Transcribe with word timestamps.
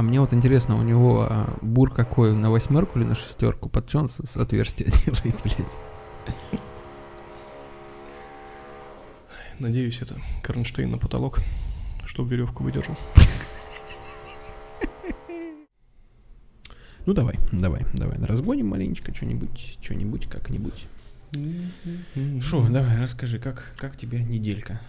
А 0.00 0.02
мне 0.02 0.18
вот 0.18 0.32
интересно, 0.32 0.78
у 0.78 0.82
него 0.82 1.26
а, 1.28 1.58
бур 1.60 1.92
какой, 1.92 2.34
на 2.34 2.50
восьмерку 2.50 2.98
или 2.98 3.06
на 3.06 3.14
шестерку? 3.14 3.68
Под 3.68 3.86
чем 3.86 4.08
с, 4.08 4.26
с 4.26 4.34
отверстия 4.38 4.86
делает, 5.04 5.38
блядь? 5.44 5.76
Надеюсь, 9.58 10.00
это 10.00 10.18
Карнштейн 10.42 10.90
на 10.90 10.96
потолок, 10.96 11.40
чтобы 12.06 12.30
веревку 12.30 12.64
выдержал. 12.64 12.96
Ну 17.04 17.12
давай, 17.12 17.38
давай, 17.52 17.84
давай, 17.92 18.16
разгоним 18.20 18.68
маленечко 18.68 19.14
что-нибудь, 19.14 19.76
что-нибудь, 19.82 20.30
как-нибудь. 20.30 20.86
Шо, 22.40 22.66
давай, 22.70 23.02
расскажи, 23.02 23.38
как, 23.38 23.74
как 23.76 23.98
тебе 23.98 24.20
неделька? 24.20 24.80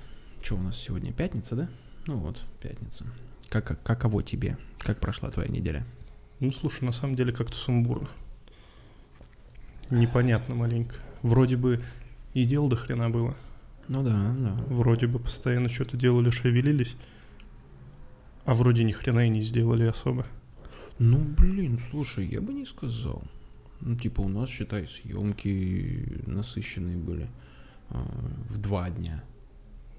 Что 0.42 0.56
у 0.56 0.62
нас 0.62 0.78
сегодня, 0.78 1.12
пятница, 1.12 1.58
да? 1.58 1.70
Ну 2.08 2.16
вот, 2.16 2.42
пятница. 2.62 3.04
Как, 3.52 3.66
как, 3.66 3.84
каково 3.84 4.24
тебе? 4.24 4.58
Как 4.80 5.02
прошла 5.02 5.30
твоя 5.30 5.50
неделя? 5.50 5.84
Ну, 6.40 6.52
слушай, 6.52 6.86
на 6.86 6.94
самом 6.94 7.16
деле 7.16 7.34
как-то 7.34 7.58
сумбурно. 7.58 8.08
Непонятно 9.90 10.56
маленько. 10.56 10.96
Вроде 11.22 11.58
бы 11.58 11.84
и 12.34 12.46
дел 12.46 12.70
до 12.70 12.78
хрена 12.78 13.10
было. 13.10 13.36
Ну 13.90 14.04
да, 14.04 14.34
да. 14.38 14.54
Вроде 14.68 15.08
бы 15.08 15.20
постоянно 15.20 15.68
что-то 15.68 15.98
делали, 15.98 16.30
шевелились. 16.30 16.96
А 18.46 18.54
вроде 18.54 18.86
ни 18.86 18.94
хрена 18.94 19.26
и 19.28 19.30
не 19.30 19.42
сделали 19.42 19.84
особо. 19.84 20.26
Ну, 20.98 21.18
блин, 21.20 21.78
слушай, 21.90 22.26
я 22.26 22.40
бы 22.40 22.54
не 22.54 22.64
сказал. 22.64 23.22
Ну, 23.82 23.98
типа, 23.98 24.22
у 24.22 24.30
нас, 24.30 24.50
считай, 24.50 24.88
съемки 24.88 26.24
насыщенные 26.26 26.96
были 26.96 27.28
э, 27.90 28.02
в 28.50 28.58
два 28.60 28.90
дня. 28.90 29.26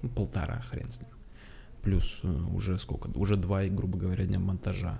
Ну, 0.01 0.09
полтора, 0.09 0.59
хрен 0.61 0.91
с 0.91 1.01
ним. 1.01 1.09
Плюс 1.83 2.19
э, 2.23 2.27
уже 2.53 2.77
сколько? 2.77 3.07
Уже 3.17 3.35
два, 3.35 3.65
грубо 3.65 3.97
говоря, 3.97 4.25
дня 4.25 4.39
монтажа. 4.39 4.99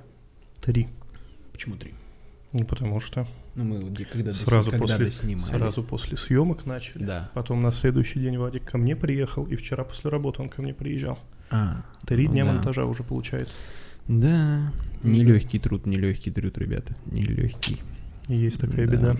Три. 0.61 0.87
Почему 1.51 1.75
три? 1.77 1.93
Ну, 2.51 2.65
потому 2.65 2.99
что 2.99 3.27
Ну, 3.55 3.63
мы 3.63 3.79
вот 3.81 3.97
когда, 4.11 4.31
сразу, 4.33 4.69
дос- 4.69 4.71
когда 4.71 4.85
после, 4.93 5.05
доснимали. 5.05 5.43
сразу 5.45 5.83
после 5.83 6.17
съемок 6.17 6.65
начали. 6.65 7.03
Да. 7.05 7.31
Потом 7.33 7.61
на 7.61 7.71
следующий 7.71 8.19
день 8.19 8.37
Вадик 8.37 8.63
ко 8.65 8.77
мне 8.77 8.95
приехал, 8.95 9.45
и 9.45 9.55
вчера 9.55 9.83
после 9.83 10.09
работы 10.11 10.41
он 10.41 10.49
ко 10.49 10.61
мне 10.61 10.73
приезжал. 10.73 11.17
А, 11.49 11.83
Три 12.05 12.27
ну 12.27 12.33
дня 12.33 12.45
да. 12.45 12.53
монтажа 12.53 12.85
уже 12.85 13.03
получается. 13.03 13.55
Да, 14.07 14.71
нелегкий 15.03 15.59
труд, 15.59 15.85
нелегкий 15.85 16.29
труд, 16.31 16.57
ребята, 16.57 16.95
нелегкий. 17.05 17.79
Есть 18.27 18.59
такая 18.59 18.85
Да. 18.85 18.91
беда. 18.91 19.17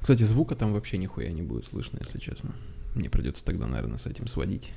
Кстати, 0.00 0.24
звука 0.24 0.54
там 0.56 0.72
вообще 0.72 0.98
нихуя 0.98 1.30
не 1.30 1.42
будет 1.42 1.64
слышно, 1.66 1.98
если 2.00 2.18
честно. 2.18 2.54
Мне 2.94 3.08
придется 3.08 3.44
тогда, 3.44 3.66
наверное, 3.66 3.96
с 3.98 4.06
этим 4.06 4.26
сводить, 4.26 4.70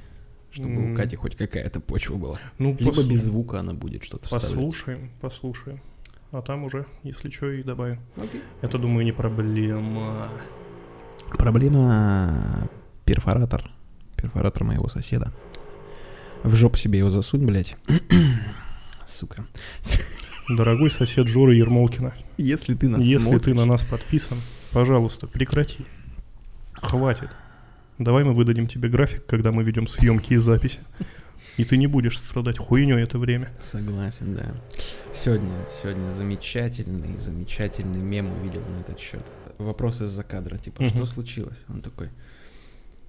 чтобы 0.52 0.74
М. 0.76 0.94
у 0.94 0.96
Кати 0.96 1.16
хоть 1.16 1.36
какая-то 1.36 1.80
почва 1.80 2.16
была. 2.16 2.40
Ну, 2.58 2.76
Либо 2.80 2.92
послу- 2.92 3.08
без 3.08 3.24
звука 3.24 3.60
она 3.60 3.74
будет 3.74 4.04
что-то 4.04 4.24
вставлять. 4.26 4.50
Послушаем, 4.54 5.12
послушаем. 5.22 5.82
А 6.32 6.42
там 6.42 6.64
уже, 6.66 6.86
если 7.04 7.30
что, 7.30 7.50
и 7.52 7.64
добавим. 7.64 8.00
Окей. 8.18 8.42
Это, 8.62 8.78
думаю, 8.78 9.06
не 9.06 9.12
проблема. 9.14 10.30
Проблема 11.38 12.70
перфоратор. 13.06 13.70
Перфоратор 14.16 14.64
моего 14.64 14.88
соседа. 14.88 15.32
В 16.44 16.56
жопу 16.56 16.78
себе 16.78 17.00
его 17.00 17.10
засунь, 17.10 17.46
блядь. 17.46 17.76
Сука. 19.06 19.46
Дорогой 20.50 20.90
сосед 20.92 21.28
Жора 21.28 21.54
Ермолкина, 21.54 22.14
Если 22.38 22.74
ты 22.74 22.88
нас 22.88 23.02
если 23.04 23.26
ты 23.26 23.32
смотришь- 23.38 23.56
на 23.56 23.66
нас 23.66 23.84
подписан, 23.84 24.42
пожалуйста, 24.72 25.28
прекрати. 25.28 25.86
Хватит. 26.74 27.30
Давай 27.98 28.24
мы 28.24 28.34
выдадим 28.34 28.68
тебе 28.68 28.90
график, 28.90 29.26
когда 29.26 29.52
мы 29.52 29.64
ведем 29.64 29.88
съемки 29.88 30.34
и 30.34 30.38
записи. 30.38 30.80
И 31.58 31.66
ты 31.66 31.78
не 31.78 31.88
будешь 31.88 32.20
страдать 32.20 32.60
хуйней 32.60 33.02
это 33.02 33.18
время. 33.18 33.50
Согласен, 33.64 34.36
да. 34.36 34.46
Сегодня, 35.14 35.66
сегодня 35.82 36.12
замечательный, 36.12 37.18
замечательный 37.18 38.00
мем 38.02 38.32
увидел 38.40 38.62
на 38.70 38.82
этот 38.82 39.00
счет. 39.00 39.26
Вопрос 39.58 40.02
из-за 40.04 40.24
кадра, 40.24 40.58
типа, 40.58 40.84
Мгм. 40.84 40.90
что 40.92 41.06
случилось? 41.06 41.58
Он 41.68 41.82
такой, 41.82 42.10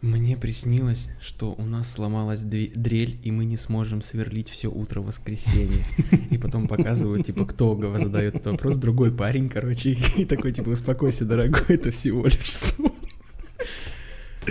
мне 0.00 0.36
приснилось, 0.38 1.08
что 1.20 1.52
у 1.58 1.64
нас 1.66 1.90
сломалась 1.92 2.40
дрель, 2.42 3.18
и 3.22 3.30
мы 3.30 3.44
не 3.44 3.58
сможем 3.58 4.00
сверлить 4.00 4.48
все 4.48 4.68
утро 4.68 5.00
воскресенье. 5.02 5.84
И 6.30 6.38
потом 6.38 6.68
показывают, 6.68 7.26
типа, 7.26 7.44
кто 7.44 7.76
задает 7.98 8.36
этот 8.36 8.52
вопрос, 8.52 8.76
другой 8.76 9.12
парень, 9.12 9.50
короче, 9.50 9.98
и 10.16 10.24
такой, 10.24 10.52
типа, 10.52 10.70
успокойся, 10.70 11.26
дорогой, 11.26 11.64
это 11.76 11.90
всего 11.90 12.24
лишь 12.24 12.50
сон. 12.50 12.92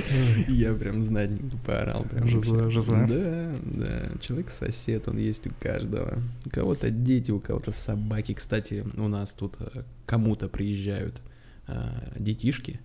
Я 0.47 0.74
прям 0.74 1.02
знатненько 1.02 1.58
поорал. 1.66 2.03
Прям 2.03 2.28
Жиза, 2.28 2.52
вообще. 2.53 2.69
жиза. 2.81 3.06
Да, 3.08 3.56
да. 3.63 4.19
Человек-сосед, 4.22 5.08
он 5.08 5.18
есть 5.18 5.46
у 5.47 5.52
каждого. 5.59 6.19
У 6.46 6.50
кого-то 6.50 6.90
дети, 6.90 7.31
у 7.31 7.40
кого-то 7.40 7.72
собаки. 7.72 8.34
Кстати, 8.34 8.86
у 8.96 9.07
нас 9.07 9.31
тут 9.31 9.56
э, 9.59 9.84
кому-то 10.06 10.47
приезжают 10.47 11.22
э, 11.68 12.13
детишки. 12.18 12.80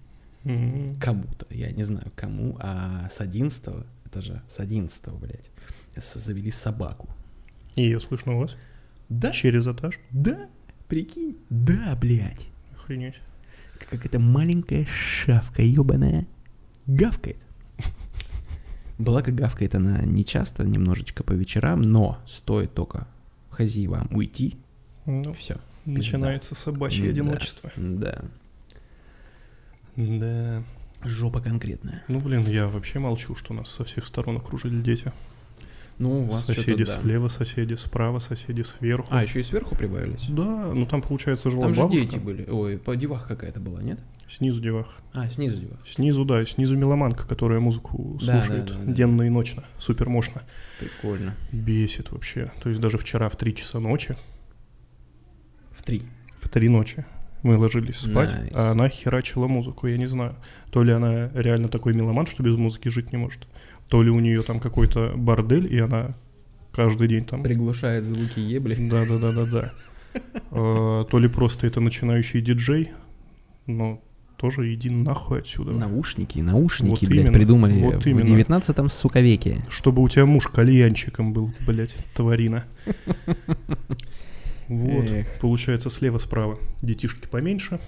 Кому-то, 1.00 1.46
я 1.50 1.70
не 1.70 1.84
знаю 1.84 2.10
кому, 2.16 2.56
а 2.58 3.08
с 3.10 3.20
11 3.20 3.62
это 4.06 4.20
же 4.20 4.42
с 4.48 4.58
11 4.58 5.08
блядь, 5.20 5.48
завели 5.96 6.50
собаку. 6.50 7.08
И 7.76 7.82
ее 7.82 8.00
слышно 8.00 8.34
у 8.34 8.40
вас? 8.40 8.56
Да, 9.08 9.30
Через 9.30 9.68
этаж? 9.68 10.00
да, 10.10 10.48
прикинь, 10.88 11.36
да, 11.48 11.96
блядь. 12.00 12.48
Охренеть. 12.74 13.14
Как 13.88 14.04
эта 14.04 14.18
маленькая 14.18 14.84
шавка 14.86 15.62
ебаная 15.62 16.26
гавкает. 16.86 17.36
Благо 18.98 19.32
гавкает 19.32 19.74
она 19.74 20.02
не 20.02 20.24
часто, 20.24 20.64
немножечко 20.64 21.24
по 21.24 21.32
вечерам, 21.32 21.82
но 21.82 22.18
стоит 22.26 22.74
только 22.74 23.06
хозяевам 23.50 24.08
уйти, 24.12 24.56
Ну, 25.06 25.32
все. 25.34 25.56
начинается 25.84 26.54
собачье 26.54 27.06
Да. 27.06 27.10
одиночество. 27.10 27.72
Да, 27.76 28.24
Да. 29.96 30.62
жопа 31.04 31.40
конкретная. 31.40 32.02
Ну, 32.08 32.20
блин, 32.20 32.44
я 32.46 32.68
вообще 32.68 32.98
молчу, 32.98 33.34
что 33.34 33.54
нас 33.54 33.68
со 33.70 33.84
всех 33.84 34.06
сторон 34.06 34.36
окружили 34.36 34.80
дети. 34.80 35.12
Ну, 35.98 36.22
у 36.22 36.24
вас 36.24 36.46
соседи 36.46 36.84
да. 36.84 37.00
слева, 37.00 37.28
соседи 37.28 37.74
справа, 37.74 38.18
соседи 38.18 38.62
сверху. 38.62 39.08
А, 39.10 39.22
еще 39.22 39.40
и 39.40 39.42
сверху 39.42 39.76
прибавились? 39.76 40.26
Да, 40.28 40.72
ну 40.74 40.86
там, 40.86 41.02
получается, 41.02 41.50
жила 41.50 41.64
Там 41.64 41.74
же 41.74 41.80
бабушка. 41.82 42.02
дети 42.04 42.16
были. 42.18 42.48
Ой, 42.48 42.78
по 42.78 42.96
девах 42.96 43.28
какая-то 43.28 43.60
была, 43.60 43.82
нет? 43.82 44.00
Снизу 44.36 44.62
девах. 44.62 44.96
А, 45.12 45.28
снизу 45.28 45.60
девах. 45.60 45.78
Снизу, 45.86 46.24
да, 46.24 46.44
снизу 46.46 46.74
меломанка, 46.76 47.26
которая 47.28 47.60
музыку 47.60 48.18
Да, 48.20 48.26
да, 48.26 48.42
слушает 48.42 48.64
да, 48.66 48.74
да. 48.78 48.92
денно 48.92 49.22
и 49.22 49.28
ночно. 49.28 49.64
Супер 49.78 50.08
мощно. 50.08 50.42
Прикольно. 50.80 51.34
Бесит 51.52 52.10
вообще. 52.12 52.50
То 52.62 52.70
есть 52.70 52.80
даже 52.80 52.96
вчера 52.96 53.28
в 53.28 53.36
3 53.36 53.54
часа 53.54 53.78
ночи, 53.78 54.16
В 55.72 55.82
три. 55.82 56.02
в 56.38 56.48
3 56.48 56.68
ночи 56.70 57.04
мы 57.42 57.58
ложились 57.58 57.96
спать, 57.98 58.32
Nice. 58.32 58.52
а 58.54 58.70
она 58.70 58.88
херачила 58.88 59.48
музыку, 59.48 59.86
я 59.86 59.98
не 59.98 60.06
знаю. 60.06 60.36
То 60.70 60.82
ли 60.82 60.92
она 60.92 61.28
реально 61.34 61.68
такой 61.68 61.92
меломан, 61.92 62.26
что 62.26 62.42
без 62.42 62.56
музыки 62.56 62.88
жить 62.88 63.12
не 63.12 63.18
может, 63.18 63.46
то 63.88 64.02
ли 64.02 64.10
у 64.10 64.18
нее 64.20 64.42
там 64.42 64.60
какой-то 64.60 65.12
бордель, 65.14 65.70
и 65.72 65.78
она 65.78 66.14
каждый 66.72 67.08
день 67.08 67.26
там... 67.26 67.42
Приглушает 67.42 68.06
звуки 68.06 68.38
ебли. 68.40 68.76
Да-да-да-да-да. 68.88 69.72
Э, 70.50 71.04
То 71.10 71.18
ли 71.18 71.26
просто 71.26 71.66
это 71.66 71.80
начинающий 71.80 72.42
диджей, 72.42 72.92
но 73.66 74.02
тоже 74.42 74.74
иди 74.74 74.90
нахуй 74.90 75.38
отсюда. 75.38 75.70
Наушники, 75.70 76.40
наушники, 76.40 76.90
Вот 76.90 77.00
блядь, 77.04 77.26
именно, 77.26 77.32
придумали 77.32 77.80
вот 77.80 78.02
в 78.02 78.06
именно. 78.08 78.26
19 78.26 78.92
сука, 78.92 79.20
веке. 79.20 79.62
Чтобы 79.68 80.02
у 80.02 80.08
тебя 80.08 80.26
муж 80.26 80.48
кальянчиком 80.48 81.32
был, 81.32 81.54
блядь, 81.66 81.94
тварина. 82.14 82.64
Вот, 84.68 85.10
Эх. 85.10 85.38
получается, 85.40 85.90
слева-справа 85.90 86.58
детишки 86.80 87.26
поменьше, 87.26 87.78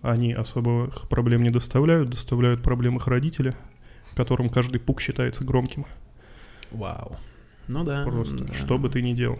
они 0.00 0.32
особых 0.32 1.08
проблем 1.08 1.44
не 1.44 1.50
доставляют, 1.50 2.10
доставляют 2.10 2.62
проблем 2.62 2.96
их 2.96 3.06
родители, 3.06 3.54
которым 4.16 4.48
каждый 4.48 4.80
пук 4.80 5.00
считается 5.00 5.44
громким. 5.44 5.86
Вау. 6.72 7.16
Ну 7.68 7.84
да. 7.84 8.02
Просто, 8.04 8.44
да. 8.44 8.52
что 8.52 8.76
бы 8.76 8.88
ты 8.88 9.02
ни 9.02 9.12
делал. 9.12 9.38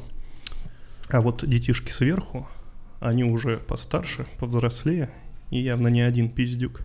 А 1.09 1.21
вот 1.21 1.45
детишки 1.45 1.91
сверху, 1.91 2.47
они 3.01 3.25
уже 3.25 3.57
постарше, 3.57 4.27
повзрослее, 4.39 5.11
и 5.53 5.61
явно 5.61 5.89
не 5.89 6.01
один 6.01 6.29
пиздюк. 6.31 6.81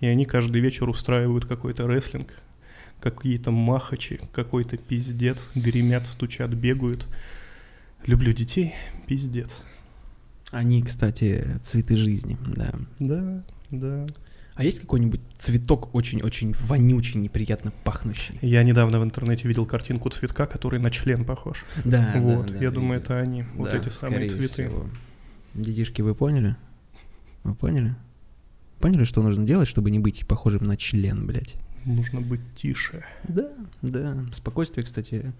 И 0.00 0.06
они 0.06 0.26
каждый 0.26 0.60
вечер 0.60 0.88
устраивают 0.88 1.46
какой-то 1.46 1.86
рестлинг, 1.88 2.28
какие-то 3.00 3.50
махачи, 3.50 4.20
какой-то 4.32 4.76
пиздец, 4.76 5.50
гремят, 5.54 6.06
стучат, 6.06 6.50
бегают. 6.50 7.08
Люблю 8.06 8.32
детей, 8.32 8.74
пиздец. 9.06 9.64
Они, 10.50 10.82
кстати, 10.82 11.58
цветы 11.62 11.96
жизни, 11.96 12.36
да. 12.46 12.74
Да, 13.00 13.42
да. 13.70 14.06
А 14.54 14.64
есть 14.64 14.80
какой-нибудь 14.80 15.22
цветок 15.38 15.94
очень-очень 15.94 16.52
вонючий, 16.52 17.18
неприятно 17.18 17.72
пахнущий? 17.84 18.38
Я 18.42 18.62
недавно 18.62 19.00
в 19.00 19.04
интернете 19.04 19.48
видел 19.48 19.64
картинку 19.64 20.10
цветка, 20.10 20.44
который 20.44 20.78
на 20.78 20.90
член 20.90 21.24
похож. 21.24 21.64
Да, 21.86 22.12
вот, 22.16 22.48
да, 22.48 22.52
да, 22.52 22.58
я 22.64 22.70
думаю, 22.70 23.00
видел. 23.00 23.14
это 23.14 23.18
они, 23.20 23.44
вот 23.54 23.70
Да, 23.70 23.78
эти 23.78 23.88
самые 23.88 24.28
цветы. 24.28 24.46
всего. 24.66 24.86
Детишки, 25.54 26.02
вы 26.02 26.14
поняли? 26.14 26.56
Вы 27.44 27.54
поняли? 27.54 27.94
Поняли, 28.80 29.04
что 29.04 29.22
нужно 29.22 29.44
делать, 29.46 29.68
чтобы 29.68 29.90
не 29.90 29.98
быть 29.98 30.26
похожим 30.26 30.64
на 30.64 30.76
член, 30.76 31.26
блядь? 31.26 31.56
Нужно 31.84 32.20
быть 32.20 32.40
тише. 32.54 33.04
Да, 33.24 33.48
да. 33.82 34.24
Спокойствие, 34.32 34.84
кстати, 34.84 35.32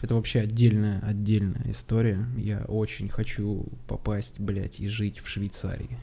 это 0.00 0.14
вообще 0.14 0.40
отдельная, 0.40 1.00
отдельная 1.00 1.70
история. 1.70 2.26
Я 2.38 2.60
очень 2.68 3.08
хочу 3.08 3.66
попасть, 3.86 4.40
блядь, 4.40 4.80
и 4.80 4.88
жить 4.88 5.18
в 5.18 5.28
Швейцарии. 5.28 5.98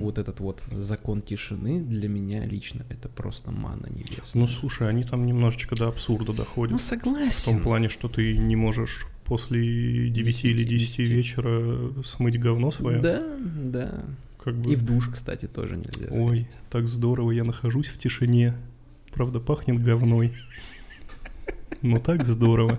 Вот 0.00 0.18
этот 0.18 0.40
вот 0.40 0.62
закон 0.72 1.22
тишины 1.22 1.80
для 1.80 2.08
меня 2.08 2.44
лично 2.44 2.84
это 2.90 3.08
просто 3.08 3.50
мана 3.52 3.86
небесная. 3.88 4.42
Ну, 4.42 4.46
слушай, 4.46 4.86
они 4.88 5.04
там 5.04 5.24
немножечко 5.24 5.74
до 5.76 5.88
абсурда 5.88 6.32
Ну, 6.32 6.38
доходят. 6.38 6.78
В 6.80 6.84
согласен. 6.84 7.52
том 7.52 7.60
плане, 7.60 7.88
что 7.88 8.08
ты 8.08 8.36
не 8.36 8.56
можешь 8.56 9.06
после 9.24 10.10
9 10.10 10.44
или 10.44 10.64
10 10.64 10.96
10. 10.96 11.08
вечера 11.08 12.02
смыть 12.02 12.38
говно 12.38 12.70
свое. 12.70 13.00
Да, 13.00 13.22
да. 13.62 14.04
Как 14.46 14.54
бы... 14.54 14.72
И 14.72 14.76
в 14.76 14.84
душ, 14.84 15.08
кстати, 15.08 15.46
тоже 15.46 15.76
нельзя. 15.76 16.06
Ой, 16.08 16.20
заходить. 16.20 16.56
так 16.70 16.86
здорово, 16.86 17.32
я 17.32 17.42
нахожусь 17.42 17.88
в 17.88 17.98
тишине. 17.98 18.54
Правда, 19.12 19.40
пахнет 19.40 19.82
говной. 19.82 20.34
Но 21.82 21.98
так 21.98 22.24
здорово. 22.24 22.78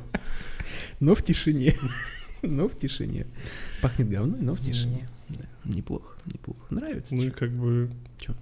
Но 1.01 1.13
в 1.13 1.21
тишине. 1.21 1.75
Но 2.41 2.69
в 2.69 2.77
тишине. 2.77 3.27
Пахнет 3.81 4.07
говной, 4.07 4.39
но 4.39 4.55
в 4.55 4.61
тишине. 4.63 5.09
Да, 5.27 5.43
неплохо, 5.65 6.17
неплохо. 6.23 6.61
Нравится. 6.69 7.13
Ну 7.13 7.23
и 7.23 7.31
как 7.31 7.51
бы... 7.51 7.91
Чё? 8.17 8.33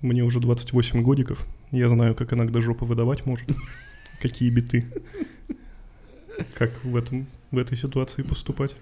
Мне 0.00 0.22
уже 0.22 0.38
28 0.38 1.02
годиков. 1.02 1.44
Я 1.72 1.88
знаю, 1.88 2.14
как 2.14 2.32
иногда 2.34 2.60
жопа 2.60 2.86
выдавать 2.86 3.26
может. 3.26 3.48
Какие 4.22 4.48
биты. 4.48 4.86
Как 6.54 6.84
в 6.84 6.94
этом 6.94 7.26
в 7.50 7.58
этой 7.58 7.76
ситуации 7.76 8.22
поступать? 8.22 8.76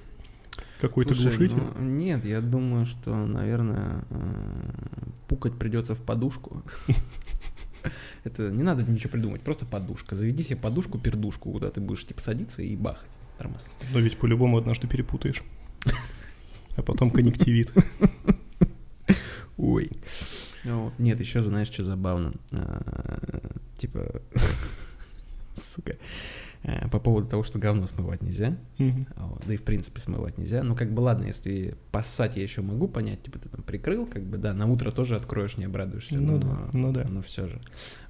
Какой-то 0.81 1.15
глушитель? 1.15 1.57
ну, 1.57 1.85
нет, 1.85 2.25
я 2.25 2.41
думаю, 2.41 2.87
что, 2.87 3.15
наверное, 3.27 4.05
э, 4.11 5.09
пукать 5.29 5.59
придется 5.59 5.95
в 5.95 6.01
подушку. 6.01 6.63
Это 8.25 8.51
не 8.51 8.63
надо 8.63 8.83
ничего 8.91 9.11
придумать, 9.11 9.43
просто 9.43 9.67
подушка. 9.67 10.15
Заведи 10.15 10.43
себе 10.43 10.57
подушку-пердушку, 10.57 11.51
куда 11.51 11.71
ты 11.71 11.81
будешь 11.81 12.07
типа 12.07 12.21
садиться 12.21 12.63
и 12.63 12.77
бахать. 12.77 13.11
Тормоз. 13.39 13.67
Но 13.93 13.99
ведь 13.99 14.19
по-любому 14.19 14.59
однажды 14.59 14.87
перепутаешь. 14.87 15.43
А 16.77 16.83
потом 16.83 17.11
конъюнктивит. 17.11 17.73
Ой. 19.57 19.91
Нет, 20.99 21.21
еще 21.21 21.41
знаешь, 21.41 21.69
что 21.69 21.83
забавно? 21.83 22.35
А, 22.53 23.59
Типа, 23.79 24.21
сука, 25.55 25.97
по 26.91 26.99
поводу 26.99 27.29
того, 27.29 27.43
что 27.45 27.59
говно 27.59 27.87
смывать 27.87 28.23
нельзя. 28.23 28.57
А 28.79 29.27
Вот, 29.27 29.43
Да 29.47 29.55
и 29.55 29.57
в 29.57 29.63
принципе 29.63 30.01
смывать 30.01 30.39
нельзя. 30.39 30.63
Ну, 30.63 30.75
как 30.75 30.93
бы 30.93 31.01
ладно, 31.01 31.25
если 31.27 31.77
поссать 31.93 32.37
я 32.37 32.43
еще 32.43 32.63
могу 32.63 32.89
понять, 32.89 33.23
типа 33.23 33.39
ты 33.39 33.49
там 33.49 33.63
прикрыл, 33.63 34.07
как 34.07 34.25
бы, 34.25 34.39
да, 34.39 34.53
на 34.53 34.67
утро 34.67 34.91
тоже 34.91 35.17
откроешь, 35.17 35.57
не 35.57 35.65
обрадуешься. 35.65 36.21
Ну 36.21 36.33
но, 36.33 36.39
да, 36.39 36.69
ну 36.73 36.93
да. 36.93 37.05
Но 37.09 37.23
все 37.23 37.47
же. 37.47 37.61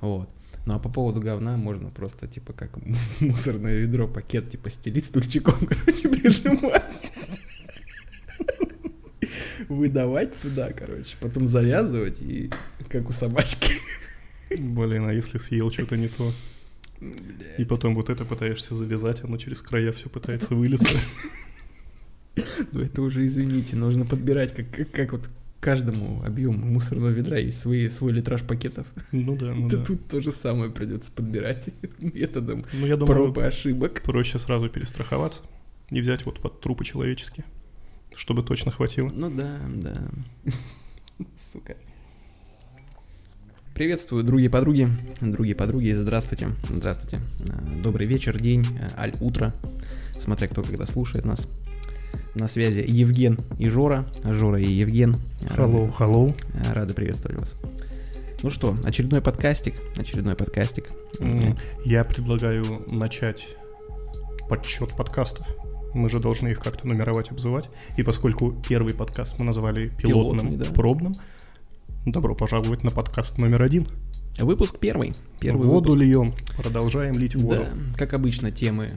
Вот. 0.01 0.31
Ну 0.67 0.75
а 0.75 0.79
по 0.79 0.89
поводу 0.89 1.21
говна 1.21 1.57
можно 1.57 1.91
просто, 1.91 2.27
типа, 2.27 2.53
как 2.53 2.79
мусорное 3.21 3.77
ведро, 3.77 4.07
пакет, 4.09 4.51
типа, 4.51 4.71
стелить 4.71 5.07
стульчиком, 5.07 5.55
короче, 5.67 6.09
прижимать. 6.09 6.83
Выдавать 9.69 10.39
туда, 10.41 10.73
короче, 10.73 11.17
потом 11.21 11.47
завязывать 11.47 12.21
и 12.21 12.51
как 12.89 13.09
у 13.11 13.13
собачки. 13.13 13.73
Блин, 14.51 15.07
а 15.07 15.13
если 15.13 15.39
съел 15.39 15.71
что-то 15.71 15.97
не 15.97 16.09
то? 16.09 16.33
И 17.01 17.05
Блядь. 17.59 17.69
потом 17.69 17.95
вот 17.95 18.11
это 18.11 18.25
пытаешься 18.25 18.75
завязать, 18.75 19.23
оно 19.23 19.37
через 19.39 19.61
края 19.63 19.93
все 19.93 20.09
пытается 20.09 20.55
вылиться. 20.55 20.97
Ну 22.73 22.81
это 22.81 23.03
уже, 23.03 23.27
извините, 23.27 23.75
нужно 23.75 24.07
подбирать, 24.07 24.55
как, 24.55 24.71
как, 24.71 24.91
как 24.93 25.13
вот 25.13 25.29
каждому 25.61 26.23
объему 26.25 26.65
мусорного 26.67 27.09
ведра 27.09 27.37
есть 27.39 27.59
свои, 27.59 27.89
свой 27.89 28.13
литраж 28.13 28.43
пакетов. 28.45 28.87
Ну 29.11 29.37
да, 29.37 29.53
ну 29.55 29.69
Да 29.69 29.79
да. 29.79 29.85
тут 29.85 30.07
то 30.07 30.21
же 30.21 30.31
самое 30.31 30.71
придется 30.71 31.11
подбирать 31.11 31.69
методом 31.99 32.65
Ну 32.73 32.87
я 32.87 32.97
думаю, 32.97 33.33
проб 33.33 33.39
и 33.39 33.41
ошибок. 33.43 34.03
проще 34.03 34.39
сразу 34.39 34.69
перестраховаться 34.69 35.43
и 35.91 36.01
взять 36.01 36.25
вот 36.27 36.39
под 36.41 36.61
трупы 36.61 36.85
человеческие, 36.85 37.45
чтобы 38.15 38.45
точно 38.45 38.71
хватило. 38.71 39.11
Ну 39.13 39.31
да, 39.35 39.59
да. 39.75 40.09
Сука. 41.53 41.77
Приветствую, 43.79 44.25
другие 44.25 44.51
подруги, 44.51 44.89
другие 45.21 45.55
подруги, 45.55 45.93
здравствуйте, 45.93 46.49
здравствуйте. 46.69 47.21
А, 47.49 47.81
Добрый 47.81 48.09
вечер, 48.09 48.37
день, 48.37 48.67
а, 48.97 49.03
аль 49.03 49.15
утро, 49.21 49.55
смотря 50.19 50.49
кто 50.49 50.65
когда 50.65 50.85
слушает 50.85 51.25
нас. 51.25 51.47
На 52.35 52.49
связи 52.49 52.85
Евген 52.85 53.39
и 53.57 53.69
Жора, 53.69 54.05
Жора 54.25 54.61
и 54.61 54.69
Евген. 54.69 55.15
Hello, 55.43 55.97
hello. 55.97 56.35
Рады, 56.55 56.75
рады 56.75 56.95
приветствовать 56.95 57.39
вас. 57.39 57.55
Ну 58.43 58.51
что, 58.51 58.75
очередной 58.83 59.23
подкастик, 59.23 59.77
очередной 59.97 60.35
подкастик. 60.35 60.91
Я 61.85 62.03
предлагаю 62.03 62.85
начать 62.89 63.47
подсчет 64.49 64.91
подкастов. 64.97 65.47
Мы 65.95 66.09
же 66.09 66.19
должны 66.19 66.49
их 66.49 66.59
как-то 66.59 66.85
нумеровать, 66.85 67.31
обзывать. 67.31 67.71
И 67.97 68.03
поскольку 68.03 68.61
первый 68.69 68.93
подкаст 68.93 69.39
мы 69.39 69.45
назвали 69.45 69.91
пилотным, 69.91 70.49
Пилотный, 70.49 70.67
да. 70.67 70.75
пробным, 70.75 71.15
добро 72.13 72.35
пожаловать 72.35 72.85
на 72.85 72.91
подкаст 72.91 73.39
номер 73.39 73.63
один. 73.63 73.87
Выпуск 74.39 74.79
первый. 74.79 75.15
Первый 75.41 75.67
воду 75.67 75.91
выпуск. 75.91 76.05
льем, 76.05 76.35
продолжаем 76.57 77.19
лить 77.19 77.35
воду. 77.35 77.65
Да, 77.65 77.99
как 77.99 78.15
обычно, 78.15 78.51
темы 78.51 78.93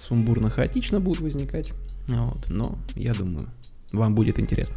сумбурно-хаотично 0.00 0.98
будут 0.98 1.20
возникать. 1.20 1.72
Вот, 2.08 2.48
но 2.48 2.78
я 2.94 3.14
думаю, 3.14 3.48
вам 3.92 4.14
будет 4.14 4.40
интересно. 4.40 4.76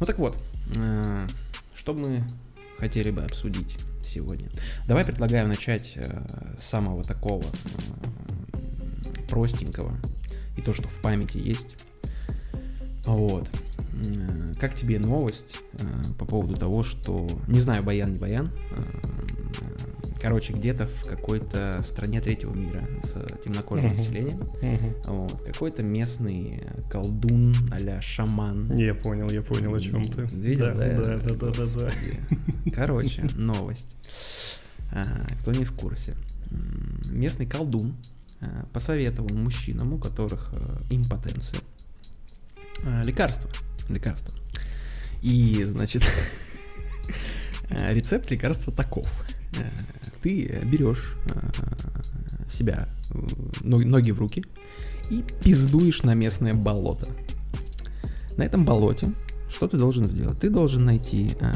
Ну 0.00 0.06
так 0.06 0.18
вот, 0.18 0.36
э, 0.76 1.26
что 1.74 1.94
мы 1.94 2.24
хотели 2.78 3.10
бы 3.10 3.22
обсудить 3.22 3.76
сегодня? 4.04 4.48
Давай 4.86 5.04
предлагаю 5.04 5.46
начать 5.46 5.92
э, 5.96 6.56
с 6.58 6.64
самого 6.64 7.04
такого 7.04 7.44
э, 7.44 9.28
простенького 9.28 9.96
и 10.56 10.62
то, 10.62 10.72
что 10.72 10.88
в 10.88 10.98
памяти 11.00 11.38
есть. 11.38 11.76
Вот. 13.06 13.48
Как 14.60 14.74
тебе 14.74 14.98
новость 14.98 15.58
э, 15.74 15.84
по 16.18 16.24
поводу 16.24 16.54
того, 16.56 16.82
что... 16.82 17.26
Не 17.48 17.60
знаю, 17.60 17.82
Баян, 17.82 18.12
не 18.12 18.18
Баян. 18.18 18.50
э, 18.70 18.82
Короче, 20.20 20.52
где-то 20.52 20.86
в 20.86 21.04
какой-то 21.06 21.80
стране 21.84 22.20
третьего 22.20 22.52
мира 22.52 22.84
с 23.04 23.12
темнокожим 23.44 23.86
Мгм. 23.86 23.96
населением 23.96 24.38
Мгм. 24.60 24.94
вот, 25.06 25.42
какой-то 25.42 25.82
местный 25.84 26.64
колдун 26.90 27.54
а 27.70 28.00
шаман. 28.00 28.72
Я 28.76 28.94
понял, 28.94 29.30
я 29.30 29.42
понял, 29.42 29.72
о 29.74 29.80
чем 29.80 30.04
ты. 30.04 30.22
Видел, 30.34 30.66
да? 30.66 30.74
да, 30.74 30.96
да, 30.96 31.18
да, 31.18 31.34
да, 31.34 31.50
да, 31.52 31.64
да. 31.76 32.70
Короче, 32.72 33.26
новость. 33.36 33.94
А, 34.92 35.04
Кто 35.40 35.52
не 35.52 35.64
в 35.64 35.72
курсе. 35.72 36.16
Местный 37.10 37.46
колдун 37.46 37.94
а, 38.40 38.66
посоветовал 38.72 39.30
мужчинам, 39.36 39.92
у 39.92 39.98
которых 39.98 40.50
э, 40.52 40.94
импотенция, 40.94 41.60
а, 42.84 43.02
лекарства. 43.02 43.50
Лекарства. 43.88 44.34
И, 45.22 45.64
значит, 45.64 46.02
э, 47.70 47.94
рецепт 47.94 48.30
лекарства 48.30 48.72
таков. 48.72 49.08
Э, 49.56 49.70
Ты 50.22 50.60
берешь 50.64 51.14
э, 51.26 52.50
себя, 52.50 52.86
э, 53.10 53.18
но- 53.60 53.78
ноги 53.78 54.10
в 54.10 54.18
руки, 54.18 54.44
и 55.10 55.24
пиздуешь 55.42 56.02
на 56.02 56.14
местное 56.14 56.54
болото. 56.54 57.08
На 58.36 58.42
этом 58.42 58.64
болоте 58.64 59.12
что 59.50 59.66
ты 59.66 59.76
должен 59.76 60.06
сделать? 60.06 60.38
Ты 60.38 60.50
должен 60.50 60.84
найти 60.84 61.36
э, 61.40 61.52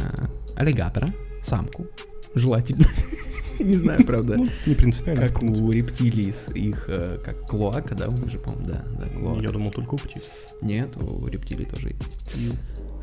аллигатора, 0.57 1.13
самку, 1.43 1.87
желательно. 2.35 2.87
Не 3.65 3.77
знаю, 3.77 4.05
правда. 4.05 4.37
Ну, 4.37 4.49
не 4.67 4.75
принципиально. 4.75 5.27
Как 5.27 5.43
у 5.43 5.71
рептилий 5.71 6.33
с 6.33 6.51
их, 6.51 6.85
э, 6.89 7.19
как 7.25 7.47
клоака, 7.47 7.95
да, 7.95 8.09
мы 8.11 8.29
же 8.29 8.39
помним, 8.39 8.67
да, 8.67 8.85
да, 8.99 9.09
клоака. 9.09 9.43
Я 9.43 9.51
думал, 9.51 9.71
только 9.71 9.95
у 9.95 9.99
птиц. 9.99 10.23
Нет, 10.61 10.97
у 10.97 11.27
рептилий 11.27 11.65
тоже 11.65 11.89
есть. 11.89 12.53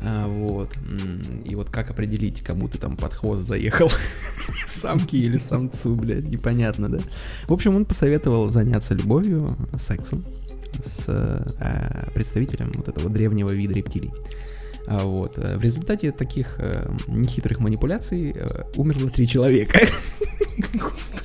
А, 0.02 0.26
вот. 0.26 0.70
И 1.44 1.54
вот 1.54 1.70
как 1.70 1.90
определить, 1.90 2.42
кому 2.42 2.68
ты 2.68 2.78
там 2.78 2.96
под 2.96 3.12
хвост 3.14 3.46
заехал? 3.46 3.90
Самке 4.68 5.18
или 5.18 5.36
самцу, 5.36 5.94
блядь, 5.94 6.24
непонятно, 6.24 6.88
да? 6.88 6.98
В 7.46 7.52
общем, 7.52 7.76
он 7.76 7.84
посоветовал 7.84 8.48
заняться 8.48 8.94
любовью, 8.94 9.56
сексом 9.78 10.24
с 10.82 11.04
э, 11.08 12.10
представителем 12.14 12.72
вот 12.74 12.88
этого 12.88 13.10
древнего 13.10 13.50
вида 13.50 13.74
рептилий. 13.74 14.10
А 14.90 15.04
вот. 15.04 15.38
э, 15.38 15.56
В 15.56 15.62
результате 15.62 16.10
таких 16.10 16.56
э, 16.58 16.90
нехитрых 17.06 17.60
манипуляций 17.60 18.32
э, 18.34 18.64
умерло 18.74 19.08
три 19.08 19.28
человека. 19.28 19.78
Господи. 20.74 21.20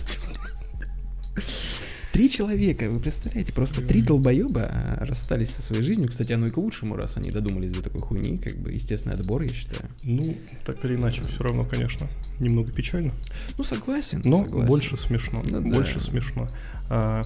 Три 2.14 2.30
человека, 2.30 2.90
вы 2.90 3.00
представляете, 3.00 3.52
просто 3.52 3.82
три 3.82 4.02
долбоеба 4.02 4.70
а, 4.72 5.06
расстались 5.06 5.50
со 5.50 5.62
своей 5.62 5.82
жизнью. 5.82 6.08
Кстати, 6.08 6.32
оно 6.32 6.46
и 6.46 6.50
к 6.50 6.58
лучшему, 6.58 6.96
раз 6.96 7.18
они 7.18 7.30
додумались 7.32 7.74
до 7.74 7.82
такой 7.82 8.00
хуйни, 8.00 8.38
как 8.38 8.56
бы 8.56 8.72
естественный 8.72 9.16
отбор, 9.16 9.42
я 9.42 9.50
считаю. 9.50 9.90
Ну, 10.04 10.38
так 10.64 10.86
или 10.86 10.96
иначе, 10.96 11.24
все 11.24 11.44
равно, 11.44 11.66
конечно, 11.66 12.08
немного 12.40 12.72
печально. 12.72 13.12
Ну, 13.58 13.66
согласен. 13.66 14.22
Но 14.24 14.44
согласен. 14.46 14.68
больше 14.68 14.96
смешно. 14.96 15.44
Ну 15.44 15.60
да. 15.60 15.70
больше 15.76 16.00
смешно. 16.00 16.48
А, 16.90 17.24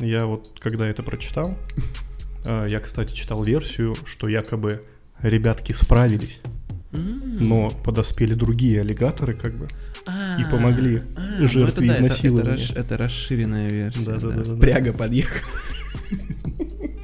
я 0.00 0.26
вот, 0.26 0.58
когда 0.60 0.86
это 0.86 1.02
прочитал, 1.02 1.56
а, 2.44 2.66
я, 2.66 2.80
кстати, 2.80 3.14
читал 3.14 3.42
версию, 3.42 3.96
что 4.04 4.28
якобы 4.28 4.82
ребятки 5.22 5.72
справились. 5.72 6.40
Но 6.92 7.70
подоспели 7.84 8.32
другие 8.34 8.80
аллигаторы, 8.80 9.34
как 9.34 9.54
бы, 9.54 9.68
А, 10.06 10.40
и 10.40 10.44
помогли 10.44 11.02
а, 11.16 11.20
ну 11.40 11.48
жертве 11.48 11.88
это 11.88 12.00
да, 12.00 12.06
изнасилования. 12.06 12.52
Это, 12.54 12.62
расш- 12.62 12.78
это 12.78 12.96
расширенная 12.96 13.68
версия. 13.68 14.04
Да-да-да-да-да. 14.04 14.60
Пряга 14.60 14.92
подъехала. 14.94 15.52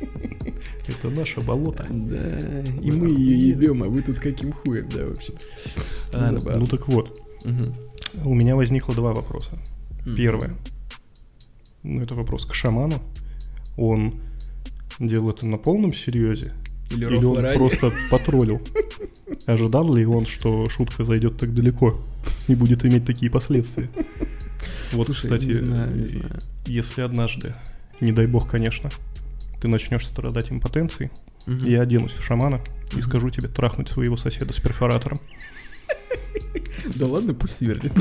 Это 0.89 1.11
наше 1.11 1.41
болото. 1.41 1.87
Да, 1.91 2.63
и 2.83 2.91
мы 2.91 3.09
ее 3.09 3.49
ебем, 3.51 3.83
а 3.83 3.87
вы 3.89 4.03
тут 4.03 4.19
каким 4.19 4.53
хуем, 4.53 4.89
да, 4.89 5.07
вообще. 5.07 5.33
А, 6.13 6.33
ну 6.33 6.67
так 6.67 6.89
вот, 6.89 7.21
у 8.25 8.35
меня 8.35 8.57
возникло 8.57 8.95
два 8.95 9.13
вопроса. 9.13 9.59
Первое. 10.17 10.57
Ну, 11.83 12.01
это 12.03 12.15
вопрос 12.15 12.45
к 12.47 12.55
шаману. 12.55 13.03
Он 13.77 14.21
делал 14.99 15.31
это 15.31 15.47
на 15.47 15.57
полном 15.59 15.93
серьезе? 15.93 16.53
Или, 16.93 17.07
Или 17.07 17.25
он 17.25 17.39
ради. 17.39 17.57
просто 17.59 17.91
потроллил? 18.11 18.61
Ожидал 19.47 19.95
ли 19.95 20.05
он, 20.05 20.27
что 20.27 20.69
шутка 20.69 21.05
зайдет 21.05 21.39
так 21.39 21.55
далеко 21.55 21.99
и 22.49 22.55
будет 22.55 22.85
иметь 22.85 23.05
такие 23.07 23.31
последствия? 23.31 23.89
Вот, 24.93 25.07
Слушай, 25.07 25.23
кстати, 25.23 25.47
не 25.47 25.55
знаю, 25.55 25.93
не 25.95 26.05
знаю. 26.07 26.31
если 26.67 27.01
однажды, 27.01 27.55
не 28.01 28.13
дай 28.13 28.27
бог, 28.27 28.49
конечно, 28.49 28.91
ты 29.61 29.69
начнешь 29.69 30.07
страдать 30.07 30.53
импотенцией, 30.53 31.11
Мгм. 31.47 31.67
я 31.67 31.81
оденусь 31.83 32.13
в 32.13 32.23
шамана 32.23 32.61
и 32.93 32.97
Мгм. 32.97 33.03
скажу 33.03 33.31
тебе 33.31 33.49
трахнуть 33.49 33.89
своего 33.89 34.17
соседа 34.17 34.53
с 34.53 34.61
перфоратором. 34.61 35.19
Да 36.97 37.07
ладно, 37.07 37.33
пусть 37.35 37.57
сверлит. 37.57 37.93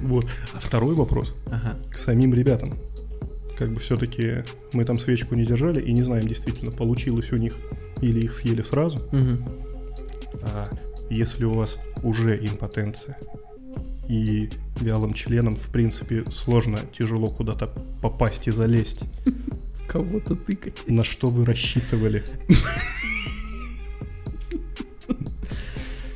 Вот. 0.00 0.26
А 0.54 0.58
второй 0.60 0.94
вопрос 0.94 1.34
Ага. 1.50 1.76
к 1.90 1.98
самим 1.98 2.34
ребятам. 2.34 2.74
Как 3.58 3.72
бы 3.72 3.80
все-таки 3.80 4.44
мы 4.72 4.84
там 4.84 4.98
свечку 4.98 5.34
не 5.34 5.44
держали 5.44 5.80
и 5.80 5.92
не 5.92 6.04
знаем 6.04 6.28
действительно, 6.28 6.70
получилось 6.70 7.32
у 7.32 7.36
них 7.36 7.56
или 8.00 8.20
их 8.20 8.32
съели 8.34 8.62
сразу. 8.62 8.98
Мгм. 9.10 9.44
А 10.42 10.68
если 11.10 11.44
у 11.44 11.54
вас 11.54 11.76
уже 12.04 12.38
импотенция 12.38 13.18
и 14.08 14.48
вялым 14.80 15.12
членом, 15.12 15.56
в 15.56 15.70
принципе, 15.70 16.24
сложно, 16.30 16.78
тяжело 16.96 17.26
куда-то 17.26 17.74
попасть 18.00 18.46
и 18.46 18.52
залезть, 18.52 19.02
Кого-то 19.88 20.36
тыкать. 20.36 20.86
на 20.86 21.02
что 21.02 21.28
вы 21.28 21.44
рассчитывали? 21.44 22.22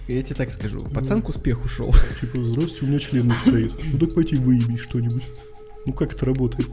Я 0.06 0.22
тебе 0.22 0.37
так 0.37 0.52
скажу. 0.52 0.80
Пацан 0.94 1.22
к 1.22 1.28
успеху 1.30 1.66
шел. 1.68 1.92
Типа, 2.20 2.44
здрасте, 2.44 2.84
у 2.84 2.87
меня 2.87 2.99
член 2.99 3.26
не 3.26 3.32
стоит. 3.32 3.72
Ну 3.92 3.99
так 3.99 4.14
пойти 4.14 4.37
выеби 4.37 4.76
что-нибудь. 4.76 5.25
Ну 5.87 5.92
как 5.92 6.14
это 6.14 6.26
работает? 6.26 6.68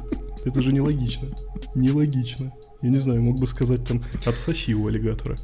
Это 0.46 0.62
же 0.62 0.72
нелогично. 0.74 1.28
Нелогично. 1.76 2.54
Я 2.82 2.90
не 2.90 3.00
знаю, 3.00 3.22
мог 3.22 3.40
бы 3.40 3.48
сказать 3.48 3.84
там 3.86 4.04
отсоси 4.26 4.74
у 4.74 4.88
аллигатора. 4.88 5.38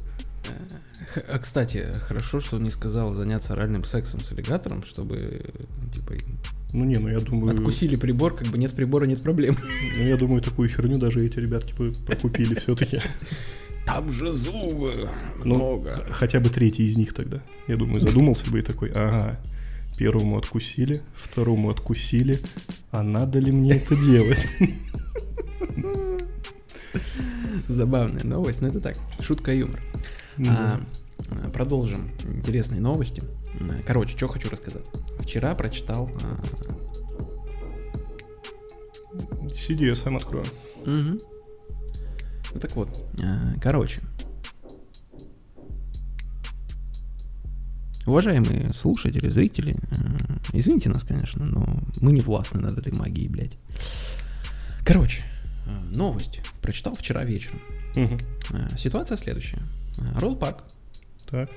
Х- 1.14 1.22
А, 1.28 1.38
кстати, 1.38 1.86
хорошо, 2.06 2.40
что 2.40 2.56
он 2.56 2.62
не 2.62 2.70
сказал 2.70 3.12
заняться 3.12 3.52
оральным 3.52 3.84
сексом 3.84 4.20
с 4.20 4.32
аллигатором, 4.32 4.84
чтобы, 4.84 5.16
э, 5.16 5.40
типа, 5.92 6.14
Ну 6.72 6.84
не, 6.84 6.96
ну 6.98 7.08
я 7.08 7.20
думаю... 7.20 7.54
откусили 7.54 7.96
прибор, 7.96 8.34
как 8.34 8.48
бы 8.48 8.58
нет 8.58 8.72
прибора, 8.72 9.04
нет 9.04 9.22
проблем. 9.22 9.56
Ну 9.98 10.04
я 10.04 10.16
думаю, 10.16 10.40
такую 10.40 10.68
херню 10.68 10.98
даже 10.98 11.24
эти 11.24 11.38
ребятки 11.38 11.74
бы 11.76 11.92
прокупили 12.06 12.54
все-таки. 12.54 13.00
Там 13.84 14.10
же 14.10 14.32
зубы 14.32 15.08
Ну, 15.44 15.84
хотя 16.10 16.40
бы 16.40 16.48
третий 16.50 16.84
из 16.84 16.96
них 16.96 17.12
тогда. 17.14 17.40
Я 17.68 17.76
думаю, 17.76 18.00
задумался 18.00 18.50
бы 18.50 18.58
и 18.58 18.62
такой, 18.62 18.90
ага, 18.90 19.38
первому 19.96 20.36
откусили, 20.38 21.00
второму 21.14 21.70
откусили, 21.70 22.38
а 22.90 23.02
надо 23.02 23.38
ли 23.38 23.50
мне 23.52 23.72
это 23.76 23.96
делать? 23.96 24.46
Забавная 27.68 28.24
новость, 28.24 28.60
но 28.62 28.68
это 28.68 28.80
так, 28.80 28.96
шутка 29.20 29.52
юмор. 29.52 29.82
Ну 30.36 30.50
А, 30.50 30.80
продолжим 31.52 32.10
интересные 32.24 32.80
новости. 32.80 33.22
Короче, 33.86 34.16
что 34.16 34.28
хочу 34.28 34.50
рассказать. 34.50 34.84
Вчера 35.20 35.54
прочитал... 35.54 36.10
а, 36.22 36.44
Сиди, 39.56 39.86
я 39.86 39.94
сам 39.94 40.16
открою. 40.16 40.44
Ну 40.84 42.60
так 42.60 42.76
вот, 42.76 43.04
а, 43.22 43.54
короче. 43.62 44.00
Уважаемые 48.06 48.72
слушатели, 48.72 49.28
зрители, 49.28 49.76
а, 49.90 50.38
извините 50.52 50.88
нас, 50.88 51.02
конечно, 51.02 51.44
но 51.44 51.82
мы 52.00 52.12
не 52.12 52.20
властны 52.20 52.60
над 52.60 52.78
этой 52.78 52.92
магией, 52.92 53.28
блядь. 53.28 53.58
Короче, 54.84 55.22
а, 55.66 55.96
новость 55.96 56.40
прочитал 56.62 56.94
вчера 56.94 57.24
вечером. 57.24 57.60
А, 58.50 58.76
Ситуация 58.76 59.16
следующая. 59.16 59.58
Ролл 60.18 60.36
Парк. 60.36 60.62
Так. 61.28 61.50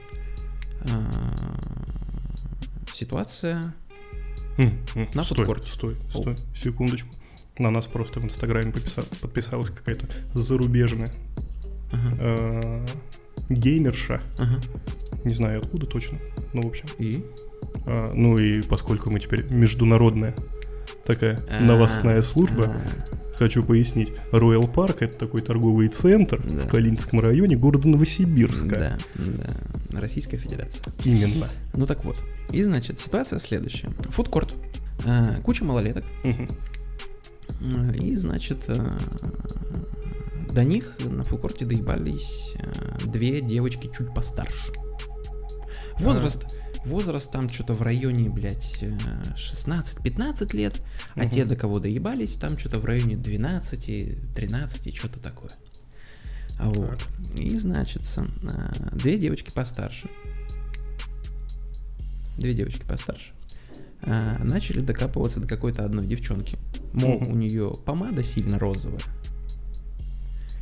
Ситуация 2.94 3.74
М, 4.58 4.78
м, 4.96 5.10
На 5.14 5.24
стой, 5.24 5.38
фудкорте. 5.38 5.70
стой, 5.70 5.96
О. 6.14 6.20
стой, 6.22 6.36
секундочку. 6.56 7.10
На 7.58 7.70
нас 7.72 7.86
просто 7.86 8.20
в 8.20 8.26
Инстаграме 8.26 8.74
подписалась 9.22 9.70
какая-то 9.70 10.06
зарубежная 10.34 11.10
Ага, 11.92 12.16
э, 12.20 12.88
геймерша. 13.50 14.22
ага. 14.38 14.60
Не 15.24 15.34
знаю 15.34 15.60
откуда 15.62 15.86
точно. 15.86 16.18
Ну, 16.54 16.62
в 16.62 16.68
общем. 16.68 16.86
И? 16.98 17.24
А, 17.86 18.14
ну 18.14 18.38
и 18.38 18.62
поскольку 18.62 19.10
мы 19.12 19.20
теперь 19.20 19.46
международная 19.50 20.34
такая 21.06 21.40
А, 21.50 21.62
новостная 21.64 22.22
служба, 22.22 22.66
а, 22.76 23.36
хочу 23.36 23.64
пояснить. 23.64 24.14
Роял 24.32 24.68
Парк 24.68 25.02
это 25.02 25.18
такой 25.18 25.42
торговый 25.42 25.88
центр 25.90 26.40
Да. 26.42 26.60
в 26.62 26.68
Калининском 26.70 27.20
районе 27.20 27.58
города 27.58 27.88
Новосибирска. 27.90 28.68
Да, 28.68 28.98
да. 29.16 30.00
Российская 30.00 30.38
Федерация. 30.38 30.94
Именно. 31.04 31.50
Ну 31.74 31.86
так 31.86 32.06
вот. 32.06 32.16
И 32.52 32.64
значит, 32.64 33.00
ситуация 33.00 33.40
следующая. 33.40 33.90
Фудкорт. 34.12 34.54
А, 35.06 35.36
Куча 35.44 35.64
малолеток. 35.66 36.04
А, 37.62 37.92
И, 37.94 38.16
значит, 38.16 38.58
а, 38.68 38.98
до 40.52 40.64
них 40.64 40.98
на 41.00 41.24
фудкорте 41.24 41.66
доебались 41.66 42.54
а, 42.60 42.98
две 43.06 43.42
девочки 43.42 43.90
чуть 43.96 44.14
постарше. 44.14 44.72
Возраст, 46.00 46.56
возраст 46.86 47.30
там 47.32 47.50
что-то 47.50 47.74
в 47.74 47.82
районе, 47.82 48.30
блядь, 48.30 48.78
э, 48.82 48.98
16-15 49.36 50.54
лет, 50.56 50.82
а 51.16 51.22
Мгм. 51.22 51.30
те, 51.30 51.46
до 51.46 51.56
кого 51.56 51.80
доебались, 51.80 52.36
там 52.36 52.58
что-то 52.58 52.80
в 52.80 52.86
районе 52.86 53.16
12-13, 53.16 54.96
что-то 54.96 55.20
такое. 55.20 55.52
А 56.58 56.70
Вот. 56.70 57.00
И, 57.36 57.58
значит, 57.58 58.02
а, 58.18 58.96
две 58.96 59.18
девочки 59.18 59.52
постарше. 59.54 60.10
Две 62.38 62.54
девочки 62.54 62.84
постарше. 62.88 63.32
а, 64.02 64.38
начали 64.42 64.80
докапываться 64.80 65.42
до 65.42 65.48
какой-то 65.48 65.84
одной 65.84 66.06
девчонки. 66.06 66.58
Мол, 66.94 67.20
Мгм. 67.20 67.32
у 67.32 67.36
нее 67.36 67.74
помада 67.86 68.24
сильно 68.24 68.58
розовая. 68.58 69.02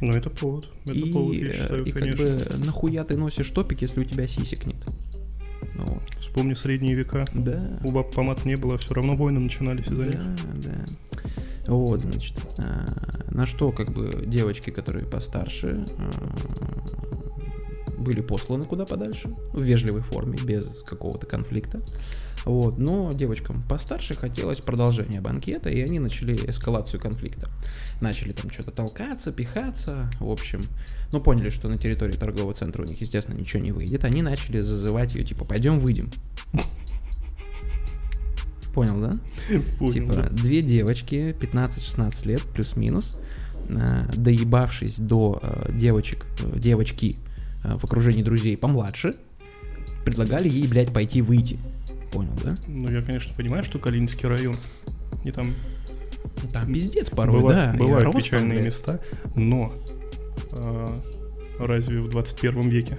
Ну 0.01 0.13
это 0.13 0.29
повод. 0.29 0.69
Это 0.85 0.93
и 0.93 1.11
повод, 1.11 1.35
я 1.35 1.47
э, 1.47 1.53
считаю, 1.53 1.85
и 1.85 1.91
конечно. 1.91 2.25
как 2.25 2.59
бы 2.59 2.65
нахуя 2.65 3.03
ты 3.03 3.17
носишь 3.17 3.49
топик, 3.49 3.81
если 3.81 4.01
у 4.01 4.03
тебя 4.03 4.27
сисек 4.27 4.65
нет? 4.65 4.77
Ну, 5.75 5.85
вот. 5.85 6.03
Вспомни 6.19 6.53
средние 6.53 6.95
века. 6.95 7.25
Да. 7.33 7.59
У 7.83 7.91
баб 7.91 8.13
помад 8.13 8.45
не 8.45 8.55
было, 8.55 8.77
все 8.77 8.93
равно 8.93 9.15
войны 9.15 9.39
начинались 9.39 9.87
из-за 9.87 10.05
них. 10.05 10.15
Да, 10.15 10.35
да. 10.55 11.21
Вот, 11.67 12.01
значит. 12.01 12.35
а, 12.59 13.25
на 13.29 13.45
что, 13.45 13.71
как 13.71 13.91
бы, 13.91 14.23
девочки, 14.25 14.69
которые 14.69 15.05
постарше, 15.05 15.85
а, 15.97 17.16
были 18.07 18.21
посланы 18.21 18.63
куда 18.63 18.85
подальше, 18.85 19.29
в 19.53 19.61
вежливой 19.61 20.01
форме, 20.01 20.37
без 20.41 20.65
какого-то 20.83 21.27
конфликта. 21.27 21.81
Вот, 22.45 22.77
но 22.77 23.11
девочкам 23.11 23.61
постарше 23.67 24.13
хотелось 24.13 24.61
продолжения 24.61 25.19
банкета, 25.19 25.69
и 25.69 25.81
они 25.81 25.99
начали 25.99 26.49
эскалацию 26.49 27.01
конфликта. 27.01 27.49
Начали 27.99 28.31
там 28.31 28.49
что-то 28.49 28.71
толкаться, 28.71 29.33
пихаться, 29.33 30.09
в 30.21 30.31
общем. 30.31 30.63
Ну, 31.11 31.19
поняли, 31.19 31.49
что 31.49 31.67
на 31.67 31.77
территории 31.77 32.13
торгового 32.13 32.53
центра 32.53 32.83
у 32.83 32.85
них, 32.85 33.01
естественно, 33.01 33.35
ничего 33.35 33.61
не 33.61 33.73
выйдет. 33.73 34.05
Они 34.05 34.21
начали 34.21 34.61
зазывать 34.61 35.13
ее, 35.13 35.25
типа, 35.25 35.43
пойдем 35.43 35.79
выйдем. 35.79 36.09
Понял, 38.73 39.01
да? 39.01 39.19
Понял, 39.79 39.91
типа, 39.91 40.29
две 40.31 40.61
девочки, 40.61 41.35
15-16 41.37 42.27
лет, 42.27 42.41
плюс-минус, 42.53 43.19
э, 43.67 44.05
доебавшись 44.15 44.99
до 44.99 45.39
э, 45.41 45.71
девочек, 45.73 46.25
э, 46.39 46.59
девочки 46.59 47.17
в 47.63 47.83
окружении 47.83 48.23
друзей 48.23 48.55
помладше, 48.57 49.15
предлагали 50.05 50.47
ей, 50.49 50.67
блядь, 50.67 50.93
пойти 50.93 51.21
выйти. 51.21 51.57
Понял, 52.11 52.33
да? 52.43 52.55
Ну, 52.67 52.89
я, 52.89 53.01
конечно, 53.01 53.33
понимаю, 53.35 53.63
что 53.63 53.79
Калининский 53.79 54.27
район, 54.29 54.57
и 55.25 55.31
там 55.31 55.53
Там 56.53 56.71
пиздец 56.73 57.09
порой, 57.09 57.41
быва- 57.41 57.49
да. 57.51 57.75
бывают 57.77 58.05
рост 58.05 58.13
там, 58.13 58.21
печальные 58.21 58.53
блядь, 58.59 58.65
места, 58.67 58.99
но 59.35 59.73
а, 60.53 61.01
разве 61.59 61.99
в 62.01 62.09
21 62.09 62.67
веке 62.69 62.97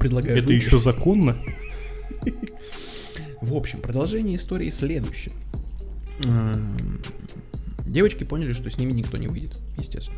предлагают 0.00 0.38
это 0.38 0.48
выйти. 0.48 0.64
еще 0.64 0.78
законно? 0.78 1.36
В 3.40 3.54
общем, 3.54 3.80
продолжение 3.80 4.36
истории 4.36 4.70
следующее. 4.70 5.34
Эм, 6.24 6.76
Девочки 7.86 8.24
поняли, 8.24 8.52
что 8.52 8.70
с 8.70 8.78
ними 8.78 8.92
никто 8.92 9.16
не 9.18 9.26
выйдет, 9.28 9.60
естественно. 9.76 10.16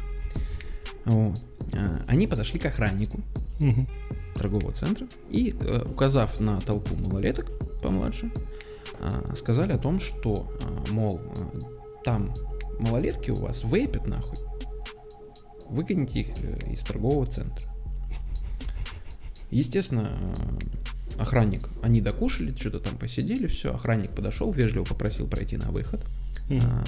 Вот. 1.05 1.41
А, 1.73 2.01
Они 2.07 2.27
подошли 2.27 2.59
к 2.59 2.67
охраннику, 2.67 3.21
Мгм. 3.61 3.87
торгового 4.35 4.73
центра 4.73 5.07
и, 5.31 5.55
э, 5.59 5.83
указав 5.89 6.41
на 6.41 6.61
толпу 6.61 6.97
малолеток 7.09 7.47
помладше, 7.83 8.31
э, 9.01 9.35
сказали 9.37 9.73
о 9.73 9.79
том, 9.79 10.01
что, 10.01 10.51
э, 10.61 10.91
мол, 10.91 11.21
э, 11.21 11.61
там 12.05 12.35
малолетки 12.81 13.31
у 13.31 13.37
вас 13.37 13.63
вейпят 13.65 14.07
нахуй, 14.07 14.39
выгоните 15.69 16.21
их 16.21 16.29
э, 16.43 16.73
из 16.73 16.81
торгового 16.83 17.27
центра. 17.27 17.65
Естественно, 19.51 20.11
охранник, 21.19 21.69
они 21.83 22.01
докушали, 22.01 22.55
что-то 22.59 22.81
там 22.81 22.99
посидели, 22.99 23.47
все, 23.47 23.73
охранник 23.75 24.11
подошел, 24.11 24.51
вежливо 24.51 24.85
попросил 24.85 25.29
пройти 25.29 25.57
на 25.57 25.71
выход. 25.71 26.01
А, 26.51 26.85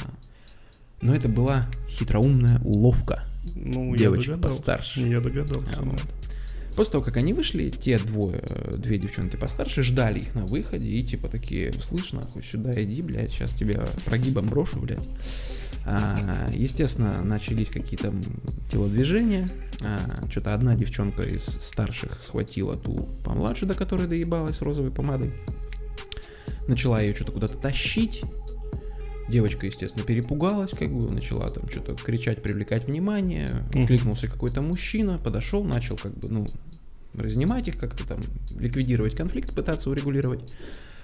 Но 1.01 1.15
это 1.15 1.29
была 1.29 1.67
хитроумная 1.89 2.61
уловка 2.65 3.23
Ну, 3.55 3.93
я 3.93 3.99
девочек 3.99 4.33
догадался. 4.33 4.59
постарше. 4.59 5.01
Я 5.01 5.21
догадался. 5.21 5.69
А, 5.79 5.83
вот. 5.83 6.03
После 6.77 6.93
того, 6.93 7.05
как 7.05 7.17
они 7.17 7.33
вышли, 7.33 7.71
те 7.71 7.99
двое, 7.99 8.43
э, 8.43 8.75
две 8.77 8.99
девчонки 8.99 9.37
постарше 9.37 9.83
ждали 9.83 10.21
их 10.21 10.35
на 10.35 10.45
выходе 10.45 10.87
и 10.87 11.03
типа 11.03 11.29
такие, 11.29 11.73
слышь, 11.73 12.13
нахуй, 12.13 12.43
сюда 12.43 12.83
иди, 12.83 13.01
блядь, 13.01 13.31
сейчас 13.31 13.55
тебя 13.55 13.87
прогибом 14.05 14.49
брошу, 14.49 14.81
блядь. 14.81 15.07
А, 15.87 16.51
естественно, 16.53 17.23
начались 17.23 17.69
какие-то 17.69 18.13
телодвижения. 18.71 19.49
что-то 20.31 20.53
одна 20.53 20.75
девчонка 20.75 21.23
из 21.23 21.45
старших 21.45 22.21
схватила 22.21 22.77
ту 22.77 23.09
помладше, 23.25 23.67
до 23.67 23.75
которой 23.75 24.07
доебалась 24.09 24.61
розовой 24.61 24.91
помадой. 24.91 25.33
Начала 26.67 27.01
ее 27.01 27.15
что-то 27.15 27.33
куда-то 27.33 27.57
тащить. 27.57 28.23
Девочка, 29.29 29.67
естественно, 29.67 30.05
перепугалась, 30.05 30.71
как 30.71 30.93
бы 30.93 31.11
начала 31.11 31.49
там 31.49 31.69
что-то 31.69 31.95
кричать, 31.95 32.43
привлекать 32.43 32.87
внимание. 32.87 33.65
Кликнулся 33.87 34.29
какой-то 34.29 34.63
мужчина, 34.63 35.19
подошел, 35.19 35.65
начал 35.65 35.97
как 35.97 36.17
бы, 36.17 36.29
ну, 36.29 36.47
разнимать 37.15 37.69
их, 37.69 37.79
как-то 37.79 38.07
там 38.07 38.21
ликвидировать 38.59 39.17
конфликт, 39.17 39.55
пытаться 39.55 39.91
урегулировать. 39.91 40.55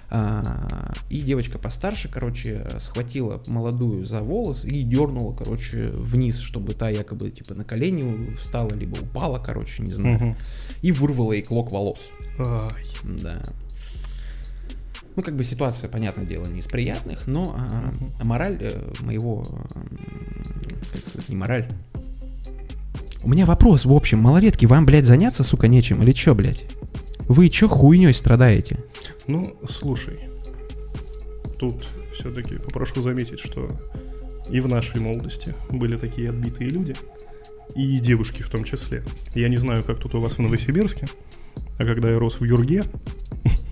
А, 0.09 0.93
и 1.09 1.21
девочка 1.21 1.57
постарше, 1.57 2.07
короче, 2.07 2.67
схватила 2.79 3.41
молодую 3.47 4.05
за 4.05 4.21
волос 4.21 4.63
и 4.63 4.83
дернула, 4.83 5.35
короче, 5.35 5.89
вниз, 5.89 6.37
чтобы 6.39 6.73
та 6.73 6.89
якобы 6.89 7.31
типа 7.31 7.55
на 7.55 7.63
колени 7.63 8.35
встала, 8.35 8.69
либо 8.75 8.95
упала, 8.99 9.39
короче, 9.39 9.81
не 9.81 9.91
знаю. 9.91 10.35
И 10.81 10.91
вырвала 10.91 11.33
ей 11.33 11.41
клок 11.41 11.71
волос. 11.71 12.09
Ай. 12.37 12.85
Да. 13.03 13.41
Ну, 15.15 15.21
как 15.21 15.35
бы 15.35 15.43
ситуация, 15.43 15.89
понятное 15.89 16.25
дело, 16.25 16.45
не 16.45 16.59
из 16.59 16.67
приятных, 16.67 17.27
но 17.27 17.55
а, 17.55 17.93
а 18.19 18.25
мораль 18.25 18.57
э, 18.59 18.93
моего, 18.99 19.43
как 20.91 21.05
сказать, 21.05 21.29
не 21.29 21.35
мораль. 21.35 21.67
У 23.21 23.29
меня 23.29 23.45
вопрос, 23.45 23.85
в 23.85 23.93
общем, 23.93 24.19
малолетки, 24.19 24.65
вам, 24.65 24.85
блядь, 24.85 25.05
заняться, 25.05 25.43
сука, 25.43 25.67
нечем 25.67 26.01
или 26.01 26.11
чё, 26.11 26.35
блядь? 26.35 26.65
Вы 27.27 27.49
чё 27.49 27.69
хуйней 27.69 28.13
страдаете? 28.13 28.79
Ну, 29.27 29.55
слушай, 29.69 30.19
тут 31.57 31.85
все-таки 32.13 32.55
попрошу 32.55 33.01
заметить, 33.01 33.39
что 33.39 33.69
и 34.49 34.59
в 34.59 34.67
нашей 34.67 34.99
молодости 34.99 35.55
были 35.69 35.97
такие 35.97 36.29
отбитые 36.29 36.69
люди, 36.69 36.95
и 37.75 37.99
девушки 37.99 38.41
в 38.41 38.49
том 38.49 38.63
числе. 38.63 39.03
Я 39.35 39.47
не 39.47 39.57
знаю, 39.57 39.83
как 39.83 39.99
тут 39.99 40.15
у 40.15 40.19
вас 40.19 40.33
в 40.33 40.39
Новосибирске, 40.39 41.07
а 41.77 41.85
когда 41.85 42.11
я 42.11 42.19
рос 42.19 42.39
в 42.39 42.43
Юрге, 42.43 42.83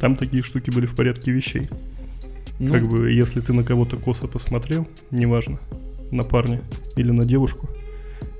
там 0.00 0.16
такие 0.16 0.42
штуки 0.42 0.70
были 0.70 0.86
в 0.86 0.94
порядке 0.94 1.30
вещей. 1.32 1.68
Ну, 2.58 2.72
Как 2.72 2.88
бы, 2.88 3.10
если 3.12 3.40
ты 3.40 3.52
на 3.52 3.62
кого-то 3.62 3.96
косо 3.96 4.26
посмотрел, 4.26 4.88
неважно, 5.10 5.60
на 6.10 6.24
парня 6.24 6.62
или 6.96 7.10
на 7.10 7.24
девушку, 7.24 7.68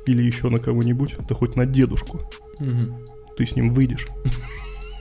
или 0.06 0.22
еще 0.22 0.48
на 0.48 0.58
кого-нибудь, 0.58 1.16
да 1.28 1.34
хоть 1.34 1.54
на 1.54 1.66
дедушку, 1.66 2.22
мгм. 2.58 2.96
ты 3.36 3.46
с 3.46 3.54
ним 3.54 3.72
выйдешь, 3.72 4.08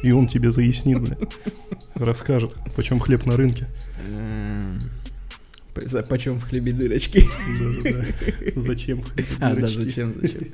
и 0.03 0.11
он 0.11 0.27
тебе 0.27 0.51
заяснит, 0.51 1.01
бля. 1.01 1.17
Расскажет, 1.95 2.55
почем 2.75 2.99
хлеб 2.99 3.25
на 3.25 3.35
рынке. 3.37 3.67
Почем 6.09 6.39
в 6.39 6.43
хлебе 6.43 6.73
дырочки? 6.73 7.23
Зачем 8.55 9.03
А, 9.39 9.55
да, 9.55 9.67
зачем, 9.67 10.13
зачем? 10.21 10.47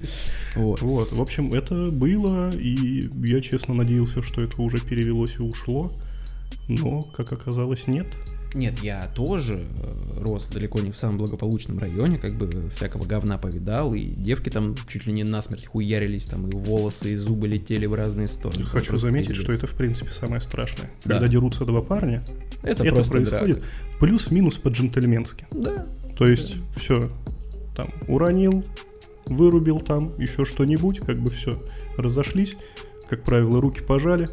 Вот. 0.55 0.81
Вот, 0.81 1.12
в 1.12 1.21
общем, 1.21 1.53
это 1.53 1.89
было, 1.91 2.51
и 2.51 3.09
я 3.23 3.41
честно 3.41 3.73
надеялся, 3.73 4.21
что 4.21 4.41
это 4.41 4.62
уже 4.62 4.79
перевелось 4.79 5.36
и 5.39 5.41
ушло, 5.41 5.91
но, 6.67 7.01
как 7.01 7.31
оказалось, 7.33 7.88
нет. 7.88 8.07
Нет, 8.53 8.79
я 8.79 9.09
тоже 9.15 9.65
э, 9.65 10.21
рос 10.21 10.47
далеко 10.47 10.79
не 10.79 10.91
в 10.91 10.97
самом 10.97 11.17
благополучном 11.17 11.79
районе, 11.79 12.17
как 12.17 12.33
бы 12.33 12.69
всякого 12.75 13.05
говна 13.05 13.37
повидал, 13.37 13.93
и 13.93 14.01
девки 14.01 14.49
там 14.49 14.75
чуть 14.87 15.05
ли 15.07 15.13
не 15.13 15.23
насмерть 15.23 15.65
хуярились, 15.65 16.25
там 16.25 16.47
и 16.47 16.55
волосы, 16.55 17.13
и 17.13 17.15
зубы 17.15 17.47
летели 17.47 17.85
в 17.85 17.93
разные 17.93 18.27
стороны. 18.27 18.63
Хочу 18.65 18.97
заметить, 18.97 19.29
пиздец. 19.29 19.43
что 19.43 19.53
это, 19.53 19.67
в 19.67 19.73
принципе, 19.73 20.11
самое 20.11 20.41
страшное. 20.41 20.89
Да. 21.05 21.15
Когда 21.15 21.27
дерутся 21.27 21.65
два 21.65 21.81
парня, 21.81 22.23
это, 22.61 22.83
это, 22.83 23.03
происходит 23.03 23.59
драка. 23.59 23.65
плюс-минус 23.99 24.57
по-джентльменски. 24.57 25.47
Да. 25.51 25.85
То 26.17 26.27
есть, 26.27 26.55
все, 26.77 27.11
там, 27.75 27.89
уронил, 28.07 28.63
вырубил 29.25 29.79
там, 29.79 30.11
еще 30.17 30.45
что-нибудь, 30.45 30.99
как 30.99 31.19
бы 31.19 31.31
все, 31.31 31.61
разошлись, 31.97 32.55
как 33.09 33.23
правило, 33.23 33.59
руки 33.59 33.81
пожали, 33.81 34.27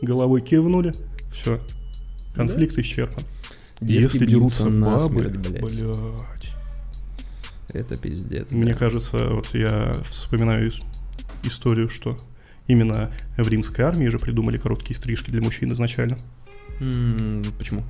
головой 0.00 0.40
кивнули, 0.40 0.94
все, 1.32 1.60
конфликт 2.34 2.78
исчерпан. 2.78 3.22
Девки 3.80 4.02
Если 4.16 4.26
дерутся 4.26 4.68
бабы, 4.68 5.30
блядь. 5.30 5.36
блядь. 5.38 5.62
Это 7.72 7.96
пиздец. 7.96 8.50
Мне 8.50 8.72
да. 8.72 8.78
кажется, 8.78 9.16
вот 9.28 9.48
я 9.54 9.94
вспоминаю 10.04 10.68
ис- 10.68 10.82
историю, 11.44 11.88
что 11.88 12.18
именно 12.66 13.12
в 13.38 13.48
римской 13.48 13.84
армии 13.84 14.08
же 14.08 14.18
придумали 14.18 14.56
короткие 14.58 14.96
стрижки 14.96 15.30
для 15.30 15.40
мужчин 15.40 15.72
изначально. 15.72 16.18
М, 16.80 17.44
Почему? 17.58 17.84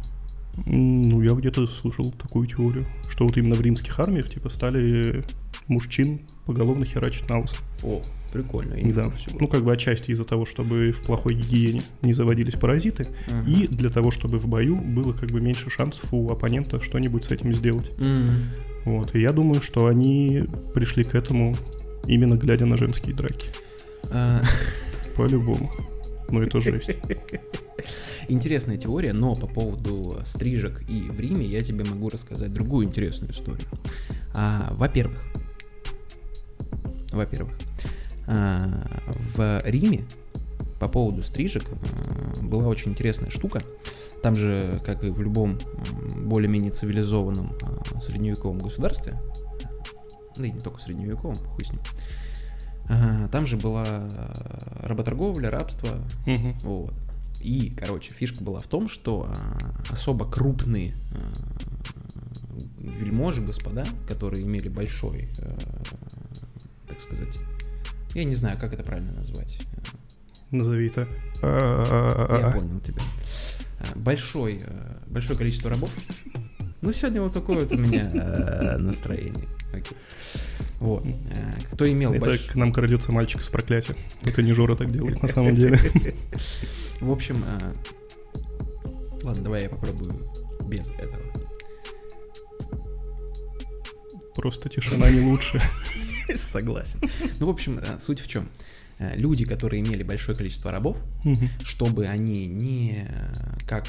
Ну, 0.66 1.22
я 1.22 1.32
где-то 1.32 1.66
слышал 1.66 2.10
такую 2.12 2.46
теорию, 2.46 2.86
что 3.08 3.24
вот 3.26 3.36
именно 3.36 3.56
в 3.56 3.60
римских 3.60 3.98
армиях, 3.98 4.28
типа, 4.30 4.48
стали 4.50 5.24
мужчин 5.68 6.20
поголовно 6.46 6.84
херачить 6.84 7.28
на 7.28 7.40
лысо. 7.40 7.56
О, 7.82 8.02
прикольно. 8.32 8.74
Да. 8.92 9.10
Ну, 9.38 9.48
как 9.48 9.64
бы 9.64 9.72
отчасти 9.72 10.10
из-за 10.10 10.24
того, 10.24 10.44
чтобы 10.44 10.92
в 10.92 11.02
плохой 11.02 11.34
гигиене 11.34 11.82
не 12.02 12.12
заводились 12.12 12.54
паразиты, 12.54 13.06
Ага. 13.28 13.48
и 13.50 13.66
для 13.66 13.88
того, 13.88 14.10
чтобы 14.10 14.38
в 14.38 14.46
бою 14.46 14.76
было 14.76 15.12
как 15.12 15.30
бы 15.30 15.40
меньше 15.40 15.70
шансов 15.70 16.12
у 16.12 16.30
оппонента 16.30 16.80
что-нибудь 16.80 17.24
с 17.24 17.30
этим 17.30 17.52
сделать. 17.52 17.90
М, 17.98 18.50
Вот. 18.84 19.14
И 19.14 19.20
я 19.20 19.32
думаю, 19.32 19.60
что 19.60 19.86
они 19.86 20.44
пришли 20.74 21.04
к 21.04 21.14
этому 21.14 21.54
именно 22.06 22.34
глядя 22.34 22.64
на 22.66 22.76
женские 22.76 23.14
драки. 23.14 23.48
а, 24.10 24.42
По-любому. 25.16 25.70
Ну, 26.30 26.42
это 26.42 26.60
жесть. 26.60 26.90
Интересная 28.28 28.76
теория, 28.76 29.12
но 29.12 29.34
по 29.34 29.46
поводу 29.46 30.20
стрижек 30.24 30.82
и 30.88 31.10
в 31.10 31.18
Риме 31.18 31.46
я 31.46 31.60
тебе 31.62 31.84
могу 31.84 32.08
рассказать 32.08 32.52
другую 32.52 32.86
интересную 32.86 33.32
историю. 33.32 33.66
А, 34.34 34.72
во-первых, 34.72 35.24
во-первых, 37.12 37.52
а, 38.26 38.68
в 39.34 39.62
Риме 39.64 40.04
по 40.78 40.88
поводу 40.88 41.22
стрижек 41.22 41.64
а, 41.68 42.42
была 42.42 42.68
очень 42.68 42.92
интересная 42.92 43.30
штука. 43.30 43.60
Там 44.22 44.36
же, 44.36 44.80
как 44.84 45.02
и 45.02 45.10
в 45.10 45.20
любом 45.20 45.58
более-менее 46.16 46.72
цивилизованном 46.72 47.56
а, 47.62 48.00
средневековом 48.00 48.58
государстве, 48.58 49.20
да 50.36 50.46
и 50.46 50.52
не 50.52 50.60
только 50.60 50.80
средневековом, 50.80 51.34
хуй 51.34 51.64
с 51.64 51.70
ним, 51.70 51.80
а, 52.88 53.28
там 53.28 53.46
же 53.46 53.56
была 53.56 53.84
а, 53.86 54.82
работорговля, 54.86 55.50
рабство, 55.50 55.98
Мгм. 56.26 56.58
вот. 56.60 56.94
И, 57.40 57.70
короче, 57.78 58.12
фишка 58.12 58.44
была 58.44 58.60
в 58.60 58.66
том, 58.66 58.88
что 58.88 59.28
а, 59.28 59.58
особо 59.90 60.30
крупные 60.30 60.92
а, 61.14 61.18
вельможи, 62.78 63.40
господа, 63.42 63.86
которые 64.06 64.42
имели 64.44 64.68
большой, 64.68 65.28
а, 65.40 65.56
так 66.88 67.00
сказать, 67.00 67.38
я 68.14 68.24
не 68.24 68.34
знаю, 68.34 68.58
как 68.58 68.72
это 68.72 68.82
правильно 68.82 69.12
назвать. 69.12 69.58
Назови 70.50 70.88
это. 70.88 71.06
Я 71.42 72.52
понял 72.54 72.80
тебя. 72.80 73.00
Большой, 73.94 74.62
большое 75.06 75.38
количество 75.38 75.70
рабов. 75.70 75.90
Ну, 76.82 76.92
сегодня 76.92 77.20
вот 77.20 77.34
такое 77.34 77.60
вот 77.60 77.72
у 77.72 77.76
меня 77.76 78.10
а, 78.14 78.78
настроение. 78.78 79.46
Вот. 80.78 81.04
А, 81.04 81.74
Кто 81.74 81.90
имел 81.90 82.12
Это 82.14 82.30
больш- 82.30 82.50
к 82.50 82.54
нам 82.54 82.72
крадется 82.72 83.12
мальчик 83.12 83.42
с 83.42 83.48
проклятия. 83.48 83.96
Это 84.22 84.42
не 84.42 84.52
Жора 84.54 84.76
так 84.76 84.90
делает 84.90 85.20
на 85.20 85.28
самом 85.28 85.54
деле. 85.54 85.78
В 87.00 87.10
общем, 87.10 87.44
а, 87.46 87.74
ладно, 89.22 89.44
давай 89.44 89.64
я 89.64 89.68
попробую 89.68 90.30
без 90.64 90.88
этого. 90.88 91.22
Просто 94.34 94.70
тишина 94.70 95.10
не 95.10 95.20
лучше. 95.20 95.60
Согласен. 96.40 97.00
Ну, 97.40 97.46
в 97.46 97.50
общем, 97.50 97.80
суть 97.98 98.20
в 98.20 98.26
чем? 98.26 98.48
Люди, 98.98 99.44
которые 99.44 99.80
имели 99.82 100.02
большое 100.02 100.36
количество 100.36 100.70
рабов, 100.70 100.96
чтобы 101.62 102.06
они 102.06 102.46
не, 102.46 103.06
э, 103.08 103.34
как, 103.66 103.86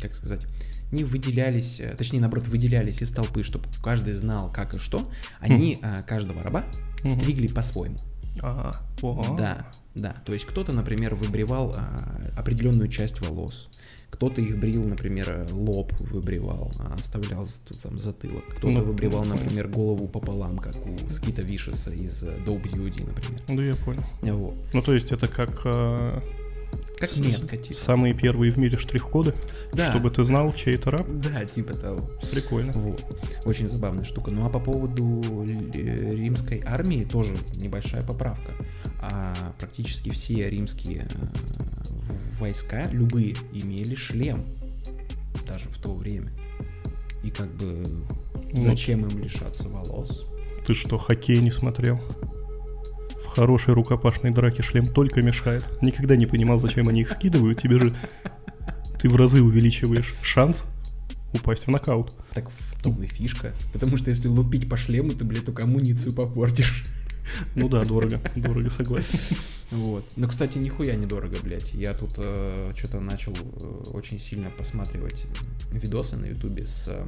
как 0.00 0.14
сказать, 0.14 0.46
не 0.92 1.04
выделялись, 1.04 1.80
э, 1.80 1.94
точнее, 1.96 2.20
наоборот, 2.20 2.48
выделялись 2.48 3.02
из 3.02 3.10
толпы, 3.10 3.42
чтобы 3.42 3.64
каждый 3.82 4.14
знал, 4.14 4.50
как 4.52 4.74
и 4.74 4.78
что, 4.78 5.08
они 5.40 5.78
а, 5.82 6.02
каждого 6.02 6.42
раба 6.42 6.64
Мгм. 7.04 7.20
стригли 7.20 7.46
по-своему. 7.48 7.98
А, 8.42 8.72
о, 9.02 9.36
Да, 9.36 9.66
да. 9.94 10.16
То 10.24 10.32
есть 10.32 10.44
кто-то, 10.46 10.72
например, 10.72 11.14
выбривал 11.14 11.74
а, 11.76 12.20
определенную 12.36 12.88
часть 12.88 13.20
волос. 13.20 13.68
Кто-то 14.10 14.40
их 14.40 14.58
брил, 14.58 14.84
например, 14.84 15.46
лоб 15.52 15.92
выбривал, 16.00 16.72
а 16.78 16.94
оставлял 16.94 17.46
там 17.82 17.98
затылок. 17.98 18.44
Кто-то 18.48 18.78
Ну, 18.78 18.84
выбривал, 18.84 19.24
например, 19.24 19.68
голову 19.68 20.08
пополам, 20.08 20.56
как 20.58 20.74
у 20.86 21.10
Скита 21.10 21.42
Вишеса 21.42 21.90
из 21.90 22.22
Dope 22.22 22.72
Duty, 22.72 23.06
например. 23.06 23.40
Да, 23.48 23.62
я 23.62 23.74
понял. 23.74 24.02
Вот. 24.22 24.54
Ну, 24.72 24.80
то 24.82 24.94
есть 24.94 25.12
это 25.12 25.28
как 25.28 25.60
э, 25.64 26.20
Как 26.98 27.16
метка, 27.18 27.56
типа. 27.56 27.74
самые 27.74 28.14
первые 28.14 28.50
в 28.50 28.58
мире 28.58 28.76
штрих-коды, 28.78 29.34
Да. 29.72 29.90
чтобы 29.90 30.10
ты 30.10 30.24
знал, 30.24 30.52
чей 30.52 30.74
это 30.74 30.90
раб. 30.90 31.06
Да, 31.08 31.44
типа 31.44 31.74
того. 31.74 32.10
Прикольно. 32.30 32.72
Вот. 32.72 33.02
Очень 33.44 33.68
забавная 33.68 34.04
штука. 34.04 34.30
Ну 34.30 34.44
а 34.44 34.50
по 34.50 34.58
поводу 34.60 35.22
э, 35.46 36.14
римской 36.14 36.62
армии 36.66 37.04
тоже 37.04 37.36
небольшая 37.56 38.02
поправка. 38.02 38.52
А 39.00 39.54
практически 39.58 40.10
все 40.10 40.50
римские 40.50 41.06
э, 41.08 42.12
войска, 42.38 42.86
любые, 42.90 43.36
имели 43.52 43.94
шлем. 43.94 44.42
Даже 45.46 45.68
в 45.68 45.78
то 45.78 45.94
время. 45.94 46.30
И 47.22 47.30
как 47.30 47.48
бы 47.54 47.84
зачем 48.52 49.06
им 49.06 49.18
лишаться 49.22 49.68
волос? 49.68 50.26
Ты 50.66 50.74
что, 50.74 50.98
хоккей 50.98 51.38
не 51.40 51.50
смотрел? 51.50 52.00
Хорошей 53.38 53.72
рукопашной 53.72 54.32
драке 54.32 54.64
шлем 54.64 54.84
только 54.84 55.22
мешает. 55.22 55.70
Никогда 55.80 56.16
не 56.16 56.26
понимал, 56.26 56.58
зачем 56.58 56.88
они 56.88 57.02
их 57.02 57.08
скидывают. 57.08 57.62
Тебе 57.62 57.78
же 57.78 57.94
ты 59.00 59.08
в 59.08 59.14
разы 59.14 59.40
увеличиваешь 59.40 60.16
шанс 60.22 60.64
упасть 61.32 61.68
в 61.68 61.70
нокаут. 61.70 62.14
Так 62.34 62.50
в 62.50 62.82
том 62.82 63.00
и 63.00 63.06
фишка. 63.06 63.54
Потому 63.72 63.96
что 63.96 64.10
если 64.10 64.26
лупить 64.26 64.68
по 64.68 64.76
шлему, 64.76 65.10
ты, 65.10 65.24
блядь, 65.24 65.44
только 65.44 65.62
амуницию 65.62 66.12
попортишь. 66.12 66.84
Ну 67.54 67.68
да, 67.68 67.84
дорого, 67.84 68.20
дорого, 68.34 68.70
согласен. 68.70 69.20
Вот. 69.70 70.04
Ну, 70.16 70.26
кстати, 70.26 70.58
нихуя 70.58 70.96
недорого, 70.96 71.36
блядь. 71.40 71.72
Я 71.74 71.94
тут 71.94 72.14
что-то 72.14 72.98
начал 72.98 73.34
э, 73.34 73.90
очень 73.92 74.18
сильно 74.18 74.50
посматривать 74.50 75.26
видосы 75.70 76.16
на 76.16 76.26
ютубе 76.26 76.66
с... 76.66 77.06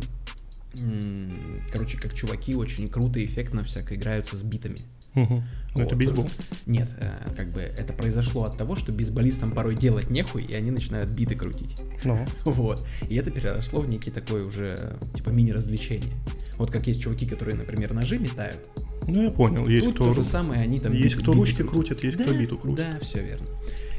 э, 0.75 1.31
короче, 1.73 1.99
как 1.99 2.15
чуваки 2.15 2.55
очень 2.55 2.89
круто 2.89 3.19
и 3.19 3.25
эффектно 3.25 3.65
всяко 3.65 3.97
играются 3.97 4.37
с 4.37 4.45
битами. 4.45 4.77
Мгм. 5.15 5.43
Ну, 5.75 5.83
это 5.83 5.95
Вот. 5.95 5.99
бейсбол. 5.99 6.29
Нет, 6.67 6.89
э, 6.99 7.11
как 7.37 7.49
бы 7.49 7.61
это 7.61 7.93
произошло 7.93 8.45
от 8.45 8.57
того, 8.57 8.75
что 8.77 8.93
бейсболистам 8.93 9.53
порой 9.53 9.77
делать 9.77 10.11
нехуй, 10.11 10.43
и 10.45 10.55
они 10.55 10.71
начинают 10.71 11.11
биты 11.11 11.35
крутить. 11.37 11.77
Ну, 12.05 12.27
Вот. 12.45 12.85
И 13.09 13.15
это 13.17 13.31
переросло 13.31 13.81
в 13.81 13.89
некий 13.89 14.11
такой 14.11 14.45
уже, 14.45 14.97
типа, 15.15 15.31
мини-развлечение. 15.31 16.13
Вот 16.59 16.71
как 16.71 16.87
есть 16.87 17.01
чуваки, 17.03 17.27
которые, 17.27 17.57
например, 17.57 17.93
ножи 17.95 18.19
метают. 18.19 18.59
ну 19.07 19.23
я 19.23 19.31
понял. 19.31 19.67
Есть 19.69 19.87
Тут 19.87 19.95
кто, 19.97 20.05
то 20.07 20.13
же 20.15 20.23
самое, 20.23 20.61
они 20.63 20.79
там... 20.79 20.93
есть 20.93 21.17
биты- 21.17 21.23
кто 21.23 21.33
биты 21.33 21.39
ручки 21.41 21.63
крутят. 21.63 21.99
крутит, 22.01 22.05
есть 22.05 22.17
кто 22.19 22.33
Да, 22.33 22.39
биту 22.39 22.59
крутит. 22.59 22.77
Да, 22.79 22.99
все 23.01 23.23
верно. 23.23 23.47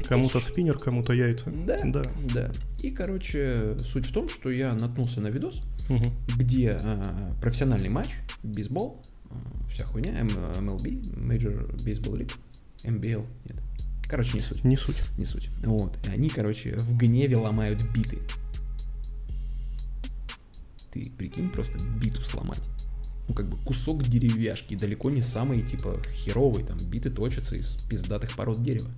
Кому-то 0.08 0.40
спиннер, 0.40 0.78
кому-то 0.78 1.12
яйца. 1.12 1.50
Да, 1.50 1.78
Да. 1.84 2.02
да. 2.34 2.52
И, 2.82 2.90
короче, 2.90 3.76
суть 3.78 4.06
в 4.06 4.12
том, 4.12 4.28
что 4.28 4.50
я 4.50 4.72
наткнулся 4.74 5.20
на 5.20 5.28
видос, 5.28 5.62
Мгм. 5.88 6.12
где 6.38 6.78
а, 6.82 7.34
профессиональный 7.40 7.88
матч, 7.88 8.10
бейсбол, 8.42 9.02
вся 9.70 9.84
хуйня, 9.84 10.12
MLB, 10.20 11.16
Major 11.16 11.74
Baseball 11.76 12.18
League, 12.18 12.32
MBL, 12.84 13.26
нет. 13.44 13.56
Короче, 14.08 14.36
не 14.36 14.42
суть, 14.42 14.62
Не 14.64 14.76
суть. 14.76 15.02
не 15.16 15.24
суть. 15.24 15.48
Вот. 15.64 15.96
И 16.06 16.10
они, 16.10 16.28
короче, 16.28 16.76
в 16.76 16.96
гневе 16.96 17.36
ломают 17.36 17.82
биты. 17.92 18.18
Ты 20.92 21.10
прикинь, 21.16 21.48
просто 21.48 21.78
биту 21.98 22.22
сломать. 22.22 22.60
Ну, 23.28 23.34
как 23.34 23.46
бы 23.46 23.56
кусок 23.64 24.02
деревяшки, 24.02 24.76
далеко 24.76 25.08
не 25.08 25.22
самый, 25.22 25.62
типа, 25.62 26.02
херовый, 26.12 26.64
там, 26.64 26.76
биты 26.76 27.08
точатся 27.08 27.56
из 27.56 27.76
пиздатых 27.88 28.36
пород 28.36 28.62
дерева. 28.62 28.90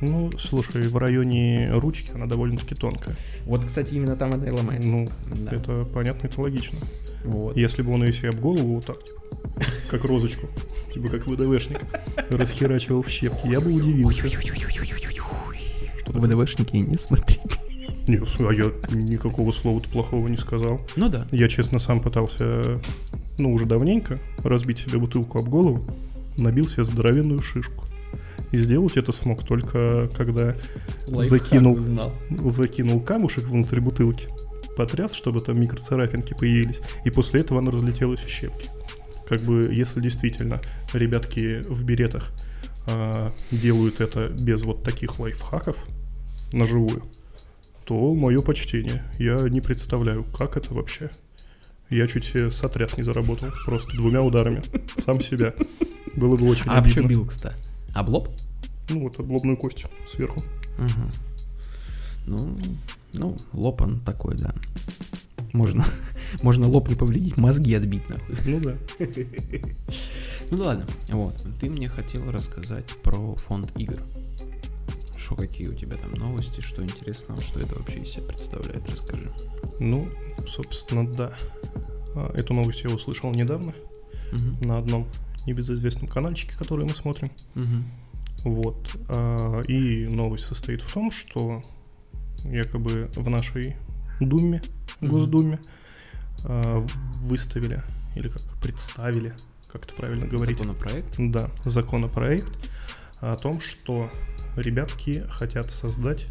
Ну, 0.00 0.30
слушай, 0.38 0.82
в 0.82 0.96
районе 0.96 1.70
ручки 1.72 2.10
она 2.14 2.26
довольно-таки 2.26 2.74
тонкая. 2.74 3.16
Вот, 3.44 3.64
кстати, 3.64 3.94
именно 3.94 4.16
там 4.16 4.32
она 4.32 4.46
и 4.46 4.50
ломается. 4.50 4.88
Ну, 4.88 5.08
Да. 5.34 5.56
это 5.56 5.84
понятно, 5.92 6.26
это 6.26 6.40
логично. 6.40 6.78
Вот. 7.24 7.56
Если 7.56 7.82
бы 7.82 7.92
он 7.92 8.04
ее 8.04 8.12
себе 8.12 8.30
об 8.30 8.36
голову 8.40 8.76
вот 8.76 8.86
так, 8.86 8.96
как 9.90 10.04
розочку, 10.04 10.48
типа 10.92 11.08
как 11.08 11.26
ВДВшник, 11.26 11.80
расхерачивал 12.30 13.02
в 13.02 13.10
щепки, 13.10 13.46
я 13.48 13.60
бы 13.60 13.72
удивился. 13.72 14.24
ВДВшники 16.06 16.76
не 16.76 16.96
смотрите. 16.96 17.40
Не, 18.06 18.16
а 18.16 18.52
я 18.52 18.72
никакого 18.90 19.52
слова-то 19.52 19.88
плохого 19.88 20.26
не 20.28 20.36
сказал. 20.38 20.80
Ну 20.96 21.08
да. 21.08 21.26
Я, 21.30 21.48
честно, 21.48 21.78
сам 21.78 22.00
пытался, 22.00 22.80
ну, 23.38 23.52
уже 23.52 23.66
давненько 23.66 24.18
разбить 24.42 24.78
себе 24.78 24.98
бутылку 24.98 25.38
об 25.38 25.48
голову, 25.48 25.84
набил 26.36 26.66
себе 26.66 26.84
здоровенную 26.84 27.40
шишку. 27.42 27.84
И 28.52 28.58
сделать 28.58 28.96
это 28.96 29.12
смог 29.12 29.44
только 29.44 30.08
когда 30.16 30.54
Закинул. 31.06 31.76
знал. 31.76 32.12
закинул 32.46 33.00
камушек 33.00 33.44
внутрь 33.44 33.80
бутылки, 33.80 34.28
потряс, 34.76 35.12
чтобы 35.12 35.40
там 35.40 35.60
микроцарапинки 35.60 36.34
появились, 36.34 36.80
и 37.04 37.10
после 37.10 37.40
этого 37.40 37.60
она 37.60 37.70
разлетелась 37.70 38.20
в 38.20 38.28
щепки. 38.28 38.68
Как 39.28 39.40
бы, 39.42 39.70
если 39.72 40.00
действительно 40.00 40.60
ребятки 40.92 41.62
в 41.68 41.84
беретах 41.84 42.32
а, 42.88 43.32
делают 43.52 44.00
это 44.00 44.28
без 44.28 44.62
вот 44.62 44.82
таких 44.82 45.20
лайфхаков 45.20 45.76
наживую, 46.52 47.04
то 47.84 48.12
мое 48.14 48.40
почтение. 48.40 49.04
Я 49.18 49.36
не 49.48 49.60
представляю, 49.60 50.24
как 50.36 50.56
это 50.56 50.74
вообще. 50.74 51.10
Я 51.90 52.06
чуть 52.08 52.24
себе 52.24 52.50
сотряс 52.50 52.96
не 52.96 53.02
заработал, 53.04 53.48
просто 53.64 53.92
двумя 53.96 54.22
ударами, 54.22 54.62
сам 54.98 55.20
себя. 55.20 55.54
Было 56.16 56.36
бы 56.36 56.48
очень 56.48 56.66
А 56.68 56.78
обидно. 56.78 57.06
бил, 57.06 57.26
кстати? 57.26 57.56
Об 57.94 58.08
лоб? 58.08 58.28
Ну 58.88 59.00
вот, 59.02 59.18
облобную 59.18 59.56
кость 59.56 59.84
сверху. 60.08 60.40
Угу. 60.78 61.10
Ну, 62.26 62.58
ну, 63.12 63.36
лоб 63.52 63.80
он 63.82 64.00
такой, 64.00 64.36
да. 64.36 64.54
Можно, 65.52 65.84
можно 66.42 66.68
лоб 66.68 66.88
не 66.88 66.94
повредить, 66.94 67.36
мозги 67.36 67.74
отбить, 67.74 68.08
нахуй. 68.08 68.36
Ну 68.46 68.60
да. 68.60 68.74
Ну 70.50 70.58
ладно, 70.64 70.86
вот. 71.08 71.44
Ты 71.60 71.70
мне 71.70 71.88
хотел 71.88 72.30
рассказать 72.30 72.86
про 73.02 73.34
фонд 73.36 73.72
игр. 73.76 73.98
Что, 75.16 75.36
какие 75.36 75.68
у 75.68 75.74
тебя 75.74 75.96
там 75.96 76.12
новости, 76.14 76.60
что 76.60 76.82
интересного, 76.82 77.40
что 77.42 77.60
это 77.60 77.76
вообще 77.76 78.00
из 78.00 78.08
себя 78.08 78.24
представляет, 78.24 78.88
расскажи. 78.88 79.30
Ну, 79.78 80.08
собственно, 80.48 81.06
да. 81.06 81.32
А, 82.16 82.32
Эту 82.34 82.52
новость 82.54 82.82
я 82.82 82.90
услышал 82.90 83.30
недавно 83.30 83.72
Мгм. 84.32 84.68
на 84.68 84.78
одном 84.78 85.06
небезызвестном 85.46 86.08
каналчике, 86.08 86.54
который 86.56 86.84
мы 86.86 86.94
смотрим. 86.94 87.30
Мгм. 87.54 87.84
Вот. 88.44 88.96
А, 89.08 89.60
И 89.62 90.06
новость 90.06 90.46
состоит 90.46 90.82
в 90.82 90.92
том, 90.92 91.10
что 91.10 91.62
якобы 92.44 93.10
в 93.14 93.28
нашей 93.28 93.76
Думе. 94.20 94.62
Госдуме, 95.00 95.58
а, 96.44 96.86
выставили, 97.22 97.82
или 98.16 98.28
как, 98.28 98.42
представили, 98.62 99.34
как 99.72 99.84
это 99.84 99.94
правильно 99.94 100.26
говорить, 100.26 100.58
Законопроект? 100.58 101.14
да, 101.18 101.50
законопроект 101.64 102.50
о 103.20 103.36
том, 103.36 103.60
что 103.60 104.10
ребятки 104.56 105.24
хотят 105.30 105.70
создать 105.70 106.26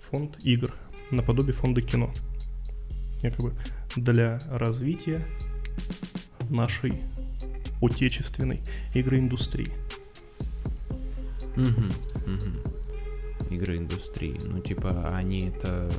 фонд 0.00 0.36
игр 0.44 0.74
наподобие 1.10 1.52
фонда 1.52 1.80
кино. 1.82 2.12
Якобы 3.22 3.52
для 3.96 4.40
развития 4.50 5.26
нашей 6.50 6.94
отечественной 7.82 8.60
игроиндустрии. 8.94 9.72
Мгм, 11.56 11.92
мгм. 12.26 12.60
Игры 13.50 13.76
индустрии. 13.76 14.40
Ну, 14.44 14.60
типа, 14.60 15.14
они 15.14 15.48
это 15.48 15.90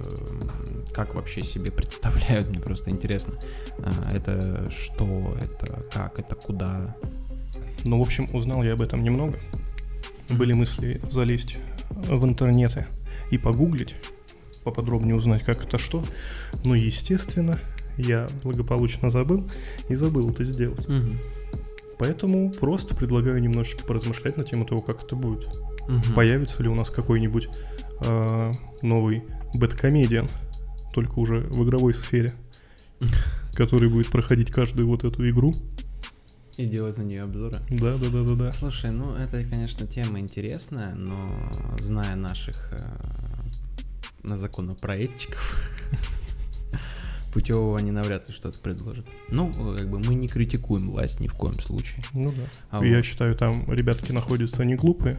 как 0.94 1.14
вообще 1.16 1.44
себе 1.44 1.72
представляют? 1.72 2.50
Мне 2.50 2.60
просто 2.60 2.90
интересно. 2.90 3.34
А, 3.80 4.12
Это 4.16 4.72
что? 4.72 5.38
Это 5.42 5.84
как? 5.92 6.20
Это 6.20 6.36
куда? 6.36 6.96
Ну, 7.86 8.00
в 8.00 8.02
общем, 8.02 8.34
узнал 8.34 8.64
я 8.64 8.74
об 8.74 8.82
этом 8.82 9.04
немного. 9.04 9.40
Были 10.30 10.54
мысли 10.54 11.02
залезть 11.12 11.58
в 11.90 12.26
интернеты 12.26 12.88
и 13.30 13.38
погуглить, 13.38 13.96
поподробнее 14.64 15.16
узнать, 15.16 15.44
как 15.44 15.64
это 15.66 15.78
что. 15.78 16.04
Но, 16.64 16.76
естественно, 16.76 17.60
я 17.98 18.28
благополучно 18.44 19.10
забыл 19.10 19.46
и 19.90 19.96
забыл 19.96 20.30
это 20.32 20.44
сделать. 20.44 20.88
Мгм, 20.88 21.20
Поэтому 21.98 22.52
просто 22.52 22.96
предлагаю 22.96 23.42
немножечко 23.42 23.84
поразмышлять 23.86 24.38
на 24.38 24.44
тему 24.44 24.66
того, 24.66 24.82
как 24.82 25.04
это 25.04 25.16
будет. 25.16 25.48
мгм. 25.88 26.14
Появится 26.16 26.64
ли 26.64 26.70
у 26.70 26.76
нас 26.76 26.90
какой-нибудь 26.90 27.50
а, 28.02 28.52
новый 28.82 29.24
бэткомедиан, 29.54 30.30
только 30.94 31.20
уже 31.20 31.40
в 31.42 31.64
игровой 31.64 31.94
сфере, 31.94 32.34
который 33.56 33.90
будет 33.90 34.08
проходить 34.08 34.52
каждую 34.52 34.88
вот 34.88 35.04
эту 35.04 35.30
игру. 35.30 35.54
И 36.58 36.66
делать 36.66 36.98
на 36.98 37.02
нее 37.02 37.24
обзоры. 37.24 37.58
Да, 37.70 37.98
да, 37.98 38.10
да, 38.10 38.24
да, 38.24 38.36
да. 38.36 38.52
Слушай, 38.52 38.92
ну 38.92 39.16
это, 39.16 39.44
конечно, 39.44 39.88
тема 39.88 40.20
интересная, 40.20 40.94
но 40.94 41.52
зная 41.80 42.16
наших 42.16 42.74
э, 42.74 42.80
на 44.22 44.38
законопроектчиков, 44.38 45.60
путевого 47.34 47.78
они 47.78 47.92
навряд 47.92 48.28
ли 48.28 48.34
что-то 48.34 48.60
предложат. 48.60 49.06
Ну, 49.30 49.52
как 49.52 49.90
бы 49.90 50.00
мы 50.00 50.16
не 50.16 50.28
критикуем 50.28 50.90
власть 50.90 51.20
ни 51.20 51.28
в 51.28 51.34
коем 51.34 51.60
случае. 51.60 52.04
Ну 52.14 52.30
да. 52.30 52.44
А 52.70 52.86
Я 52.86 52.98
вот. 52.98 53.06
считаю, 53.06 53.36
там 53.36 53.72
ребятки 53.72 54.12
находятся 54.12 54.64
не 54.64 54.76
глупые, 54.76 55.18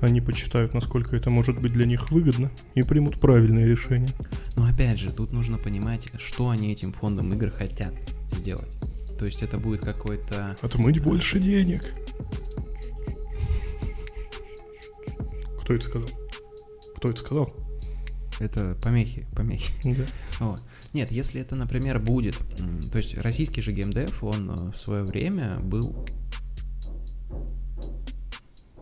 они 0.00 0.20
почитают, 0.20 0.74
насколько 0.74 1.16
это 1.16 1.30
может 1.30 1.60
быть 1.60 1.72
для 1.72 1.86
них 1.86 2.10
выгодно, 2.10 2.50
и 2.74 2.82
примут 2.82 3.20
правильное 3.20 3.66
решение. 3.66 4.10
Но 4.56 4.66
опять 4.66 4.98
же, 4.98 5.12
тут 5.12 5.32
нужно 5.32 5.58
понимать, 5.58 6.08
что 6.18 6.50
они 6.50 6.72
этим 6.72 6.92
фондом 6.92 7.32
игр 7.32 7.50
хотят 7.50 7.94
сделать. 8.36 8.70
То 9.18 9.26
есть 9.26 9.42
это 9.42 9.58
будет 9.58 9.80
какой-то... 9.80 10.56
Отмыть 10.60 11.00
больше 11.00 11.38
денег. 11.38 11.84
Кто 15.60 15.74
это 15.74 15.84
сказал? 15.84 16.10
Кто 16.96 17.10
это 17.10 17.18
сказал? 17.20 17.54
Это 18.40 18.76
помехи, 18.82 19.26
помехи. 19.36 19.72
Да. 19.84 20.04
Вот. 20.42 20.60
Нет, 20.92 21.10
если 21.10 21.40
это, 21.40 21.54
например, 21.54 21.98
будет... 21.98 22.36
То 22.90 22.98
есть 22.98 23.16
российский 23.16 23.62
же 23.62 23.72
геймдев, 23.72 24.22
он 24.24 24.50
э, 24.50 24.72
в 24.72 24.76
свое 24.76 25.04
время 25.04 25.58
был... 25.60 26.06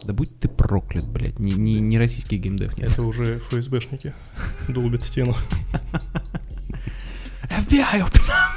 Да 0.04 0.14
будь 0.14 0.38
ты 0.40 0.48
проклят, 0.48 1.06
блядь. 1.06 1.38
Не, 1.38 1.52
не, 1.52 1.78
не 1.78 1.98
российский 1.98 2.38
геймдев, 2.38 2.76
нет. 2.78 2.92
Это 2.92 3.02
уже 3.02 3.38
ФСБшники 3.38 4.14
долбят 4.68 5.02
стену. 5.02 5.36
FBI! 7.42 8.06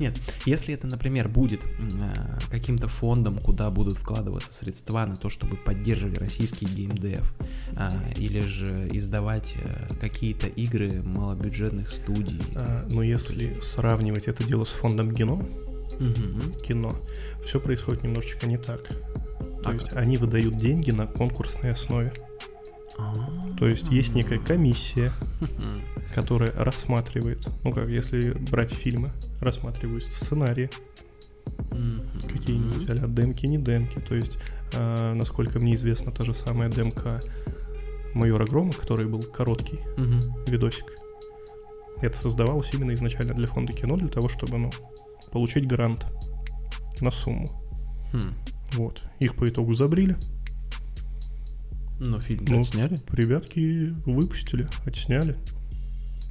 Нет, 0.00 0.18
если 0.46 0.74
это, 0.74 0.86
например, 0.86 1.28
будет 1.28 1.60
э, 1.62 2.38
каким-то 2.50 2.88
фондом, 2.88 3.38
куда 3.38 3.70
будут 3.70 3.98
вкладываться 3.98 4.52
средства 4.52 5.04
на 5.04 5.16
то, 5.16 5.28
чтобы 5.28 5.56
поддерживать 5.56 6.18
российский 6.18 6.64
геймдев, 6.64 7.32
а, 7.76 7.92
или 8.16 8.40
же 8.46 8.88
издавать 8.92 9.54
э, 9.62 9.94
какие-то 10.00 10.46
игры 10.46 11.02
малобюджетных 11.02 11.90
студий. 11.90 12.40
А, 12.56 12.86
но 12.90 13.02
если 13.02 13.60
сравнивать 13.60 14.26
это 14.26 14.42
дело 14.42 14.64
с 14.64 14.70
фондом 14.70 15.14
кино, 15.14 15.46
Мгм. 15.98 16.50
кино, 16.66 16.96
все 17.44 17.60
происходит 17.60 18.02
немножечко 18.02 18.46
не 18.46 18.56
так. 18.56 18.82
То 18.88 19.68
А 19.68 19.74
есть 19.74 19.88
как? 19.90 19.98
они 19.98 20.16
выдают 20.16 20.56
деньги 20.56 20.92
на 20.92 21.06
конкурсной 21.06 21.72
основе. 21.72 22.12
А. 22.98 23.14
То 23.58 23.66
есть 23.68 23.90
есть 23.90 24.14
некая 24.14 24.38
комиссия. 24.38 25.12
Которая 26.14 26.52
рассматривает, 26.52 27.46
ну 27.64 27.72
как 27.72 27.88
если 27.88 28.32
брать 28.32 28.72
фильмы, 28.72 29.10
рассматривают 29.40 30.04
сценарии, 30.04 30.70
Мгм. 31.70 32.00
какие-нибудь 32.32 32.88
а 32.90 33.06
демки, 33.08 33.46
не 33.46 33.58
демки. 33.58 33.98
То 34.00 34.14
есть, 34.14 34.38
а, 34.74 35.14
насколько 35.14 35.58
мне 35.58 35.74
известно, 35.74 36.10
та 36.12 36.24
же 36.24 36.34
самая 36.34 36.68
демка 36.70 37.20
майора 38.14 38.44
Грома, 38.46 38.72
который 38.72 39.06
был 39.06 39.22
короткий 39.22 39.78
Мгм. 39.96 40.20
видосик. 40.46 40.86
Это 42.00 42.16
создавалось 42.16 42.72
именно 42.72 42.92
изначально 42.94 43.34
для 43.34 43.46
фонда 43.46 43.72
кино, 43.72 43.96
для 43.96 44.08
того, 44.08 44.28
чтобы, 44.28 44.56
ну, 44.58 44.70
получить 45.32 45.66
грант 45.66 46.06
на 47.00 47.10
сумму. 47.10 47.48
Хм. 48.12 48.34
Вот. 48.72 49.02
Их 49.20 49.36
по 49.36 49.48
итогу 49.48 49.74
забрили. 49.74 50.16
Но 51.98 52.20
фильм 52.20 52.44
Ну, 52.48 52.60
отсняли? 52.60 52.98
Ребятки 53.12 53.94
выпустили, 54.06 54.68
отсняли. 54.86 55.36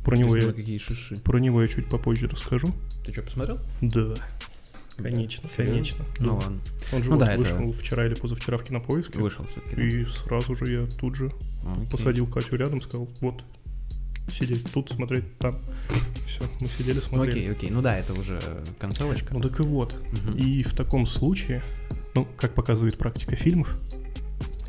Про 0.10 0.18
него, 0.18 0.36
я, 0.36 0.52
какие 0.54 0.78
шиши. 0.78 1.18
про 1.18 1.40
него 1.40 1.62
я 1.62 1.68
чуть 1.68 1.88
попозже 1.88 2.28
расскажу. 2.28 2.74
Ты 3.06 3.12
что, 3.14 3.22
посмотрел? 3.24 3.58
Да. 3.82 4.16
Конечно, 4.98 5.48
Серьезно? 5.48 5.74
конечно. 5.74 6.06
Ну 6.20 6.26
Да. 6.26 6.34
ладно. 6.34 6.60
Он 6.92 7.04
же 7.04 7.10
Ну 7.10 7.16
вот 7.16 7.26
да, 7.26 7.32
это- 7.32 7.40
вышел 7.40 7.72
вчера 7.74 8.06
или 8.06 8.16
позавчера 8.16 8.58
в 8.58 8.64
кинопоиске. 8.64 9.18
Вышел 9.20 9.46
все-таки. 9.46 9.82
И 9.82 10.06
сразу 10.06 10.56
же 10.56 10.72
я 10.82 10.88
тут 10.98 11.16
же 11.16 11.32
посадил 11.92 12.28
Катю 12.28 12.58
рядом, 12.58 12.82
сказал, 12.82 13.08
вот, 13.22 13.42
сидеть 14.30 14.70
тут, 14.74 14.90
смотреть 14.92 15.38
там. 15.38 15.56
Все, 16.28 16.44
мы 16.60 16.68
сидели, 16.68 16.96
Ну 16.96 17.02
смотрели. 17.02 17.32
окей, 17.40 17.52
окей. 17.52 17.70
Ну 17.70 17.82
да, 17.82 17.98
это 17.98 18.14
уже 18.14 18.42
концовочка. 18.78 19.34
Ну 19.34 19.40
так 19.42 19.58
и 19.60 19.64
вот. 19.64 19.96
И 20.38 20.64
в 20.64 20.74
таком 20.74 21.06
случае, 21.06 21.64
ну, 22.16 22.28
как 22.38 22.54
показывает 22.54 22.98
практика 22.98 23.36
фильмов, 23.38 23.74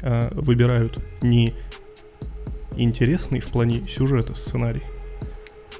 а, 0.02 0.32
выбирают 0.34 0.98
не 1.22 1.54
интересный 2.76 3.40
в 3.40 3.48
плане 3.48 3.82
сюжета 3.88 4.34
сценарий, 4.34 4.82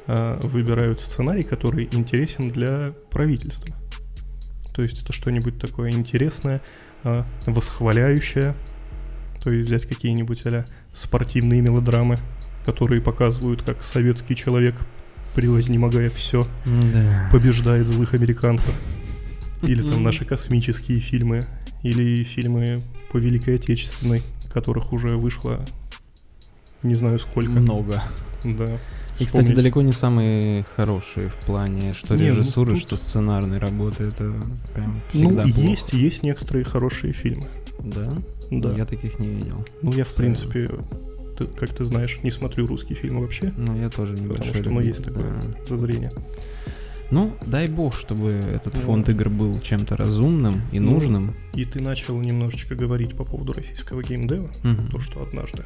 выбирают 0.07 1.01
сценарий, 1.01 1.43
который 1.43 1.89
интересен 1.93 2.49
для 2.49 2.93
правительства. 3.11 3.75
То 4.75 4.83
есть 4.83 5.03
это 5.03 5.13
что-нибудь 5.13 5.59
такое 5.59 5.91
интересное, 5.91 6.63
а, 7.05 7.27
восхваляющее. 7.47 8.55
То 9.43 9.51
есть 9.51 9.69
взять 9.69 9.87
какие-нибудь 9.87 10.43
а 10.47 10.65
спортивные 10.93 11.61
мелодрамы, 11.61 12.19
которые 12.67 13.01
показывают, 13.01 13.63
как 13.63 13.83
советский 13.83 14.37
человек, 14.37 14.75
превознемогая 15.35 16.11
все, 16.11 16.47
Да. 16.65 17.29
побеждает 17.33 17.87
злых 17.87 18.15
американцев. 18.15 18.75
Или 19.63 19.83
там 19.83 20.03
наши 20.03 20.25
космические 20.25 21.01
фильмы, 21.01 21.45
или 21.83 22.25
фильмы 22.25 22.83
по 23.13 23.19
Великой 23.19 23.57
Отечественной, 23.57 24.23
которых 24.53 24.93
уже 24.93 25.17
вышло 25.17 25.65
не 26.83 26.95
знаю 26.95 27.19
сколько. 27.19 27.51
Много. 27.51 28.03
Да. 28.45 28.79
И, 29.21 29.27
кстати, 29.27 29.43
Вспомнить. 29.43 29.55
далеко 29.55 29.83
не 29.83 29.93
самые 29.93 30.65
хорошие 30.77 31.29
в 31.29 31.35
плане 31.47 31.93
что 31.93 32.17
Не, 32.17 32.31
ну 32.31 32.37
режиссуры, 32.39 32.73
тут- 32.73 32.81
что 32.81 32.97
сценарной 32.97 33.59
работы. 33.59 34.05
Это 34.05 34.33
прям 34.75 35.01
всегда 35.13 35.45
Ну, 35.47 35.53
плохо. 35.53 35.61
есть, 35.71 35.93
есть 35.93 36.23
некоторые 36.23 36.65
хорошие 36.65 37.13
фильмы. 37.13 37.45
Да? 37.83 38.11
Да. 38.51 38.73
Я 38.75 38.85
таких 38.87 39.19
не 39.19 39.29
видел. 39.29 39.65
Ну, 39.83 39.93
я, 39.93 40.05
в 40.05 40.15
принципе, 40.15 40.71
ты, 41.39 41.45
как 41.45 41.71
ты 41.71 41.85
знаешь, 41.85 42.19
не 42.23 42.31
смотрю 42.31 42.67
русские 42.67 42.97
фильмы 42.97 43.21
вообще. 43.21 43.53
Ну, 43.57 43.77
я 43.77 43.89
тоже 43.91 44.15
небольшой 44.15 44.37
Потому 44.49 44.55
что, 44.55 44.71
ну, 44.71 44.81
любитель, 44.81 44.89
есть 44.89 45.05
такое 45.05 45.25
да. 45.59 45.65
зазрение. 45.67 46.11
Ну, 47.11 47.33
дай 47.45 47.67
бог, 47.67 47.97
чтобы 47.97 48.31
этот 48.55 48.75
Ну. 48.75 48.81
фонд 48.83 49.09
игр 49.09 49.29
был 49.29 49.59
чем-то 49.61 49.97
разумным 49.97 50.63
и 50.73 50.79
Ну, 50.79 50.93
нужным. 50.93 51.35
И 51.55 51.65
ты 51.65 51.83
начал 51.83 52.19
немножечко 52.21 52.75
говорить 52.77 53.17
по 53.17 53.25
поводу 53.25 53.53
российского 53.53 54.03
геймдева. 54.03 54.49
Мгм. 54.63 54.89
То, 54.93 55.01
что 55.01 55.23
однажды 55.23 55.65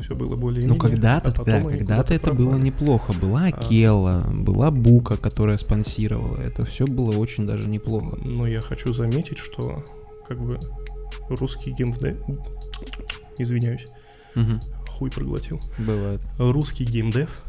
все 0.00 0.14
было 0.14 0.36
более 0.36 0.66
Ну, 0.66 0.76
когда-то, 0.76 1.32
да, 1.44 1.60
когда-то 1.62 2.14
это 2.14 2.32
было 2.32 2.56
неплохо. 2.56 3.12
Была 3.12 3.44
А. 3.44 3.46
Акела, 3.48 4.24
была 4.32 4.70
Бука, 4.70 5.16
которая 5.16 5.56
спонсировала. 5.58 6.36
Это 6.40 6.64
все 6.64 6.86
было 6.86 7.16
очень 7.16 7.46
даже 7.46 7.68
неплохо. 7.68 8.16
Но 8.24 8.46
я 8.46 8.60
хочу 8.60 8.92
заметить, 8.92 9.38
что 9.38 9.84
как 10.28 10.40
бы 10.40 10.58
русский 11.28 11.72
геймдев... 11.72 12.16
Извиняюсь, 13.38 13.86
Мгм. 14.34 14.60
хуй 14.88 15.10
проглотил. 15.10 15.60
Бывает. 15.78 16.20
Русский 16.38 16.84
геймдев, 16.84 17.40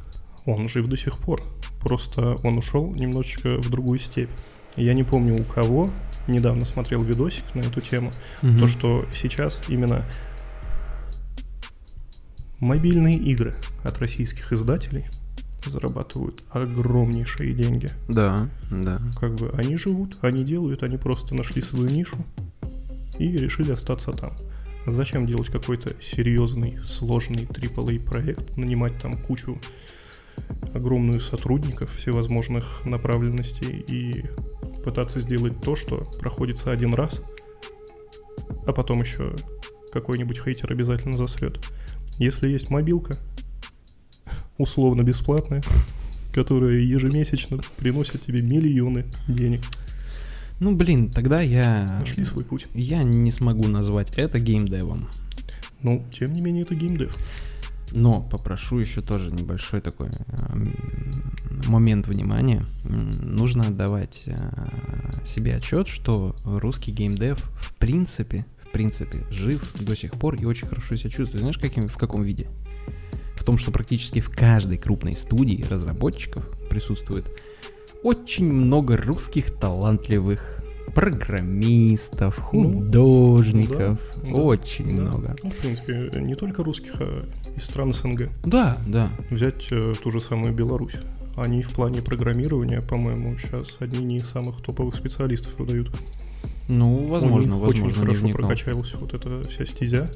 он 0.46 0.68
жив 0.68 0.88
до 0.88 0.98
сих 0.98 1.18
пор. 1.18 1.42
Просто 1.82 2.36
он 2.44 2.58
ушел 2.58 2.94
немножечко 2.94 3.58
в 3.58 3.70
другую 3.70 4.00
степь. 4.00 4.30
Я 4.76 4.94
не 4.94 5.04
помню 5.04 5.36
у 5.40 5.44
кого, 5.44 5.90
недавно 6.28 6.64
смотрел 6.66 7.02
видосик 7.02 7.44
на 7.56 7.62
эту 7.62 7.82
тему, 7.82 8.12
Мгм. 8.42 8.60
то, 8.60 8.68
что 8.68 9.06
сейчас 9.14 9.60
именно 9.68 10.06
мобильные 12.60 13.18
игры 13.18 13.56
от 13.84 14.00
российских 14.00 14.54
издателей 14.54 15.06
зарабатывают 15.66 16.44
огромнейшие 16.50 17.54
деньги. 17.54 17.92
Да, 18.08 18.50
да. 18.72 19.00
Как 19.20 19.36
бы 19.36 19.52
они 19.58 19.78
живут, 19.78 20.18
они 20.22 20.44
делают, 20.44 20.84
они 20.84 20.98
просто 20.98 21.36
нашли 21.36 21.62
свою 21.62 21.90
нишу 21.90 22.18
и 23.18 23.30
решили 23.32 23.72
остаться 23.72 24.12
там. 24.12 24.36
Зачем 24.88 25.28
делать 25.28 25.48
какой-то 25.48 25.94
серьезный, 26.02 26.78
сложный 26.86 27.44
AAA 27.44 28.04
проект, 28.04 28.56
нанимать 28.58 28.98
там 29.02 29.18
кучу 29.18 29.60
огромную 30.74 31.20
сотрудников 31.20 31.94
всевозможных 31.96 32.86
направленностей 32.86 33.84
и 33.88 34.24
пытаться 34.84 35.20
сделать 35.20 35.62
то, 35.62 35.76
что 35.76 36.10
проходится 36.20 36.72
один 36.72 36.94
раз, 36.94 37.22
а 38.66 38.72
потом 38.72 39.02
еще 39.02 39.36
какой-нибудь 39.92 40.40
хейтер 40.40 40.72
обязательно 40.72 41.18
засрет. 41.18 41.60
Если 42.20 42.50
есть 42.50 42.70
мобилка, 42.70 43.16
условно 44.58 45.04
бесплатная, 45.04 45.64
которая 46.34 46.76
ежемесячно 46.76 47.60
приносит 47.78 48.24
тебе 48.26 48.42
миллионы 48.42 49.06
денег, 49.28 49.62
Ну, 50.60 50.76
блин, 50.76 51.10
тогда 51.10 51.42
я... 51.42 51.98
нашли 52.02 52.26
свой 52.26 52.44
путь. 52.44 52.68
Я 52.74 53.04
не 53.04 53.32
смогу 53.32 53.70
назвать 53.70 54.12
это 54.18 54.40
геймдевом. 54.40 55.08
Но, 55.82 56.04
тем 56.12 56.34
не 56.34 56.42
менее, 56.42 56.64
это 56.64 56.76
геймдев. 56.76 57.18
Но 57.94 58.22
попрошу 58.22 58.80
еще 58.80 59.02
тоже 59.02 59.32
небольшой 59.32 59.80
такой 59.80 60.10
эм, 60.10 60.76
момент 61.66 62.08
внимания. 62.08 62.64
Нужно 62.84 63.68
отдавать 63.68 64.24
э, 64.26 64.36
себе 65.26 65.56
отчет, 65.56 65.88
что 65.88 66.36
русский 66.44 66.92
геймдев 66.92 67.40
в 67.56 67.74
принципе, 67.76 68.46
в 68.70 68.72
принципе, 68.72 69.26
жив 69.32 69.62
до 69.80 69.96
сих 69.96 70.12
пор 70.12 70.36
и 70.36 70.46
очень 70.46 70.68
хорошо 70.68 70.96
себя 70.96 71.10
чувствует. 71.10 71.40
Знаешь, 71.42 71.58
каким, 71.58 71.88
в 71.88 71.98
каком 71.98 72.22
виде? 72.24 72.48
В 73.36 73.44
том, 73.44 73.58
что 73.58 73.72
практически 73.72 74.20
в 74.20 74.30
каждой 74.30 74.78
крупной 74.78 75.16
студии 75.16 75.66
разработчиков 75.68 76.46
присутствует 76.70 77.32
очень 78.04 78.52
много 78.52 78.96
русских 78.96 79.52
талантливых 79.56 80.62
программистов, 80.94 82.38
Ну, 82.54 82.74
художников, 82.74 84.00
да, 84.18 84.30
да, 84.30 84.38
очень 84.38 84.96
да. 84.96 85.02
много. 85.02 85.36
Ну, 85.44 85.50
в 85.50 85.56
принципе, 85.58 86.12
не 86.16 86.36
только 86.36 86.64
русских, 86.64 86.94
а 87.00 87.24
из 87.56 87.64
стран 87.64 87.94
СНГ. 87.94 88.30
Да, 88.46 88.78
да. 88.88 89.10
Взять 89.30 89.68
э, 89.72 89.94
ту 90.02 90.12
же 90.12 90.20
самую 90.20 90.54
Беларусь. 90.54 90.96
Они 91.36 91.62
в 91.62 91.70
плане 91.72 92.02
программирования, 92.02 92.82
по-моему, 92.82 93.38
сейчас 93.38 93.78
одни 93.80 94.18
из 94.18 94.30
самых 94.30 94.62
топовых 94.62 94.96
специалистов 94.96 95.58
выдают. 95.58 95.92
Ну, 96.68 97.08
возможно, 97.08 97.56
У 97.56 97.60
них 97.60 97.70
очень 97.70 97.84
возможно, 97.84 98.02
не 98.26 98.32
хорошо 98.32 98.34
прокачалась 98.34 98.94
вот 98.94 99.14
эта 99.14 99.48
вся 99.50 99.66
стезя. 99.66 100.10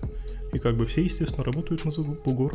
И 0.54 0.60
как 0.60 0.78
бы 0.78 0.86
все, 0.86 1.04
естественно, 1.04 1.44
работают 1.44 1.84
на 1.84 1.92
бугор. 2.14 2.54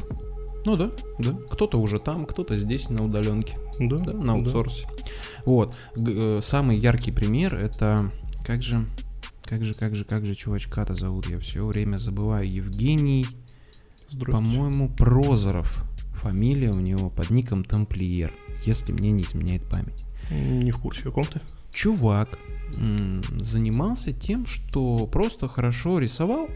Ну 0.65 0.77
да, 0.77 0.91
да. 1.19 1.37
Кто-то 1.51 1.81
уже 1.81 1.99
там, 1.99 2.27
кто-то 2.27 2.57
здесь 2.57 2.89
на 2.91 3.05
удаленке, 3.05 3.57
Да, 3.81 3.97
да, 3.97 4.13
на 4.13 4.35
аутсорсе. 4.35 4.87
Вот. 5.45 5.77
Г- 5.97 6.13
э, 6.39 6.41
самый 6.43 6.77
яркий 6.79 7.11
пример 7.11 7.55
это 7.57 8.11
как 8.45 8.63
же, 8.63 8.85
как 9.43 9.65
же, 9.65 9.75
как 9.75 9.95
же, 9.97 10.05
как 10.05 10.27
же 10.27 10.35
чувачка-то 10.35 10.95
зовут? 10.95 11.27
Я 11.29 11.39
все 11.41 11.65
время 11.67 11.97
забываю. 11.99 12.51
Евгений, 12.51 13.27
по-моему, 14.27 14.89
Прозоров. 14.89 15.85
Фамилия 16.23 16.71
у 16.71 16.81
него 16.81 17.11
под 17.11 17.31
ником 17.31 17.65
Тамплиер, 17.65 18.33
если 18.65 18.93
мне 18.93 19.11
не 19.13 19.23
изменяет 19.23 19.63
память. 19.69 20.05
Не 20.31 20.71
в 20.73 20.79
курсе, 20.79 21.09
о 21.09 21.13
ком 21.13 21.25
ты? 21.25 21.41
чувак 21.73 22.39
занимался 23.41 24.13
тем, 24.13 24.47
что 24.47 25.07
просто 25.07 25.49
хорошо 25.49 25.99
рисовал 25.99 26.49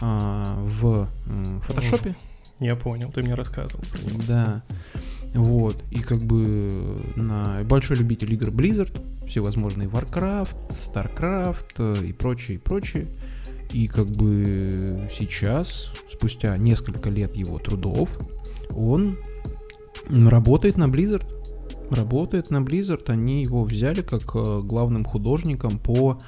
а, 0.00 0.56
в 0.64 1.08
фотошопе. 1.66 2.16
Я 2.58 2.76
понял, 2.76 3.10
ты 3.10 3.22
мне 3.22 3.34
рассказывал 3.34 3.84
про 3.90 4.02
него. 4.02 4.20
Да. 4.28 4.62
Вот. 5.34 5.82
И 5.90 6.00
как 6.00 6.18
бы 6.18 7.00
на 7.16 7.62
большой 7.64 7.96
любитель 7.96 8.32
игр 8.34 8.48
Blizzard, 8.48 9.00
всевозможные 9.26 9.88
Warcraft, 9.88 10.56
Starcraft 10.86 12.06
и 12.06 12.12
прочее, 12.12 12.56
и 12.56 12.60
прочее. 12.60 13.06
И 13.72 13.86
как 13.86 14.06
бы 14.10 15.08
сейчас, 15.12 15.92
спустя 16.10 16.56
несколько 16.56 17.08
лет 17.08 17.34
его 17.36 17.58
трудов, 17.58 18.18
он 18.70 19.16
работает 20.08 20.76
на 20.76 20.84
Blizzard. 20.84 21.24
Работает 21.90 22.50
на 22.50 22.58
Blizzard. 22.58 23.10
Они 23.10 23.42
его 23.42 23.64
взяли 23.64 24.02
как 24.02 24.34
э, 24.34 24.60
главным 24.62 25.04
художником 25.04 25.78
по 25.78 26.20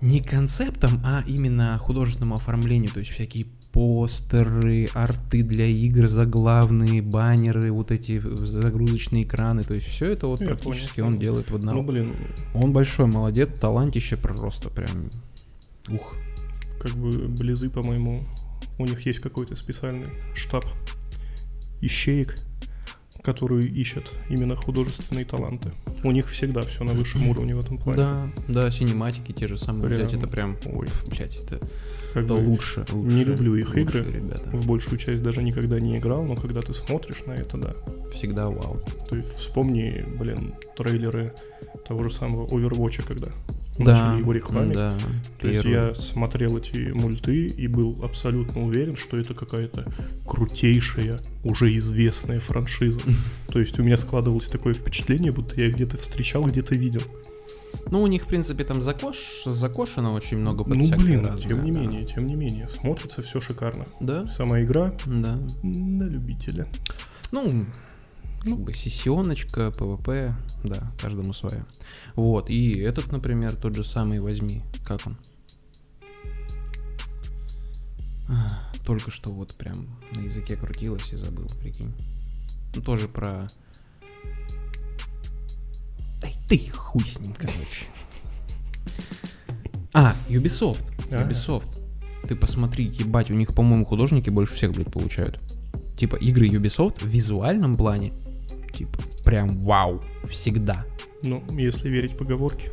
не 0.00 0.20
концептам, 0.20 1.00
а 1.04 1.22
именно 1.26 1.78
художественному 1.78 2.34
оформлению. 2.34 2.90
То 2.90 2.98
есть 2.98 3.12
всякие 3.12 3.46
постеры, 3.72 4.90
арты 4.92 5.42
для 5.42 5.66
игр, 5.66 6.06
заглавные, 6.06 7.00
баннеры, 7.00 7.72
вот 7.72 7.90
эти 7.90 8.20
загрузочные 8.20 9.22
экраны. 9.22 9.62
То 9.62 9.74
есть 9.74 9.86
все 9.86 10.12
это 10.12 10.26
вот 10.26 10.40
Я 10.40 10.48
практически 10.48 10.96
понял, 11.00 11.08
он 11.08 11.18
делает 11.18 11.50
в 11.50 11.54
одном. 11.54 11.76
Ну, 11.76 11.82
блин, 11.82 12.14
Он 12.54 12.72
большой 12.72 13.06
молодец, 13.06 13.48
талантище 13.60 14.16
просто 14.16 14.68
прям. 14.68 15.10
Ух. 15.88 16.14
как 16.80 16.92
бы 16.92 17.28
близы, 17.28 17.70
по-моему, 17.70 18.22
у 18.78 18.86
них 18.86 19.04
есть 19.06 19.18
какой-то 19.20 19.56
специальный 19.56 20.08
штаб 20.34 20.64
ищеек, 21.80 22.38
которые 23.22 23.68
ищут 23.68 24.10
именно 24.28 24.56
художественные 24.56 25.24
таланты. 25.24 25.70
У 26.02 26.10
них 26.10 26.28
всегда 26.28 26.62
все 26.62 26.84
на 26.84 26.92
высшем 26.92 27.28
уровне 27.28 27.54
в 27.54 27.60
этом 27.60 27.78
плане. 27.78 27.96
Да, 27.96 28.30
да, 28.48 28.70
синематики 28.70 29.32
те 29.32 29.46
же 29.46 29.56
самые 29.58 29.86
Прям, 29.88 30.06
взять, 30.06 30.18
это 30.18 30.26
прям, 30.26 30.56
ой. 30.66 30.88
блять, 31.06 31.36
это, 31.36 31.58
Как 32.12 32.24
это 32.24 32.34
бы 32.34 32.40
лучше, 32.40 32.84
лучше. 32.90 33.14
не 33.16 33.24
люблю 33.24 33.54
их 33.54 33.68
лучше, 33.68 33.80
игры. 34.00 34.04
ребята. 34.12 34.50
В 34.50 34.66
большую 34.66 34.98
часть 34.98 35.22
даже 35.22 35.42
никогда 35.42 35.78
не 35.78 35.98
играл, 35.98 36.24
но 36.24 36.34
когда 36.34 36.60
ты 36.62 36.74
смотришь 36.74 37.24
на 37.26 37.32
это, 37.32 37.56
да. 37.56 37.74
Всегда 38.12 38.48
вау. 38.48 38.80
То 39.08 39.16
есть 39.16 39.34
вспомни, 39.36 40.04
блин, 40.18 40.54
трейлеры 40.76 41.32
того 41.86 42.02
же 42.02 42.10
самого 42.12 42.46
Overwatch, 42.48 43.04
когда 43.06 43.28
Да, 43.78 43.84
начали 43.84 44.20
его 44.20 44.32
рекламить. 44.32 44.72
да. 44.72 44.98
То 45.40 45.48
есть 45.48 45.62
первый. 45.62 45.88
я 45.88 45.94
смотрел 45.94 46.58
эти 46.58 46.90
мульты 46.92 47.46
и 47.46 47.66
был 47.66 47.98
абсолютно 48.02 48.64
уверен, 48.64 48.96
что 48.96 49.16
это 49.16 49.34
какая-то 49.34 49.90
крутейшая, 50.26 51.18
уже 51.42 51.76
известная 51.78 52.40
франшиза. 52.40 53.00
То 53.48 53.58
есть 53.58 53.78
у 53.78 53.82
меня 53.82 53.96
складывалось 53.96 54.48
такое 54.48 54.74
впечатление, 54.74 55.32
будто 55.32 55.60
я 55.60 55.70
где-то 55.70 55.96
встречал, 55.96 56.44
где-то 56.44 56.74
видел. 56.74 57.02
Ну, 57.90 58.02
у 58.02 58.06
них, 58.06 58.22
в 58.22 58.26
принципе, 58.26 58.64
там 58.64 58.80
закош... 58.80 59.42
закошено 59.44 60.12
очень 60.12 60.38
много 60.38 60.64
под 60.64 60.76
ну 60.76 60.96
блин, 60.96 61.26
разное, 61.26 61.48
тем 61.48 61.64
не 61.64 61.72
да. 61.72 61.80
менее, 61.80 62.04
тем 62.04 62.26
не 62.26 62.34
менее, 62.34 62.68
смотрится 62.68 63.22
все 63.22 63.40
шикарно. 63.40 63.86
Да, 64.00 64.26
Сама 64.28 64.62
игра 64.62 64.94
да. 65.06 65.38
на 65.62 66.04
любителя. 66.04 66.68
Ну, 67.32 67.66
как 68.42 68.58
бы 68.58 68.74
сессионочка, 68.74 69.70
PvP, 69.70 70.34
да, 70.64 70.92
каждому 71.00 71.32
свое. 71.32 71.64
Вот, 72.16 72.50
и 72.50 72.72
этот, 72.80 73.12
например, 73.12 73.54
тот 73.54 73.74
же 73.74 73.84
самый 73.84 74.18
возьми, 74.20 74.62
как 74.84 75.06
он? 75.06 75.16
А, 78.28 78.72
Только 78.84 79.10
что 79.10 79.30
вот 79.30 79.54
прям 79.54 79.86
на 80.12 80.20
языке 80.20 80.56
крутилось 80.56 81.12
и 81.12 81.16
забыл, 81.16 81.46
прикинь. 81.60 81.92
Ну, 82.74 82.82
тоже 82.82 83.08
про... 83.08 83.46
Ай, 86.22 86.34
ты 86.48 86.58
хуй 86.70 87.04
с 87.04 87.20
ним, 87.20 87.34
короче. 87.34 87.86
А, 89.92 90.16
Ubisoft. 90.28 90.84
А. 91.12 91.22
Ubisoft. 91.22 91.80
Ты 92.26 92.34
посмотри, 92.34 92.86
ебать, 92.86 93.30
у 93.30 93.34
них, 93.34 93.54
по-моему, 93.54 93.84
художники 93.84 94.30
больше 94.30 94.54
всех, 94.54 94.72
блядь, 94.72 94.90
получают. 94.90 95.38
Типа, 95.96 96.16
игры 96.16 96.48
Ubisoft 96.48 97.04
в 97.04 97.06
визуальном 97.06 97.76
плане, 97.76 98.12
типа, 98.82 98.98
прям 99.24 99.64
вау, 99.64 100.02
всегда. 100.24 100.84
Ну, 101.22 101.42
если 101.50 101.88
верить 101.88 102.16
поговорке, 102.16 102.70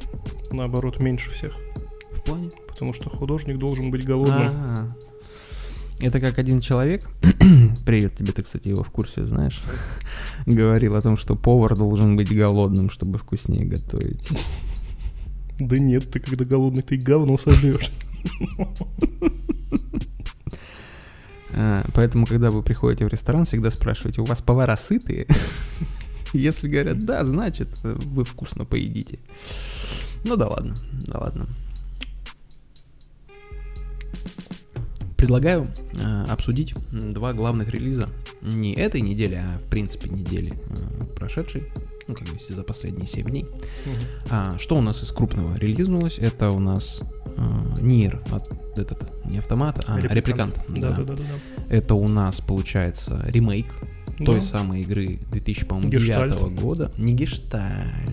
наоборот, 0.52 1.00
меньше 1.00 1.30
всех. 1.32 1.54
В 2.16 2.22
плане? 2.24 2.50
Потому 2.68 2.94
что 2.94 3.10
художник 3.10 3.58
должен 3.58 3.92
быть 3.92 4.04
голодным. 4.06 4.50
А, 4.52 4.96
Это 6.00 6.20
как 6.20 6.40
один 6.40 6.62
человек, 6.62 7.08
привет 7.86 8.16
тебе, 8.16 8.32
ты, 8.32 8.42
кстати, 8.42 8.70
его 8.70 8.84
в 8.84 8.90
курсе 8.90 9.26
знаешь, 9.26 9.62
говорил 10.48 10.96
о 10.96 11.02
том, 11.02 11.16
что 11.16 11.36
повар 11.36 11.78
должен 11.78 12.18
быть 12.18 12.36
голодным, 12.36 12.90
чтобы 12.90 13.20
вкуснее 13.20 13.66
готовить. 13.66 14.28
Да 15.60 15.78
нет, 15.78 16.10
ты 16.10 16.20
когда 16.20 16.46
голодный, 16.46 16.82
ты 16.82 16.98
говно 16.98 17.38
сожрешь. 17.38 17.92
А, 21.52 21.84
Поэтому, 21.94 22.26
когда 22.26 22.50
вы 22.50 22.64
приходите 22.64 23.06
в 23.06 23.10
ресторан, 23.10 23.46
всегда 23.46 23.70
спрашивайте, 23.70 24.22
у 24.22 24.26
вас 24.26 24.42
повара 24.42 24.76
сытые? 24.78 25.28
Если 26.34 26.68
говорят 26.68 27.06
да, 27.06 27.26
значит, 27.26 27.70
э, 27.84 27.94
вы 27.94 28.24
вкусно 28.24 28.66
поедите. 28.66 29.20
Ну 30.24 30.36
да 30.36 30.48
ладно, 30.48 30.76
да 31.08 31.20
ладно. 31.20 31.46
Предлагаю 35.18 35.68
э, 35.94 36.26
обсудить 36.30 36.74
два 36.92 37.34
главных 37.34 37.70
релиза 37.70 38.10
не 38.42 38.74
этой 38.74 39.02
недели, 39.02 39.36
а 39.36 39.58
в 39.60 39.70
принципе 39.70 40.10
недели 40.10 40.54
э, 40.54 41.06
прошедшей, 41.16 41.64
ну 42.08 42.16
как 42.16 42.28
бы 42.28 42.36
если 42.36 42.54
за 42.54 42.64
последние 42.64 43.06
7 43.06 43.30
дней. 43.30 43.46
А, 44.30 44.58
что 44.58 44.78
у 44.78 44.82
нас 44.82 45.04
из 45.04 45.12
крупного 45.12 45.58
релизнулось? 45.58 46.20
Это 46.20 46.52
у 46.52 46.60
нас 46.60 47.02
э, 47.36 47.82
Нир, 47.82 48.22
от, 48.32 48.50
этот, 48.78 49.26
не 49.26 49.40
автомат, 49.40 49.84
а 49.88 50.00
репликант. 50.00 50.56
Да, 50.70 50.92
да. 50.92 50.96
да, 50.98 51.04
да, 51.04 51.14
да. 51.16 51.24
да. 51.24 51.76
Это 51.76 51.96
у 51.96 52.08
нас 52.08 52.40
получается 52.40 53.22
ремейк 53.28 53.68
той 54.26 54.36
Да. 54.36 54.42
самой 54.42 54.82
игры 54.82 55.20
2009 55.32 55.90
Гештальт. 55.90 56.54
года. 56.62 56.92
Не 56.98 57.14
гештальт. 57.14 58.10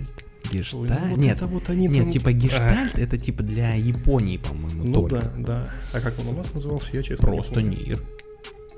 Ой, 0.53 0.53
Гештальт. 0.53 1.01
ну 1.03 1.09
вот 1.11 1.19
Нет, 1.19 1.37
это 1.37 1.47
вот 1.47 1.69
они 1.71 1.89
нет, 1.89 2.03
там- 2.05 2.11
типа 2.11 2.33
гештальт 2.33 2.99
это 2.99 3.19
типа 3.19 3.43
для 3.43 3.75
Японии, 3.75 4.37
по-моему, 4.37 4.85
Ну 4.87 4.93
только. 4.93 5.17
да, 5.21 5.33
да. 5.39 5.71
А 5.93 6.01
как 6.01 6.19
он 6.21 6.29
у 6.29 6.33
нас 6.33 6.53
назывался, 6.55 6.89
я 6.93 7.03
честно 7.03 7.27
не 7.27 7.33
Просто 7.33 7.55
помню. 7.55 7.71
Нир. 7.87 8.03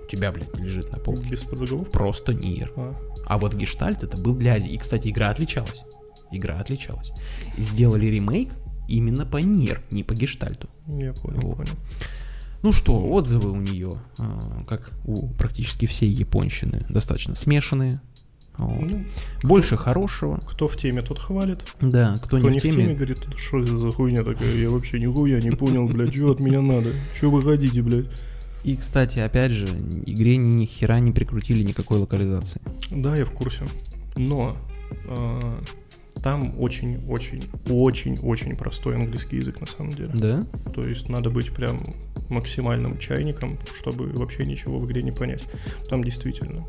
У 0.05 0.11
тебя, 0.11 0.33
блядь, 0.33 0.57
лежит 0.57 0.91
на 0.91 0.99
полке. 0.99 1.29
Без 1.29 1.43
подзаголовка? 1.43 1.91
Просто 1.93 2.33
Нир. 2.33 2.73
А, 2.77 2.95
А 3.27 3.37
вот 3.38 3.53
гештальт 3.55 4.03
это 4.03 4.17
был 4.17 4.35
для 4.35 4.55
Азии. 4.55 4.71
И, 4.73 4.79
кстати, 4.79 5.09
игра 5.09 5.29
отличалась. 5.29 5.83
Игра 6.33 6.59
отличалась. 6.59 7.12
Сделали 7.59 8.07
ремейк 8.07 8.49
именно 8.88 9.27
по 9.27 9.37
Нир, 9.37 9.83
не 9.91 10.03
по 10.03 10.14
гештальту. 10.14 10.71
я 10.87 11.12
понял, 11.12 11.41
Вот. 11.43 11.57
понял. 11.59 11.73
Ну 12.62 12.73
что, 12.73 13.01
отзывы 13.01 13.51
у 13.53 13.57
нее, 13.61 13.94
а, 14.18 14.64
как 14.66 14.92
у 15.05 15.29
практически 15.29 15.87
всей 15.87 16.11
японщины, 16.11 16.85
достаточно 16.88 17.35
смешанные. 17.35 18.01
Вот. 18.57 18.90
Ну, 18.90 19.05
Больше 19.44 19.77
хорошего. 19.77 20.40
кто 20.44 20.66
в 20.66 20.77
теме, 20.77 21.03
тот 21.03 21.21
хвалит. 21.21 21.61
Да, 21.81 22.16
кто, 22.18 22.38
Кто 22.38 22.51
не 22.51 22.59
в 22.59 22.62
теме, 22.62 22.92
говорит, 22.92 23.21
«Это 23.25 23.38
что 23.38 23.61
это 23.62 23.77
за 23.77 23.92
хуйня 23.92 24.25
такая? 24.25 24.53
Я 24.57 24.71
вообще 24.71 24.99
нихуя 24.99 25.40
не 25.40 25.53
понял, 25.53 25.87
блядь, 25.87 26.14
что 26.14 26.33
от 26.33 26.40
меня 26.40 26.61
надо? 26.61 26.90
Что 27.14 27.31
вы 27.31 27.40
хотите, 27.40 27.81
блядь? 27.83 28.07
И, 28.65 28.75
кстати, 28.77 29.21
опять 29.21 29.52
же, 29.52 29.67
игре 30.06 30.37
ни 30.37 30.65
хера 30.65 30.98
не 30.98 31.13
прикрутили 31.13 31.63
никакой 31.63 31.98
локализации. 31.98 32.61
Да, 32.90 33.17
я 33.17 33.25
в 33.25 33.31
курсе. 33.31 33.63
Но 34.17 34.56
а, 35.06 35.63
там 36.23 36.54
очень-очень-очень-очень 36.58 38.56
простой 38.56 38.96
английский 38.96 39.37
язык 39.37 39.60
на 39.60 39.66
самом 39.66 39.92
деле. 39.92 40.10
Да? 40.14 40.44
То 40.75 40.85
есть 40.87 41.08
надо 41.08 41.31
быть 41.31 41.52
прям 41.52 41.79
максимальным 42.29 42.98
чайником, 42.98 43.58
чтобы 43.79 44.06
вообще 44.12 44.44
ничего 44.44 44.79
в 44.79 44.87
игре 44.87 45.02
не 45.02 45.12
понять. 45.12 45.44
Там 45.88 46.02
действительно. 46.04 46.66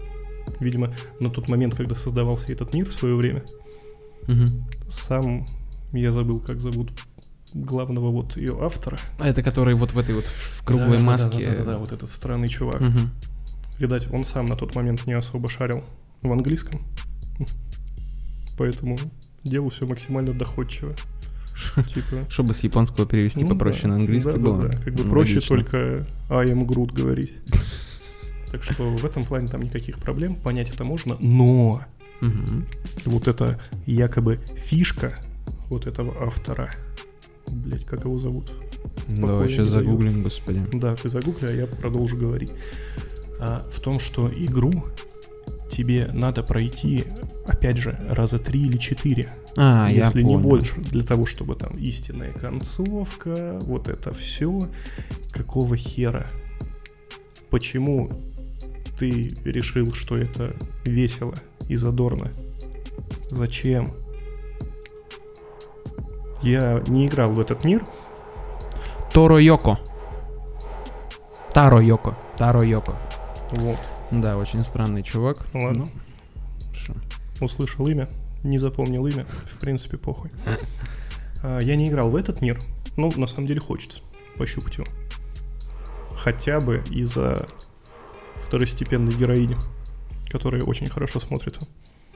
Видимо, 0.59 0.93
на 1.19 1.29
тот 1.29 1.49
момент, 1.49 1.75
когда 1.75 1.95
создавался 1.95 2.51
этот 2.51 2.73
мир 2.73 2.87
в 2.87 2.93
свое 2.93 3.15
время, 3.15 3.43
Мгм. 4.27 4.65
сам 4.91 5.45
я 5.93 6.11
забыл, 6.11 6.39
как 6.39 6.59
зовут 6.61 6.91
главного 7.53 8.11
вот 8.11 8.37
ее 8.37 8.57
автора. 8.61 8.99
А 9.19 9.27
это 9.27 9.41
который 9.41 9.73
вот 9.73 9.93
в 9.93 9.97
этой 9.97 10.13
вот 10.15 10.25
в 10.25 10.63
круглой 10.63 10.97
Да-да-да, 10.97 11.05
маске. 11.05 11.47
Да-да-да, 11.47 11.77
вот 11.79 11.91
этот 11.91 12.09
странный 12.09 12.47
чувак. 12.47 12.79
Мгм. 12.81 13.09
Видать, 13.79 14.11
он 14.13 14.23
сам 14.23 14.45
на 14.45 14.55
тот 14.55 14.75
момент 14.75 15.07
не 15.07 15.13
особо 15.13 15.49
шарил 15.49 15.83
в 16.21 16.31
английском. 16.31 16.81
Поэтому 18.57 18.97
делал 19.49 19.69
все 19.69 19.85
максимально 19.85 20.33
доходчиво. 20.33 20.95
Типа... 21.93 22.25
Чтобы 22.29 22.53
с 22.53 22.63
японского 22.63 23.05
перевести 23.05 23.43
Ну 23.43 23.49
попроще 23.49 23.83
да, 23.83 23.89
на 23.89 23.95
английский 23.95 24.31
да, 24.31 24.37
да, 24.37 24.41
было. 24.43 24.67
да. 24.69 24.77
Как 24.77 24.93
бы 24.93 25.03
Ну, 25.03 25.09
проще 25.09 25.35
логично. 25.35 25.55
только 25.57 26.05
I 26.29 26.51
am 26.51 26.65
Groot 26.65 26.93
говорить. 26.93 27.33
Так 28.51 28.63
что 28.63 28.83
в 28.95 29.05
этом 29.05 29.23
плане 29.25 29.47
там 29.47 29.61
никаких 29.61 29.99
проблем, 29.99 30.33
понять 30.33 30.71
это 30.73 30.83
можно, 30.83 31.17
но 31.19 31.83
вот 33.05 33.27
эта 33.27 33.61
якобы 33.85 34.39
фишка 34.57 35.15
вот 35.69 35.85
этого 35.85 36.25
автора, 36.25 36.71
блять, 37.47 37.85
как 37.85 38.05
его 38.05 38.17
зовут? 38.17 38.51
Давай 39.07 39.47
сейчас 39.49 39.71
даю. 39.71 39.85
загуглим, 39.85 40.23
господи. 40.23 40.63
Да, 40.73 40.95
ты 40.95 41.09
загугли, 41.09 41.45
а 41.45 41.51
я 41.51 41.67
продолжу 41.67 42.17
говорить. 42.17 42.51
А, 43.39 43.67
в 43.71 43.79
том, 43.81 43.99
что 43.99 44.27
игру 44.35 44.83
тебе 45.69 46.09
надо 46.13 46.43
пройти, 46.43 47.05
опять 47.47 47.77
же, 47.77 47.99
раза 48.09 48.39
три 48.39 48.61
или 48.67 48.77
четыре, 48.77 49.29
А, 49.57 49.87
я 49.89 50.05
если 50.05 50.21
не 50.21 50.33
понял. 50.33 50.47
больше, 50.49 50.75
для 50.81 51.03
того, 51.03 51.25
чтобы 51.25 51.55
там 51.55 51.77
истинная 51.77 52.31
концовка, 52.31 53.59
вот 53.61 53.87
это 53.87 54.13
все. 54.13 54.67
Какого 55.31 55.77
хера? 55.77 56.27
Почему 57.49 58.11
ты 58.97 59.33
решил, 59.45 59.93
что 59.93 60.17
это 60.17 60.55
весело 60.85 61.35
и 61.67 61.75
задорно? 61.75 62.27
Зачем? 63.29 63.93
Я 66.41 66.81
не 66.87 67.07
играл 67.07 67.31
в 67.31 67.39
этот 67.39 67.63
мир, 67.63 67.85
Торо 69.13 69.37
Йоко. 69.39 69.77
Таро 71.53 71.81
Йоко. 71.81 72.15
Таро 72.37 72.63
Йоко. 72.63 72.95
вот, 73.51 73.77
Да, 74.11 74.37
очень 74.37 74.61
странный 74.61 75.03
чувак. 75.03 75.45
Ладно. 75.53 75.87
Ну, 76.87 76.95
услышал 77.45 77.87
имя, 77.87 78.09
не 78.43 78.57
запомнил 78.57 79.05
имя, 79.07 79.25
в 79.45 79.57
принципе, 79.59 79.97
похуй. 79.97 80.31
А, 81.41 81.59
Я 81.59 81.77
не 81.77 81.87
играл 81.87 82.09
в 82.09 82.17
этот 82.17 82.41
мир, 82.41 82.59
но 82.97 83.09
на 83.15 83.25
самом 83.25 83.47
деле 83.47 83.61
хочется 83.61 84.01
пощупать 84.37 84.75
его. 84.77 84.85
Хотя 86.17 86.59
бы 86.59 86.83
из-за 86.89 87.45
второстепенной 88.45 89.13
героини, 89.13 89.55
которая 90.29 90.63
очень 90.63 90.89
хорошо 90.89 91.21
смотрится. 91.21 91.61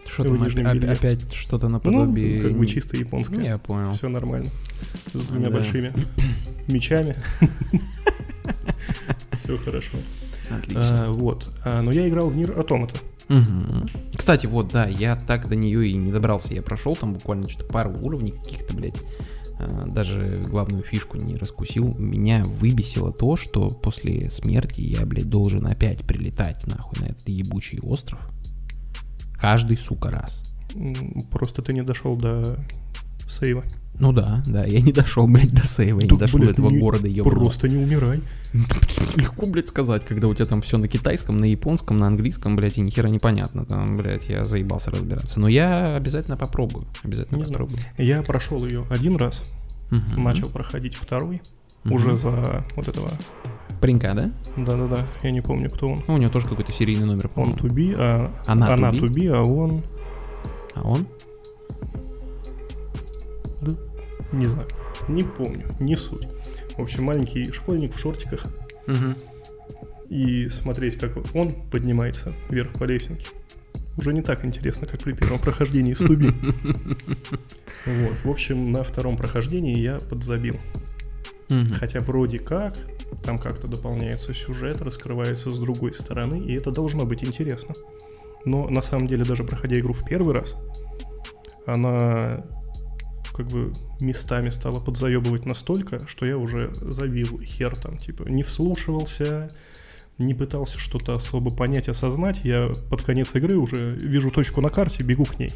Что 0.06 0.26
там 0.26 0.44
нижнем 0.44 0.68
опя- 0.68 0.74
белье. 0.80 0.92
опять 0.92 1.34
что-то 1.34 1.70
наподобие... 1.70 2.42
Ну, 2.42 2.50
как 2.50 2.58
бы 2.58 2.66
чисто 2.68 2.98
японская. 2.98 3.46
Я 3.46 3.58
понял. 3.58 3.94
Все 3.94 4.10
нормально. 4.10 4.50
С 5.14 5.26
двумя 5.26 5.46
Да. 5.48 5.52
большими 5.54 5.94
мечами. 6.68 7.16
Все 9.42 9.58
хорошо. 9.58 9.98
Отлично. 10.50 11.06
А, 11.06 11.12
Вот. 11.12 11.52
А, 11.64 11.82
Но 11.82 11.92
я 11.92 12.08
играл 12.08 12.30
в 12.30 12.36
Нир 12.36 12.58
Автомата. 12.60 12.96
Мгм. 13.30 13.88
Кстати, 14.16 14.46
вот, 14.48 14.70
да, 14.74 14.86
я 14.86 15.16
так 15.16 15.48
до 15.48 15.56
нее 15.56 15.88
и 15.88 15.94
не 15.94 16.12
добрался. 16.12 16.54
Я 16.54 16.62
прошел 16.62 16.96
там 16.96 17.14
буквально 17.14 17.50
что-то 17.50 17.72
пару 17.72 17.92
уровней 18.02 18.32
каких-то, 18.32 18.74
блядь. 18.74 19.00
а, 19.60 19.86
Даже 19.88 20.44
главную 20.46 20.84
фишку 20.84 21.18
не 21.18 21.36
раскусил. 21.38 21.96
Меня 21.98 22.44
выбесило 22.44 23.12
то, 23.12 23.36
что 23.38 23.70
после 23.70 24.30
смерти 24.30 24.82
я, 24.82 25.06
блядь, 25.06 25.30
должен 25.30 25.66
опять 25.68 26.04
прилетать 26.06 26.68
нахуй 26.68 27.00
на 27.00 27.06
этот 27.12 27.28
ебучий 27.30 27.80
остров. 27.80 28.20
Каждый, 29.40 29.78
сука, 29.78 30.10
раз. 30.12 30.54
Просто 31.32 31.62
ты 31.62 31.74
не 31.74 31.84
дошел 31.84 32.16
до 32.16 32.58
сейва. 33.28 33.64
Ну 34.00 34.12
да, 34.12 34.42
да, 34.48 34.66
я 34.66 34.82
не 34.82 34.92
дошел, 34.92 35.28
блядь, 35.28 35.54
до 35.54 35.66
сейва, 35.68 36.00
я 36.00 36.04
не 36.04 36.10
Тут, 36.10 36.20
дошел 36.20 36.40
до 36.40 36.46
блядь, 36.46 36.54
этого 36.56 36.70
не- 36.70 36.80
города, 36.80 37.08
ёбаного. 37.08 37.40
Просто 37.44 37.70
не 37.70 37.78
умирай. 37.78 38.22
Легко, 39.16 39.46
блядь, 39.46 39.68
сказать, 39.68 40.04
когда 40.06 40.28
у 40.28 40.34
тебя 40.34 40.46
там 40.46 40.62
все 40.62 40.78
на 40.78 40.88
китайском, 40.88 41.38
на 41.38 41.46
японском, 41.46 41.98
на 42.00 42.08
английском, 42.08 42.56
блядь, 42.56 42.78
и 42.78 42.82
ни 42.82 42.90
хера 42.90 43.10
непонятно. 43.10 43.66
Там, 43.66 43.98
блядь, 43.98 44.28
я 44.30 44.46
заебался 44.46 44.90
разбираться. 44.92 45.40
Но 45.40 45.48
я 45.48 45.96
обязательно 45.96 46.38
попробую. 46.38 46.86
Обязательно 47.04 47.38
Не 47.38 47.46
знаю. 47.46 47.66
попробую. 47.68 47.80
Я 47.98 48.24
прошел 48.24 48.66
ее 48.66 48.84
один 48.90 49.16
раз, 49.16 49.44
Мгм. 49.92 50.24
начал 50.24 50.50
проходить 50.50 50.96
второй, 50.96 51.42
Мгм. 51.84 51.94
уже 51.94 52.16
за 52.18 52.66
вот 52.76 52.88
этого. 52.88 53.12
Паренька, 53.80 54.14
да? 54.16 54.32
Да-да-да, 54.58 55.06
я 55.24 55.32
не 55.32 55.42
помню, 55.42 55.70
кто 55.70 55.90
он. 55.90 56.04
Ну, 56.08 56.16
у 56.16 56.18
него 56.18 56.32
тоже 56.32 56.48
какой-то 56.48 56.72
серийный 56.72 57.06
номер, 57.06 57.26
Он 57.28 57.32
по-моему. 57.34 57.58
туби, 57.58 57.94
а 57.98 58.32
Она 58.48 58.92
туби, 58.94 59.28
а 59.28 59.42
он, 59.44 59.84
А 60.76 60.82
он? 60.82 61.06
Не 64.32 64.46
знаю, 64.46 64.68
не 65.08 65.24
помню, 65.24 65.66
не 65.80 65.96
суть. 65.96 66.28
В 66.78 66.82
общем, 66.82 67.04
маленький 67.04 67.52
школьник 67.52 67.96
в 67.96 68.00
шортиках 68.00 68.46
и 70.10 70.48
смотреть, 70.50 70.98
как 70.98 71.14
он 71.34 71.54
поднимается 71.72 72.34
вверх 72.50 72.72
по 72.74 72.84
лесенке. 72.84 73.28
Уже 73.98 74.14
не 74.14 74.22
так 74.22 74.44
интересно, 74.44 74.88
как 74.88 75.02
при 75.02 75.14
первом 75.14 75.40
прохождении 75.40 75.94
с 75.94 76.00
туби. 76.00 76.34
Вот, 77.86 78.18
в 78.24 78.30
общем, 78.30 78.72
на 78.72 78.82
втором 78.84 79.18
прохождении 79.18 79.78
я 79.78 80.00
подзабил. 80.00 80.58
Хотя 81.78 82.00
вроде 82.00 82.40
как, 82.40 82.78
там 83.24 83.38
как-то 83.38 83.68
дополняется 83.68 84.34
сюжет, 84.34 84.82
раскрывается 84.82 85.52
с 85.52 85.60
другой 85.60 85.94
стороны, 85.94 86.40
и 86.40 86.54
это 86.54 86.72
должно 86.72 87.06
быть 87.06 87.24
интересно. 87.24 87.76
Но 88.46 88.70
на 88.70 88.82
самом 88.82 89.08
деле, 89.08 89.26
даже 89.26 89.44
проходя 89.44 89.80
игру 89.80 89.94
в 89.94 90.06
первый 90.06 90.34
раз, 90.34 90.56
она 91.66 92.46
как 93.36 93.48
бы 93.48 93.74
местами 94.00 94.50
стала 94.50 94.80
подзаебывать 94.80 95.46
настолько, 95.46 96.08
что 96.08 96.26
я 96.26 96.38
уже 96.38 96.72
забил 96.76 97.40
хер 97.42 97.76
там, 97.76 97.98
типа, 97.98 98.24
не 98.30 98.44
вслушивался, 98.44 99.50
не 100.18 100.34
пытался 100.34 100.80
что-то 100.80 101.16
особо 101.16 101.52
понять, 101.52 101.90
осознать. 101.90 102.42
Я 102.44 102.70
под 102.90 103.02
конец 103.02 103.34
игры 103.36 103.58
уже 103.58 103.96
вижу 103.96 104.32
точку 104.32 104.62
на 104.62 104.70
карте, 104.70 105.04
бегу 105.04 105.26
к 105.26 105.40
ней. 105.40 105.52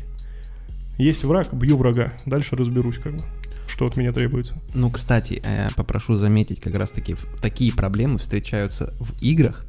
Есть 0.98 1.24
враг, 1.24 1.54
бью 1.54 1.78
врага. 1.78 2.14
Дальше 2.26 2.56
разберусь, 2.56 2.98
как 2.98 3.14
бы, 3.14 3.24
что 3.68 3.86
от 3.86 3.98
меня 3.98 4.12
требуется. 4.12 4.56
Ну, 4.74 4.90
кстати, 4.90 5.42
э, 5.46 5.70
попрошу 5.76 6.16
заметить, 6.16 6.60
как 6.60 6.74
раз-таки 6.74 7.16
такие 7.42 7.72
проблемы 7.72 8.18
встречаются 8.18 8.94
в 9.00 9.22
играх, 9.22 9.66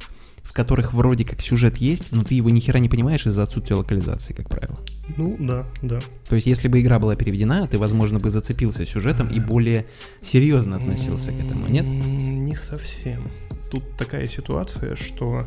в 0.49 0.53
которых 0.53 0.93
вроде 0.95 1.23
как 1.25 1.41
сюжет 1.41 1.77
есть, 1.77 2.11
но 2.11 2.23
ты 2.23 2.33
его 2.33 2.49
ни 2.49 2.59
хера 2.59 2.79
не 2.79 2.89
понимаешь 2.89 3.27
из-за 3.27 3.43
отсутствия 3.43 3.75
локализации, 3.75 4.33
как 4.33 4.49
правило. 4.49 4.79
Ну, 5.15 5.35
да, 5.39 5.67
да. 5.83 5.99
То 6.27 6.33
есть, 6.33 6.47
если 6.47 6.67
бы 6.67 6.81
игра 6.81 6.97
была 6.97 7.15
переведена, 7.15 7.67
ты, 7.67 7.77
возможно, 7.77 8.17
бы 8.19 8.31
зацепился 8.31 8.83
сюжетом 8.83 9.29
и 9.29 9.39
более 9.39 9.85
серьезно 10.21 10.77
относился 10.77 11.31
к 11.31 11.39
этому, 11.39 11.67
нет? 11.67 11.85
Не 11.85 12.55
совсем. 12.55 13.29
Тут 13.69 13.83
такая 13.95 14.25
ситуация, 14.27 14.95
что 14.95 15.45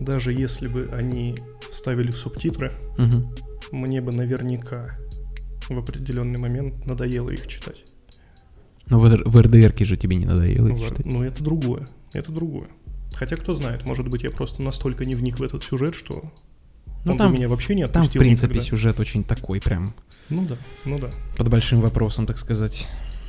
даже 0.00 0.32
если 0.32 0.66
бы 0.66 0.90
они 0.92 1.36
вставили 1.70 2.10
субтитры, 2.10 2.72
Мгм. 2.98 3.32
мне 3.70 4.00
бы 4.00 4.10
наверняка 4.12 4.98
в 5.68 5.78
определенный 5.78 6.40
момент 6.40 6.84
надоело 6.84 7.30
их 7.30 7.46
читать. 7.46 7.84
Но 8.88 8.98
в, 8.98 9.06
РД 9.06 9.22
в 9.24 9.40
РДРке 9.40 9.84
же 9.84 9.96
тебе 9.96 10.16
не 10.16 10.26
надоело 10.26 10.66
их 10.66 10.72
Ну, 10.80 10.88
читать. 10.88 11.06
ну, 11.06 11.22
это 11.22 11.44
другое. 11.44 11.86
Это 12.12 12.32
другое. 12.32 12.66
Хотя, 13.14 13.36
кто 13.36 13.54
знает, 13.54 13.84
может 13.84 14.08
быть, 14.08 14.22
я 14.22 14.30
просто 14.30 14.62
настолько 14.62 15.04
не 15.04 15.14
вник 15.14 15.38
в 15.38 15.42
этот 15.42 15.64
сюжет, 15.64 15.94
что 15.94 16.30
Ну, 17.04 17.12
он 17.12 17.18
там 17.18 17.32
меня 17.34 17.48
вообще 17.48 17.74
не 17.74 17.82
Там, 17.86 18.02
в 18.02 18.06
отпустил 18.06 18.20
принципе, 18.20 18.54
никогда. 18.54 18.66
сюжет 18.68 19.00
очень 19.00 19.24
такой 19.24 19.60
прям 19.60 19.94
Ну 20.28 20.46
да, 20.46 20.56
ну 20.84 20.98
да. 20.98 21.10
под 21.36 21.48
большим 21.48 21.80
вопросом, 21.80 22.26
так 22.26 22.38
сказать. 22.38 22.86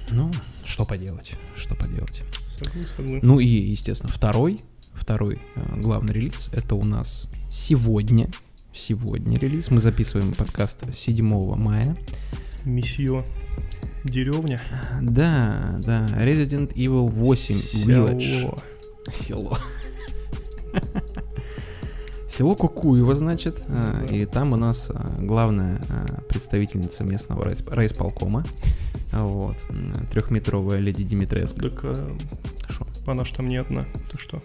Ну, 0.10 0.32
что 0.66 0.84
поделать, 0.84 1.34
что 1.56 1.76
поделать. 1.76 2.22
Согласен, 2.46 2.86
согласен. 2.96 3.20
Ну 3.28 3.40
и, 3.40 3.46
естественно, 3.48 4.12
второй, 4.12 4.62
второй 4.94 5.40
э, 5.56 5.80
главный 5.80 6.14
релиз, 6.14 6.50
это 6.54 6.76
у 6.76 6.84
нас 6.84 7.30
сегодня, 7.50 8.30
сегодня 8.74 9.38
релиз. 9.40 9.72
Мы 9.72 9.80
записываем 9.80 10.34
подкаст 10.34 10.84
7 10.94 11.26
мая. 11.56 11.96
Месье 12.66 13.26
Деревня. 14.04 14.62
Да, 15.02 15.80
да, 15.84 16.08
Resident 16.20 16.74
Evil 16.74 17.10
8 17.10 17.56
Village. 17.86 18.62
Село. 19.12 19.58
Село. 22.28 22.56
Кукуево, 22.56 23.14
значит, 23.14 23.62
Да. 23.68 24.06
и 24.16 24.26
там 24.26 24.54
у 24.54 24.56
нас 24.56 24.90
а, 24.90 25.16
главная 25.20 25.82
а, 25.90 26.22
представительница 26.30 27.04
местного 27.04 27.44
райс- 27.46 27.70
райисполкома, 27.74 28.46
А, 29.12 29.26
вот, 29.26 29.58
трехметровая 30.12 30.80
леди 30.80 31.04
Димитреско. 31.04 31.70
Так 31.70 31.80
а, 31.84 32.18
Шо? 32.70 32.86
она 33.06 33.26
ж 33.26 33.32
там 33.32 33.50
не 33.50 33.58
одна. 33.58 33.86
Ты 34.12 34.18
что? 34.18 34.42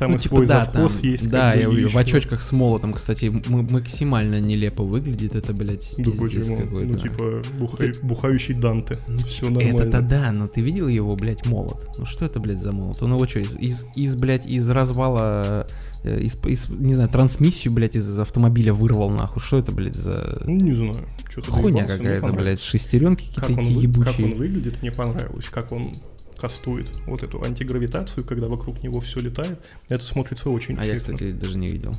Там 0.00 0.12
Ну, 0.12 0.16
и 0.16 0.18
типа, 0.18 0.36
свой 0.36 0.46
да, 0.46 0.64
завхоз 0.64 0.94
там- 0.96 1.10
есть. 1.10 1.28
Да, 1.28 1.52
я 1.52 1.68
в 1.68 1.96
очочках 1.96 2.40
с 2.42 2.52
молотом, 2.52 2.94
кстати, 2.94 3.26
максимально 3.46 4.40
нелепо 4.40 4.82
выглядит, 4.82 5.34
это, 5.34 5.52
блядь, 5.52 5.94
Да 5.98 6.04
пиздец 6.04 6.46
почему? 6.48 6.56
какой-то. 6.56 6.92
Ну, 6.92 6.98
типа, 6.98 7.42
бухай- 7.58 7.94
бухающий 8.02 8.54
Данте. 8.54 8.96
Ну, 9.06 9.18
Все 9.18 9.46
типа, 9.46 9.60
нормально. 9.60 9.78
Это-то 9.82 10.00
да, 10.02 10.32
но 10.32 10.48
ты 10.48 10.62
видел 10.62 10.88
его, 10.88 11.14
блядь, 11.16 11.44
молот? 11.46 11.86
Ну 11.98 12.06
что 12.06 12.24
это, 12.24 12.40
блядь, 12.40 12.62
за 12.62 12.72
молот? 12.72 13.02
Он 13.02 13.12
его 13.12 13.26
что, 13.26 13.40
из, 13.40 13.54
из, 13.56 13.84
из, 13.94 14.16
блядь, 14.16 14.46
из 14.46 14.70
развала, 14.70 15.66
э, 16.02 16.18
из, 16.22 16.36
из, 16.46 16.68
не 16.70 16.94
знаю, 16.94 17.10
трансмиссию, 17.10 17.72
блядь, 17.74 17.94
из 17.96 18.18
автомобиля 18.18 18.72
вырвал, 18.72 19.10
нахуй? 19.10 19.42
Что 19.42 19.58
это, 19.58 19.70
блядь, 19.70 19.96
за 19.96 20.42
Ну, 20.46 20.54
не 20.56 20.72
знаю. 20.72 21.06
Что-то 21.28 21.52
хуйня 21.52 21.84
какая-то, 21.86 22.32
блядь, 22.32 22.60
шестеренки 22.62 23.26
какие-то 23.34 23.48
вы- 23.50 23.56
как 23.56 23.58
он 23.74 23.78
ебучие? 23.82 24.34
выглядит, 24.34 24.80
мне 24.80 24.90
понравилось. 24.92 25.44
Как 25.50 25.72
он 25.72 25.92
кастует 26.40 26.88
вот 27.06 27.22
эту 27.22 27.42
антигравитацию, 27.44 28.24
когда 28.24 28.48
вокруг 28.48 28.82
него 28.82 29.00
все 29.00 29.20
летает. 29.20 29.60
Это 29.88 30.04
смотрится 30.04 30.48
очень 30.50 30.76
А 30.78 30.84
я, 30.84 30.92
эффектно. 30.92 31.14
кстати, 31.14 31.32
даже 31.32 31.58
не 31.58 31.68
видел. 31.68 31.92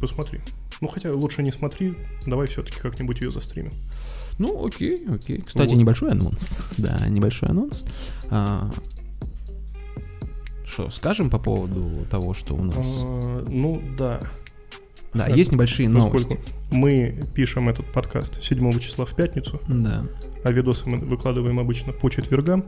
Посмотри. 0.00 0.40
Ну, 0.80 0.88
хотя 0.88 1.12
лучше 1.12 1.42
не 1.42 1.50
смотри, 1.50 1.94
давай 2.26 2.46
все-таки 2.46 2.78
как-нибудь 2.80 3.20
ее 3.20 3.30
застримим. 3.32 3.72
Ну, 4.38 4.64
окей, 4.66 5.04
окей. 5.12 5.42
Кстати, 5.42 5.70
Вот. 5.70 5.78
небольшой 5.78 6.12
анонс. 6.12 6.60
Да, 6.78 6.96
небольшой 7.08 7.48
анонс. 7.48 7.84
А, 8.30 8.70
Что, 10.64 10.90
скажем 10.90 11.28
по 11.30 11.38
поводу 11.38 11.90
того, 12.10 12.34
что 12.34 12.54
у 12.54 12.62
нас... 12.62 13.00
А, 13.02 13.44
ну, 13.48 13.82
да. 13.98 14.20
Да, 15.14 15.24
так, 15.26 15.36
есть 15.36 15.50
небольшие 15.52 15.88
Поскольку 15.88 16.34
новости. 16.34 16.38
мы 16.70 17.24
пишем 17.34 17.68
этот 17.70 17.86
подкаст 17.92 18.42
7 18.42 18.78
числа 18.78 19.06
в 19.06 19.16
пятницу, 19.16 19.60
Да. 19.66 20.04
а 20.44 20.52
видосы 20.52 20.88
мы 20.88 20.98
выкладываем 20.98 21.58
обычно 21.58 21.92
по 21.92 22.10
четвергам, 22.10 22.66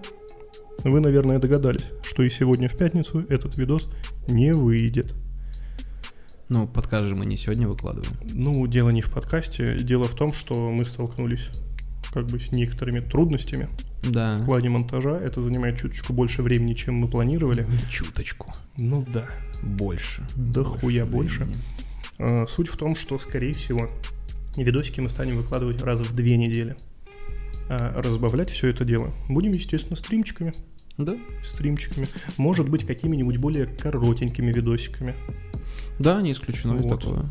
вы, 0.84 1.00
наверное, 1.00 1.38
догадались, 1.38 1.84
что 2.02 2.22
и 2.22 2.30
сегодня 2.30 2.68
в 2.68 2.76
пятницу 2.76 3.24
этот 3.28 3.56
видос 3.58 3.88
не 4.28 4.52
выйдет. 4.52 5.14
Ну, 6.48 6.66
подкаст 6.66 7.08
же 7.08 7.14
мы 7.14 7.26
не 7.26 7.36
сегодня 7.36 7.68
выкладываем. 7.68 8.12
Ну, 8.32 8.66
дело 8.66 8.90
не 8.90 9.02
в 9.02 9.10
подкасте, 9.10 9.76
дело 9.78 10.04
в 10.04 10.14
том, 10.14 10.32
что 10.32 10.70
мы 10.70 10.84
столкнулись 10.84 11.48
как 12.12 12.26
бы 12.26 12.40
с 12.40 12.50
некоторыми 12.50 12.98
трудностями 13.00 13.68
в 14.02 14.10
Да. 14.10 14.42
плане 14.44 14.68
монтажа. 14.70 15.16
Это 15.16 15.40
занимает 15.42 15.78
чуточку 15.78 16.12
больше 16.12 16.42
времени, 16.42 16.74
чем 16.74 16.96
мы 16.96 17.06
планировали. 17.06 17.66
Чуточку. 17.88 18.52
Ну 18.76 19.06
да. 19.12 19.28
Больше. 19.62 20.26
Да 20.34 20.64
хуя 20.64 21.04
больше. 21.04 21.46
А, 22.18 22.46
Суть 22.48 22.68
в 22.68 22.76
том, 22.76 22.96
что, 22.96 23.16
скорее 23.20 23.52
всего, 23.52 23.88
видосики 24.56 24.98
мы 25.00 25.08
станем 25.08 25.36
выкладывать 25.36 25.82
раз 25.82 26.00
в 26.00 26.14
две 26.16 26.36
недели. 26.36 26.74
А 27.68 28.02
разбавлять 28.02 28.50
все 28.50 28.66
это 28.66 28.84
дело 28.84 29.10
будем, 29.28 29.52
естественно, 29.52 29.94
стримчиками. 29.94 30.52
Да. 31.04 31.16
Стримчиками. 31.44 32.06
Может 32.36 32.68
быть, 32.68 32.84
какими-нибудь 32.86 33.38
более 33.38 33.66
коротенькими 33.66 34.52
видосиками. 34.52 35.14
Да, 35.98 36.20
не 36.20 36.32
исключено 36.32 36.74
и 36.74 36.82
Вот. 36.82 37.00
такое. 37.00 37.22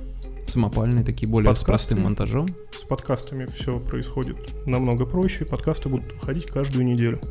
Самопальные 0.47 1.03
такие, 1.05 1.27
более 1.29 1.55
с 1.55 1.59
Подкасты. 1.59 1.65
простым 1.65 2.01
монтажом. 2.05 2.47
С 2.75 2.83
подкастами 2.83 3.45
все 3.45 3.79
происходит 3.79 4.37
намного 4.65 5.05
проще. 5.05 5.45
Подкасты 5.45 5.89
будут 5.89 6.11
выходить 6.15 6.45
каждую 6.47 6.85
неделю. 6.85 7.21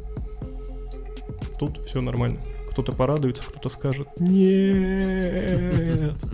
Тут 1.58 1.84
все 1.86 2.00
нормально. 2.00 2.38
Кто-то 2.70 2.92
порадуется, 2.92 3.42
кто-то 3.42 3.68
скажет 3.68 4.08
«Нет». 4.20 6.14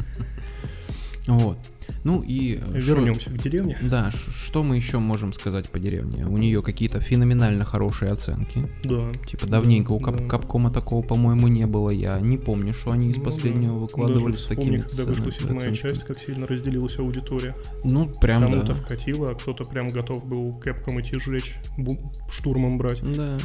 Вот. 1.26 1.56
Ну 2.04 2.22
и... 2.22 2.56
э, 2.74 2.80
шо- 2.80 2.94
Вернемся 2.94 3.30
к 3.30 3.38
деревне. 3.42 3.78
Да, 3.82 4.10
что 4.10 4.62
мы 4.62 4.76
еще 4.76 4.98
можем 4.98 5.32
сказать 5.32 5.68
по 5.70 5.78
деревне? 5.78 6.26
У 6.26 6.36
нее 6.36 6.62
какие-то 6.62 7.00
феноменально 7.00 7.64
хорошие 7.64 8.10
оценки. 8.12 8.68
Да. 8.84 9.10
Типа 9.26 9.46
давненько 9.46 9.92
у 9.92 9.98
Да, 9.98 10.04
Кап- 10.06 10.16
да. 10.18 10.26
Капкома 10.26 10.70
такого, 10.70 11.02
по-моему, 11.02 11.48
не 11.48 11.66
было. 11.66 11.90
Я 11.90 12.20
не 12.20 12.36
помню, 12.38 12.74
что 12.74 12.90
они 12.92 13.10
из 13.10 13.16
Ну 13.16 13.24
да. 13.24 13.30
последнего 13.30 13.78
выкладывали 13.78 14.32
Даже 14.32 14.38
с 14.44 14.46
такими 14.46 14.78
когда 14.78 15.04
вышла 15.04 15.30
седьмая 15.32 15.56
оценками. 15.56 15.74
часть, 15.74 16.04
как 16.04 16.18
сильно 16.18 16.46
разделилась 16.46 16.98
аудитория. 16.98 17.56
Ну, 17.84 18.08
прям 18.20 18.42
Кому-то 18.42 18.66
да. 18.68 18.74
вкатило, 18.74 19.30
а 19.30 19.34
кто-то 19.34 19.64
прям 19.64 19.88
готов 19.88 20.24
был 20.26 20.54
кэпком 20.58 21.00
идти 21.00 21.18
сжечь, 21.18 21.56
бу- 21.78 21.98
штурмом 22.30 22.78
брать. 22.78 23.00
Да. 23.16 23.38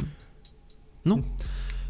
Ну, 1.04 1.24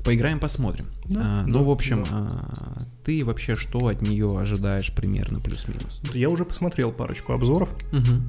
поиграем, 0.04 0.40
посмотрим. 0.40 0.86
Да, 1.06 1.20
А, 1.22 1.44
ну, 1.46 1.58
да, 1.60 1.64
в 1.64 1.70
общем, 1.70 2.04
да. 2.04 2.10
а, 2.12 2.82
ты 3.04 3.24
вообще 3.24 3.54
что 3.56 3.86
от 3.88 4.02
нее 4.02 4.38
ожидаешь 4.38 4.92
примерно 4.94 5.40
плюс-минус? 5.40 6.00
Я 6.14 6.28
уже 6.30 6.44
посмотрел 6.44 6.92
парочку 6.92 7.32
обзоров. 7.32 7.70
Угу. 7.92 8.22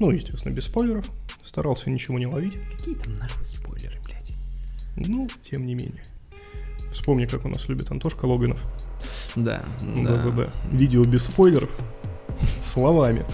Ну, 0.00 0.10
естественно, 0.10 0.52
без 0.52 0.64
спойлеров. 0.64 1.06
Старался 1.44 1.90
ничего 1.90 2.18
не 2.18 2.26
ловить. 2.26 2.54
Какие 2.76 2.94
там 2.96 3.14
нахуй 3.14 3.44
спойлеры, 3.46 3.96
блядь? 4.04 4.32
Ну, 4.96 5.28
тем 5.48 5.66
не 5.66 5.74
менее. 5.74 6.04
Вспомни, 6.92 7.26
как 7.26 7.44
у 7.44 7.48
нас 7.48 7.68
любит 7.68 7.90
Антошка 7.90 8.24
Логинов. 8.26 8.60
Да, 9.36 9.62
да. 9.80 10.16
Да-да-да. 10.16 10.50
Видео 10.70 11.04
без 11.04 11.24
спойлеров. 11.24 11.70
Словами. 12.62 13.24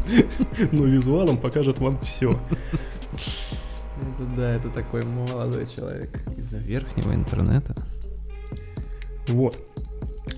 Но 0.72 0.84
визуалом 0.84 1.38
покажет 1.38 1.78
вам 1.78 1.98
все. 2.00 2.38
Это 3.12 4.24
да, 4.36 4.50
это 4.50 4.68
такой 4.70 5.04
молодой 5.04 5.66
человек 5.66 6.22
из-за 6.52 6.58
верхнего 6.58 7.14
интернета. 7.14 7.74
Вот. 9.28 9.56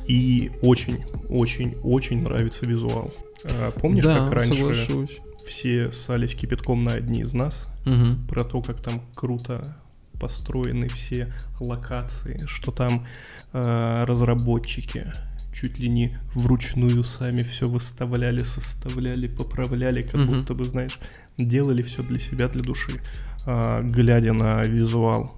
И 0.07 0.53
очень, 0.63 0.99
очень, 1.29 1.77
очень 1.83 2.23
нравится 2.23 2.67
визуал. 2.67 3.13
А, 3.45 3.73
Помнишь, 3.73 4.05
да, 4.05 4.21
как 4.21 4.33
раньше 4.33 4.55
соглашусь. 4.59 5.19
все 5.47 5.91
ссались 5.91 6.35
кипятком 6.35 6.85
на 6.85 6.93
одни 6.93 7.21
из 7.21 7.35
нас? 7.35 7.67
Мгм. 7.85 8.27
Про 8.29 8.45
то, 8.45 8.63
как 8.63 8.81
там 8.81 9.03
круто 9.15 9.77
построены 10.21 10.89
все 10.89 11.33
локации, 11.61 12.41
что 12.47 12.71
там 12.71 13.07
э, 13.53 14.05
разработчики 14.07 15.13
чуть 15.53 15.79
ли 15.79 15.89
не 15.89 16.17
вручную 16.35 17.03
сами 17.05 17.43
все 17.43 17.69
выставляли, 17.69 18.43
составляли, 18.43 19.29
поправляли, 19.29 20.03
как 20.03 20.15
Мгм. 20.15 20.27
будто 20.39 20.55
бы, 20.55 20.65
знаешь, 20.65 20.99
делали 21.39 21.83
все 21.83 22.03
для 22.03 22.19
себя, 22.19 22.49
для 22.49 22.63
души. 22.63 23.01
А, 23.47 23.83
глядя 23.83 24.33
на 24.33 24.63
визуал 24.63 25.37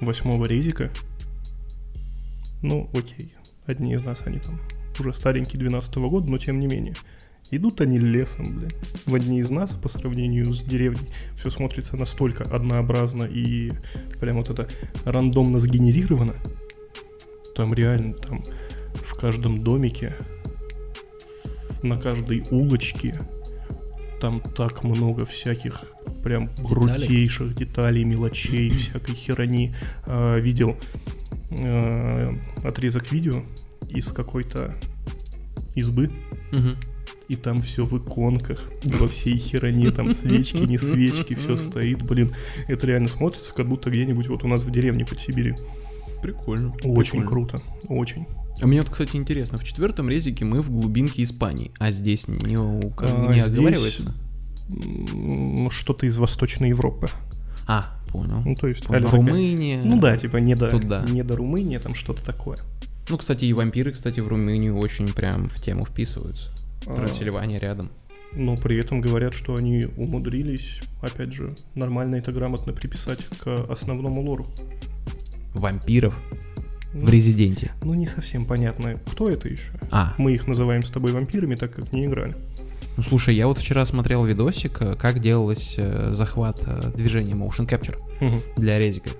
восьмого 0.00 0.44
резика, 0.46 0.90
ну, 2.62 2.90
окей, 2.92 3.34
одни 3.66 3.94
из 3.94 4.02
нас, 4.02 4.22
они 4.24 4.38
там 4.38 4.60
уже 4.98 5.14
старенькие 5.14 5.58
12 5.58 5.94
года, 5.96 6.30
но 6.30 6.38
тем 6.38 6.60
не 6.60 6.66
менее. 6.66 6.94
Идут 7.50 7.80
они 7.80 7.98
лесом, 7.98 8.58
блядь. 8.58 8.76
В 9.06 9.14
одни 9.14 9.40
из 9.40 9.50
нас, 9.50 9.70
по 9.70 9.88
сравнению 9.88 10.52
с 10.52 10.62
деревней, 10.62 11.08
все 11.36 11.50
смотрится 11.50 11.96
настолько 11.96 12.44
однообразно 12.44 13.24
и 13.24 13.72
прям 14.20 14.36
вот 14.36 14.50
это 14.50 14.68
рандомно 15.04 15.58
сгенерировано. 15.58 16.34
Там 17.56 17.74
реально, 17.74 18.14
там 18.14 18.44
в 18.94 19.14
каждом 19.14 19.64
домике, 19.64 20.14
на 21.82 21.98
каждой 21.98 22.44
улочке, 22.50 23.14
там 24.20 24.40
так 24.40 24.84
много 24.84 25.24
всяких 25.24 25.84
прям 26.22 26.48
Деталек. 26.48 26.68
крутейших 26.68 27.54
деталей, 27.54 28.04
мелочей, 28.04 28.70
всякой 28.70 29.14
херни. 29.14 29.74
А, 30.06 30.38
видел 30.38 30.76
э, 31.50 32.34
отрезок 32.62 33.10
видео 33.10 33.42
из 33.88 34.12
какой-то 34.12 34.74
избы, 35.74 36.10
и 37.28 37.36
там 37.36 37.62
все 37.62 37.84
в 37.84 37.96
иконках, 37.96 38.68
во 38.84 39.06
всей 39.08 39.38
хероне, 39.38 39.92
там 39.92 40.12
свечки, 40.12 40.56
не 40.56 40.78
свечки, 40.78 41.34
все 41.34 41.56
стоит, 41.56 42.02
блин, 42.02 42.34
это 42.66 42.86
реально 42.88 43.08
смотрится, 43.08 43.54
как 43.54 43.68
будто 43.68 43.88
где-нибудь 43.88 44.26
вот 44.28 44.44
у 44.44 44.48
нас 44.48 44.62
в 44.62 44.70
деревне 44.70 45.04
под 45.04 45.20
Сибирью. 45.20 45.56
Прикольно. 46.22 46.70
Очень 46.84 47.20
прикольно. 47.22 47.26
круто, 47.26 47.58
очень. 47.88 48.26
А 48.60 48.66
мне 48.66 48.80
вот, 48.80 48.90
кстати, 48.90 49.16
интересно, 49.16 49.56
в 49.58 49.64
четвертом 49.64 50.08
резике 50.10 50.44
мы 50.44 50.60
в 50.62 50.70
глубинке 50.70 51.22
Испании, 51.22 51.70
а 51.78 51.90
здесь 51.90 52.28
не, 52.28 52.58
у- 52.58 52.92
А, 52.98 53.32
не 53.32 53.40
здесь- 53.40 53.50
оговаривается? 53.50 54.14
Что-то 55.70 56.06
из 56.06 56.16
Восточной 56.16 56.68
Европы. 56.70 57.08
А, 57.66 57.96
понял. 58.12 58.42
Ну, 58.44 58.54
то 58.54 58.66
есть, 58.66 58.84
Понял. 58.86 58.98
а-ля 59.00 59.06
такая- 59.10 59.26
Румыния. 59.26 59.80
Ну 59.84 60.00
да, 60.00 60.16
типа 60.16 60.36
не 60.38 60.54
до, 60.54 60.70
Туда. 60.70 61.04
не 61.08 61.22
до 61.22 61.36
Румынии, 61.36 61.78
там 61.78 61.94
что-то 61.94 62.24
такое. 62.24 62.58
Ну, 63.08 63.16
кстати, 63.18 63.44
и 63.44 63.52
вампиры, 63.52 63.92
кстати, 63.92 64.20
в 64.20 64.28
Румынию 64.28 64.76
очень 64.78 65.12
прям 65.12 65.48
в 65.48 65.60
тему 65.62 65.84
вписываются. 65.84 66.50
А, 66.86 66.94
Трансильвания 66.96 67.58
рядом. 67.58 67.90
Но 68.32 68.56
при 68.56 68.78
этом 68.78 69.00
говорят, 69.00 69.34
что 69.34 69.56
они 69.56 69.86
умудрились, 69.96 70.80
опять 71.02 71.32
же, 71.32 71.56
нормально 71.74 72.16
это 72.16 72.30
грамотно 72.30 72.72
приписать 72.72 73.24
к 73.40 73.66
основному 73.68 74.22
лору. 74.22 74.46
Вампиров 75.54 76.14
в 76.92 77.04
Ну, 77.04 77.10
Резиденте. 77.10 77.72
ну, 77.82 77.94
не 77.94 78.06
совсем 78.06 78.44
понятно, 78.44 78.94
кто 79.12 79.28
это 79.30 79.48
еще. 79.48 79.70
А, 79.90 80.14
Мы 80.18 80.34
их 80.34 80.46
называем 80.46 80.82
с 80.82 80.90
тобой 80.90 81.12
вампирами, 81.12 81.54
так 81.54 81.72
как 81.74 81.92
не 81.92 82.06
играли. 82.06 82.34
ну 82.96 83.02
слушай, 83.04 83.34
я 83.34 83.46
вот 83.46 83.58
вчера 83.58 83.84
смотрел 83.84 84.24
видосик, 84.24 84.78
э, 84.82 84.94
как 84.96 85.20
делалось 85.20 85.74
э, 85.78 86.10
захват 86.12 86.60
э, 86.66 86.90
движения 86.96 87.34
motion 87.34 87.66
capture 87.68 87.96
Мгм. 88.20 88.42
для 88.56 88.78
резика. 88.78 89.10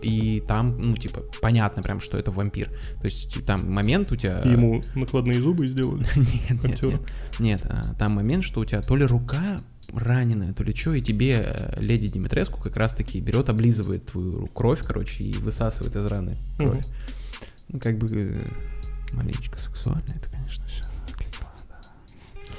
И 0.00 0.44
там, 0.46 0.80
ну, 0.80 0.96
типа, 0.96 1.22
понятно 1.42 1.82
прям, 1.82 1.98
что 1.98 2.16
это 2.18 2.30
вампир. 2.30 2.68
То 3.00 3.04
есть 3.04 3.44
там 3.44 3.72
момент 3.72 4.12
у 4.12 4.16
тебя... 4.16 4.38
Ему 4.44 4.80
накладные 4.94 5.42
зубы 5.42 5.66
сделали. 5.66 6.06
Нет, 6.16 6.62
нет, 6.62 6.82
нет. 6.82 7.00
Нет, 7.40 7.60
а, 7.64 7.94
там 7.98 8.12
момент, 8.12 8.44
что 8.44 8.60
у 8.60 8.64
тебя 8.64 8.80
то 8.80 8.94
ли 8.94 9.04
рука 9.04 9.60
раненая, 9.92 10.52
то 10.52 10.62
ли 10.62 10.74
что, 10.74 10.94
и 10.94 11.02
тебе 11.02 11.42
э, 11.44 11.80
леди 11.80 12.08
Димитреску 12.08 12.60
как 12.60 12.76
раз-таки 12.76 13.20
берет, 13.20 13.48
облизывает 13.48 14.06
твою 14.06 14.46
кровь, 14.48 14.80
короче, 14.82 15.24
и 15.24 15.32
высасывает 15.34 15.94
из 15.96 16.06
раны 16.06 16.34
кровь. 16.56 16.86
Мгм. 16.86 16.94
Ну, 17.68 17.80
как 17.80 17.98
бы 17.98 18.08
э, 18.12 18.44
маленечко 19.12 19.58
сексуально 19.58 20.14
это, 20.14 20.30
конечно, 20.30 20.64
все. 20.66 20.84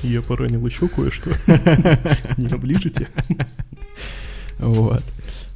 Я 0.08 0.22
поранил 0.22 0.66
еще 0.66 0.88
кое-что. 0.88 1.32
Не 2.38 2.48
оближите. 2.48 3.10
Вот. 4.60 5.04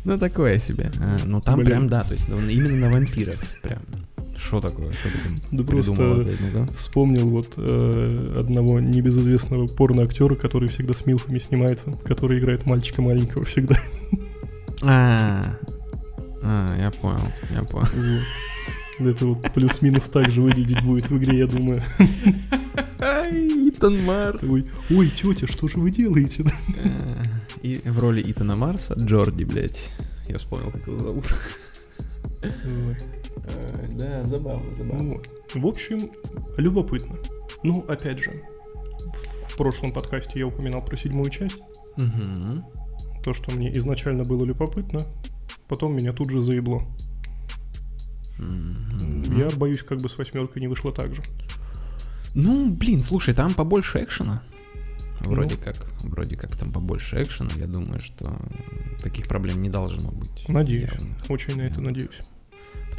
Ну, 0.04 0.18
такое 0.18 0.58
себе. 0.58 0.92
А, 1.00 1.20
ну, 1.26 1.42
там 1.42 1.64
прям, 1.64 1.88
да, 1.88 2.04
то 2.04 2.14
есть 2.14 2.28
ну, 2.28 2.40
именно 2.48 2.88
на 2.88 2.92
вампиров 2.92 3.40
прям. 3.62 3.82
Что 4.44 4.60
такое? 4.60 4.92
Что 4.92 5.10
ты 5.10 5.56
Да 5.58 5.64
просто 5.64 5.94
блядь, 5.94 6.40
ну-ка? 6.42 6.74
вспомнил 6.74 7.28
вот 7.30 7.54
э, 7.58 8.36
одного 8.40 8.80
небезызвестного 8.80 9.68
порно-актера, 9.68 10.36
который 10.36 10.68
всегда 10.70 10.94
с 10.94 11.06
милфами 11.06 11.38
снимается, 11.40 11.92
который 12.04 12.40
играет 12.40 12.66
мальчика 12.66 13.02
маленького 13.02 13.44
всегда. 13.46 13.78
А, 14.84 15.58
А, 16.44 16.76
я 16.80 16.90
понял, 16.90 17.22
я 17.52 17.62
понял. 17.64 17.88
Вот. 18.98 19.08
Это 19.08 19.26
вот 19.28 19.54
плюс-минус 19.54 20.10
так 20.10 20.32
же 20.32 20.42
выглядеть 20.42 20.82
будет 20.84 21.08
в 21.10 21.18
игре, 21.18 21.38
я 21.38 21.46
думаю. 21.48 21.84
Итан 23.00 24.04
Марс. 24.04 24.44
Ой, 24.50 24.66
ой, 24.90 25.10
тетя, 25.10 25.46
что 25.48 25.68
же 25.68 25.78
вы 25.78 25.92
делаете? 25.92 26.44
Э, 26.84 27.24
И 27.62 27.80
в 27.86 28.00
роли 28.00 28.24
Итана 28.32 28.56
Марса 28.56 28.96
Джорди, 28.96 29.44
блядь. 29.44 29.92
Я 30.28 30.40
вспомнил, 30.40 30.72
как 30.72 30.88
его 30.88 30.98
зовут. 30.98 31.26
Да, 33.98 34.24
забавно, 34.24 34.72
Вот. 34.80 35.30
В 35.54 35.66
общем, 35.66 36.12
любопытно. 36.58 37.18
Ну, 37.64 37.84
опять 37.88 38.20
же, 38.20 38.44
в 39.50 39.58
прошлом 39.58 39.92
подкасте 39.94 40.40
я 40.40 40.48
упоминал 40.48 40.84
про 40.84 40.98
седьмую 40.98 41.30
часть. 41.30 41.58
Мгм. 41.98 42.64
То, 43.24 43.34
что 43.34 43.52
мне 43.52 43.76
изначально 43.78 44.24
было 44.24 44.44
любопытно, 44.46 45.02
потом 45.68 45.96
меня 45.96 46.14
тут 46.14 46.30
же 46.32 46.42
заебло. 46.42 46.84
Мгм. 48.40 49.38
Я 49.38 49.50
боюсь, 49.52 49.84
как 49.84 50.00
бы 50.00 50.10
с 50.10 50.18
восьмеркой 50.18 50.62
не 50.62 50.68
вышло 50.68 50.92
так 50.92 51.14
же. 51.14 51.22
Ну, 52.34 52.74
блин, 52.74 53.02
слушай, 53.02 53.34
там 53.34 53.54
побольше 53.54 54.00
экшена. 54.04 54.42
Вроде 55.20 55.56
Ну. 55.56 55.62
как, 55.64 55.86
вроде 56.04 56.36
как 56.36 56.56
там 56.56 56.72
побольше 56.72 57.22
экшена. 57.22 57.52
Я 57.58 57.68
думаю, 57.68 58.00
что 58.00 58.36
таких 59.04 59.28
проблем 59.28 59.62
не 59.62 59.70
должно 59.70 60.10
быть. 60.10 60.48
Надеюсь. 60.48 60.90
явных. 60.92 61.18
Очень 61.30 61.58
на 61.58 61.62
это 61.62 61.82
надеюсь. 61.82 62.20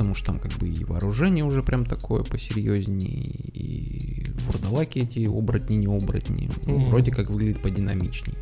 Потому 0.03 0.17
что 0.17 0.27
там 0.27 0.41
как 0.41 0.51
бы 0.59 0.69
и 0.69 0.83
вооружение 0.85 1.45
уже 1.45 1.63
прям 1.63 1.85
такое 1.85 2.25
посерьезнее, 2.25 3.23
и 3.23 4.27
вурдалаки 4.47 4.99
эти 4.99 5.27
оборотни, 5.27 5.77
не 5.77 5.87
оборотни. 5.87 6.51
Ну, 6.67 6.75
Мгм. 6.75 6.85
Вроде 6.91 7.13
как 7.13 7.31
выглядит 7.31 7.63
подинамичней. 7.63 8.35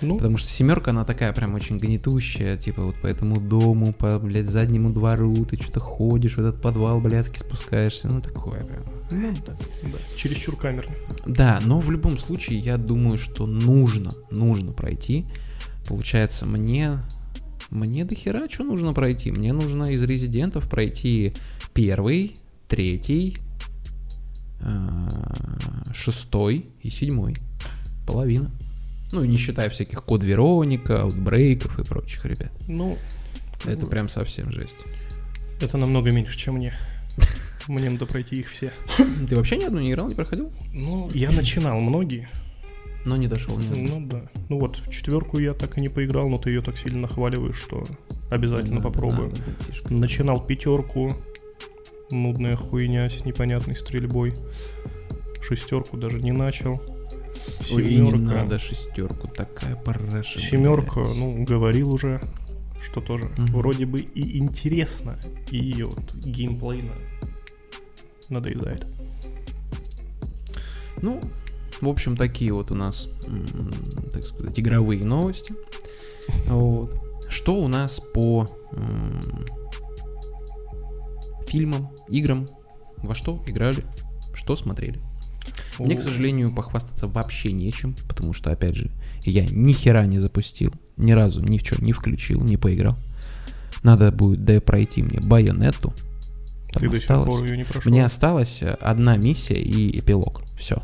Ну, 0.00 0.16
Потому 0.16 0.38
что 0.38 0.48
семерка, 0.48 0.90
она 0.90 1.04
такая 1.04 1.34
прям 1.34 1.52
очень 1.54 1.76
гнетущая, 1.76 2.56
типа 2.56 2.82
вот 2.82 2.96
по 2.96 3.06
этому 3.06 3.38
дому, 3.38 3.92
по, 3.92 4.18
блядь, 4.18 4.48
заднему 4.48 4.90
двору, 4.90 5.34
ты 5.44 5.56
что-то 5.56 5.80
ходишь, 5.80 6.36
в 6.36 6.40
этот 6.40 6.62
подвал 6.62 6.98
блядский 7.00 7.40
спускаешься, 7.40 8.08
ну 8.08 8.22
такое 8.22 8.64
прям. 8.64 8.82
ну 9.22 9.34
да, 9.46 9.52
да. 9.82 10.16
Чересчур 10.16 10.56
камерно. 10.56 10.94
Да, 11.26 11.60
но 11.62 11.78
в 11.78 11.90
любом 11.90 12.16
случае 12.18 12.58
я 12.58 12.78
думаю, 12.78 13.18
что 13.18 13.46
нужно, 13.46 14.12
нужно 14.30 14.72
пройти. 14.72 15.26
Получается, 15.86 16.46
мне, 16.46 16.98
мне 17.72 18.04
до 18.04 18.14
хера 18.14 18.48
что 18.50 18.64
нужно 18.64 18.92
пройти? 18.92 19.30
Мне 19.30 19.52
нужно 19.52 19.92
из 19.92 20.02
резидентов 20.02 20.68
пройти 20.68 21.32
первый, 21.72 22.36
третий, 22.68 23.38
э, 24.60 25.08
шестой 25.94 26.66
и 26.82 26.90
седьмой. 26.90 27.36
Половина. 28.06 28.50
Ну, 29.12 29.24
не 29.24 29.36
считая 29.36 29.70
всяких 29.70 30.02
код 30.04 30.22
Вероника, 30.22 31.02
аутбрейков 31.02 31.78
и 31.78 31.84
прочих 31.84 32.24
ребят. 32.26 32.52
Ну, 32.68 32.98
Это 33.64 33.86
прям 33.86 34.08
совсем 34.08 34.50
жесть. 34.52 34.84
это 35.60 35.78
намного 35.78 36.10
меньше, 36.10 36.36
чем 36.36 36.54
мне. 36.56 36.72
Мне 37.68 37.90
надо 37.90 38.06
пройти 38.06 38.36
их 38.40 38.50
все. 38.50 38.72
Ты 39.28 39.36
вообще 39.36 39.56
ни 39.56 39.64
одну 39.64 39.80
не 39.80 39.92
играл, 39.92 40.08
не 40.08 40.14
проходил? 40.14 40.50
Ну, 40.74 41.08
я 41.14 41.30
начинал 41.30 41.80
многие. 41.80 42.28
Но 43.04 43.16
не 43.16 43.26
дошел 43.26 43.58
ни. 43.58 43.88
Ну 43.88 44.06
да. 44.06 44.22
Ну 44.48 44.58
вот, 44.60 44.76
в 44.76 44.90
четверку 44.90 45.38
я 45.38 45.54
так 45.54 45.76
и 45.76 45.80
не 45.80 45.88
поиграл, 45.88 46.28
но 46.28 46.38
ты 46.38 46.50
ее 46.50 46.62
так 46.62 46.78
сильно 46.78 47.00
нахваливаешь, 47.02 47.56
что 47.56 47.84
обязательно 48.30 48.76
Надо, 48.76 48.88
попробую. 48.90 49.30
братишка. 49.30 49.92
Начинал 49.92 50.44
пятерку. 50.44 51.14
Нудная 52.10 52.56
хуйня 52.56 53.08
с 53.10 53.24
непонятной 53.24 53.74
стрельбой. 53.74 54.34
Шестерку 55.40 55.96
даже 55.96 56.20
не 56.20 56.30
начал. 56.32 56.80
Ой, 57.72 57.82
и 57.82 57.96
не 58.00 58.10
Семерка. 58.10 58.34
надо 58.42 58.58
шестерку, 58.58 59.26
такая 59.28 59.74
параша. 59.74 60.38
Семерка, 60.38 61.00
блядь. 61.00 61.16
ну, 61.16 61.44
говорил 61.44 61.92
уже, 61.92 62.20
что 62.80 63.00
тоже 63.00 63.24
Мгм. 63.36 63.46
вроде 63.46 63.86
бы 63.86 64.00
и 64.00 64.38
интересно, 64.38 65.16
и 65.50 65.82
вот 65.82 66.14
геймплейно 66.14 66.92
надоедает. 68.28 68.86
Ну, 71.00 71.20
в 71.82 71.88
общем, 71.88 72.16
такие 72.16 72.52
вот 72.52 72.70
у 72.70 72.74
нас, 72.74 73.08
так 74.12 74.24
сказать, 74.24 74.58
игровые 74.58 75.04
новости. 75.04 75.52
Вот. 76.46 76.94
Что 77.28 77.56
у 77.56 77.68
нас 77.68 78.00
по 78.14 78.48
фильмам, 81.46 81.90
играм? 82.08 82.48
Во 82.98 83.14
что 83.14 83.42
играли? 83.46 83.84
Что 84.32 84.54
смотрели? 84.54 85.00
Мне, 85.78 85.96
к 85.96 85.98
О, 85.98 86.02
сожалению, 86.02 86.54
похвастаться 86.54 87.08
вообще 87.08 87.52
нечем, 87.52 87.96
потому 88.08 88.32
что, 88.32 88.52
опять 88.52 88.76
же, 88.76 88.90
я 89.24 89.44
ни 89.44 89.72
хера 89.72 90.06
не 90.06 90.20
запустил, 90.20 90.72
ни 90.96 91.12
разу 91.12 91.42
ни 91.42 91.58
в 91.58 91.66
что 91.66 91.82
не 91.82 91.92
включил, 91.92 92.40
не 92.42 92.56
поиграл. 92.56 92.96
Надо 93.82 94.12
будет 94.12 94.44
да 94.44 94.60
пройти 94.60 95.02
мне 95.02 95.18
байонету. 95.20 95.92
Там 96.72 96.82
Ты 96.82 96.88
до 96.88 96.94
сих 96.94 97.02
осталось. 97.02 97.26
пор 97.26 97.44
ее 97.44 97.56
не 97.56 97.64
прошел. 97.64 97.90
Мне 97.90 98.04
осталась 98.04 98.62
э, 98.62 98.70
одна 98.80 99.16
миссия 99.16 99.60
и 99.60 99.98
эпилог. 99.98 100.42
Все. 100.56 100.80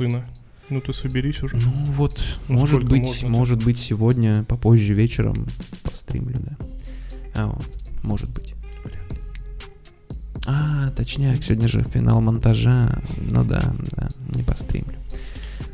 Сына. 0.00 0.24
Ну 0.70 0.80
ты 0.80 0.94
соберись 0.94 1.42
уже. 1.42 1.56
Ну 1.56 1.70
вот, 1.92 2.18
Ну, 2.48 2.54
может 2.54 2.84
быть, 2.88 3.02
можно-то? 3.02 3.28
может 3.28 3.62
быть 3.62 3.76
сегодня 3.76 4.44
попозже 4.44 4.94
вечером 4.94 5.34
постримлю, 5.82 6.38
да. 6.40 6.56
А 7.34 7.46
вот, 7.48 7.66
может 8.02 8.30
быть. 8.30 8.54
А, 10.46 10.90
точняк, 10.96 11.44
сегодня 11.44 11.68
же 11.68 11.80
финал 11.80 12.22
монтажа. 12.22 13.02
Ну 13.18 13.44
да, 13.44 13.74
да, 13.92 14.08
не 14.34 14.42
постримлю. 14.42 14.94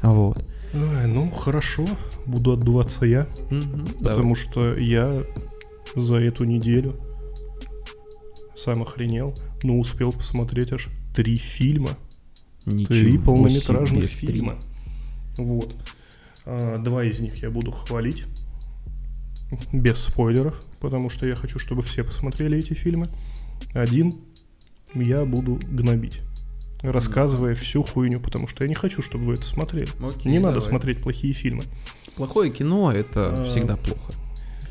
Вот. 0.02 0.44
Ай, 0.74 1.06
ну 1.06 1.30
хорошо, 1.30 1.86
буду 2.26 2.52
отдуваться 2.52 3.06
я, 3.06 3.28
Мгм, 3.50 3.86
потому 4.00 4.34
что 4.34 4.74
я 4.74 5.22
за 5.94 6.16
эту 6.16 6.42
неделю 6.44 6.96
сам 8.56 8.82
охренел, 8.82 9.34
но 9.62 9.78
успел 9.78 10.10
посмотреть 10.12 10.72
аж 10.72 10.88
три 11.14 11.36
фильма. 11.36 11.96
Давай. 12.66 12.84
Три 12.86 13.12
Ничего 13.12 13.24
полнометражных 13.24 14.10
себе, 14.10 14.16
три. 14.26 14.34
фильма. 14.34 14.56
Вот. 15.38 15.74
А, 16.44 16.78
Два 16.78 17.04
из 17.04 17.20
них 17.20 17.42
я 17.42 17.50
буду 17.50 17.72
хвалить. 17.72 18.24
Без 19.72 19.98
спойлеров, 19.98 20.60
потому 20.80 21.08
что 21.08 21.26
я 21.26 21.36
хочу, 21.36 21.58
чтобы 21.58 21.82
все 21.82 22.02
посмотрели 22.02 22.58
эти 22.58 22.72
фильмы. 22.74 23.08
Один 23.72 24.14
я 24.94 25.24
буду 25.24 25.60
гнобить. 25.70 26.20
Рассказывая 26.82 27.54
всю 27.54 27.82
хуйню, 27.82 28.20
потому 28.20 28.48
что 28.48 28.64
я 28.64 28.68
не 28.68 28.74
хочу, 28.74 29.02
чтобы 29.02 29.24
вы 29.24 29.34
это 29.34 29.44
смотрели. 29.44 29.88
Окей, 30.04 30.30
не 30.32 30.38
надо 30.38 30.56
давай. 30.56 30.68
смотреть 30.68 30.98
плохие 30.98 31.32
фильмы. 31.32 31.62
Плохое 32.16 32.50
кино 32.50 32.90
это 32.92 33.34
А. 33.38 33.44
всегда 33.44 33.76
плохо. 33.76 34.12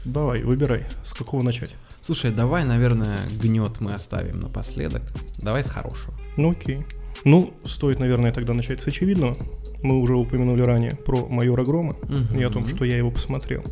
Давай, 0.04 0.44
выбирай, 0.44 0.86
с 1.04 1.14
какого 1.14 1.42
начать. 1.42 1.76
Слушай, 2.02 2.32
давай, 2.32 2.66
наверное, 2.66 3.18
гнет 3.42 3.80
мы 3.82 3.94
оставим 3.94 4.42
напоследок. 4.42 5.02
Давай 5.40 5.64
с 5.64 5.70
хорошего. 5.70 6.14
Ну 6.38 6.52
окей. 6.52 6.86
Ну, 7.24 7.54
стоит, 7.64 8.00
наверное, 8.00 8.32
тогда 8.32 8.54
начать 8.54 8.82
с 8.82 8.88
очевидного. 8.88 9.36
Мы 9.82 10.00
уже 10.00 10.16
упомянули 10.16 10.62
ранее 10.62 10.92
про 10.96 11.28
майора 11.28 11.64
Грома 11.64 11.96
и 12.38 12.44
о 12.44 12.50
том, 12.50 12.66
что 12.68 12.86
я 12.86 12.98
его 12.98 13.12
посмотрел. 13.12 13.64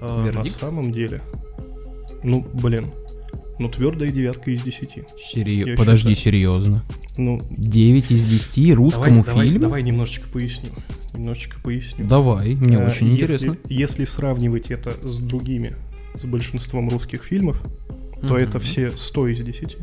А, 0.00 0.22
на 0.22 0.26
Вердикт? 0.26 0.58
самом 0.60 0.92
деле, 0.92 1.22
ну, 2.22 2.46
блин, 2.54 2.86
ну 3.58 3.68
твердая 3.68 4.10
девятка 4.10 4.50
из 4.50 4.62
десяти. 4.62 5.04
Я 5.34 5.76
Подожди, 5.76 6.14
считаю. 6.14 6.16
серьезно. 6.34 6.84
Ну, 7.16 7.40
9 7.50 8.10
из 8.12 8.24
10 8.26 8.74
русскому 8.74 9.24
давай, 9.24 9.46
фильму? 9.46 9.58
Давай, 9.58 9.58
давай 9.58 9.82
немножечко 9.82 10.28
поясню. 10.28 10.70
Немножечко 11.14 11.58
поясню. 11.60 12.06
Давай, 12.06 12.54
мне 12.54 12.78
А, 12.78 12.86
очень 12.86 13.08
если- 13.08 13.22
интересно. 13.24 13.56
Если 13.68 14.04
сравнивать 14.04 14.70
это 14.70 14.96
с 15.08 15.18
другими, 15.18 15.74
с 16.14 16.24
большинством 16.24 16.88
русских 16.90 17.24
фильмов, 17.24 17.60
то 18.20 18.26
Мгм. 18.34 18.36
это 18.36 18.58
все 18.60 18.90
100 18.96 19.28
из 19.28 19.40
10. 19.42 19.76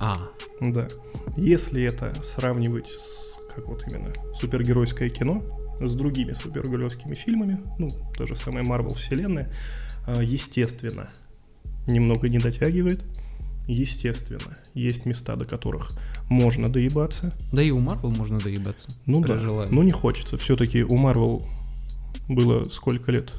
А, 0.00 0.28
Да. 0.60 0.88
Если 1.36 1.82
это 1.82 2.14
сравнивать 2.22 2.88
с, 2.88 3.38
как 3.54 3.66
вот 3.66 3.84
именно, 3.88 4.12
супергеройское 4.34 5.08
кино 5.10 5.42
с 5.80 5.94
другими 5.94 6.32
супергеройскими 6.32 7.14
фильмами, 7.14 7.60
ну, 7.78 7.88
то 8.16 8.26
же 8.26 8.34
самое 8.34 8.64
Marvel 8.64 8.94
вселенная, 8.94 9.52
а, 10.06 10.22
естественно, 10.22 11.10
немного 11.86 12.28
не 12.28 12.38
дотягивает. 12.38 13.02
Естественно, 13.66 14.56
есть 14.72 15.04
места, 15.04 15.36
до 15.36 15.44
которых 15.44 15.90
можно 16.30 16.72
доебаться. 16.72 17.34
да 17.52 17.62
и 17.62 17.70
у 17.70 17.80
Марвел 17.80 18.10
можно 18.10 18.40
доебаться. 18.40 18.88
Ну 19.04 19.20
да, 19.20 19.36
желании. 19.36 19.74
но 19.74 19.82
не 19.82 19.90
хочется. 19.90 20.38
Все-таки 20.38 20.82
у 20.82 20.96
Marvel 20.96 21.42
было 22.28 22.64
сколько 22.64 23.12
лет? 23.12 23.30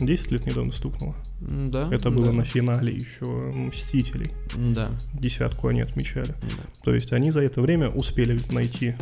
10 0.00 0.30
лет 0.32 0.46
недавно 0.46 0.72
стукнуло. 0.72 1.14
Да. 1.40 1.88
Это 1.92 2.04
да, 2.04 2.10
было 2.10 2.32
на 2.32 2.44
финале 2.44 2.94
еще 2.94 3.24
Мстителей. 3.24 4.30
Да, 4.56 4.90
Десятку 5.14 5.68
они 5.68 5.80
отмечали. 5.80 6.28
да. 6.42 6.82
То 6.84 6.94
есть 6.94 7.12
они 7.12 7.30
за 7.30 7.40
это 7.42 7.60
время 7.60 7.88
успели 7.90 8.38
найти 8.52 8.94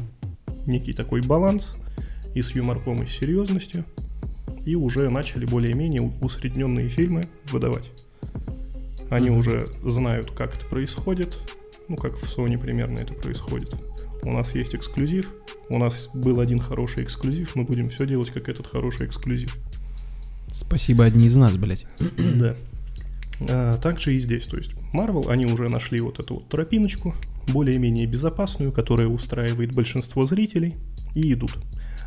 некий 0.67 0.93
такой 0.93 1.21
баланс 1.21 1.75
и 2.35 2.43
с 2.43 2.51
юморком, 2.53 3.03
и 3.03 3.07
с 3.07 3.11
серьезностью, 3.11 3.85
и 4.65 4.75
уже 4.75 5.09
начали 5.11 5.45
более-менее 5.47 6.03
усредненные 6.21 6.89
фильмы 6.89 7.23
выдавать. 7.51 7.91
Они 9.11 9.31
Мгм. 9.31 9.39
уже 9.39 9.67
знают, 9.85 10.33
как 10.33 10.57
это 10.57 10.67
происходит, 10.67 11.39
ну, 11.89 11.97
как 11.97 12.17
в 12.17 12.23
Sony 12.25 12.59
примерно 12.59 12.99
это 12.99 13.15
происходит. 13.15 13.73
У 14.23 14.33
нас 14.33 14.55
есть 14.55 14.75
эксклюзив, 14.75 15.31
у 15.69 15.79
нас 15.79 16.09
был 16.13 16.41
один 16.41 16.59
хороший 16.59 17.05
эксклюзив, 17.05 17.55
мы 17.55 17.63
будем 17.63 17.89
все 17.89 18.07
делать, 18.07 18.31
как 18.31 18.49
этот 18.49 18.67
хороший 18.67 19.07
эксклюзив. 19.07 19.57
Спасибо, 20.57 21.05
одни 21.05 21.27
из 21.27 21.37
нас, 21.37 21.57
блядь. 21.57 21.87
Да. 22.17 22.57
А, 23.49 23.77
также 23.77 24.15
и 24.15 24.19
здесь, 24.19 24.47
то 24.47 24.57
есть 24.57 24.73
Marvel, 24.95 25.31
они 25.31 25.45
уже 25.45 25.69
нашли 25.69 26.01
вот 26.01 26.19
эту 26.19 26.37
вот 26.37 26.49
тропиночку, 26.49 27.15
более-менее 27.49 28.07
безопасную, 28.07 28.73
которая 28.73 29.09
устраивает 29.09 29.75
большинство 29.75 30.25
зрителей, 30.25 30.77
и 31.15 31.35
идут. 31.35 31.59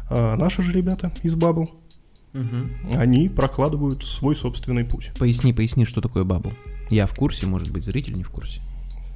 А 0.10 0.36
наши 0.36 0.64
же 0.64 0.72
ребята 0.72 1.12
из 1.22 1.36
Bubble, 1.36 1.70
они 2.94 3.30
прокладывают 3.30 4.04
свой 4.04 4.36
собственный 4.36 4.84
путь. 4.84 5.12
Поясни, 5.20 5.54
поясни, 5.54 5.86
что 5.86 6.02
такое 6.02 6.24
бабл. 6.24 6.52
Я 6.90 7.06
в 7.06 7.14
курсе, 7.14 7.46
может 7.46 7.72
быть, 7.72 7.84
зритель 7.84 8.16
не 8.16 8.24
в 8.24 8.30
курсе. 8.30 8.60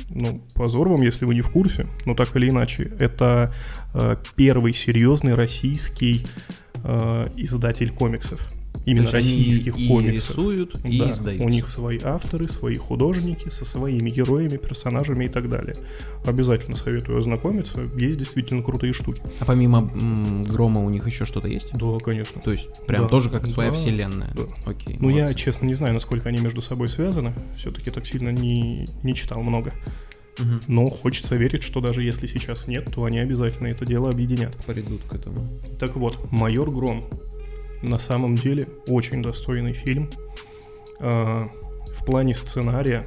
Ну, 0.10 0.42
позор 0.54 0.90
вам, 0.90 1.02
если 1.02 1.26
вы 1.26 1.34
не 1.34 1.42
в 1.42 1.50
курсе, 1.50 1.88
но 2.06 2.14
так 2.14 2.36
или 2.36 2.50
иначе, 2.50 2.92
это 3.00 3.52
э, 3.96 4.18
первый 4.36 4.74
серьезный 4.74 5.34
российский 5.34 6.26
э, 6.84 7.28
издатель 7.38 7.92
комиксов. 7.92 8.48
Именно 8.86 9.04
есть 9.04 9.14
они 9.14 9.24
российских 9.24 9.78
и 9.78 9.88
комиксов. 9.88 10.30
рисуют, 10.32 10.76
и 10.86 11.00
Да, 11.00 11.10
издают. 11.12 11.42
у 11.42 11.50
них 11.50 11.70
свои 11.70 12.00
авторы, 12.04 12.48
свои 12.50 12.76
художники 12.76 13.50
со 13.50 13.64
своими 13.66 14.10
героями, 14.10 14.58
персонажами 14.58 15.26
и 15.26 15.30
так 15.30 15.50
далее. 15.50 15.76
Обязательно 16.26 16.76
советую 16.76 17.18
ознакомиться. 17.20 17.90
Есть 17.98 18.20
действительно 18.20 18.62
крутые 18.64 18.94
штуки. 18.94 19.22
А 19.40 19.46
помимо 19.46 19.90
м, 19.94 20.44
Грома 20.44 20.82
у 20.84 20.90
них 20.90 21.06
еще 21.08 21.26
что-то 21.26 21.48
есть? 21.48 21.70
Да, 21.74 21.98
конечно. 22.04 22.42
То 22.42 22.52
есть 22.52 22.68
прям 22.86 23.04
Да. 23.04 23.08
тоже 23.10 23.30
как 23.30 23.46
своя 23.48 23.70
Да. 23.72 23.76
вселенная. 23.76 24.32
Да. 24.36 24.44
Окей. 24.66 24.98
Ну, 25.00 25.10
я, 25.10 25.24
молодцы. 25.24 25.36
честно, 25.36 25.66
не 25.66 25.74
знаю, 25.74 25.94
насколько 25.94 26.30
они 26.30 26.40
между 26.40 26.62
собой 26.62 26.88
связаны. 26.90 27.34
Все-таки 27.58 27.90
так 27.92 28.06
сильно 28.06 28.30
не, 28.30 28.88
не 29.04 29.14
читал 29.16 29.42
много. 29.42 29.74
Мгм. 30.40 30.62
Но 30.68 30.88
хочется 30.88 31.36
верить, 31.36 31.62
что 31.64 31.80
даже 31.80 32.02
если 32.04 32.26
сейчас 32.28 32.68
нет, 32.68 32.90
то 32.94 33.04
они 33.06 33.20
обязательно 33.20 33.68
это 33.68 33.86
дело 33.86 34.10
объединят. 34.10 34.56
Придут 34.66 35.02
к 35.04 35.14
этому. 35.14 35.48
Так 35.80 35.96
вот, 35.96 36.32
«Майор 36.32 36.72
Гром» 36.72 37.06
на 37.84 37.98
самом 37.98 38.36
деле 38.36 38.68
очень 38.88 39.22
достойный 39.22 39.74
фильм. 39.74 40.10
А, 41.00 41.50
в 41.94 42.06
плане 42.06 42.34
сценария 42.34 43.06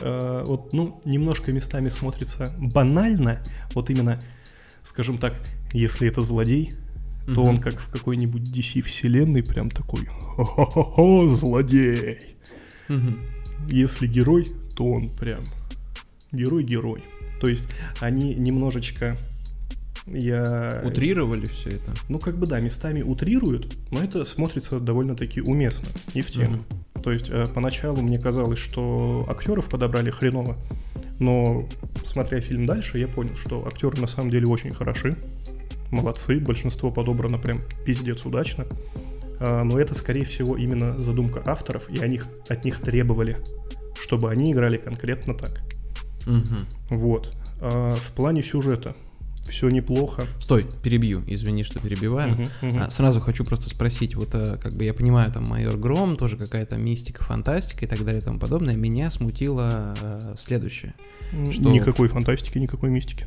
а, 0.00 0.44
вот, 0.44 0.72
ну, 0.72 1.00
немножко 1.04 1.52
местами 1.52 1.88
смотрится 1.88 2.54
банально. 2.58 3.42
Вот 3.74 3.90
именно, 3.90 4.20
скажем 4.84 5.18
так, 5.18 5.34
если 5.72 6.08
это 6.08 6.22
злодей, 6.22 6.72
то 7.26 7.32
Мгм. 7.32 7.48
он 7.48 7.58
как 7.58 7.78
в 7.78 7.90
какой-нибудь 7.90 8.42
DC 8.42 8.80
вселенной 8.80 9.42
прям 9.42 9.70
такой 9.70 10.06
«Хо-хо-хо, 10.06 11.28
злодей!» 11.28 12.36
Мгм. 12.88 13.20
Если 13.68 14.06
герой, 14.06 14.48
то 14.76 14.84
он 14.86 15.08
прям 15.08 15.40
герой-герой. 16.32 17.04
То 17.40 17.48
есть 17.48 17.68
они 18.00 18.34
немножечко... 18.34 19.16
Я... 20.06 20.82
Утрировали 20.84 21.46
все 21.46 21.70
это. 21.70 21.92
Ну, 22.08 22.18
как 22.18 22.36
бы 22.36 22.46
да, 22.46 22.60
местами 22.60 23.02
утрируют, 23.02 23.76
но 23.90 24.02
это 24.02 24.24
смотрится 24.24 24.80
довольно-таки 24.80 25.40
уместно 25.40 25.88
и 26.14 26.22
в 26.22 26.30
тему. 26.30 26.64
То 27.02 27.12
есть 27.12 27.28
э, 27.30 27.46
поначалу 27.52 28.02
мне 28.02 28.18
казалось, 28.18 28.58
что 28.58 29.26
актеров 29.28 29.68
подобрали 29.68 30.10
хреново, 30.10 30.56
но 31.18 31.68
смотря 32.04 32.40
фильм 32.40 32.66
дальше, 32.66 32.98
я 32.98 33.08
понял, 33.08 33.36
что 33.36 33.66
актеры 33.66 34.00
на 34.00 34.06
самом 34.06 34.30
деле 34.30 34.46
очень 34.46 34.72
хороши, 34.72 35.16
молодцы, 35.90 36.38
большинство 36.40 36.90
подобрано 36.90 37.38
прям 37.38 37.62
пиздец 37.84 38.24
удачно. 38.24 38.66
А, 39.38 39.62
но 39.64 39.78
это, 39.78 39.94
скорее 39.94 40.24
всего, 40.24 40.56
именно 40.56 41.00
задумка 41.00 41.42
авторов, 41.44 41.88
и 41.90 41.98
они, 41.98 42.20
от 42.48 42.64
них 42.64 42.80
требовали, 42.80 43.38
чтобы 44.00 44.30
они 44.30 44.52
играли 44.52 44.76
конкретно 44.76 45.34
так. 45.34 45.60
Мгм. 46.26 46.66
Вот. 46.90 47.34
А 47.60 47.96
в 47.96 48.12
плане 48.12 48.42
сюжета 48.42 48.94
все 49.48 49.68
неплохо. 49.68 50.26
Стой, 50.40 50.64
перебью. 50.82 51.22
Извини, 51.26 51.62
что 51.64 51.78
перебиваю. 51.80 52.30
Мгм, 52.32 52.46
мгм. 52.62 52.82
А, 52.82 52.90
сразу 52.90 53.20
хочу 53.20 53.44
просто 53.44 53.68
спросить, 53.68 54.14
вот 54.14 54.30
э, 54.34 54.56
как 54.62 54.74
бы 54.74 54.84
я 54.84 54.94
понимаю, 54.94 55.30
там 55.32 55.44
майор 55.44 55.76
Гром, 55.76 56.16
тоже 56.16 56.36
какая-то 56.36 56.76
мистика, 56.76 57.24
фантастика 57.24 57.84
и 57.84 57.88
так 57.88 58.04
далее 58.04 58.20
и 58.20 58.24
тому 58.24 58.38
подобное. 58.38 58.76
Меня 58.76 59.10
смутило 59.10 59.94
э, 60.00 60.34
следующее. 60.38 60.94
что- 61.50 61.62
Никакой 61.70 62.08
фантастики, 62.08 62.58
никакой 62.58 62.90
мистики. 62.90 63.26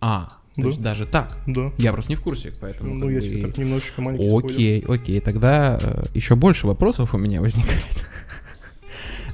А, 0.00 0.28
то 0.54 0.62
Да. 0.62 0.68
есть 0.68 0.80
даже 0.80 1.06
так. 1.06 1.36
Да. 1.46 1.72
Я 1.78 1.92
просто 1.92 2.12
не 2.12 2.16
в 2.16 2.20
курсе, 2.20 2.52
поэтому. 2.60 2.94
Ну, 2.94 3.08
я 3.08 3.20
бы 3.20 3.28
тебе 3.28 3.46
так 3.46 3.58
немножечко 3.58 4.00
маленький 4.02 4.28
спойлер. 4.28 4.50
Окей, 4.54 4.80
окей, 4.86 5.20
тогда 5.20 5.78
еще 6.14 6.34
больше 6.36 6.66
вопросов 6.66 7.14
у 7.14 7.18
меня 7.18 7.40
возникает. 7.40 8.06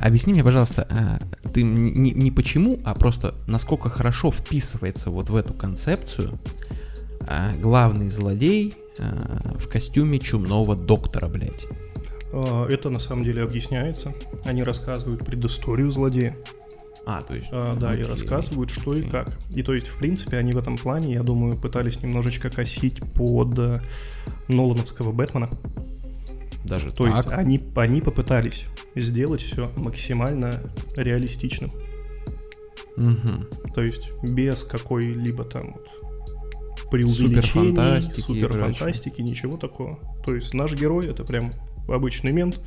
Объясни 0.03 0.33
мне, 0.33 0.43
пожалуйста, 0.43 0.89
а, 0.91 1.49
ты 1.49 1.63
не, 1.63 2.11
не 2.11 2.31
почему, 2.33 2.81
а 2.85 2.93
просто 2.95 3.37
насколько 3.47 3.89
хорошо 3.89 4.33
вписывается 4.33 5.11
вот 5.11 5.31
в 5.31 5.37
эту 5.37 5.55
концепцию 5.55 6.41
а, 7.21 7.53
главный 7.57 8.09
злодей 8.09 8.75
а, 8.99 9.57
в 9.59 9.69
костюме 9.69 10.19
чумного 10.19 10.75
доктора, 10.75 11.29
блядь. 11.29 11.67
Это 12.33 12.89
на 12.89 12.99
самом 12.99 13.25
деле 13.25 13.43
объясняется. 13.43 14.15
Они 14.45 14.63
рассказывают 14.63 15.25
предысторию 15.25 15.91
злодея. 15.91 16.37
А, 17.07 17.23
то 17.23 17.35
есть... 17.35 17.49
А, 17.53 17.77
да, 17.77 17.95
и 17.95 18.03
рассказывают, 18.03 18.71
что 18.71 18.95
и 18.95 19.03
как. 19.03 19.29
И 19.55 19.63
то 19.63 19.73
есть, 19.75 19.89
в 19.89 19.99
принципе, 19.99 20.37
они 20.37 20.53
в 20.53 20.59
этом 20.59 20.79
плане, 20.79 21.15
я 21.15 21.23
думаю, 21.23 21.57
пытались 21.57 22.03
немножечко 22.03 22.49
косить 22.51 23.01
под 23.13 23.59
э, 23.59 23.81
Нолановского 24.49 25.13
Бэтмена. 25.13 25.51
Даже 26.65 26.91
То 26.91 27.07
так? 27.07 27.17
есть 27.17 27.29
они, 27.33 27.61
они 27.77 28.01
попытались 28.01 28.67
сделать 28.95 29.43
все 29.43 29.71
максимально 29.77 30.61
реалистичным. 30.97 31.73
Мгм. 32.97 33.49
То 33.75 33.83
есть 33.83 34.11
без 34.23 34.63
какой-либо 34.63 35.45
там 35.45 35.73
вот 35.73 35.89
преувеличений, 36.91 37.43
Суперфантастики 37.43 38.21
суперфантастики, 38.21 39.21
ничего 39.23 39.57
такого. 39.57 39.99
То 40.25 40.35
есть 40.35 40.55
наш 40.55 40.75
герой 40.75 41.07
это 41.07 41.25
прям 41.25 41.51
обычный 41.89 42.33
мент, 42.33 42.61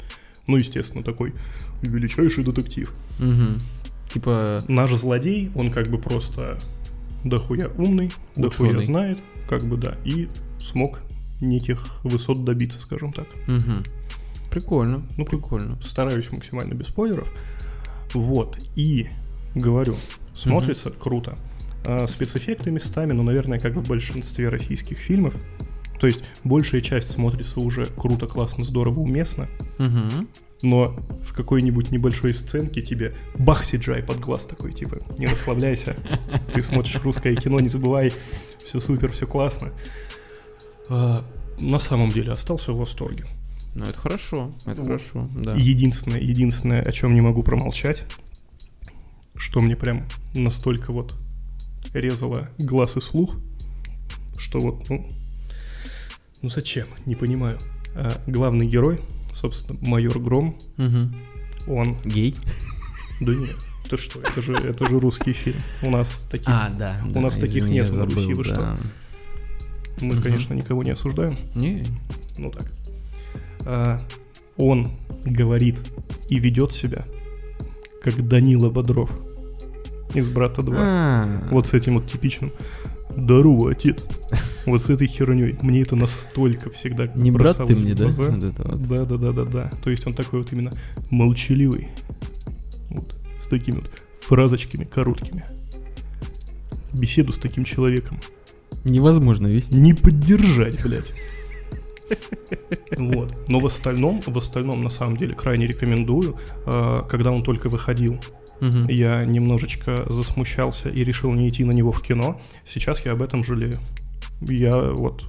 ну, 0.48 0.58
естественно, 0.58 1.04
такой 1.04 1.34
величайший 1.82 2.44
детектив. 2.44 2.94
Мгм. 3.20 3.60
Типа... 4.12 4.62
Наш 4.68 4.92
злодей, 4.94 5.52
он 5.56 5.72
как 5.72 5.88
бы 5.88 5.98
просто 5.98 6.60
дохуя 7.24 7.70
умный, 7.78 8.12
дохуя 8.36 8.70
Ученый. 8.70 8.84
знает, 8.84 9.20
как 9.48 9.64
бы 9.64 9.78
да, 9.78 9.96
и 10.04 10.28
смог 10.60 11.00
неких 11.42 11.86
высот 12.04 12.44
добиться, 12.44 12.82
скажем 12.82 13.14
так. 13.14 13.28
мгм. 13.48 13.84
Прикольно, 14.52 15.04
Ну, 15.18 15.26
прикольно. 15.26 15.78
Стараюсь 15.82 16.32
максимально 16.32 16.74
без 16.76 16.88
спойлеров. 16.88 17.30
Вот, 18.14 18.58
и 18.76 19.10
говорю, 19.54 19.98
смотрится 20.34 20.92
круто. 20.92 21.38
А, 21.86 22.08
спецэффекты 22.08 22.72
местами, 22.72 23.12
ну, 23.12 23.24
наверное, 23.24 23.60
как 23.60 23.74
в 23.76 23.88
большинстве 23.88 24.48
российских 24.50 24.98
фильмов. 24.98 25.36
То 26.00 26.08
есть 26.08 26.24
большая 26.44 26.82
часть 26.82 27.10
смотрится 27.12 27.60
уже 27.60 27.86
круто, 27.86 28.28
классно, 28.28 28.64
здорово, 28.64 29.00
уместно. 29.00 29.48
Мгм. 29.78 30.28
но 30.62 30.96
в 31.26 31.34
какой-нибудь 31.34 31.92
небольшой 31.92 32.34
сценке 32.34 32.82
тебе 32.82 33.14
бах 33.38 33.66
Сиджай 33.66 34.02
под 34.02 34.20
глаз 34.22 34.46
такой, 34.46 34.72
типа, 34.72 35.00
не 35.20 35.28
расслабляйся, 35.28 35.96
ты 36.54 36.62
смотришь 36.62 37.00
русское 37.04 37.36
кино, 37.36 37.60
не 37.60 37.68
забывай, 37.68 38.14
все 38.66 38.80
супер, 38.80 39.12
все 39.12 39.28
классно. 39.28 39.74
А, 40.90 41.26
на 41.60 41.80
самом 41.80 42.12
деле 42.12 42.32
остался 42.32 42.74
в 42.74 42.78
восторге. 42.78 43.26
Ну 43.76 43.86
это 43.86 43.98
хорошо, 44.00 44.54
это 44.66 44.82
Вот. 44.82 44.88
хорошо, 44.88 45.30
да. 45.36 45.54
Единственное, 45.56 46.20
единственное, 46.20 46.82
о 46.82 46.92
чем 46.92 47.14
не 47.14 47.22
могу 47.22 47.44
промолчать, 47.44 48.04
что 49.36 49.60
мне 49.62 49.76
прям 49.76 50.08
настолько 50.34 50.94
вот 50.94 51.14
резало 51.94 52.50
глаз 52.58 52.96
и 52.98 53.02
слух, 53.02 53.36
что 54.38 54.60
вот, 54.60 54.90
ну, 54.90 55.08
ну 56.42 56.50
зачем, 56.50 56.88
не 57.06 57.16
понимаю. 57.16 57.58
А, 57.96 58.22
главный 58.28 58.66
герой, 58.68 59.02
собственно, 59.34 59.78
майор 59.82 60.20
Гром, 60.20 60.58
Мгм. 60.78 61.16
он 61.68 61.98
Гей? 62.06 62.36
Да 63.22 63.34
нет, 63.34 63.56
ты 63.90 63.98
что, 63.98 64.20
это 64.22 64.42
же, 64.42 64.54
это 64.58 64.86
же 64.88 65.00
русский 65.00 65.34
фильм. 65.34 65.60
У 65.82 65.90
нас 65.90 66.28
таких, 66.30 66.48
А, 66.50 66.70
да. 66.70 67.02
У 67.06 67.12
да, 67.12 67.20
нас 67.22 67.38
таких 67.38 67.68
нет 67.70 67.92
на 67.94 68.04
Руси, 68.06 68.16
забыл, 68.16 68.36
вы 68.38 68.44
что? 68.44 68.78
Мы, 70.02 70.14
мгм. 70.14 70.22
конечно, 70.22 70.54
никого 70.54 70.84
не 70.84 70.92
осуждаем, 70.92 71.38
Не, 71.56 71.86
ну 72.38 72.52
так. 72.52 72.72
А, 73.66 74.02
он 74.58 74.92
говорит 75.26 75.80
и 76.30 76.40
ведет 76.40 76.72
себя, 76.72 77.06
как 78.04 78.28
Данила 78.28 78.70
Бодров 78.70 79.12
из 80.14 80.28
«Брата 80.30 80.62
2». 80.62 80.76
А, 80.78 81.48
Вот 81.52 81.68
с 81.68 81.74
этим 81.74 81.96
вот 81.96 82.08
типичным 82.08 82.52
«Здорово, 83.16 83.72
отец». 83.72 84.04
Вот 84.66 84.82
с 84.82 84.90
этой 84.90 85.08
херней. 85.08 85.56
Мне 85.62 85.82
это 85.82 85.96
настолько 85.96 86.70
всегда 86.72 87.08
Не 87.08 87.30
брат 87.32 87.58
ты 87.58 87.76
мне, 87.76 87.94
да? 87.94 88.06
глаза. 88.06 88.24
Вот 88.30 88.44
это 88.44 88.64
вот. 88.64 88.88
Да, 88.88 89.06
да, 89.06 89.18
да, 89.18 89.32
да, 89.32 89.44
да. 89.46 89.72
То 89.84 89.92
есть 89.92 90.08
он 90.08 90.14
такой 90.14 90.40
вот 90.40 90.52
именно 90.52 90.74
молчаливый. 91.12 91.90
Вот. 92.90 93.16
С 93.40 93.48
такими 93.48 93.76
вот 93.76 93.92
фразочками 94.22 94.86
короткими. 94.86 95.44
Беседу 96.94 97.32
с 97.32 97.38
таким 97.38 97.64
человеком. 97.64 98.20
Невозможно 98.86 99.48
вести. 99.48 99.76
Не 99.78 99.94
поддержать, 99.94 100.82
блядь. 100.82 101.12
Вот. 102.98 103.36
Но 103.50 103.60
в 103.60 103.66
остальном, 103.66 104.22
в 104.26 104.38
остальном, 104.38 104.84
на 104.84 104.90
самом 104.92 105.18
деле, 105.18 105.34
крайне 105.34 105.66
рекомендую. 105.66 106.38
А, 106.66 107.02
Когда 107.10 107.32
он 107.32 107.42
только 107.44 107.68
выходил, 107.68 108.20
Мгм. 108.62 108.88
я 108.88 109.26
немножечко 109.26 110.06
засмущался 110.08 110.90
и 110.90 111.04
решил 111.04 111.34
не 111.34 111.50
идти 111.50 111.64
на 111.66 111.72
него 111.72 111.92
в 111.92 112.02
кино. 112.04 112.40
Сейчас 112.66 113.04
я 113.06 113.14
об 113.14 113.22
этом 113.24 113.44
жалею. 113.44 113.80
Я 114.42 114.78
вот... 114.92 115.26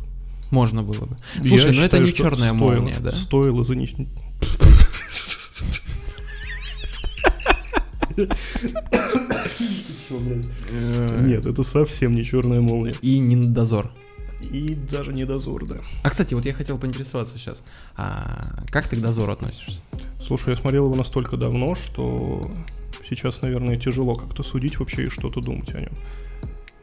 Можно 0.51 0.83
было 0.83 1.07
бы. 1.07 1.17
я 1.43 1.49
Слушай, 1.49 1.73
ну 1.75 1.83
это 1.83 1.99
не 1.99 2.13
черная 2.13 2.53
стоило- 2.53 2.81
молния, 2.81 2.97
да? 3.01 3.11
Стоило 3.11 3.65
за 3.65 3.75
них... 3.75 3.91
Э, 10.11 11.25
Нет, 11.27 11.47
это 11.47 11.63
совсем 11.63 12.15
не 12.15 12.25
черная 12.25 12.61
молния. 12.61 12.95
И 13.03 13.19
не 13.19 13.37
дозор. 13.37 13.91
И 14.43 14.75
даже 14.75 15.13
не 15.13 15.25
дозор, 15.25 15.67
да. 15.67 15.79
А, 16.03 16.11
кстати, 16.11 16.35
вот 16.35 16.45
я 16.45 16.53
хотел 16.53 16.79
поинтересоваться 16.79 17.39
сейчас. 17.39 17.63
А 17.97 18.63
как 18.71 18.87
ты 18.89 18.97
к 18.97 19.01
дозору 19.01 19.33
относишься? 19.33 19.81
Слушай, 20.23 20.51
я 20.51 20.57
смотрел 20.57 20.87
его 20.87 20.97
настолько 20.97 21.37
давно, 21.37 21.75
что 21.75 22.51
сейчас, 23.09 23.43
наверное, 23.43 23.79
тяжело 23.79 24.15
как-то 24.15 24.43
судить 24.43 24.79
вообще 24.79 25.05
и 25.05 25.09
что-то 25.09 25.41
думать 25.41 25.75
о 25.75 25.81
нем. 25.81 25.93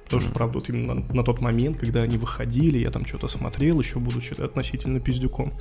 Потому 0.06 0.22
что, 0.22 0.32
правда, 0.32 0.60
вот 0.60 0.70
именно 0.70 0.94
на, 0.94 1.14
на 1.14 1.24
тот 1.24 1.42
момент, 1.42 1.80
когда 1.80 2.04
они 2.04 2.18
выходили, 2.18 2.78
я 2.78 2.92
там 2.92 3.06
что-то 3.06 3.28
смотрел, 3.28 3.80
еще 3.80 4.00
будучи 4.00 4.40
относительно 4.40 5.00
пиздюком. 5.00 5.54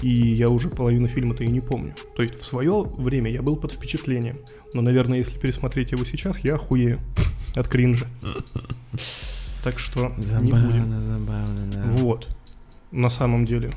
И 0.00 0.08
я 0.08 0.48
уже 0.48 0.70
половину 0.70 1.06
фильма-то 1.06 1.44
и 1.44 1.48
не 1.48 1.60
помню. 1.60 1.94
То 2.16 2.22
есть 2.22 2.40
в 2.40 2.44
свое 2.44 2.82
время 2.82 3.30
я 3.30 3.42
был 3.42 3.56
под 3.56 3.72
впечатлением. 3.72 4.38
Но, 4.72 4.82
наверное, 4.82 5.18
если 5.18 5.38
пересмотреть 5.38 5.92
его 5.92 6.04
сейчас, 6.04 6.38
я 6.40 6.54
охуею 6.54 7.00
от 7.54 7.68
кринжа. 7.68 8.06
Так 9.62 9.78
что 9.78 10.12
не 10.18 10.52
будем. 10.52 10.90
Забавно, 10.90 11.00
забавно, 11.02 11.66
да. 11.72 11.84
Вот. 11.96 12.28
На 12.92 13.08
самом 13.08 13.44
деле, 13.44 13.70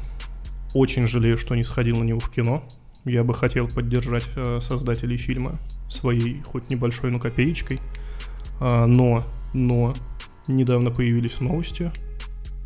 очень 0.74 1.08
жалею, 1.08 1.38
что 1.38 1.56
не 1.56 1.64
сходил 1.64 1.98
на 1.98 2.04
него 2.04 2.20
в 2.20 2.30
кино. 2.30 2.64
Я 3.06 3.24
бы 3.24 3.34
хотел 3.34 3.68
поддержать 3.68 4.26
э, 4.36 4.60
создателей 4.62 5.18
фильма 5.18 5.54
своей 5.90 6.42
хоть 6.42 6.70
небольшой, 6.70 7.12
но 7.12 7.20
копеечкой. 7.20 7.80
А, 8.60 8.86
но, 8.86 9.24
но, 9.54 9.94
недавно 10.48 10.90
появились 10.90 11.40
новости, 11.40 11.92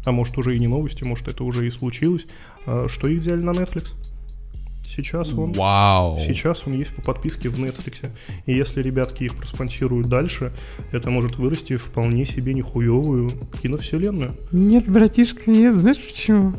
а 0.05 0.11
может 0.11 0.37
уже 0.37 0.55
и 0.55 0.59
не 0.59 0.67
новости, 0.67 1.03
может 1.03 1.27
это 1.27 1.43
уже 1.43 1.67
и 1.67 1.71
случилось, 1.71 2.27
а, 2.65 2.87
что 2.87 3.07
их 3.07 3.21
взяли 3.21 3.41
на 3.41 3.51
Netflix. 3.51 3.93
Сейчас 4.97 5.31
он... 5.33 5.51
Вау. 5.51 6.17
Сейчас 6.19 6.63
он 6.65 6.73
есть 6.73 6.91
по 6.91 7.03
подписке 7.03 7.49
в 7.49 7.59
Netflix. 7.63 8.09
И 8.47 8.53
если 8.55 8.81
ребятки 8.81 9.25
их 9.25 9.35
проспонсируют 9.35 10.07
дальше, 10.07 10.51
это 10.91 11.11
может 11.11 11.37
вырасти 11.37 11.75
в 11.75 11.83
вполне 11.83 12.25
себе 12.25 12.55
нехуевую 12.55 13.29
киновселенную. 13.61 14.33
Нет, 14.51 14.89
братишка, 14.89 15.51
нет, 15.51 15.75
знаешь 15.75 15.99
почему? 15.99 16.53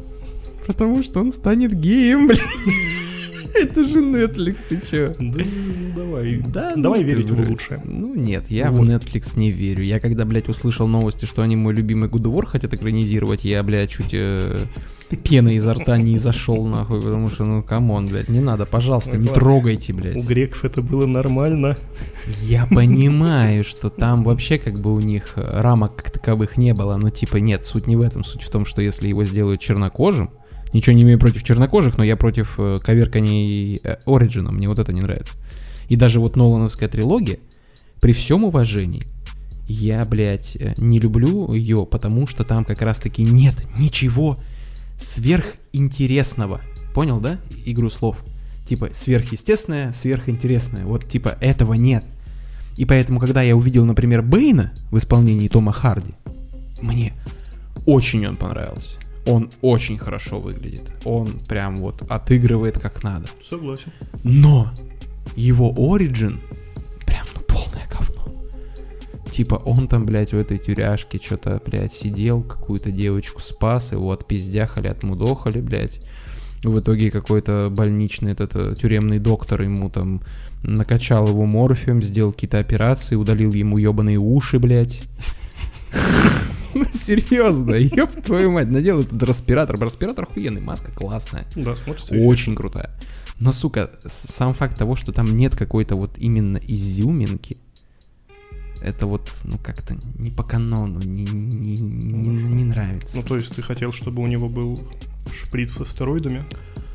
Потому 0.68 1.02
что 1.02 1.18
он 1.20 1.32
станет 1.32 1.74
геем. 1.74 2.30
Это 3.60 3.84
же 3.84 3.98
Netflix, 3.98 4.58
ты 4.68 4.80
чё? 4.80 5.08
Да, 5.18 5.44
ну 5.44 5.94
давай. 5.96 6.36
Да, 6.46 6.72
Давай 6.76 7.00
ну 7.00 7.06
ты 7.08 7.12
верить 7.12 7.30
в 7.30 7.50
лучшее. 7.50 7.80
Ну 7.84 8.14
нет, 8.14 8.44
я 8.50 8.70
Вот. 8.70 8.86
в 8.86 8.88
Netflix 8.88 9.36
не 9.36 9.50
верю. 9.50 9.82
Я 9.82 9.98
когда, 9.98 10.24
блядь, 10.24 10.48
услышал 10.48 10.86
новости, 10.86 11.24
что 11.24 11.42
они 11.42 11.56
мой 11.56 11.74
любимый 11.74 12.08
God 12.08 12.46
хотят 12.46 12.72
экранизировать, 12.72 13.44
я, 13.44 13.64
блядь, 13.64 13.90
чуть 13.90 14.12
э, 14.12 14.64
пена 15.16 15.50
изо 15.56 15.74
рта 15.74 15.96
не 15.98 16.18
зашел, 16.18 16.66
нахуй, 16.66 17.00
потому 17.00 17.30
что, 17.30 17.44
ну, 17.44 17.62
come 17.62 17.88
on, 17.88 18.08
блядь, 18.08 18.28
не 18.28 18.40
надо, 18.40 18.66
пожалуйста, 18.66 19.16
не 19.16 19.28
трогайте, 19.28 19.92
У 19.92 19.96
блядь. 19.96 20.26
греков 20.26 20.64
это 20.64 20.82
было 20.82 21.06
нормально. 21.06 21.76
Я 22.42 22.66
понимаю, 22.66 23.64
что 23.64 23.90
там 23.90 24.24
вообще 24.24 24.58
как 24.58 24.78
бы 24.78 24.94
у 24.94 25.00
них 25.00 25.32
рамок 25.36 25.96
как 25.96 26.10
таковых 26.10 26.56
не 26.56 26.74
было, 26.74 26.96
но 26.96 27.10
типа 27.10 27.36
нет, 27.36 27.64
суть 27.64 27.86
не 27.86 27.96
в 27.96 28.02
этом, 28.02 28.24
суть 28.24 28.42
в 28.42 28.50
том, 28.50 28.64
что 28.64 28.82
если 28.82 29.08
его 29.08 29.24
сделают 29.24 29.60
чернокожим, 29.60 30.30
ничего 30.72 30.94
не 30.94 31.02
имею 31.02 31.18
против 31.18 31.42
чернокожих, 31.42 31.96
но 31.98 32.04
я 32.04 32.16
против 32.16 32.54
э, 32.58 32.78
коверканий 32.82 33.80
э, 33.82 33.96
Ориджина, 34.06 34.52
мне 34.52 34.68
вот 34.68 34.78
это 34.78 34.92
не 34.92 35.00
нравится. 35.00 35.36
И 35.88 35.96
даже 35.96 36.20
вот 36.20 36.36
Нолановская 36.36 36.88
трилогия, 36.88 37.38
при 38.00 38.12
всем 38.12 38.44
уважении, 38.44 39.02
я, 39.66 40.04
блядь, 40.04 40.56
э, 40.56 40.74
не 40.76 41.00
люблю 41.00 41.52
ее, 41.52 41.86
потому 41.86 42.26
что 42.26 42.44
там 42.44 42.64
как 42.64 42.82
раз-таки 42.82 43.22
нет 43.22 43.54
ничего 43.78 44.38
сверхинтересного. 44.98 46.60
Понял, 46.94 47.20
да? 47.20 47.38
Игру 47.64 47.90
слов. 47.90 48.16
Типа 48.68 48.90
сверхъестественное, 48.92 49.92
сверхинтересное. 49.92 50.84
Вот 50.84 51.08
типа 51.08 51.38
этого 51.40 51.74
нет. 51.74 52.04
И 52.76 52.84
поэтому, 52.84 53.18
когда 53.18 53.42
я 53.42 53.56
увидел, 53.56 53.84
например, 53.84 54.22
Бэйна 54.22 54.72
в 54.90 54.98
исполнении 54.98 55.48
Тома 55.48 55.72
Харди, 55.72 56.14
мне 56.80 57.14
очень 57.86 58.26
он 58.26 58.36
понравился. 58.36 58.98
Он 59.26 59.50
очень 59.62 59.98
хорошо 59.98 60.38
выглядит. 60.38 60.90
Он 61.04 61.32
прям 61.48 61.76
вот 61.76 62.02
отыгрывает 62.10 62.78
как 62.78 63.02
надо. 63.02 63.28
Согласен. 63.48 63.92
Но 64.22 64.70
его 65.36 65.72
Origin 65.72 66.38
Типа 69.30 69.56
он 69.56 69.88
там, 69.88 70.06
блядь, 70.06 70.32
в 70.32 70.38
этой 70.38 70.58
тюряшке 70.58 71.20
что-то, 71.22 71.60
блядь, 71.64 71.92
сидел, 71.92 72.42
какую-то 72.42 72.90
девочку 72.90 73.40
спас, 73.40 73.92
его 73.92 74.12
отпиздяхали, 74.12 74.88
отмудохали, 74.88 75.60
блядь. 75.60 76.00
В 76.64 76.80
итоге 76.80 77.10
какой-то 77.10 77.68
больничный 77.70 78.32
этот 78.32 78.56
э, 78.56 78.74
тюремный 78.80 79.20
доктор 79.20 79.62
ему 79.62 79.90
там 79.90 80.22
накачал 80.64 81.28
его 81.28 81.46
морфием, 81.46 82.02
сделал 82.02 82.32
какие-то 82.32 82.58
операции, 82.58 83.14
удалил 83.14 83.52
ему 83.52 83.78
ебаные 83.78 84.18
уши, 84.18 84.58
блядь. 84.58 85.02
Ну, 86.74 86.84
серьезно, 86.92 87.74
ёб 87.74 88.10
твою 88.22 88.52
мать, 88.52 88.68
надел 88.68 89.00
этот 89.00 89.20
респиратор. 89.22 89.80
Респиратор 89.82 90.26
охуенный, 90.30 90.60
маска 90.60 90.92
классная. 90.92 91.44
Да, 91.56 91.74
смотрится. 91.74 92.14
Очень 92.14 92.54
крутая. 92.54 92.90
Но, 93.40 93.52
сука, 93.52 93.90
сам 94.04 94.52
факт 94.54 94.78
того, 94.78 94.94
что 94.94 95.12
там 95.12 95.34
нет 95.34 95.56
какой-то 95.56 95.96
вот 95.96 96.18
именно 96.18 96.58
изюминки, 96.58 97.56
это 98.82 99.06
вот, 99.06 99.30
ну, 99.44 99.58
как-то 99.58 99.96
не 100.18 100.30
по 100.30 100.42
канону, 100.42 101.00
не, 101.00 101.24
не, 101.24 101.76
не, 101.78 102.28
не 102.28 102.64
нравится. 102.64 103.16
Ну, 103.16 103.22
то 103.22 103.36
есть 103.36 103.54
ты 103.54 103.62
хотел, 103.62 103.92
чтобы 103.92 104.22
у 104.22 104.26
него 104.26 104.48
был 104.48 104.80
шприц 105.32 105.72
со 105.72 105.84
стероидами, 105.84 106.44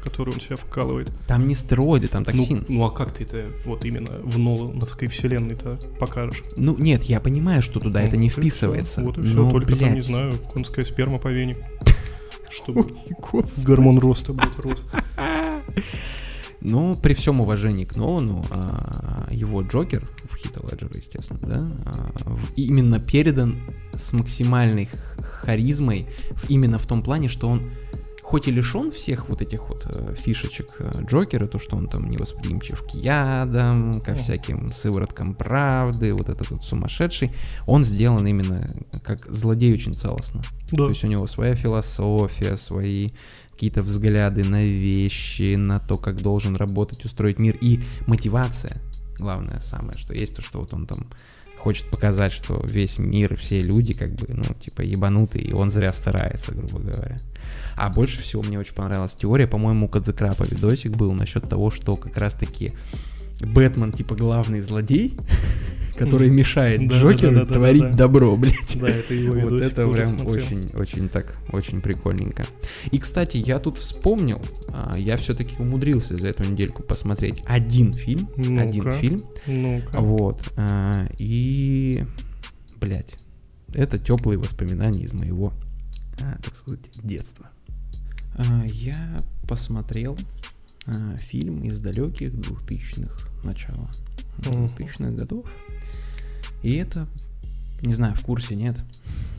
который 0.03 0.33
он 0.33 0.41
себя 0.41 0.55
вкалывает. 0.57 1.09
Там 1.27 1.47
не 1.47 1.55
стероиды, 1.55 2.07
там 2.07 2.23
Ну, 2.27 2.37
токсин. 2.37 2.65
ну, 2.67 2.83
а 2.85 2.91
как 2.91 3.13
ты 3.13 3.23
это 3.23 3.47
вот 3.65 3.85
именно 3.85 4.11
в 4.23 4.37
Нолановской 4.37 5.07
вселенной-то 5.07 5.79
покажешь? 5.99 6.43
Ну, 6.57 6.75
нет, 6.77 7.03
я 7.03 7.19
понимаю, 7.19 7.61
что 7.61 7.79
туда 7.79 8.01
это 8.01 8.17
не 8.17 8.29
вписывается. 8.29 9.01
Вот 9.01 9.17
и 9.17 9.21
все, 9.23 9.33
но, 9.33 9.51
только 9.51 9.75
там, 9.75 9.87
не 9.89 9.93
блядь. 9.93 10.05
знаю, 10.05 10.39
конская 10.53 10.83
сперма 10.83 11.19
по 11.19 11.29
вене. 11.29 11.57
Чтобы 12.49 12.81
Ой, 13.31 13.43
гормон 13.65 13.97
роста, 13.99 14.33
блядь, 14.33 14.59
рос. 14.59 14.83
Ну, 16.61 16.95
при 16.95 17.13
всем 17.13 17.41
уважении 17.41 17.83
к 17.83 17.95
Нолану, 17.97 18.45
а, 18.49 19.27
его 19.31 19.61
Джокер 19.63 20.09
Хита 20.43 20.61
Леджера, 20.69 20.91
естественно, 20.95 21.39
да, 21.41 21.67
а, 21.85 22.37
именно 22.55 22.99
передан 22.99 23.57
с 23.93 24.13
максимальной 24.13 24.89
харизмой, 25.19 26.07
именно 26.49 26.77
в 26.77 26.85
том 26.85 27.01
плане, 27.01 27.27
что 27.27 27.47
он 27.49 27.71
хоть 28.23 28.47
и 28.47 28.51
лишен 28.51 28.91
всех 28.91 29.29
вот 29.29 29.41
этих 29.41 29.69
вот 29.69 29.85
э, 29.85 30.15
фишечек 30.17 30.75
э, 30.79 31.03
Джокера, 31.05 31.45
то, 31.45 31.59
что 31.59 31.75
он 31.75 31.87
там 31.87 32.09
невосприимчив 32.09 32.81
к 32.81 32.91
ядам, 32.95 34.01
ко 34.01 34.15
всяким 34.15 34.71
сывороткам 34.71 35.35
правды, 35.35 36.13
вот 36.13 36.29
этот 36.29 36.49
вот 36.49 36.63
сумасшедший, 36.63 37.31
он 37.67 37.83
сделан 37.83 38.25
именно 38.25 38.73
как 39.03 39.31
злодей 39.31 39.73
очень 39.73 39.93
целостно. 39.93 40.41
Да. 40.71 40.85
То 40.85 40.89
есть 40.89 41.03
у 41.03 41.07
него 41.07 41.27
своя 41.27 41.53
философия, 41.53 42.55
свои 42.55 43.09
какие-то 43.51 43.83
взгляды 43.83 44.43
на 44.43 44.63
вещи, 44.63 45.55
на 45.55 45.79
то, 45.79 45.97
как 45.97 46.21
должен 46.21 46.55
работать, 46.55 47.05
устроить 47.05 47.39
мир. 47.39 47.57
И 47.61 47.81
мотивация, 48.07 48.81
главное 49.17 49.59
самое, 49.61 49.97
что 49.97 50.13
есть 50.13 50.35
то, 50.35 50.41
что 50.41 50.59
вот 50.59 50.73
он 50.73 50.85
там 50.85 51.07
хочет 51.63 51.89
показать, 51.89 52.33
что 52.33 52.61
весь 52.65 52.97
мир, 52.97 53.37
все 53.37 53.61
люди 53.61 53.93
как 53.93 54.13
бы, 54.13 54.27
ну, 54.27 54.43
типа, 54.53 54.81
ебанутые, 54.81 55.45
и 55.45 55.53
он 55.53 55.71
зря 55.71 55.93
старается, 55.93 56.51
грубо 56.51 56.79
говоря. 56.79 57.17
А 57.77 57.89
больше 57.89 58.21
всего 58.21 58.43
мне 58.43 58.59
очень 58.59 58.75
понравилась 58.75 59.13
теория, 59.13 59.47
по-моему, 59.47 59.85
у 59.85 59.89
Кадзекрапа 59.89 60.43
видосик 60.43 60.91
был 60.91 61.13
насчет 61.13 61.47
того, 61.47 61.71
что 61.71 61.95
как 61.95 62.17
раз-таки 62.17 62.73
Бэтмен, 63.41 63.91
типа, 63.91 64.15
главный 64.15 64.61
злодей, 64.61 65.17
который 65.97 66.29
мешает 66.29 66.87
Да, 66.87 66.99
Джокеру 66.99 67.33
да, 67.35 67.39
да, 67.41 67.45
да, 67.45 67.53
творить 67.53 67.91
добро, 67.95 68.35
блядь. 68.37 68.77
Да, 68.79 68.87
это 68.87 69.13
его 69.13 69.35
Вот 69.49 69.61
это 69.61 69.87
прям 69.87 70.05
смотрел. 70.19 70.29
очень, 70.29 70.69
очень 70.75 71.09
так, 71.09 71.37
очень 71.51 71.81
прикольненько. 71.81 72.45
И, 72.91 72.97
кстати, 72.99 73.37
я 73.37 73.59
тут 73.59 73.77
вспомнил, 73.77 74.41
а, 74.69 74.95
я 74.97 75.17
все-таки 75.17 75.55
умудрился 75.59 76.17
за 76.17 76.27
эту 76.29 76.43
недельку 76.49 76.83
посмотреть 76.83 77.43
один 77.45 77.93
фильм, 77.93 78.27
один 78.59 78.91
фильм, 78.93 79.23
Ну-ка. 79.45 79.99
вот, 80.01 80.41
а, 80.57 81.07
и, 81.17 82.05
блядь, 82.79 83.15
это 83.73 83.97
теплые 83.99 84.37
воспоминания 84.39 85.03
из 85.03 85.13
моего, 85.13 85.53
а, 86.21 86.37
так 86.43 86.55
сказать, 86.55 86.89
детства. 87.03 87.47
Я 88.65 89.19
посмотрел 89.47 90.17
а, 90.85 91.17
фильм 91.17 91.63
из 91.63 91.79
далеких 91.79 92.39
двухтысячных 92.39 93.29
начала 93.43 93.87
Мгм. 94.39 94.65
2000-х 94.65 95.11
годов. 95.11 95.45
И 96.63 96.75
это, 96.75 97.07
не 97.81 97.93
знаю, 97.93 98.15
в 98.15 98.21
курсе, 98.21 98.55
нет, 98.55 98.75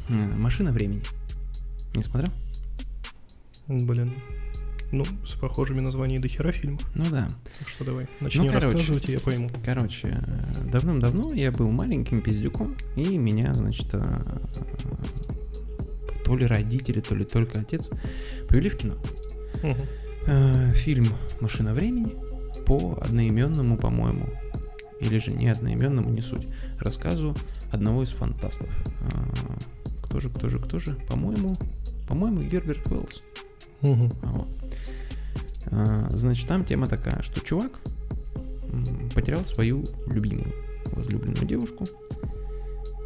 э, 0.09 0.13
«Машина 0.15 0.73
времени». 0.73 1.03
Не 1.95 2.03
смотрел? 2.03 2.31
Блин. 3.67 4.13
Ну, 4.93 5.05
с 5.27 5.33
похожими 5.33 5.81
названиями 5.81 6.23
до 6.23 6.29
хера 6.29 6.53
фильмов. 6.53 6.83
Ну 6.95 7.05
да. 7.11 7.29
Так 7.59 7.69
что 7.69 7.85
давай, 7.85 8.07
начни 8.21 8.49
короче. 8.49 8.67
рассказывать, 8.77 9.09
и 9.09 9.13
я 9.13 9.21
пойму. 9.21 9.51
Короче, 9.65 10.09
э, 10.09 10.71
давным-давно 10.71 11.33
я 11.33 11.51
был 11.51 11.71
маленьким 11.71 12.21
пиздюком, 12.21 12.77
и 12.95 13.17
меня, 13.19 13.55
значит, 13.55 13.89
э, 13.93 14.03
то 16.25 16.37
ли 16.37 16.47
родители, 16.47 17.01
то 17.01 17.15
ли 17.15 17.25
только 17.25 17.61
отец 17.61 17.91
повели 18.49 18.71
в 18.71 18.77
кино. 18.77 18.95
Мгм. 19.63 19.77
Э, 20.27 20.73
Фильм 20.75 21.13
«Машина 21.41 21.75
времени» 21.75 22.15
по 22.67 22.99
одноименному, 23.03 23.77
по-моему, 23.77 24.29
или 25.01 25.19
же 25.19 25.33
не 25.33 25.49
одноименному, 25.49 26.09
не 26.09 26.23
суть, 26.23 26.47
рассказу 26.81 27.37
одного 27.71 28.03
из 28.03 28.11
фантастов. 28.11 28.69
А, 29.13 29.35
кто 30.03 30.21
же, 30.21 30.31
кто 30.31 30.49
же, 30.49 30.59
кто 30.59 30.79
же? 30.79 30.95
По-моему, 31.09 31.55
по-моему, 32.09 32.43
Герберт 32.43 32.91
Уэллс. 32.91 33.23
Мгм. 33.83 34.13
Вот. 34.23 34.47
А, 35.67 36.09
Значит, 36.11 36.49
там 36.49 36.65
тема 36.65 36.87
такая, 36.87 37.21
что 37.23 37.41
чувак 37.41 37.73
потерял 39.15 39.43
свою 39.43 39.85
любимую, 40.07 40.53
возлюбленную 40.87 41.47
девушку 41.47 41.87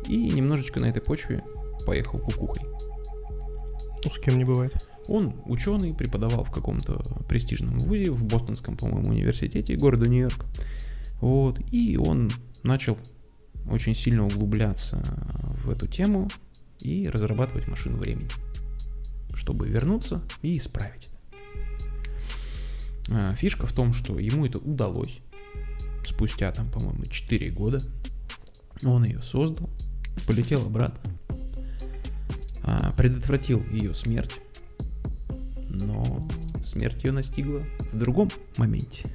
и 0.07 0.31
немножечко 0.31 0.81
на 0.81 0.87
этой 0.87 1.03
почве 1.03 1.43
поехал 1.85 2.19
кукухой. 2.19 2.63
Ну, 4.05 4.11
с 4.11 4.19
кем 4.19 4.39
не 4.39 4.45
бывает. 4.45 4.73
Он 5.09 5.35
ученый, 5.47 5.95
преподавал 5.95 6.45
в 6.45 6.51
каком-то 6.51 7.03
престижном 7.29 7.79
вузе, 7.79 8.11
в 8.11 8.23
Бостонском, 8.25 8.77
по-моему, 8.77 9.11
университете 9.11 9.77
города 9.77 10.09
Нью-Йорк. 10.09 10.45
Вот, 11.21 11.59
и 11.73 11.97
он 11.97 12.31
начал 12.63 12.99
очень 13.71 13.95
сильно 13.95 14.25
углубляться 14.25 15.03
в 15.65 15.71
эту 15.71 15.87
тему 15.87 16.29
и 16.81 17.09
разрабатывать 17.09 17.67
машину 17.67 17.97
времени, 17.97 18.29
чтобы 19.35 19.67
вернуться 19.67 20.23
и 20.43 20.59
исправить 20.59 21.09
это. 21.09 21.19
А, 23.11 23.35
Фишка 23.35 23.67
в 23.67 23.73
том, 23.73 23.93
что 23.93 24.19
ему 24.19 24.47
это 24.47 24.59
удалось 24.59 25.21
спустя 26.07 26.53
там, 26.53 26.71
по-моему, 26.71 27.05
4 27.07 27.51
года. 27.51 27.81
Он 28.85 29.05
ее 29.05 29.23
создал, 29.23 29.69
полетел 30.27 30.65
обратно, 30.67 31.11
а, 32.63 32.93
предотвратил 32.93 33.63
ее 33.71 33.95
смерть, 33.95 34.33
но 35.69 36.29
смерть 36.65 37.05
ее 37.05 37.13
настигла 37.13 37.63
в 37.93 37.99
другом 37.99 38.31
моменте. 38.57 39.07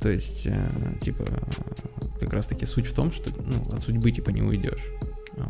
То 0.00 0.08
есть, 0.08 0.46
э, 0.46 0.68
типа, 1.02 1.24
как 2.20 2.32
раз 2.32 2.46
таки 2.46 2.64
суть 2.64 2.86
в 2.86 2.94
том, 2.94 3.12
что 3.12 3.30
ну, 3.42 3.56
от 3.74 3.82
судьбы 3.82 4.10
типа 4.10 4.30
не 4.30 4.42
уйдешь. 4.42 4.84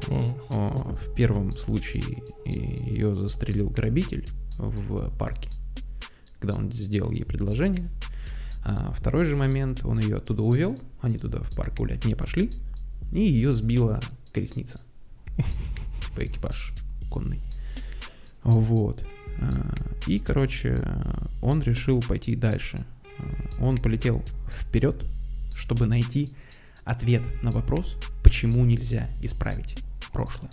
О, 0.09 0.97
В 1.03 1.15
первом 1.15 1.53
случае 1.53 2.23
ее 2.45 3.15
застрелил 3.15 3.71
грабитель 3.71 4.29
в 4.59 5.11
парке, 5.17 5.49
когда 6.39 6.57
он 6.57 6.71
сделал 6.73 7.11
ей 7.13 7.25
предложение. 7.25 7.89
А 8.65 8.93
второй 8.93 9.25
же 9.25 9.37
момент, 9.37 9.85
он 9.85 10.01
ее 10.01 10.17
оттуда 10.17 10.43
увел, 10.43 10.79
они 11.01 11.17
туда 11.17 11.41
в 11.43 11.55
парк 11.55 11.77
гулять 11.77 12.05
не 12.05 12.15
пошли, 12.15 12.51
и 13.13 13.21
ее 13.21 13.53
сбила 13.53 14.01
колесница. 14.33 14.81
Типа 16.07 16.25
экипаж 16.25 16.75
конный. 17.09 17.41
Вот. 18.43 19.05
И, 20.07 20.19
короче, 20.19 20.83
он 21.43 21.63
решил 21.63 22.01
пойти 22.01 22.35
дальше. 22.35 22.85
Он 23.61 23.77
полетел 23.77 24.25
вперед, 24.51 25.05
чтобы 25.55 25.87
найти 25.87 26.31
ответ 26.85 27.23
на 27.43 27.51
вопрос, 27.51 27.97
почему 28.23 28.65
нельзя 28.65 29.09
исправить 29.23 29.77
прошлое. 30.13 30.51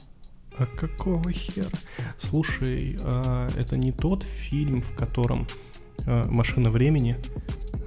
А 0.58 0.66
какого 0.66 1.32
хера? 1.32 1.70
Слушай, 2.18 2.98
а 3.02 3.50
это 3.58 3.78
не 3.78 3.92
тот 3.92 4.24
фильм, 4.24 4.82
в 4.82 4.94
котором 4.96 5.48
машина 6.08 6.70
времени, 6.70 7.18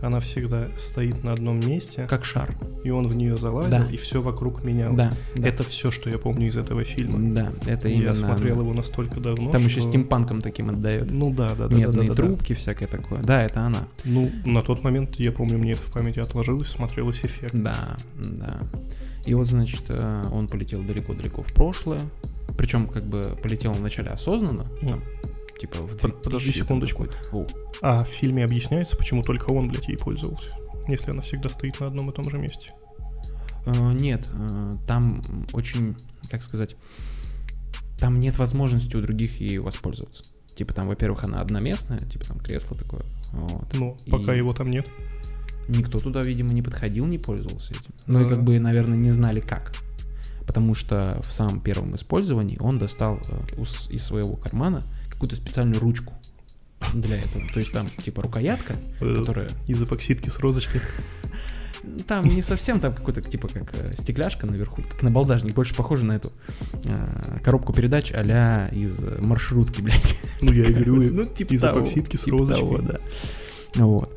она 0.03 0.21
всегда 0.21 0.69
стоит 0.79 1.25
на 1.25 1.33
одном 1.35 1.61
месте, 1.61 2.07
Как 2.09 2.25
шар. 2.25 2.55
и 2.85 2.91
он 2.91 3.07
в 3.07 3.15
нее 3.17 3.37
залазил, 3.37 3.71
Да. 3.71 3.87
и 3.93 3.99
все 3.99 4.23
вокруг 4.23 4.65
менялось. 4.65 4.97
Да, 4.97 5.13
да. 5.37 5.47
Это 5.49 5.63
все, 5.63 5.91
что 5.91 6.09
я 6.09 6.17
помню 6.17 6.47
из 6.49 6.57
этого 6.57 6.85
фильма. 6.85 7.35
Да, 7.35 7.53
это 7.67 7.89
Я 7.89 7.95
именно... 7.97 8.15
смотрел 8.15 8.61
его 8.61 8.73
настолько 8.73 9.21
давно. 9.21 9.51
Там 9.51 9.63
еще 9.63 9.81
что- 9.81 9.91
стимпанком 9.91 10.41
таким 10.41 10.71
отдает. 10.71 11.11
Ну 11.11 11.31
да, 11.35 11.51
да, 11.55 11.69
да. 11.69 11.77
Медные 11.77 12.09
да, 12.09 12.15
да, 12.15 12.23
да. 12.23 12.29
трубки, 12.29 12.55
всякое 12.55 12.87
такое. 12.89 13.23
Да, 13.23 13.43
это 13.43 13.61
она. 13.61 13.89
Ну, 14.05 14.31
на 14.47 14.63
тот 14.63 14.83
момент, 14.85 15.17
я 15.17 15.33
помню, 15.33 15.59
мне 15.59 15.73
это 15.73 15.83
в 15.83 15.93
памяти 15.93 16.21
отложилось, 16.21 16.69
смотрелось 16.69 17.21
эффект. 17.23 17.53
Да, 17.55 17.99
да. 18.17 18.57
И 19.27 19.35
вот, 19.35 19.49
значит, 19.49 19.83
э, 19.91 20.25
он 20.33 20.49
полетел 20.49 20.83
далеко-далеко 20.83 21.43
в 21.43 21.53
прошлое. 21.53 22.01
Причем, 22.57 22.87
как 22.87 23.05
бы, 23.05 23.37
полетел 23.43 23.73
вначале 23.73 24.09
осознанно, 24.11 24.65
Ну. 24.81 24.89
там, 24.91 25.03
типа 25.61 25.79
в 25.83 25.97
Под- 25.99 26.23
подожди 26.23 26.51
2000 26.53 26.59
там 26.59 26.67
секундочку. 26.67 27.07
О, 27.33 27.47
А 27.83 28.03
в 28.05 28.09
фильме 28.09 28.45
объясняется, 28.45 28.97
почему 28.97 29.23
только 29.23 29.51
он, 29.51 29.69
блядь, 29.69 29.89
ей 29.89 29.97
пользовался, 29.99 30.51
если 30.89 31.11
она 31.11 31.21
всегда 31.21 31.49
стоит 31.49 31.79
на 31.81 31.87
одном 31.89 32.11
и 32.11 32.15
том 32.15 32.29
же 32.31 32.39
месте. 32.39 32.73
Э, 33.67 33.93
Нет, 33.93 34.27
э, 34.33 34.77
там 34.89 35.23
очень, 35.53 35.97
как 36.31 36.43
сказать, 36.43 36.77
там 37.99 38.19
нет 38.19 38.39
возможности 38.39 38.97
у 38.97 39.03
других 39.03 39.41
ей 39.41 39.59
воспользоваться. 39.59 40.25
Типа 40.57 40.73
там, 40.75 40.89
во-первых, 40.89 41.25
она 41.25 41.41
одноместная, 41.43 41.99
типа 42.01 42.25
там 42.25 42.41
кресло 42.41 42.77
такое. 42.77 43.03
Вот. 43.33 43.73
Ну, 43.75 43.97
пока 44.11 44.35
И 44.35 44.39
его 44.39 44.53
там 44.55 44.71
нет. 44.71 44.87
Никто 45.69 45.99
туда, 46.01 46.23
видимо, 46.23 46.53
не 46.53 46.63
подходил, 46.63 47.07
не 47.07 47.19
пользовался 47.19 47.73
этим. 47.75 47.93
Ну 48.07 48.21
и 48.21 48.25
Да. 48.25 48.31
как 48.31 48.43
бы, 48.43 48.59
наверное, 48.59 48.97
не 48.99 49.11
знали 49.11 49.41
как. 49.41 49.73
Потому 50.47 50.75
что 50.75 51.21
в 51.23 51.33
самом 51.33 51.61
первом 51.61 51.95
использовании 51.95 52.59
он 52.59 52.79
достал 52.79 53.21
э, 53.29 53.63
из 53.91 54.03
своего 54.03 54.35
кармана 54.37 54.83
какую-то 55.21 55.37
специальную 55.37 55.81
ручку 55.81 56.15
для 56.95 57.19
этого. 57.19 57.47
То 57.53 57.61
есть 57.61 57.73
там 57.73 57.89
типа 57.89 58.23
рукоятка, 58.23 58.75
Э, 59.03 59.17
которая... 59.19 59.51
Из 59.67 59.83
эпоксидки 59.83 60.31
с 60.31 60.39
розочкой. 60.39 60.81
Там 62.07 62.27
не 62.27 62.43
совсем 62.43 62.79
там 62.79 62.93
какой-то 62.93 63.23
типа 63.23 63.49
как 63.49 63.75
э, 63.75 63.93
стекляшка 63.95 64.47
наверху, 64.47 64.83
как 64.83 65.03
на 65.03 65.11
балдажник, 65.11 65.55
больше 65.55 65.75
похоже 65.75 66.05
на 66.05 66.13
эту 66.13 66.31
э, 66.85 67.39
коробку 67.43 67.73
передач 67.73 68.13
а 68.15 68.69
из 68.69 68.99
э, 69.03 69.19
маршрутки, 69.23 69.81
блядь. 69.83 70.17
Ну, 70.41 70.53
я 70.53 70.65
и 70.65 70.73
говорю, 70.73 71.11
Ну, 71.13 71.25
типа 71.25 71.53
из 71.55 71.61
того, 71.61 71.81
эпоксидки 71.81 72.17
с 72.17 72.25
типа 72.25 72.39
розочкой. 72.39 72.69
того, 72.69 72.83
да. 72.83 72.99
Вот. 73.75 74.17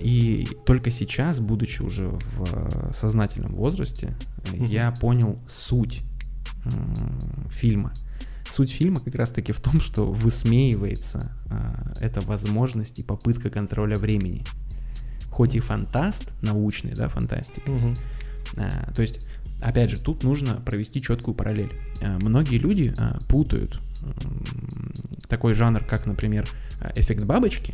И 0.00 0.48
только 0.66 0.90
сейчас, 0.90 1.38
будучи 1.40 1.80
уже 1.82 2.08
в 2.08 2.92
сознательном 2.94 3.54
возрасте, 3.54 4.14
Мгм. 4.52 4.64
я 4.66 4.90
понял 4.92 5.38
суть 5.46 6.02
фильма. 7.50 7.92
Суть 8.52 8.70
фильма 8.70 9.00
как 9.00 9.14
раз-таки 9.14 9.52
в 9.52 9.60
том, 9.60 9.80
что 9.80 10.04
высмеивается 10.12 11.32
э, 11.50 12.04
эта 12.04 12.20
возможность 12.20 12.98
и 12.98 13.02
попытка 13.02 13.48
контроля 13.48 13.96
времени. 13.96 14.44
Хоть 15.30 15.54
и 15.54 15.60
фантаст, 15.60 16.24
научный, 16.42 16.92
да, 16.94 17.08
фантастик, 17.08 17.66
Мгм. 17.66 17.94
а, 18.58 18.92
То 18.94 19.00
есть, 19.00 19.26
опять 19.62 19.90
же, 19.90 19.98
тут 19.98 20.22
нужно 20.22 20.56
провести 20.56 21.00
четкую 21.00 21.34
параллель. 21.34 21.72
А, 22.02 22.18
Многие 22.20 22.58
люди 22.58 22.92
а, 22.98 23.18
путают 23.28 23.80
такой 25.28 25.54
жанр, 25.54 25.82
как, 25.84 26.04
например, 26.04 26.46
а, 26.80 26.92
эффект 26.94 27.24
бабочки. 27.24 27.72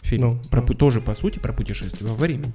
Фильм 0.00 0.22
Ну, 0.22 0.42
про, 0.50 0.62
ну. 0.62 0.74
тоже, 0.74 1.02
по 1.02 1.14
сути, 1.14 1.38
про 1.38 1.52
путешествие 1.52 2.08
во 2.08 2.16
времени. 2.16 2.52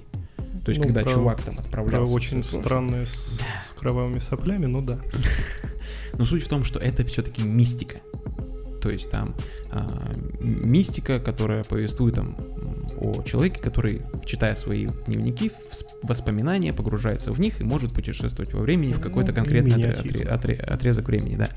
То 0.65 0.71
есть, 0.71 0.79
Ну, 0.81 0.87
когда 0.87 1.01
про- 1.01 1.11
чувак 1.11 1.41
там 1.43 1.53
Про 1.55 1.63
отправлялся. 1.63 2.11
в 2.11 2.15
очень 2.15 2.43
странное 2.43 3.05
с, 3.05 3.39
с 3.69 3.73
кровавыми 3.79 4.17
соплями, 4.17 4.65
ну 4.65 4.81
да. 4.81 4.97
Но 6.17 6.25
суть 6.25 6.43
в 6.43 6.47
том, 6.47 6.63
что 6.63 6.79
это 6.79 7.03
все-таки 7.05 7.43
мистика. 7.43 7.97
То 8.81 8.89
есть 8.89 9.09
там 9.09 9.35
м- 9.71 10.69
мистика, 10.71 11.19
которая 11.19 11.63
повествует 11.63 12.15
там 12.15 12.37
о 12.97 13.23
человеке, 13.23 13.59
который, 13.59 14.01
читая 14.25 14.55
свои 14.55 14.87
дневники, 15.07 15.51
воспоминания, 16.03 16.71
погружается 16.73 17.31
в 17.33 17.39
них 17.39 17.61
и 17.61 17.63
может 17.63 17.93
путешествовать 17.93 18.53
во 18.53 18.61
времени 18.61 18.93
в 18.93 18.99
какой-то 18.99 19.29
Ну, 19.31 19.35
конкретный 19.35 19.71
отре- 19.91 20.27
отре- 20.27 20.61
отрезок 20.61 21.07
времени, 21.07 21.35
да. 21.35 21.49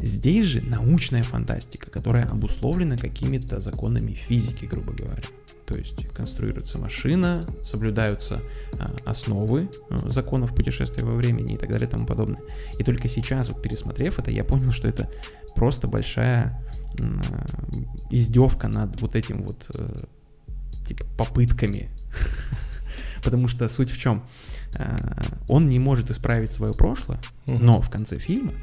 Здесь 0.00 0.46
же 0.46 0.60
научная 0.62 1.24
фантастика, 1.24 1.90
которая 1.90 2.24
обусловлена 2.26 2.96
какими-то 2.96 3.58
законами 3.58 4.12
физики, 4.12 4.64
грубо 4.64 4.92
говоря. 4.92 5.22
То 5.68 5.76
есть 5.76 6.08
конструируется 6.14 6.78
машина, 6.78 7.44
соблюдаются 7.62 8.40
а, 8.78 8.90
основы 9.04 9.70
а, 9.90 10.08
законов 10.08 10.54
путешествия 10.54 11.04
во 11.04 11.14
времени 11.14 11.54
и 11.54 11.58
так 11.58 11.70
далее 11.70 11.86
и 11.86 11.90
тому 11.90 12.06
подобное. 12.06 12.40
И 12.78 12.84
только 12.84 13.06
сейчас, 13.06 13.50
вот 13.50 13.60
пересмотрев 13.60 14.18
это, 14.18 14.30
я 14.30 14.44
понял, 14.44 14.72
что 14.72 14.88
это 14.88 15.10
просто 15.54 15.86
большая 15.86 16.58
а, 16.98 18.04
издевка 18.10 18.68
над 18.68 18.98
вот 19.02 19.14
этим 19.14 19.42
вот 19.42 19.66
э, 19.74 20.04
типа 20.86 21.04
попытками. 21.18 21.90
Потому 23.22 23.46
что 23.46 23.68
суть 23.68 23.90
в 23.90 23.98
чем? 23.98 24.24
Он 25.48 25.68
не 25.68 25.78
может 25.78 26.10
исправить 26.10 26.52
свое 26.52 26.72
прошлое, 26.72 27.18
но 27.46 27.82
в 27.82 27.90
конце 27.90 28.18
фильма 28.18 28.54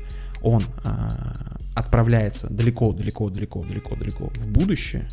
он 0.42 0.64
а, 0.84 1.58
отправляется 1.76 2.48
далеко-далеко-далеко-далеко-далеко 2.50 4.32
в 4.36 4.48
будущее 4.48 5.08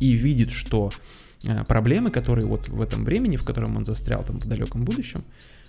и 0.00 0.12
видит, 0.12 0.50
что 0.50 0.92
проблемы, 1.68 2.10
которые 2.10 2.46
вот 2.46 2.68
в 2.68 2.80
этом 2.80 3.04
времени, 3.04 3.36
в 3.36 3.44
котором 3.44 3.76
он 3.76 3.84
застрял 3.84 4.22
там 4.22 4.38
в 4.40 4.46
далеком 4.46 4.84
будущем, 4.84 5.22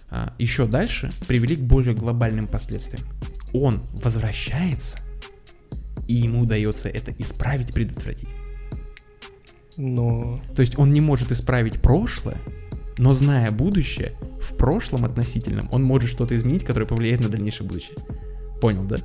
а, 0.09 0.34
еще 0.39 0.65
дальше 0.65 1.11
привели 1.28 1.55
к 1.55 1.59
более 1.59 1.93
глобальным 1.93 2.47
последствиям. 2.47 3.05
Он 3.53 3.82
возвращается, 4.03 4.99
и 6.07 6.13
ему 6.13 6.41
удается 6.41 6.89
это 6.89 7.11
исправить, 7.18 7.74
предотвратить. 7.74 8.30
Но 9.76 10.39
То 10.55 10.61
есть 10.61 10.78
он 10.80 10.91
не 10.91 11.01
может 11.01 11.32
исправить 11.32 11.82
прошлое, 11.82 12.38
но 12.97 13.13
зная 13.13 13.51
будущее, 13.51 14.13
в 14.41 14.55
прошлом 14.57 15.05
относительном, 15.05 15.70
он 15.72 15.84
может 15.84 16.09
что-то 16.09 16.36
изменить, 16.36 16.63
которое 16.65 16.86
повлияет 16.86 17.22
на 17.22 17.30
дальнейшее 17.30 17.68
будущее. 17.68 17.97
Понял, 18.59 18.84
да? 18.86 18.97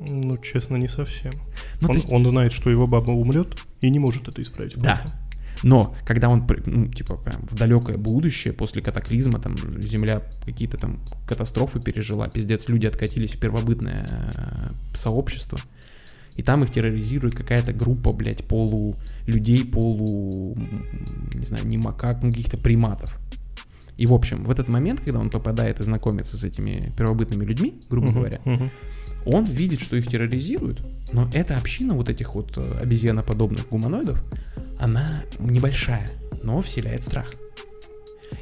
Ну, 0.00 0.36
честно, 0.38 0.76
не 0.76 0.88
совсем. 0.88 1.32
Ну, 1.80 1.88
он, 1.88 1.96
есть- 1.96 2.12
он 2.12 2.26
знает, 2.26 2.52
что 2.52 2.68
его 2.68 2.86
баба 2.86 3.12
умрет, 3.12 3.56
и 3.80 3.88
не 3.88 4.00
может 4.00 4.28
это 4.28 4.42
исправить. 4.42 4.76
Да. 4.76 5.02
Но 5.62 5.94
когда 6.04 6.28
он, 6.28 6.46
ну, 6.66 6.88
типа, 6.88 7.16
прям 7.16 7.42
в 7.42 7.54
далекое 7.54 7.96
будущее, 7.96 8.52
после 8.52 8.82
катаклизма, 8.82 9.38
там, 9.38 9.56
Земля 9.80 10.22
какие-то 10.44 10.76
там 10.76 11.00
катастрофы 11.26 11.80
пережила, 11.80 12.28
пиздец, 12.28 12.68
люди 12.68 12.86
откатились 12.86 13.32
в 13.32 13.38
первобытное 13.38 14.06
э, 14.10 14.96
сообщество, 14.96 15.60
и 16.34 16.42
там 16.42 16.64
их 16.64 16.72
терроризирует 16.72 17.34
какая-то 17.34 17.72
группа, 17.72 18.12
блядь, 18.12 18.44
полу 18.44 18.96
людей, 19.26 19.64
полу, 19.64 20.56
не 21.34 21.44
знаю, 21.44 21.66
не 21.66 21.78
макак, 21.78 22.22
ну, 22.22 22.30
каких-то 22.30 22.58
приматов. 22.58 23.18
И, 23.96 24.06
в 24.06 24.14
общем, 24.14 24.44
в 24.44 24.50
этот 24.50 24.68
момент, 24.68 25.00
когда 25.00 25.20
он 25.20 25.30
попадает 25.30 25.78
и 25.78 25.84
знакомится 25.84 26.36
с 26.36 26.44
этими 26.44 26.90
первобытными 26.96 27.44
людьми, 27.44 27.80
грубо 27.88 28.08
Мгм, 28.08 28.14
говоря, 28.16 28.40
мгм. 28.44 28.70
он 29.26 29.44
видит, 29.44 29.80
что 29.80 29.96
их 29.96 30.08
терроризируют, 30.08 30.80
но 31.12 31.28
эта 31.32 31.56
община 31.56 31.94
вот 31.94 32.08
этих 32.08 32.34
вот 32.34 32.56
э, 32.56 32.78
обезьяноподобных 32.80 33.68
гуманоидов, 33.68 34.22
она 34.78 35.22
небольшая, 35.38 36.10
но 36.42 36.60
вселяет 36.60 37.04
страх. 37.04 37.30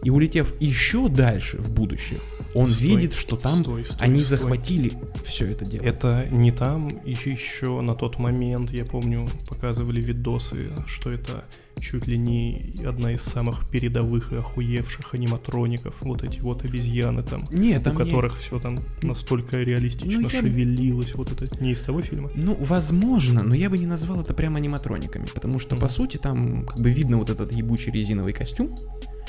И 0.03 0.11
улетев 0.11 0.55
еще 0.61 1.09
дальше 1.09 1.59
в 1.59 1.73
будущее, 1.73 2.21
он 2.55 2.69
Стой, 2.69 2.87
видит, 2.87 3.15
что 3.15 3.37
там 3.37 3.63
стой, 3.63 3.85
стой, 3.85 3.97
они 4.07 4.23
стой. 4.23 4.39
захватили 4.39 4.93
все 5.25 5.51
это 5.51 5.65
дело. 5.65 5.85
Это 5.85 6.27
не 6.31 6.53
там, 6.53 6.89
еще 7.05 7.81
на 7.81 7.95
тот 7.95 8.19
момент, 8.19 8.71
я 8.71 8.85
помню, 8.85 9.29
показывали 9.49 10.01
видосы, 10.01 10.71
что 10.87 11.11
это 11.11 11.45
чуть 11.81 12.07
ли 12.07 12.17
не 12.19 12.75
одна 12.87 13.13
из 13.13 13.23
самых 13.23 13.69
передовых 13.71 14.33
и 14.33 14.37
охуевших 14.37 15.15
аниматроников, 15.15 15.97
вот 16.01 16.23
эти 16.23 16.41
вот 16.41 16.65
обезьяны 16.65 17.23
там, 17.23 17.41
Нет, 17.51 17.83
там 17.85 17.97
у 17.97 17.99
не- 18.01 18.05
которых 18.05 18.39
все 18.39 18.59
там 18.59 18.79
настолько 19.03 19.59
реалистично 19.59 20.21
Ну, 20.21 20.29
я- 20.33 20.41
шевелилось, 20.43 21.15
вот 21.15 21.31
это 21.33 21.47
не 21.63 21.73
из 21.73 21.81
того 21.83 22.03
фильма? 22.03 22.31
Ну, 22.35 22.57
возможно, 22.61 23.43
но 23.43 23.55
я 23.55 23.71
бы 23.71 23.79
не 23.79 23.87
назвал 23.87 24.21
это 24.21 24.35
прям 24.35 24.57
аниматрониками, 24.57 25.27
потому 25.35 25.59
что, 25.59 25.77
по 25.77 25.87
Мгм. 25.87 25.91
сути, 25.91 26.17
там 26.17 26.67
как 26.67 26.79
бы 26.81 26.91
видно 26.91 27.17
вот 27.17 27.31
этот 27.31 27.53
ебучий 27.53 27.93
резиновый 27.93 28.33
костюм, 28.33 28.75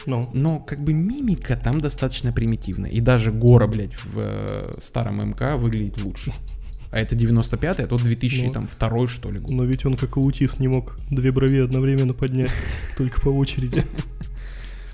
Ну, 0.08 0.28
но 0.34 0.60
как 0.60 0.84
бы 0.84 0.94
мимика 0.94 1.56
там 1.56 1.80
достаточно 1.80 2.32
примитивная. 2.34 2.90
И 2.90 3.00
даже 3.02 3.32
гора, 3.32 3.68
блядь, 3.68 3.94
в 4.04 4.18
э, 4.18 4.74
старом 4.82 5.22
МК 5.22 5.58
выглядит 5.58 6.02
лучше. 6.04 6.34
А 6.92 7.00
это 7.00 7.16
95-й, 7.16 7.86
а 7.86 7.88
тот 7.88 8.04
2002 8.04 9.08
что 9.08 9.32
ли 9.32 9.40
год. 9.40 9.50
но 9.50 9.64
ведь 9.64 9.86
он 9.86 9.96
как 9.96 10.18
аутист 10.18 10.60
не 10.60 10.68
мог 10.68 10.98
две 11.10 11.32
брови 11.32 11.60
одновременно 11.60 12.14
поднять, 12.14 12.52
только 12.98 13.22
по 13.22 13.30
очереди. 13.30 13.86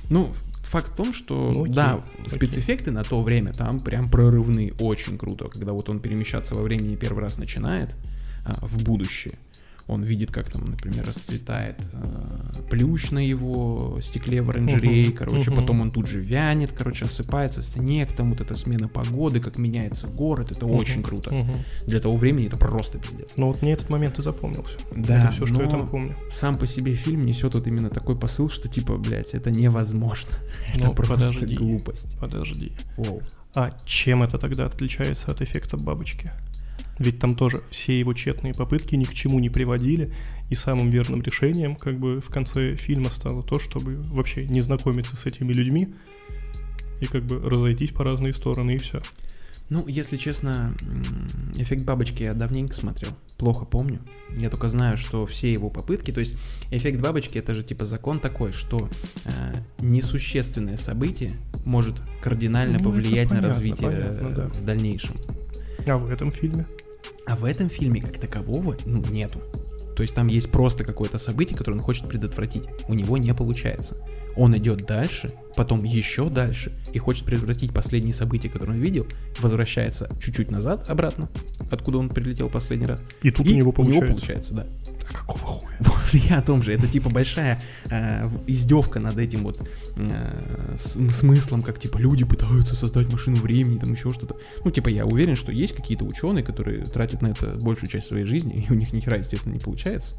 Ну, 0.10 0.30
факт 0.62 0.92
в 0.92 0.96
том, 0.96 1.12
что, 1.14 1.52
Ну, 1.54 1.64
окей, 1.64 1.74
да, 1.74 2.04
окей. 2.26 2.38
спецэффекты 2.38 2.92
на 2.92 3.04
то 3.04 3.22
время 3.24 3.52
там 3.54 3.80
прям 3.80 4.10
прорывные, 4.10 4.74
очень 4.80 5.18
круто. 5.18 5.46
Когда 5.50 5.74
вот 5.74 5.90
он 5.90 6.00
перемещаться 6.00 6.56
во 6.56 6.62
времени 6.62 6.96
первый 6.96 7.24
раз 7.24 7.38
начинает 7.38 7.96
а, 8.46 8.66
в 8.66 8.84
будущее, 8.84 9.40
он 9.88 10.04
видит, 10.04 10.32
как 10.32 10.50
там, 10.52 10.66
например, 10.66 11.06
расцветает 11.08 11.78
а, 11.94 12.62
плющ 12.70 13.12
на 13.12 13.20
его 13.20 14.00
стекле 14.02 14.42
в 14.42 14.50
оранжерее, 14.50 15.08
Мгм, 15.08 15.18
короче, 15.18 15.50
мгм. 15.52 15.60
потом 15.62 15.82
он 15.82 15.92
тут 15.92 16.08
же 16.08 16.20
вянет, 16.20 16.72
короче, 16.74 17.06
осыпается 17.06 17.62
снег, 17.62 18.12
там 18.12 18.32
вот 18.32 18.42
эта 18.42 18.58
смена 18.58 18.90
погоды, 18.90 19.40
как 19.40 19.58
меняется 19.58 20.08
город, 20.08 20.52
это 20.52 20.66
очень 20.66 21.02
круто. 21.02 21.34
Мгм. 21.34 21.56
Для 21.86 22.00
того 22.02 22.18
времени 22.18 22.48
это 22.48 22.58
просто 22.58 22.98
пиздец. 23.00 23.30
Ну 23.38 23.48
вот 23.48 23.62
мне 23.62 23.72
этот 23.74 23.90
момент 23.90 24.20
и 24.20 24.22
запомнился. 24.22 24.78
Да, 24.96 25.24
это 25.24 25.32
все, 25.34 25.46
что 25.46 25.60
я 25.60 25.66
но 25.66 25.72
там 25.72 25.88
помню. 25.88 26.16
сам 26.32 26.58
по 26.58 26.68
себе 26.68 26.96
фильм 26.96 27.26
несет 27.26 27.54
вот 27.56 27.66
именно 27.68 27.90
такой 27.90 28.18
посыл, 28.18 28.50
что 28.50 28.68
типа, 28.68 28.98
блядь, 28.98 29.34
это 29.34 29.52
невозможно. 29.52 30.32
Это 30.76 30.86
Ну, 30.86 30.94
просто 30.94 31.16
подожди. 31.16 31.56
глупость. 31.56 32.18
Подожди. 32.20 32.72
Воу. 32.98 33.22
А 33.56 33.72
чем 33.86 34.22
это 34.22 34.38
тогда 34.38 34.66
отличается 34.66 35.32
от 35.32 35.42
эффекта 35.42 35.78
бабочки? 35.78 36.32
Ведь 37.00 37.20
там 37.20 37.36
тоже 37.36 37.62
все 37.70 38.00
его 38.00 38.14
тщетные 38.14 38.54
попытки 38.54 38.96
ни 38.96 39.04
к 39.04 39.14
чему 39.14 39.40
не 39.40 39.50
приводили, 39.50 40.12
и 40.50 40.56
самым 40.56 40.90
верным 40.90 41.22
решением, 41.22 41.76
как 41.76 42.00
бы 42.00 42.22
в 42.22 42.30
конце 42.30 42.76
фильма 42.76 43.10
стало 43.10 43.44
то, 43.44 43.60
чтобы 43.60 43.98
вообще 44.02 44.46
не 44.48 44.62
знакомиться 44.62 45.16
с 45.16 45.26
этими 45.26 45.54
людьми 45.54 45.94
и 47.02 47.06
как 47.06 47.24
бы 47.24 47.40
разойтись 47.40 47.92
по 47.92 48.04
разные 48.04 48.34
стороны 48.34 48.76
и 48.76 48.78
все. 48.78 49.02
Ну, 49.70 49.86
если 49.86 50.16
честно, 50.16 50.74
эффект 51.56 51.84
бабочки 51.84 52.24
я 52.24 52.34
давненько 52.34 52.74
смотрел. 52.74 53.12
Плохо 53.38 53.66
помню. 53.66 54.00
Я 54.36 54.50
только 54.50 54.70
знаю, 54.70 54.96
что 54.96 55.26
все 55.26 55.52
его 55.52 55.70
попытки, 55.70 56.12
то 56.12 56.22
есть 56.22 56.36
эффект 56.72 57.02
бабочки 57.02 57.38
это 57.38 57.54
же 57.54 57.64
типа 57.64 57.84
закон 57.84 58.20
такой, 58.20 58.54
что 58.54 58.90
э, 59.26 59.30
несущественное 59.80 60.78
событие 60.78 61.34
может 61.66 61.96
кардинально 62.22 62.78
Ну, 62.80 62.86
повлиять 62.86 63.30
на 63.30 63.38
понятно, 63.38 63.48
развитие 63.50 63.92
понятно, 63.92 64.28
э, 64.28 64.34
да. 64.36 64.48
в 64.48 64.66
дальнейшем. 64.66 65.14
А 65.86 65.98
в 65.98 66.10
этом 66.10 66.32
фильме? 66.32 66.66
А 67.28 67.36
в 67.36 67.44
этом 67.44 67.70
фильме 67.70 68.02
как 68.02 68.18
такового, 68.18 68.78
ну, 68.86 69.04
нету. 69.10 69.42
То 69.96 70.04
есть 70.04 70.16
там 70.16 70.28
есть 70.28 70.50
просто 70.50 70.84
какое-то 70.84 71.18
событие, 71.18 71.58
которое 71.58 71.78
он 71.78 71.84
хочет 71.84 72.08
предотвратить. 72.08 72.64
У 72.88 72.94
него 72.94 73.18
не 73.18 73.34
получается. 73.34 73.98
Он 74.36 74.56
идет 74.56 74.86
дальше, 74.86 75.34
потом 75.56 75.84
еще 75.84 76.30
дальше, 76.30 76.72
и 76.94 77.00
хочет 77.00 77.26
предотвратить 77.26 77.74
последние 77.74 78.14
события, 78.14 78.48
которые 78.48 78.78
он 78.78 78.82
видел, 78.82 79.08
возвращается 79.40 80.10
чуть-чуть 80.22 80.52
назад, 80.52 80.88
обратно, 80.88 81.28
откуда 81.72 81.98
он 81.98 82.10
прилетел 82.10 82.48
последний 82.48 82.86
раз. 82.86 83.02
И 83.24 83.32
тут 83.32 83.48
и 83.48 83.54
у 83.54 83.58
него 83.58 83.72
получается. 83.72 84.08
получается, 84.08 84.54
да. 84.54 84.66
А 85.10 85.14
какого 85.14 85.40
хуя? 85.40 85.68
Вот, 85.80 86.14
я 86.14 86.40
о 86.40 86.42
том 86.42 86.64
же. 86.64 86.74
Это 86.74 86.88
типа 86.88 87.10
большая 87.10 87.62
э, 87.90 88.30
издевка 88.48 89.00
над 89.00 89.18
этим 89.18 89.44
вот 89.44 89.68
э, 89.96 90.76
смыслом, 90.78 91.62
как 91.62 91.80
типа 91.80 91.98
люди 91.98 92.26
пытаются 92.26 92.76
создать 92.76 93.12
машину 93.12 93.38
времени, 93.38 93.78
там 93.78 93.94
еще 93.94 94.12
что-то. 94.12 94.38
Ну, 94.64 94.72
типа, 94.72 94.90
я 94.90 95.06
уверен, 95.06 95.36
что 95.36 95.52
есть 95.52 95.76
какие-то 95.76 96.06
ученые, 96.06 96.44
которые 96.44 96.84
тратят 96.86 97.22
на 97.22 97.28
это 97.28 97.58
большую 97.62 97.90
часть 97.90 98.08
своей 98.08 98.26
жизни, 98.26 98.66
и 98.68 98.72
у 98.72 98.76
них 98.76 98.94
ни 98.94 99.00
хера, 99.00 99.18
естественно, 99.18 99.54
не 99.54 99.60
получается. 99.60 100.16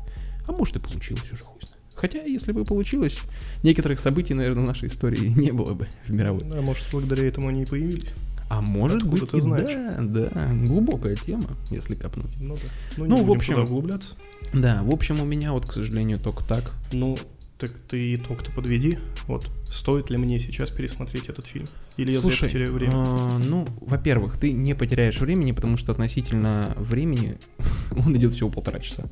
А 0.46 0.52
может 0.52 0.76
и 0.76 0.78
получилось 0.78 1.30
уже 1.32 1.42
хуй 1.42 1.60
знает. 1.60 1.78
Хотя, 1.94 2.22
если 2.22 2.52
бы 2.52 2.64
получилось, 2.64 3.18
некоторых 3.64 3.98
событий, 3.98 4.32
наверное, 4.32 4.62
в 4.62 4.66
нашей 4.68 4.86
истории 4.86 5.26
не 5.36 5.50
было 5.50 5.74
бы 5.74 5.88
в 6.06 6.12
мировой. 6.12 6.42
А 6.52 6.62
может, 6.62 6.84
благодаря 6.92 7.26
этому 7.26 7.48
они 7.48 7.62
и 7.62 7.66
появились? 7.66 8.12
А 8.48 8.60
может 8.62 8.98
Откуда 8.98 9.20
быть 9.20 9.30
ты 9.30 9.36
и 9.36 9.40
знаешь? 9.40 9.68
да, 9.98 10.30
да, 10.30 10.48
глубокая 10.66 11.16
тема, 11.16 11.44
если 11.70 11.94
копнуть. 11.94 12.30
Ну 12.40 12.54
да. 12.56 12.62
Ну, 12.96 13.04
Ну, 13.06 13.24
в 13.24 13.30
общем- 13.30 13.62
углубляться. 13.62 14.14
Да, 14.54 14.82
в 14.82 14.90
общем, 14.90 15.20
у 15.20 15.24
меня 15.24 15.52
вот, 15.52 15.66
к 15.66 15.72
сожалению, 15.72 16.18
только 16.18 16.42
так. 16.44 16.72
Ну, 16.92 17.18
так 17.58 17.72
ты 17.88 18.14
итог-то 18.14 18.52
подведи. 18.52 18.98
Вот, 19.26 19.50
стоит 19.64 20.10
ли 20.10 20.16
мне 20.16 20.38
сейчас 20.38 20.70
пересмотреть 20.70 21.28
этот 21.28 21.46
фильм? 21.46 21.66
Или 21.96 22.12
я 22.12 22.20
зря 22.20 22.30
Слушай, 22.30 22.44
потеряю 22.48 22.72
время? 22.72 22.92
а, 22.94 23.38
ну, 23.44 23.66
во-первых, 23.80 24.38
ты 24.38 24.52
не 24.52 24.74
потеряешь 24.74 25.18
времени, 25.20 25.50
потому 25.50 25.76
что 25.76 25.90
относительно 25.90 26.72
времени 26.76 27.38
он 27.90 28.16
идет 28.16 28.32
всего 28.34 28.48
полтора 28.48 28.78
часа. 28.78 29.04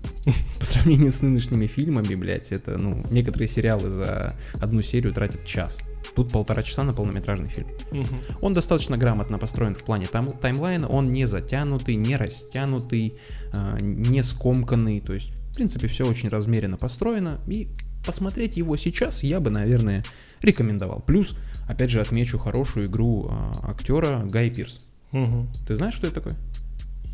По 0.60 0.64
сравнению 0.64 1.10
с 1.10 1.22
нынешними 1.22 1.66
фильмами, 1.66 2.14
блядь, 2.14 2.52
это, 2.52 2.78
ну, 2.78 3.04
некоторые 3.10 3.48
сериалы 3.48 3.90
за 3.90 4.36
одну 4.60 4.80
серию 4.80 5.12
тратят 5.12 5.44
час. 5.44 5.78
Тут 6.14 6.30
полтора 6.30 6.62
часа 6.62 6.84
на 6.84 6.92
полнометражный 6.94 7.48
фильм. 7.48 7.66
Мгм. 7.90 8.08
Он 8.40 8.54
достаточно 8.54 8.96
грамотно 8.96 9.38
построен 9.38 9.74
в 9.74 9.82
плане 9.82 10.06
тайм- 10.06 10.38
таймлайна, 10.40 10.86
он 10.86 11.10
не 11.10 11.26
затянутый, 11.26 11.96
не 11.96 12.16
растянутый, 12.16 13.14
а, 13.52 13.76
не 13.80 14.22
скомканный, 14.22 15.00
то 15.00 15.12
есть, 15.12 15.32
в 15.50 15.56
принципе, 15.56 15.88
все 15.88 16.06
очень 16.06 16.28
размеренно 16.28 16.76
построено, 16.76 17.40
и 17.48 17.68
посмотреть 18.06 18.56
его 18.56 18.76
сейчас 18.76 19.22
я 19.22 19.40
бы, 19.40 19.50
наверное, 19.50 20.04
рекомендовал. 20.40 21.00
Плюс, 21.00 21.36
опять 21.68 21.90
же, 21.90 22.00
отмечу 22.00 22.38
хорошую 22.38 22.86
игру 22.86 23.28
а, 23.28 23.70
актера 23.70 24.24
Гай 24.24 24.50
Пирс. 24.50 24.80
Мгм. 25.12 25.48
Ты 25.66 25.74
знаешь, 25.74 25.94
что 25.94 26.06
это 26.06 26.16
такое? 26.16 26.36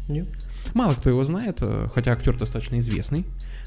Нет? 0.08 0.26
Мало 0.74 0.94
кто 0.94 1.10
его 1.10 1.24
знает, 1.24 1.58
э, 1.60 1.88
хотя 1.92 2.12
актер 2.12 2.36
достаточно 2.36 2.78
известный. 2.78 3.24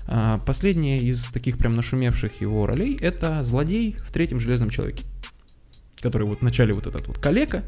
А, 0.08 0.40
Последняя 0.46 1.00
из 1.00 1.26
таких 1.26 1.58
прям 1.58 1.74
нашумевших 1.74 2.42
его 2.42 2.66
ролей 2.66 2.98
это 3.00 3.44
злодей 3.44 3.96
в 4.00 4.12
третьем 4.12 4.40
железном 4.40 4.70
человеке. 4.70 5.06
Который 6.00 6.28
вот 6.28 6.42
вначале 6.42 6.74
вот 6.74 6.88
этот 6.88 7.08
вот 7.08 7.18
калека 7.18 7.64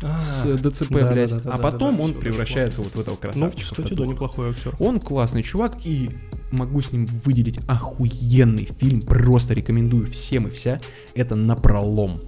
с 0.00 0.44
ДЦП, 0.58 0.92
да, 0.92 1.12
блядь, 1.12 1.30
да, 1.30 1.40
да, 1.40 1.52
а 1.54 1.58
потом 1.58 2.00
он 2.00 2.14
превращается 2.14 2.80
вот 2.82 2.94
в 2.94 3.00
этого 3.00 3.14
Ну, 3.14 3.20
красавчика. 3.20 3.74
кстати, 3.74 3.94
да, 3.94 4.06
неплохой 4.06 4.50
актер. 4.50 4.74
Он 4.78 5.00
классный 5.00 5.42
чувак, 5.42 5.76
и 5.84 6.10
могу 6.50 6.80
с 6.80 6.92
ним 6.92 7.06
выделить 7.06 7.60
охуенный 7.66 8.68
фильм, 8.78 9.02
просто 9.02 9.54
рекомендую 9.54 10.06
всем 10.06 10.48
и 10.48 10.50
вся. 10.50 10.80
Это 11.14 11.36
«Напролом». 11.36 12.20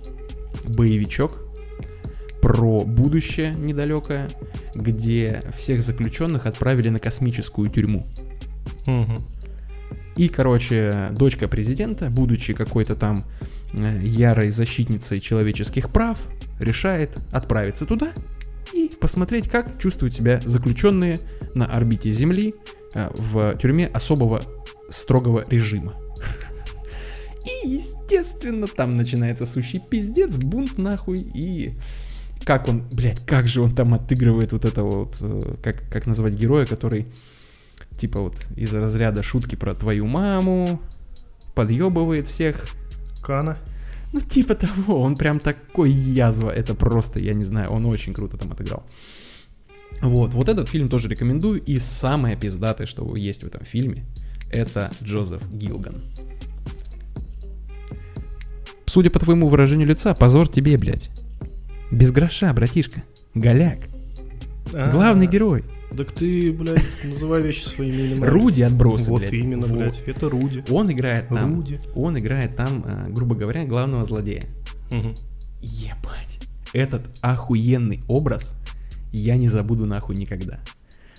Боевичок 0.69 1.39
про 2.41 2.83
будущее 2.83 3.55
недалекое, 3.55 4.29
где 4.75 5.43
всех 5.57 5.83
заключенных 5.83 6.47
отправили 6.47 6.89
на 6.89 6.99
космическую 6.99 7.69
тюрьму. 7.69 8.07
И, 10.17 10.29
короче, 10.29 11.09
дочка 11.13 11.47
президента, 11.47 12.09
будучи 12.09 12.55
какой-то 12.55 12.97
там 12.97 13.25
э, 13.75 14.01
ярой 14.03 14.49
защитницей 14.51 15.21
человеческих 15.21 15.91
прав, 15.91 16.19
решает 16.59 17.17
отправиться 17.33 17.87
туда 17.87 18.13
и 18.73 18.91
посмотреть, 19.01 19.49
как 19.49 19.79
чувствуют 19.79 20.15
себя 20.15 20.41
заключенные 20.45 21.21
на 21.55 21.67
орбите 21.67 22.11
Земли 22.11 22.55
э, 22.95 23.09
в 23.15 23.57
тюрьме 23.59 23.87
особого 23.87 24.43
строгого 24.91 25.45
режима. 25.49 25.95
И, 27.45 27.69
естественно, 27.69 28.67
там 28.67 28.97
начинается 28.97 29.47
сущий 29.47 29.81
пиздец, 29.81 30.37
бунт 30.37 30.79
нахуй, 30.79 31.19
и 31.19 31.75
как 32.45 32.69
он, 32.69 32.83
блядь, 32.91 33.25
как 33.25 33.47
же 33.47 33.61
он 33.61 33.75
там 33.75 33.95
отыгрывает 33.95 34.53
вот 34.53 34.65
это 34.65 34.83
вот, 34.83 35.17
э, 35.21 35.55
как, 35.63 35.89
как 35.91 36.07
назвать 36.07 36.35
героя, 36.35 36.67
который, 36.67 37.07
типа 37.99 38.21
вот, 38.21 38.35
из 38.57 38.73
разряда 38.73 39.23
шутки 39.23 39.55
про 39.55 39.75
твою 39.75 40.07
маму, 40.07 40.81
подъебывает 41.55 42.29
всех. 42.29 42.69
Кана. 43.23 43.59
Ну, 44.17 44.23
типа 44.23 44.55
того, 44.55 45.03
он 45.03 45.15
прям 45.15 45.39
такой 45.41 45.91
язва, 45.91 46.51
это 46.51 46.75
просто, 46.75 47.21
я 47.21 47.35
не 47.35 47.45
знаю, 47.45 47.71
он 47.71 47.85
очень 47.85 48.15
круто 48.15 48.39
там 48.39 48.51
отыграл. 48.51 48.83
Вот, 50.01 50.33
вот 50.33 50.49
этот 50.49 50.71
фильм 50.71 50.89
тоже 50.89 51.09
рекомендую, 51.09 51.61
и 51.61 51.79
самое 51.79 52.35
пиздатое, 52.35 52.87
что 52.87 53.15
есть 53.15 53.43
в 53.43 53.47
этом 53.47 53.67
фильме, 53.67 54.07
это 54.51 54.91
Джозеф 55.03 55.43
Гилган. 55.53 55.97
Судя 58.87 59.11
по 59.11 59.19
твоему 59.19 59.49
выражению 59.49 59.87
лица, 59.87 60.15
позор 60.15 60.49
тебе, 60.49 60.79
блядь. 60.79 61.11
Без 61.91 62.11
гроша, 62.11 62.51
братишка. 62.55 63.03
Голяк. 63.35 63.81
А, 64.73 64.93
Главный 64.93 65.27
герой. 65.27 65.63
Так 65.97 66.13
ты, 66.13 66.53
блядь, 66.53 66.83
называй 67.05 67.43
вещи 67.43 67.65
своими 67.65 68.09
именами. 68.13 68.27
Руди 68.31 68.63
отбросы, 68.63 69.11
Вот 69.11 69.21
блядь. 69.21 69.33
именно, 69.33 69.67
Вот. 69.67 69.77
блядь. 69.77 70.03
Это 70.07 70.29
Руди. 70.29 70.65
Он 70.69 70.91
играет 70.93 71.29
там, 71.29 71.55
Руди. 71.57 71.81
он 71.95 72.19
играет 72.19 72.57
там, 72.57 72.85
а, 72.87 73.07
грубо 73.09 73.35
говоря, 73.35 73.65
главного 73.65 74.05
злодея. 74.05 74.45
Мгм. 74.91 75.15
Ебать. 75.61 76.41
Этот 76.73 77.07
охуенный 77.23 78.03
образ 78.09 78.55
я 79.13 79.37
не 79.37 79.49
забуду 79.49 79.87
нахуй 79.87 80.17
никогда. 80.17 80.59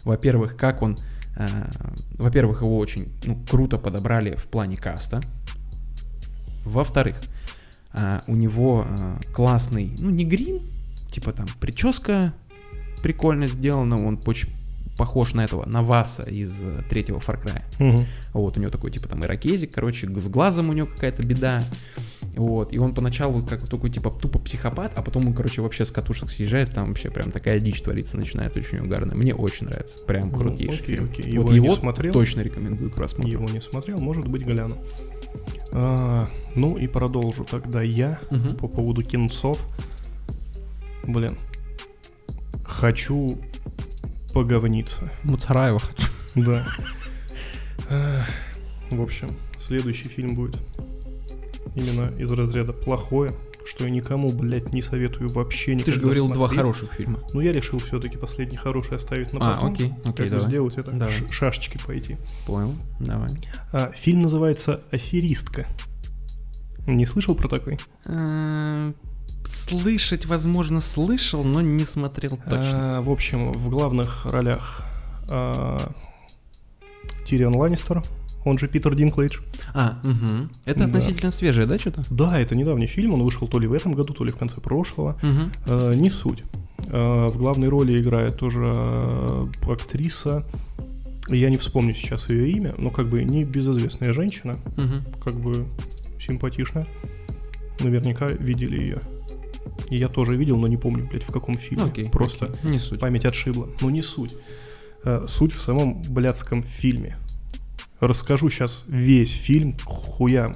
Во-первых, 0.04 0.56
как 0.56 0.82
он... 0.82 0.98
а, 1.36 1.70
во-первых, 2.12 2.62
его 2.62 2.78
очень 2.78 3.08
ну, 3.26 3.44
круто 3.50 3.78
подобрали 3.78 4.36
в 4.36 4.44
плане 4.48 4.78
каста. 4.78 5.22
Во-вторых, 6.66 7.18
а, 7.94 8.22
у 8.28 8.36
него 8.36 8.86
а, 8.88 9.20
классный, 9.34 9.96
ну 10.00 10.10
не 10.10 10.26
грим, 10.26 10.60
типа 11.12 11.32
там 11.32 11.48
прическа 11.60 12.34
прикольно 13.02 13.48
сделана, 13.48 13.96
он 14.06 14.18
поч- 14.18 14.48
похож 14.98 15.34
на 15.34 15.46
этого, 15.46 15.66
на 15.66 15.82
Васа 15.84 16.24
из 16.24 16.60
э, 16.62 16.82
третьего 16.90 17.20
Far 17.20 17.42
Cry. 17.44 17.62
Мгм. 17.80 18.06
Вот, 18.34 18.58
у 18.58 18.60
него 18.60 18.72
такой, 18.72 18.92
типа, 18.92 19.08
там, 19.08 19.24
ирокезик, 19.24 19.72
короче, 19.74 20.08
с 20.08 20.28
глазом 20.28 20.70
у 20.70 20.74
него 20.74 20.88
какая-то 20.88 21.24
беда. 21.24 21.64
Вот, 22.36 22.72
и 22.74 22.78
он 22.78 22.94
поначалу 22.94 23.42
как 23.44 23.68
такой, 23.68 23.90
типа, 23.90 24.12
тупо 24.12 24.38
психопат, 24.40 24.92
а 24.96 25.02
потом 25.02 25.26
он, 25.28 25.34
короче, 25.34 25.62
вообще 25.62 25.86
с 25.86 25.92
катушек 25.92 26.30
съезжает, 26.30 26.72
там 26.72 26.90
вообще 26.90 27.10
прям 27.10 27.32
такая 27.32 27.60
дичь 27.60 27.82
творится, 27.82 28.16
начинает 28.18 28.56
очень 28.56 28.80
угарно. 28.80 29.16
Мне 29.16 29.34
очень 29.34 29.68
нравится, 29.68 30.00
прям 30.06 30.30
Ну, 30.32 30.38
крутейший 30.40 30.76
окей, 30.84 30.96
фильм. 30.98 31.10
окей. 31.10 31.24
Вот 31.24 31.32
Его 31.32 31.50
не 31.52 31.56
его 31.58 31.76
смотрел. 31.76 32.14
точно 32.14 32.42
рекомендую 32.42 32.92
к 32.92 32.96
просмотру. 32.96 33.32
Его 33.32 33.46
не 33.50 33.62
смотрел, 33.62 33.98
может 34.00 34.28
быть, 34.28 34.44
гляну. 34.44 34.76
А, 35.72 36.30
ну 36.56 36.78
и 36.78 36.88
продолжу 36.88 37.44
тогда 37.50 37.82
я 37.82 38.20
Мгм. 38.30 38.56
по 38.58 38.68
поводу 38.68 39.02
кинцов. 39.04 39.66
Блин. 41.04 41.38
Хочу 42.64 43.38
поговниться. 44.44 45.10
Муцараева 45.24 45.80
хочу. 45.80 46.08
Да. 46.36 46.68
В 48.92 49.02
общем, 49.02 49.30
следующий 49.60 50.10
фильм 50.10 50.36
будет 50.36 50.58
именно 51.76 52.12
из 52.20 52.32
разряда 52.32 52.72
плохое, 52.72 53.32
что 53.66 53.86
я 53.86 53.90
никому, 53.90 54.30
блядь, 54.30 54.74
не 54.74 54.82
советую 54.84 55.30
вообще 55.30 55.74
никогда 55.74 55.92
Ты 55.92 55.96
же 55.98 56.02
говорил 56.04 56.28
два 56.28 56.48
смотреть. 56.48 56.58
хороших 56.60 56.94
фильма. 56.94 57.20
Ну, 57.34 57.42
я 57.42 57.52
решил 57.52 57.80
все-таки 57.80 58.18
последний 58.18 58.58
хороший 58.58 58.96
оставить 58.98 59.34
на 59.34 59.40
А, 59.40 59.54
потом. 59.56 59.74
окей, 59.74 59.94
окей, 60.06 60.14
Как 60.14 60.30
давай. 60.30 60.46
сделать 60.46 60.78
это? 60.78 60.92
Давай. 60.92 61.16
Шашечки 61.32 61.80
пойти. 61.84 62.18
Понял, 62.46 62.76
давай. 63.00 63.30
А, 63.74 63.92
фильм 63.96 64.22
называется 64.22 64.82
«Аферистка». 64.92 65.66
Не 66.86 67.06
слышал 67.08 67.34
про 67.36 67.48
такой? 67.50 67.80
Слышать, 69.48 70.26
возможно, 70.26 70.82
слышал, 70.82 71.44
но 71.44 71.62
не 71.62 71.86
смотрел 71.86 72.32
точно. 72.38 72.98
А, 72.98 73.02
в 73.02 73.10
общем, 73.10 73.52
в 73.54 73.70
главных 73.70 74.26
ролях 74.26 74.82
а, 75.30 75.92
Тирион 77.26 77.56
Ланнистер, 77.56 78.04
он 78.46 78.58
же 78.58 78.68
Питер 78.68 78.96
Динклейдж. 78.96 79.40
А, 79.74 80.00
угу. 80.04 80.50
Это 80.66 80.80
Да. 80.80 80.86
относительно 80.86 81.32
свежее, 81.32 81.66
да, 81.68 81.78
что-то? 81.80 82.04
Да, 82.10 82.40
это 82.40 82.56
недавний 82.56 82.88
фильм, 82.88 83.14
он 83.14 83.24
вышел 83.24 83.48
то 83.48 83.60
ли 83.60 83.68
в 83.68 83.74
этом 83.74 83.94
году, 83.94 84.14
то 84.14 84.24
ли 84.24 84.32
в 84.32 84.38
конце 84.38 84.60
прошлого. 84.62 85.18
Угу. 85.24 85.42
А, 85.68 85.94
не 85.94 86.10
суть. 86.10 86.44
А, 86.92 87.28
в 87.30 87.38
главной 87.38 87.68
роли 87.70 88.00
играет 88.02 88.38
тоже 88.38 89.48
актриса, 89.70 90.46
я 91.30 91.50
не 91.50 91.58
вспомню 91.58 91.94
сейчас 91.94 92.30
ее 92.30 92.52
имя, 92.52 92.74
но 92.78 92.90
как 92.90 93.10
бы 93.10 93.24
не 93.24 93.44
безызвестная 93.44 94.14
женщина, 94.14 94.58
Угу. 94.78 95.22
как 95.24 95.34
бы 95.36 95.66
симпатичная. 96.20 96.88
Наверняка 97.80 98.28
видели 98.28 98.80
ее. 98.82 98.98
И 99.90 99.98
я 99.98 100.10
тоже 100.10 100.36
видел, 100.36 100.58
но 100.58 100.68
не 100.68 100.78
помню, 100.78 101.08
блядь, 101.10 101.24
в 101.24 101.32
каком 101.32 101.56
фильме. 101.56 101.86
Окей. 101.86 102.10
Просто 102.10 102.48
окей, 102.48 102.72
Не 102.72 102.80
суть. 102.80 103.00
память 103.00 103.26
отшибла. 103.26 103.70
Ну 103.82 103.90
не 103.90 104.02
суть. 104.02 104.34
Э, 105.04 105.26
Суть 105.30 105.54
в 105.54 105.62
самом 105.62 106.02
блядском 106.02 106.64
фильме. 106.64 107.18
Расскажу 108.00 108.50
сейчас 108.50 108.84
весь 108.88 109.32
фильм 109.34 109.76
хуям. 109.86 110.56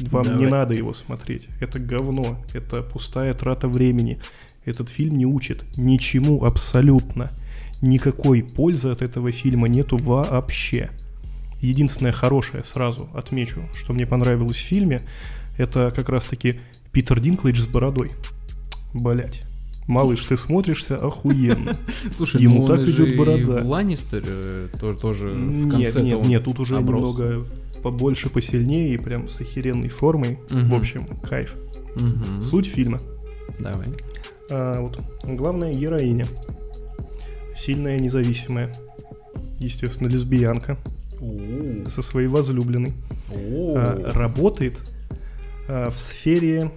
Вам 0.00 0.24
не 0.24 0.44
Давай. 0.46 0.50
надо 0.50 0.74
его 0.74 0.94
смотреть. 0.94 1.48
Это 1.60 1.78
говно. 1.78 2.42
Это 2.54 2.82
пустая 2.82 3.34
трата 3.34 3.68
времени. 3.68 4.20
Этот 4.64 4.88
фильм 4.88 5.16
не 5.18 5.26
учит 5.26 5.64
ничему 5.76 6.44
абсолютно. 6.44 7.30
Никакой 7.80 8.42
пользы 8.42 8.90
от 8.90 9.02
этого 9.02 9.30
фильма 9.32 9.68
нету 9.68 9.96
вообще. 9.96 10.90
Единственное 11.60 12.12
хорошее, 12.12 12.64
сразу 12.64 13.08
отмечу, 13.14 13.68
что 13.74 13.92
мне 13.92 14.06
понравилось 14.06 14.56
в 14.56 14.60
фильме, 14.66 15.02
это 15.58 15.92
как 15.94 16.08
раз-таки 16.08 16.60
Питер 16.92 17.20
Динклейдж 17.20 17.60
с 17.60 17.66
бородой. 17.66 18.12
Блять. 18.92 19.42
Малыш, 19.86 20.24
ты 20.26 20.36
смотришься 20.36 20.96
охуенно. 20.96 21.76
Слушай, 22.16 22.42
Ему 22.42 22.66
ну 22.66 22.68
так 22.68 22.88
идет 22.88 23.16
борода. 23.18 23.62
в 23.62 23.66
Ланнистере 23.66 24.24
э, 24.26 24.68
тоже, 24.78 24.98
тоже 24.98 25.28
в 25.30 25.66
Нет, 25.66 25.72
конце 25.72 26.02
нет, 26.02 26.24
нет, 26.24 26.44
тут 26.44 26.60
уже 26.60 26.74
немного 26.74 27.42
побольше, 27.82 28.30
посильнее 28.30 28.94
и 28.94 28.96
прям 28.96 29.28
с 29.28 29.40
охеренной 29.40 29.88
формой. 29.88 30.38
В 30.48 30.74
общем, 30.74 31.06
кайф. 31.28 31.54
Суть 32.42 32.66
фильма. 32.66 33.00
Давай. 33.58 33.88
А, 34.50 34.80
вот, 34.80 35.00
главная 35.24 35.74
героиня. 35.74 36.26
Сильная, 37.56 37.98
независимая. 37.98 38.72
Естественно, 39.58 40.08
лесбиянка. 40.08 40.78
Со 41.86 42.02
своей 42.02 42.28
возлюбленной. 42.28 42.92
А, 43.34 44.12
работает 44.12 44.78
в 45.90 45.98
сфере... 45.98 46.72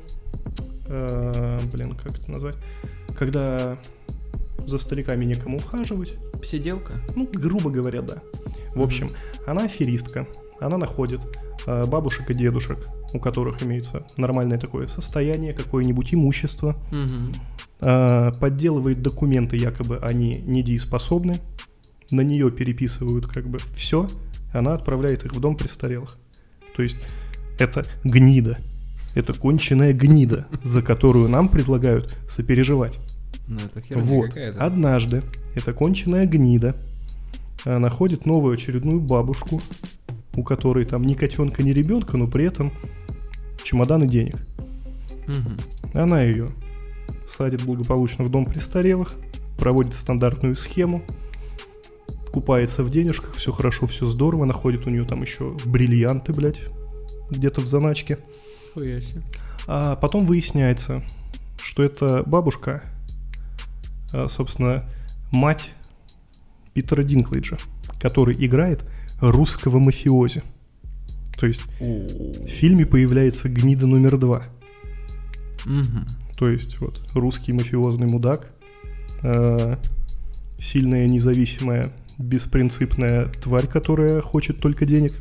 а, 0.90 1.60
блин, 1.72 1.96
как 1.96 2.20
это 2.20 2.32
назвать? 2.32 2.56
Когда 3.18 3.78
за 4.66 4.78
стариками 4.78 5.26
некому 5.26 5.58
ухаживать. 5.58 6.18
Сиделка? 6.44 6.94
Ну, 7.16 7.30
грубо 7.32 7.70
говоря, 7.70 8.02
да. 8.02 8.22
В 8.74 8.82
общем, 8.82 9.10
она 9.46 9.66
аферистка. 9.66 10.28
Она 10.60 10.78
находит 10.78 11.22
э, 11.66 11.86
бабушек 11.86 12.30
и 12.30 12.34
дедушек, 12.34 12.88
у 13.14 13.20
которых 13.20 13.62
имеется 13.64 14.06
нормальное 14.18 14.58
такое 14.58 14.88
состояние, 14.88 15.54
какое-нибудь 15.54 16.14
имущество, 16.14 16.78
э, 17.82 18.32
подделывает 18.40 19.02
документы, 19.02 19.58
якобы 19.58 20.00
они 20.00 20.40
недееспособны, 20.40 21.42
на 22.12 22.22
нее 22.22 22.52
переписывают 22.52 23.28
как 23.28 23.48
бы 23.48 23.60
все, 23.74 24.08
она 24.54 24.74
отправляет 24.74 25.26
их 25.26 25.34
в 25.34 25.40
дом 25.40 25.58
престарелых. 25.58 26.18
То 26.76 26.84
есть 26.84 26.98
это 27.60 27.86
гнида. 28.04 28.58
Это 29.16 29.34
конченая 29.34 29.94
гнида, 29.94 30.46
за 30.64 30.82
которую 30.82 31.30
нам 31.30 31.50
предлагают 31.50 32.16
сопереживать. 32.30 33.00
Ну, 33.48 33.60
это 33.60 33.82
херня 33.82 34.04
Вот. 34.04 34.28
какая-то. 34.28 34.64
Однажды 34.64 35.24
эта 35.56 35.74
конченая 35.74 36.26
гнида 36.26 36.76
а, 37.66 37.80
находит 37.80 38.26
новую 38.26 38.54
очередную 38.54 39.00
бабушку, 39.00 39.62
у 40.36 40.44
которой 40.44 40.86
там 40.86 41.04
ни 41.06 41.14
котенка, 41.14 41.64
ни 41.64 41.72
ребенка, 41.72 42.18
но 42.18 42.28
при 42.28 42.46
этом 42.46 42.74
чемоданы 43.64 44.06
денег. 44.06 44.38
Мгм. 45.28 45.58
Она 45.94 46.22
ее 46.22 46.52
садит 47.28 47.64
благополучно 47.64 48.26
в 48.26 48.30
дом 48.30 48.46
престарелых, 48.46 49.16
проводит 49.58 49.94
стандартную 49.94 50.56
схему, 50.56 51.04
купается 52.32 52.84
в 52.84 52.92
денежках, 52.92 53.34
все 53.36 53.52
хорошо, 53.52 53.88
все 53.88 54.06
здорово, 54.06 54.44
находит 54.46 54.86
у 54.88 54.90
нее 54.90 55.06
там 55.06 55.22
еще 55.22 55.56
бриллианты, 55.64 56.34
блядь, 56.34 56.60
где-то 57.30 57.62
в 57.62 57.68
заначке. 57.68 58.20
Хуя 58.76 59.00
себе. 59.00 59.24
А 59.68 59.96
потом 59.96 60.26
выясняется, 60.26 61.02
что 61.58 61.82
это 61.82 62.24
бабушка, 62.26 62.84
а, 64.12 64.28
собственно, 64.28 64.84
мать 65.32 65.72
Питера 66.74 67.04
Динклейджа, 67.04 67.58
который 68.02 68.36
играет 68.46 68.84
русского 69.22 69.80
мафиози. 69.80 70.44
То 71.40 71.48
есть 71.48 71.64
в 71.80 72.48
фильме 72.48 72.86
появляется 72.86 73.48
гнида 73.48 73.88
номер 73.88 74.18
два. 74.18 74.44
Мгм. 75.64 76.06
То 76.38 76.50
есть 76.50 76.82
вот 76.82 77.00
русский 77.14 77.54
мафиозный 77.54 78.08
мудак, 78.08 78.52
а, 79.24 79.80
сильная, 80.60 81.08
независимая, 81.08 81.94
беспринципная 82.18 83.28
тварь, 83.30 83.68
которая 83.68 84.22
хочет 84.22 84.60
только 84.60 84.86
денег. 84.86 85.14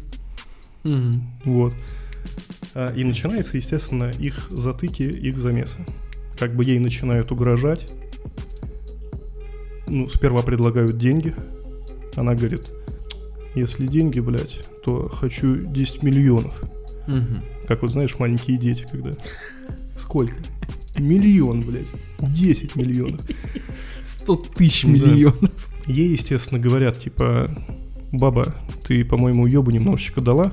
Мгм. 0.83 1.23
Вот. 1.45 1.75
А, 2.75 2.93
И 2.95 3.05
начинается, 3.05 3.57
естественно, 3.57 4.11
их 4.19 4.47
затыки, 4.51 5.03
их 5.03 5.39
замесы. 5.39 5.79
Как 6.39 6.55
бы 6.55 6.65
ей 6.65 6.79
начинают 6.79 7.31
угрожать. 7.33 7.93
Ну, 9.87 10.09
сперва 10.09 10.43
предлагают 10.43 10.99
деньги. 10.99 11.35
Она 12.17 12.35
говорит, 12.35 12.71
если 13.55 13.87
деньги, 13.87 14.21
блядь, 14.21 14.65
то 14.85 15.09
хочу 15.09 15.57
10 15.57 16.03
миллионов. 16.03 16.63
Мгм. 17.07 17.43
Как 17.69 17.83
вот 17.83 17.93
знаешь, 17.93 18.19
маленькие 18.19 18.57
дети, 18.57 18.87
когда... 18.91 19.15
Сколько? 19.97 20.37
Миллион, 20.99 21.61
блядь. 21.61 21.87
10 22.21 22.77
миллионов. 22.77 23.21
100 24.03 24.37
тысяч 24.57 24.85
миллионов. 24.85 25.71
Ей, 25.87 26.13
естественно, 26.13 26.61
говорят, 26.61 26.99
типа, 26.99 27.51
баба, 28.13 28.55
ты, 28.87 29.05
по-моему, 29.05 29.47
ёбу 29.47 29.71
немножечко 29.71 30.21
дала. 30.21 30.53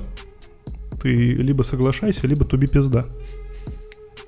Ты 1.02 1.10
либо 1.34 1.62
соглашайся, 1.64 2.26
либо 2.26 2.44
туби 2.44 2.66
пизда. 2.68 3.06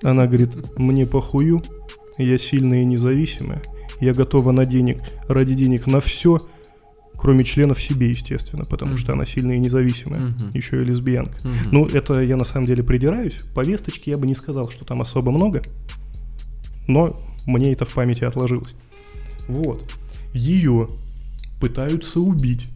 Она 0.02 0.26
говорит, 0.26 0.50
мне 0.76 1.06
похую, 1.06 1.62
я 2.18 2.36
сильная 2.36 2.82
и 2.82 2.84
независимая. 2.84 3.62
Я 4.00 4.12
готова 4.12 4.50
на 4.52 4.66
денег, 4.66 4.98
ради 5.28 5.54
денег 5.54 5.86
на 5.86 6.00
все, 6.00 6.40
кроме 7.16 7.44
членов 7.44 7.80
себе, 7.80 8.10
естественно, 8.10 8.64
потому 8.64 8.92
Мгм. 8.92 8.98
что 8.98 9.12
она 9.12 9.24
сильная 9.24 9.56
и 9.56 9.60
независимая. 9.60 10.20
Мгм. 10.20 10.50
Еще 10.52 10.82
и 10.82 10.84
лесбиянка. 10.84 11.36
Мгм. 11.46 11.56
Ну, 11.70 11.86
это 11.86 12.20
я 12.20 12.36
на 12.36 12.44
самом 12.44 12.66
деле 12.66 12.82
придираюсь. 12.82 13.38
Повесточки 13.54 14.10
я 14.10 14.18
бы 14.18 14.26
не 14.26 14.34
сказал, 14.34 14.68
что 14.70 14.84
там 14.84 15.00
особо 15.00 15.30
много. 15.30 15.62
Но 16.88 17.16
мне 17.46 17.72
это 17.72 17.84
в 17.84 17.92
памяти 17.94 18.24
отложилось. 18.24 18.74
Вот. 19.48 19.84
Ее 20.34 20.88
пытаются 21.60 22.20
убить. 22.20 22.66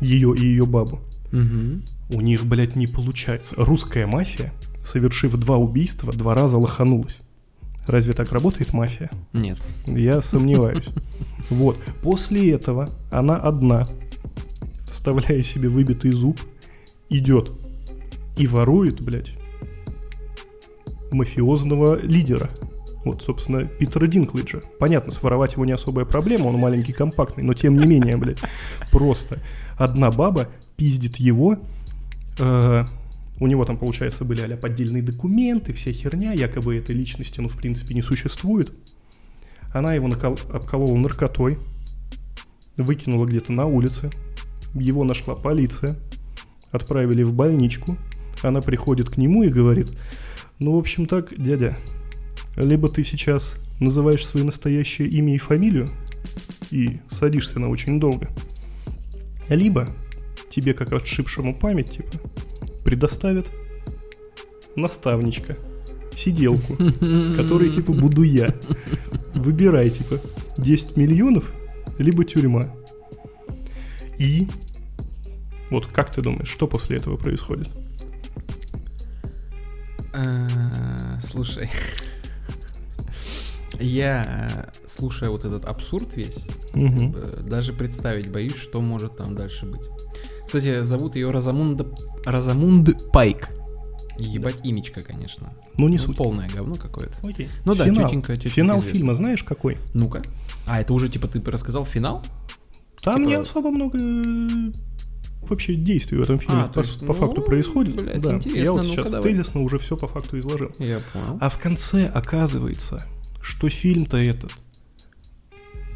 Ее 0.00 0.34
и 0.36 0.40
ее 0.44 0.66
бабу. 0.66 0.98
Мгм. 1.30 1.82
У 2.12 2.20
них, 2.20 2.44
блядь, 2.44 2.76
не 2.76 2.86
получается. 2.86 3.54
Русская 3.56 4.06
мафия, 4.06 4.52
совершив 4.84 5.36
два 5.38 5.56
убийства, 5.56 6.12
два 6.12 6.34
раза 6.34 6.58
лоханулась. 6.58 7.20
Разве 7.86 8.12
так 8.12 8.30
работает 8.32 8.72
мафия? 8.74 9.10
Нет. 9.32 9.58
Я 9.86 10.20
сомневаюсь. 10.22 10.86
Вот. 11.48 11.78
После 12.02 12.52
этого 12.52 12.88
она 13.10 13.36
одна, 13.36 13.86
вставляя 14.84 15.42
себе 15.42 15.68
выбитый 15.68 16.12
зуб, 16.12 16.38
идет 17.08 17.50
и 18.36 18.46
ворует, 18.46 19.00
блядь, 19.00 19.32
мафиозного 21.10 21.98
лидера. 22.00 22.48
Вот, 23.04 23.22
собственно, 23.22 23.64
Питера 23.64 24.06
Динклэджа. 24.06 24.60
Понятно, 24.78 25.12
своровать 25.12 25.54
его 25.54 25.64
не 25.64 25.72
особая 25.72 26.04
проблема, 26.04 26.46
он 26.46 26.56
маленький, 26.56 26.92
компактный, 26.92 27.42
но 27.42 27.52
тем 27.54 27.76
не 27.76 27.86
менее, 27.86 28.16
блядь, 28.16 28.38
просто 28.90 29.38
одна 29.76 30.10
баба 30.10 30.48
пиздит 30.76 31.16
его, 31.16 31.58
у 32.38 33.46
него 33.46 33.64
там, 33.64 33.76
получается, 33.76 34.24
были 34.24 34.40
а 34.40 34.56
поддельные 34.56 35.02
документы, 35.02 35.72
вся 35.72 35.92
херня, 35.92 36.32
якобы 36.32 36.76
этой 36.76 36.94
личности, 36.94 37.40
ну, 37.40 37.48
в 37.48 37.56
принципе, 37.56 37.94
не 37.94 38.02
существует. 38.02 38.72
Она 39.72 39.94
его 39.94 40.06
накол- 40.08 40.38
обколола 40.52 40.96
наркотой, 40.96 41.58
выкинула 42.76 43.26
где-то 43.26 43.52
на 43.52 43.66
улице, 43.66 44.10
его 44.74 45.04
нашла 45.04 45.34
полиция, 45.34 45.96
отправили 46.70 47.22
в 47.22 47.34
больничку, 47.34 47.96
она 48.42 48.60
приходит 48.60 49.10
к 49.10 49.16
нему 49.16 49.42
и 49.42 49.48
говорит, 49.48 49.88
ну, 50.58 50.74
в 50.74 50.78
общем 50.78 51.06
так, 51.06 51.36
дядя, 51.36 51.76
либо 52.56 52.88
ты 52.88 53.02
сейчас 53.02 53.56
называешь 53.80 54.26
свое 54.26 54.46
настоящее 54.46 55.08
имя 55.08 55.34
и 55.34 55.38
фамилию 55.38 55.88
и 56.70 57.00
садишься 57.10 57.58
на 57.58 57.68
очень 57.68 57.98
долго, 57.98 58.30
либо 59.48 59.88
тебе, 60.52 60.74
как 60.74 60.92
отшибшему 60.92 61.54
память, 61.54 61.92
типа, 61.92 62.08
предоставят 62.84 63.50
наставничка, 64.76 65.56
сиделку, 66.14 66.76
который, 67.36 67.70
типа, 67.72 67.92
буду 67.92 68.22
я. 68.22 68.54
Выбирай, 69.34 69.90
типа, 69.90 70.20
10 70.58 70.96
миллионов, 70.96 71.52
либо 71.98 72.24
тюрьма. 72.24 72.68
И 74.18 74.46
вот 75.70 75.86
как 75.86 76.12
ты 76.12 76.20
думаешь, 76.22 76.48
что 76.48 76.66
после 76.66 76.98
этого 76.98 77.16
происходит? 77.16 77.68
А, 80.14 81.18
Слушай, 81.22 81.70
я, 83.80 84.70
э, 84.84 84.86
слушая 84.86 85.30
вот 85.30 85.44
этот 85.44 85.64
абсурд 85.64 86.14
весь, 86.14 86.46
Мгм. 86.74 87.14
э, 87.16 87.40
даже 87.48 87.72
представить 87.72 88.30
боюсь, 88.30 88.56
что 88.56 88.80
может 88.82 89.16
там 89.16 89.34
дальше 89.34 89.64
быть. 89.66 89.80
Кстати, 90.52 90.84
зовут 90.84 91.14
ее 91.16 91.30
Розамунда... 91.30 91.86
Розамунд 92.26 93.10
Пайк. 93.10 93.48
Ебать 94.18 94.60
имечко, 94.64 95.00
конечно. 95.00 95.54
Ну, 95.78 95.88
не 95.88 95.96
Ну, 95.96 96.02
суть. 96.02 96.16
полное 96.18 96.46
говно 96.50 96.74
какое-то. 96.74 97.14
Окей. 97.26 97.48
Ну 97.64 97.74
да, 97.74 97.86
Финал. 97.86 98.04
тетенька- 98.10 98.34
тетенька 98.34 98.48
Финал 98.50 98.78
известна. 98.80 98.98
фильма 98.98 99.14
знаешь 99.14 99.42
какой? 99.44 99.78
Ну-ка. 99.94 100.20
А, 100.66 100.82
это 100.82 100.92
уже 100.92 101.08
типа 101.08 101.26
ты 101.26 101.40
рассказал 101.50 101.86
финал? 101.86 102.22
Там 103.02 103.16
Типа- 103.16 103.28
не 103.28 103.34
особо 103.36 103.70
много 103.70 103.96
э, 103.98 104.72
вообще 105.48 105.74
действий 105.74 106.18
в 106.18 106.22
этом 106.22 106.38
фильме 106.38 106.64
А, 106.64 106.66
по, 106.68 106.74
то 106.74 106.80
есть, 106.80 106.98
по 107.00 107.06
ну, 107.06 107.12
факту 107.14 107.40
происходит. 107.40 107.96
блядь, 107.96 108.20
да. 108.20 108.34
интересно, 108.34 108.58
Я 108.62 108.72
вот 108.72 108.82
ну-ка, 108.82 108.92
сейчас 108.94 109.06
давай. 109.10 109.22
тезисно 109.22 109.62
уже 109.62 109.78
все 109.78 109.96
по 109.96 110.06
факту 110.06 110.38
изложил. 110.38 110.70
Я 110.78 111.00
понял. 111.14 111.38
А 111.40 111.48
в 111.48 111.58
конце 111.58 112.04
оказывается, 112.08 113.06
что 113.40 113.70
фильм-то 113.70 114.18
этот 114.18 114.52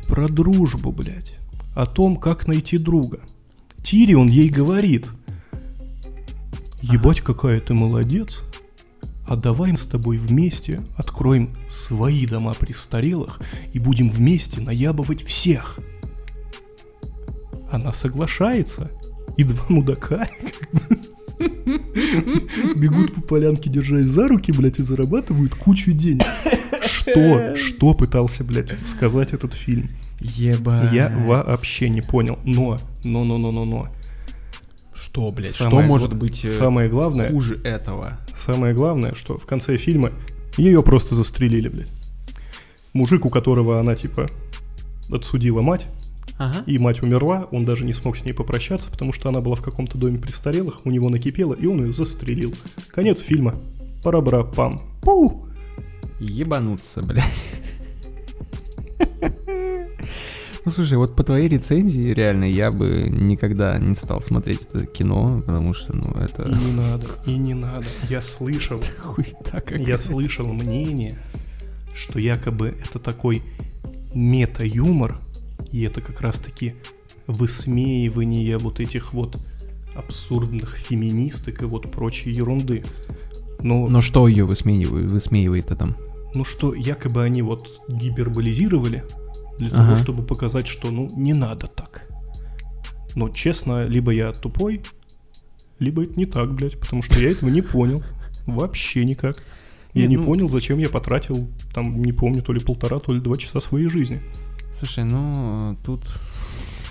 про 0.08 0.28
дружбу, 0.28 0.92
блядь. 0.92 1.34
О 1.74 1.84
том, 1.84 2.16
как 2.16 2.46
найти 2.46 2.78
друга. 2.78 3.20
Тирион 3.86 4.26
ей 4.26 4.48
говорит. 4.48 5.10
Ебать, 6.82 7.20
какая 7.20 7.60
ты 7.60 7.72
молодец. 7.72 8.42
А 9.28 9.36
давай 9.36 9.70
мы 9.70 9.78
с 9.78 9.86
тобой 9.86 10.18
вместе 10.18 10.82
откроем 10.96 11.54
свои 11.68 12.26
дома 12.26 12.54
престарелых 12.54 13.38
и 13.72 13.78
будем 13.78 14.10
вместе 14.10 14.60
наябывать 14.60 15.22
всех. 15.22 15.78
Она 17.70 17.92
соглашается. 17.92 18.90
И 19.36 19.44
два 19.44 19.66
мудака 19.68 20.28
бегут 21.38 23.14
по 23.14 23.20
полянке, 23.20 23.70
держась 23.70 24.06
за 24.06 24.26
руки, 24.26 24.50
блядь, 24.50 24.80
и 24.80 24.82
зарабатывают 24.82 25.54
кучу 25.54 25.92
денег. 25.92 26.26
Что, 26.82 27.54
что 27.54 27.94
пытался, 27.94 28.42
блядь, 28.42 28.74
сказать 28.84 29.32
этот 29.32 29.54
фильм? 29.54 29.90
Ебать. 30.20 30.92
Я 30.92 31.08
вообще 31.10 31.88
не 31.88 32.00
понял. 32.00 32.38
Но, 32.44 32.78
но, 33.04 33.24
но, 33.24 33.38
но, 33.38 33.50
но, 33.52 33.64
но. 33.64 33.88
Что, 34.94 35.30
блядь, 35.30 35.50
Самое 35.50 35.82
что 35.82 35.88
может 35.88 36.14
быть 36.14 36.44
э, 36.44 36.48
Самое 36.48 36.88
главное, 36.88 37.28
хуже 37.30 37.60
этого? 37.64 38.18
самое 38.34 38.74
главное, 38.74 39.14
что 39.14 39.36
в 39.38 39.44
конце 39.46 39.76
фильма 39.76 40.10
ее 40.56 40.82
просто 40.82 41.14
застрелили, 41.14 41.68
блядь. 41.68 41.88
Мужик, 42.94 43.26
у 43.26 43.28
которого 43.28 43.78
она, 43.78 43.94
типа, 43.94 44.26
отсудила 45.12 45.60
мать, 45.60 45.86
Ага. 46.38 46.62
и 46.66 46.78
мать 46.78 47.02
умерла, 47.02 47.46
он 47.50 47.66
даже 47.66 47.84
не 47.84 47.92
смог 47.92 48.16
с 48.16 48.24
ней 48.24 48.32
попрощаться, 48.32 48.90
потому 48.90 49.12
что 49.12 49.28
она 49.28 49.40
была 49.42 49.56
в 49.56 49.62
каком-то 49.62 49.98
доме 49.98 50.18
престарелых, 50.18 50.84
у 50.86 50.90
него 50.90 51.10
накипело, 51.10 51.52
и 51.54 51.66
он 51.66 51.84
ее 51.84 51.92
застрелил. 51.92 52.54
Конец 52.88 53.20
фильма. 53.20 53.54
Пара-бра-пам. 54.02 54.80
Пу! 55.02 55.46
Ебануться, 56.20 57.02
блядь. 57.02 57.60
Ну 60.66 60.72
слушай, 60.72 60.98
вот 60.98 61.14
по 61.14 61.22
твоей 61.22 61.48
рецензии, 61.48 62.12
реально, 62.12 62.42
я 62.42 62.72
бы 62.72 63.06
никогда 63.08 63.78
не 63.78 63.94
стал 63.94 64.20
смотреть 64.20 64.62
это 64.62 64.84
кино, 64.84 65.40
потому 65.46 65.72
что, 65.74 65.94
ну, 65.94 66.10
И 66.20 66.24
это 66.24 66.48
не 66.48 66.72
надо, 66.72 67.06
и 67.24 67.38
не 67.38 67.54
надо. 67.54 67.86
Я 68.10 68.20
слышал, 68.20 68.80
я 69.78 69.96
слышал 69.96 70.46
мнение, 70.52 71.18
что 71.94 72.18
якобы 72.18 72.74
это 72.84 72.98
такой 72.98 73.44
мета-юмор, 74.12 75.20
и 75.70 75.82
это 75.84 76.00
как 76.00 76.20
раз-таки 76.20 76.74
высмеивание 77.28 78.58
вот 78.58 78.80
этих 78.80 79.12
вот 79.12 79.38
абсурдных 79.94 80.76
феминисток 80.76 81.62
и 81.62 81.64
вот 81.64 81.92
прочей 81.92 82.32
ерунды. 82.32 82.82
Но, 83.60 83.86
Но 83.86 84.00
что 84.00 84.26
ее 84.26 84.44
высмеивает, 84.44 85.12
высмеивает-то 85.12 85.76
там? 85.76 85.96
ну 86.36 86.44
что, 86.44 86.74
якобы 86.74 87.22
они 87.22 87.40
вот 87.42 87.80
гиперболизировали 87.88 89.04
для 89.58 89.68
Ага. 89.68 89.76
того, 89.76 89.96
чтобы 89.96 90.22
показать, 90.22 90.66
что 90.66 90.90
ну 90.90 91.10
не 91.16 91.32
надо 91.34 91.66
так. 91.66 92.08
Но 93.14 93.28
честно, 93.30 93.86
либо 93.86 94.12
я 94.12 94.32
тупой, 94.32 94.82
либо 95.78 96.04
это 96.04 96.14
не 96.18 96.26
так, 96.26 96.54
блядь, 96.54 96.78
потому 96.78 97.02
что 97.02 97.18
я 97.18 97.30
этого 97.30 97.48
не 97.48 97.62
понял. 97.62 98.02
Вообще 98.46 99.04
никак. 99.04 99.36
Я 99.94 100.02
Нет, 100.02 100.10
не 100.10 100.16
ну- 100.18 100.26
понял, 100.26 100.48
зачем 100.48 100.78
я 100.78 100.90
потратил, 100.90 101.48
там, 101.72 102.02
не 102.02 102.12
помню, 102.12 102.42
то 102.42 102.52
ли 102.52 102.60
полтора, 102.60 102.98
то 102.98 103.12
ли 103.14 103.20
два 103.20 103.36
часа 103.36 103.60
своей 103.60 103.88
жизни. 103.88 104.20
Слушай, 104.74 105.04
ну, 105.04 105.76
тут... 105.84 106.00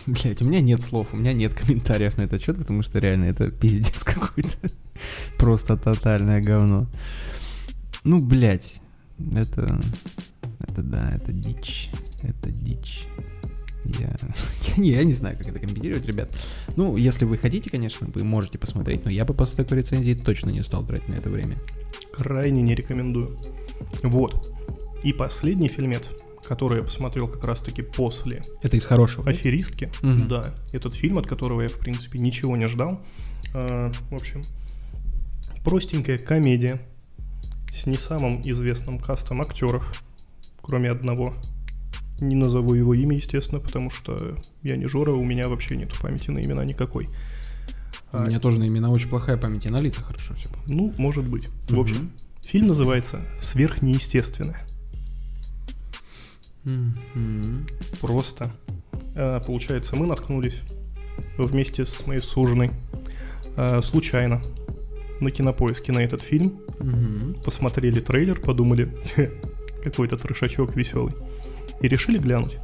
Блять, 0.07 0.41
у 0.41 0.45
меня 0.45 0.59
нет 0.59 0.81
слов, 0.81 1.07
у 1.13 1.17
меня 1.17 1.33
нет 1.33 1.53
комментариев 1.53 2.17
на 2.17 2.23
этот 2.23 2.41
счет, 2.41 2.57
потому 2.57 2.81
что 2.83 2.99
реально 2.99 3.25
это 3.25 3.51
пиздец 3.51 4.03
какой-то. 4.03 4.57
Просто 5.37 5.77
тотальное 5.77 6.41
говно. 6.41 6.87
Ну, 8.03 8.19
блять, 8.19 8.81
это... 9.35 9.79
Это 10.59 10.81
да, 10.81 11.11
это 11.11 11.31
дичь. 11.31 11.89
Это 12.27 12.51
дичь. 12.51 13.07
Я... 13.85 14.15
Я, 14.77 15.03
не, 15.03 15.13
знаю, 15.13 15.37
как 15.37 15.47
это 15.47 15.59
комментировать, 15.59 16.05
ребят. 16.05 16.29
Ну, 16.75 16.97
если 16.97 17.25
вы 17.25 17.37
хотите, 17.37 17.69
конечно, 17.69 18.07
вы 18.13 18.23
можете 18.23 18.57
посмотреть, 18.57 19.05
но 19.05 19.11
я 19.11 19.25
бы 19.25 19.33
после 19.33 19.63
такой 19.63 19.77
рецензии 19.77 20.13
точно 20.13 20.49
не 20.49 20.63
стал 20.63 20.83
тратить 20.83 21.07
на 21.07 21.13
это 21.13 21.29
время. 21.29 21.57
Крайне 22.11 22.61
не 22.61 22.75
рекомендую. 22.75 23.29
Вот. 24.03 24.51
И 25.03 25.13
последний 25.13 25.67
фильмец, 25.67 26.09
который 26.47 26.79
я 26.79 26.83
посмотрел 26.83 27.27
как 27.27 27.43
раз-таки 27.43 27.83
после 27.83 28.41
Это 28.61 28.75
из 28.75 28.85
хорошего. 28.85 29.29
«Аферистки». 29.29 29.91
Мгм. 30.01 30.27
Да, 30.27 30.55
этот 30.71 30.95
фильм, 30.95 31.17
от 31.19 31.27
которого 31.27 31.61
я, 31.61 31.69
в 31.69 31.77
принципе, 31.77 32.19
ничего 32.19 32.57
не 32.57 32.67
ждал. 32.67 33.01
А, 33.53 33.91
в 34.09 34.15
общем, 34.15 34.41
Простенькая 35.65 36.19
комедия 36.19 36.79
с 37.73 37.87
не 37.87 37.97
самым 37.97 38.39
известным 38.41 38.99
кастом 38.99 39.41
актеров, 39.41 40.03
кроме 40.61 40.91
одного. 40.91 41.33
Не 42.19 42.35
назову 42.35 42.73
его 42.73 42.93
имя, 42.93 43.15
естественно, 43.17 43.59
потому 43.59 43.89
что 43.89 44.37
я 44.63 44.77
не 44.77 44.87
Жора, 44.87 45.11
у 45.11 45.23
меня 45.23 45.49
вообще 45.49 45.75
нет 45.75 45.91
памяти 45.99 46.31
на 46.31 46.39
имена 46.39 46.63
никакой. 46.63 47.09
У 48.13 48.23
меня 48.23 48.39
тоже 48.39 48.59
на 48.59 48.67
имена 48.67 48.89
очень 48.89 49.09
плохая 49.09 49.35
память, 49.35 49.65
и 49.65 49.69
на 49.69 49.81
лица 49.81 50.01
хорошо 50.01 50.33
все. 50.35 50.49
Ну, 50.67 50.93
может 50.97 51.25
быть. 51.25 51.49
В 51.67 51.79
общем, 51.79 52.11
фильм 52.41 52.67
называется 52.67 53.25
«Сверхнеестественное». 53.41 54.65
Просто. 58.01 58.51
А, 59.15 59.39
Получается, 59.41 59.95
мы 59.95 60.07
наткнулись 60.07 60.61
вместе 61.37 61.85
с 61.85 62.07
моей 62.07 62.21
суженой 62.21 62.71
а, 63.55 63.81
случайно 63.81 64.41
на 65.19 65.31
кинопоиске 65.31 65.91
на 65.91 65.99
этот 65.99 66.21
фильм. 66.21 66.59
Посмотрели 67.43 67.99
трейлер, 67.99 68.39
подумали, 68.39 68.95
какой-то 69.83 70.15
трешачок 70.15 70.75
веселый. 70.75 71.13
И 71.81 71.87
решили 71.87 72.17
глянуть. 72.17 72.57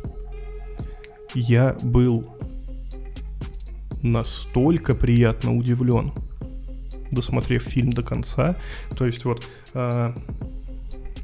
Я 1.33 1.77
был 1.81 2.37
настолько 4.01 4.95
приятно 4.95 5.55
удивлен, 5.55 6.11
досмотрев 7.11 7.63
фильм 7.63 7.91
до 7.91 8.03
конца. 8.03 8.55
То 8.97 9.05
есть 9.05 9.25
вот 9.25 9.45
а, 9.73 10.15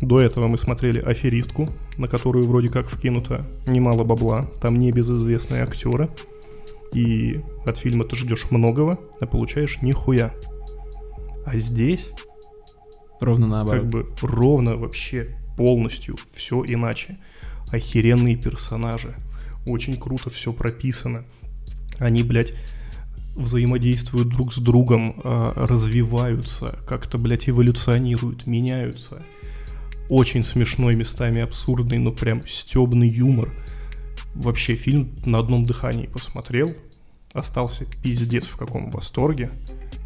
до 0.01 0.21
этого 0.21 0.47
мы 0.47 0.57
смотрели 0.57 0.99
«Аферистку», 0.99 1.67
на 1.97 2.07
которую 2.07 2.47
вроде 2.47 2.69
как 2.69 2.87
вкинуто 2.87 3.45
немало 3.65 4.03
бабла. 4.03 4.49
Там 4.61 4.79
небезызвестные 4.79 5.63
актеры. 5.63 6.09
И 6.93 7.41
от 7.65 7.77
фильма 7.77 8.05
ты 8.05 8.15
ждешь 8.15 8.49
многого, 8.51 8.99
а 9.19 9.25
получаешь 9.25 9.81
нихуя. 9.81 10.33
А 11.45 11.55
здесь 11.57 12.11
Ровно 13.19 13.47
наоборот. 13.47 13.81
как 13.81 13.91
бы 13.91 14.07
ровно 14.21 14.77
вообще 14.77 15.37
полностью 15.57 16.15
все 16.33 16.63
иначе. 16.65 17.17
Охеренные 17.71 18.35
персонажи. 18.35 19.15
Очень 19.65 19.97
круто 19.97 20.29
все 20.29 20.53
прописано. 20.53 21.25
Они, 21.99 22.23
блядь, 22.23 22.53
взаимодействуют 23.35 24.29
друг 24.29 24.53
с 24.53 24.57
другом, 24.57 25.21
а, 25.23 25.53
развиваются, 25.67 26.79
как-то, 26.87 27.17
блядь, 27.17 27.49
эволюционируют, 27.49 28.47
меняются. 28.47 29.21
Очень 30.09 30.43
смешной, 30.43 30.95
местами 30.95 31.41
абсурдный, 31.41 31.97
но 31.97 32.11
прям 32.11 32.45
стебный 32.47 33.09
юмор. 33.09 33.53
Вообще 34.33 34.75
фильм 34.75 35.11
на 35.25 35.39
одном 35.39 35.65
дыхании 35.65 36.07
посмотрел, 36.07 36.73
остался 37.33 37.85
пиздец 37.85 38.45
в 38.45 38.57
каком 38.57 38.89
восторге 38.89 39.49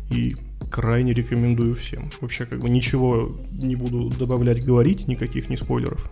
и 0.10 0.36
крайне 0.70 1.14
рекомендую 1.14 1.76
всем. 1.76 2.12
Вообще 2.20 2.46
как 2.46 2.60
бы 2.60 2.70
ничего 2.70 3.32
не 3.52 3.76
буду 3.76 4.10
добавлять, 4.10 4.66
говорить, 4.66 5.08
никаких 5.08 5.50
не 5.50 5.58
спойлеров. 5.58 6.10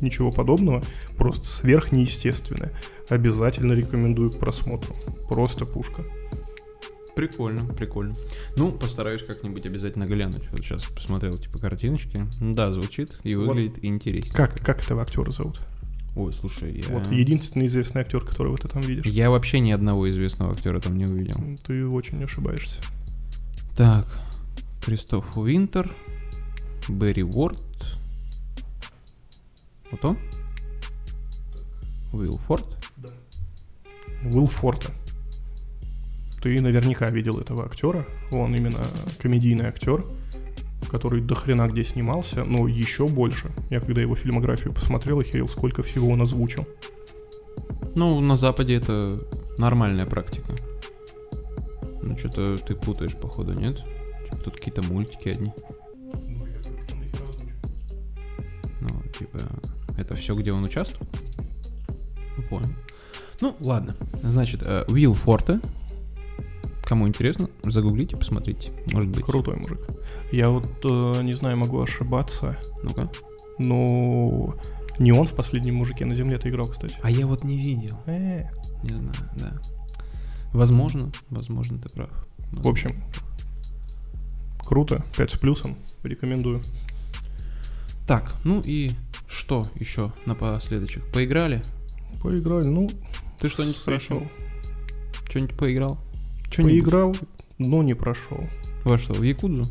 Ничего 0.00 0.32
подобного, 0.32 0.82
просто 1.16 1.46
сверхнеестественное. 1.46 2.72
Обязательно 3.08 3.72
рекомендую 3.72 4.30
к 4.30 4.38
просмотру. 4.38 4.94
Просто 5.28 5.64
пушка. 5.64 6.04
Прикольно, 7.14 7.66
прикольно. 7.74 8.16
Ну, 8.56 8.72
постараюсь 8.72 9.22
как-нибудь 9.22 9.66
обязательно 9.66 10.06
глянуть. 10.06 10.50
Вот 10.50 10.60
сейчас 10.60 10.84
посмотрел, 10.84 11.34
типа, 11.34 11.58
картиночки. 11.58 12.26
Да, 12.40 12.70
звучит 12.70 13.18
и 13.22 13.34
Вот. 13.34 13.48
выглядит 13.48 13.84
интересно. 13.84 14.34
Как, 14.34 14.58
как 14.60 14.82
этого 14.82 15.02
актера 15.02 15.30
зовут? 15.30 15.60
Ой, 16.16 16.32
слушай, 16.32 16.82
я... 16.86 16.88
Вот 16.88 17.10
единственный 17.10 17.66
известный 17.66 18.02
актер, 18.02 18.24
которого 18.24 18.56
ты 18.56 18.68
там 18.68 18.82
видишь. 18.82 19.06
Я 19.06 19.30
вообще 19.30 19.60
ни 19.60 19.72
одного 19.72 20.08
известного 20.10 20.52
актера 20.52 20.80
там 20.80 20.96
не 20.96 21.04
увидел. 21.04 21.36
Ты 21.64 21.86
очень 21.86 22.22
ошибаешься. 22.24 22.80
Так, 23.76 24.06
Кристоф 24.84 25.36
Уинтер, 25.36 25.94
Берри 26.88 27.22
Уорд. 27.24 27.62
Вот 29.92 30.04
он? 30.04 30.18
Уилл 32.12 32.38
Форд. 32.48 32.64
Уилл 34.24 34.46
Форта. 34.46 34.92
Ты 36.42 36.60
наверняка 36.60 37.08
видел 37.10 37.38
этого 37.38 37.64
актера. 37.64 38.04
Он 38.32 38.54
именно 38.54 38.84
комедийный 39.20 39.66
актер, 39.66 40.04
который 40.90 41.20
до 41.20 41.34
хрена 41.34 41.68
где 41.68 41.84
снимался, 41.84 42.44
но 42.44 42.66
еще 42.66 43.06
больше. 43.06 43.52
Я 43.70 43.80
когда 43.80 44.00
его 44.00 44.16
фильмографию 44.16 44.72
посмотрел, 44.72 45.20
охерел, 45.20 45.46
сколько 45.46 45.82
всего 45.82 46.08
он 46.08 46.22
озвучил. 46.22 46.66
Ну, 47.94 48.20
на 48.20 48.36
Западе 48.36 48.74
это 48.74 49.20
нормальная 49.58 50.06
практика. 50.06 50.54
Ну, 52.02 52.18
что-то 52.18 52.56
ты 52.58 52.74
путаешь, 52.74 53.14
походу, 53.14 53.52
нет? 53.52 53.76
Чё, 54.28 54.36
Тут 54.38 54.56
какие-то 54.56 54.82
мультики 54.82 55.28
одни. 55.28 55.52
Ну, 58.80 58.88
типа, 59.16 59.38
это 60.02 60.14
все, 60.14 60.34
где 60.34 60.52
он 60.52 60.64
участвует? 60.64 61.08
Ну, 62.36 62.42
понял. 62.44 62.68
Ну, 63.40 63.56
ладно. 63.60 63.96
Значит, 64.22 64.62
э, 64.64 64.84
Уилл 64.88 65.14
Форте. 65.14 65.60
Кому 66.84 67.08
интересно, 67.08 67.48
загуглите, 67.62 68.16
посмотрите. 68.16 68.70
Может 68.92 69.08
быть. 69.10 69.24
Крутой 69.24 69.56
мужик. 69.56 69.80
Я 70.30 70.50
вот 70.50 70.66
э, 70.84 71.22
не 71.22 71.34
знаю, 71.34 71.56
могу 71.56 71.80
ошибаться, 71.80 72.56
Ну-ка. 72.82 73.10
но 73.58 74.54
не 74.98 75.12
он 75.12 75.26
в 75.26 75.34
последнем 75.34 75.76
мужике 75.76 76.04
на 76.04 76.14
земле-то 76.14 76.48
играл, 76.50 76.66
кстати. 76.68 76.96
А 77.02 77.10
я 77.10 77.26
вот 77.26 77.44
не 77.44 77.56
видел. 77.56 77.98
Э, 78.06 78.44
Не 78.82 78.90
знаю, 78.94 79.30
да. 79.36 79.52
Возможно, 80.52 81.10
возможно, 81.30 81.78
ты 81.78 81.88
прав. 81.88 82.10
В 82.52 82.68
общем, 82.68 82.90
круто, 84.58 85.02
5 85.16 85.30
с 85.30 85.38
плюсом, 85.38 85.76
рекомендую. 86.02 86.60
Так, 88.06 88.34
ну 88.44 88.60
и 88.64 88.90
что 89.32 89.64
еще 89.76 90.12
напоследочек? 90.26 91.04
Поиграли? 91.12 91.62
Поиграли, 92.22 92.68
ну, 92.68 92.88
Ты 93.40 93.48
что-нибудь 93.48 93.82
прошел. 93.84 94.18
прошел? 94.18 94.32
Что-нибудь 95.28 95.56
поиграл? 95.56 95.98
Что-нибудь? 96.50 96.72
Поиграл, 96.84 97.16
но 97.58 97.82
не 97.82 97.94
прошел. 97.94 98.44
Во 98.84 98.98
что, 98.98 99.14
в 99.14 99.22
Якудзу? 99.22 99.64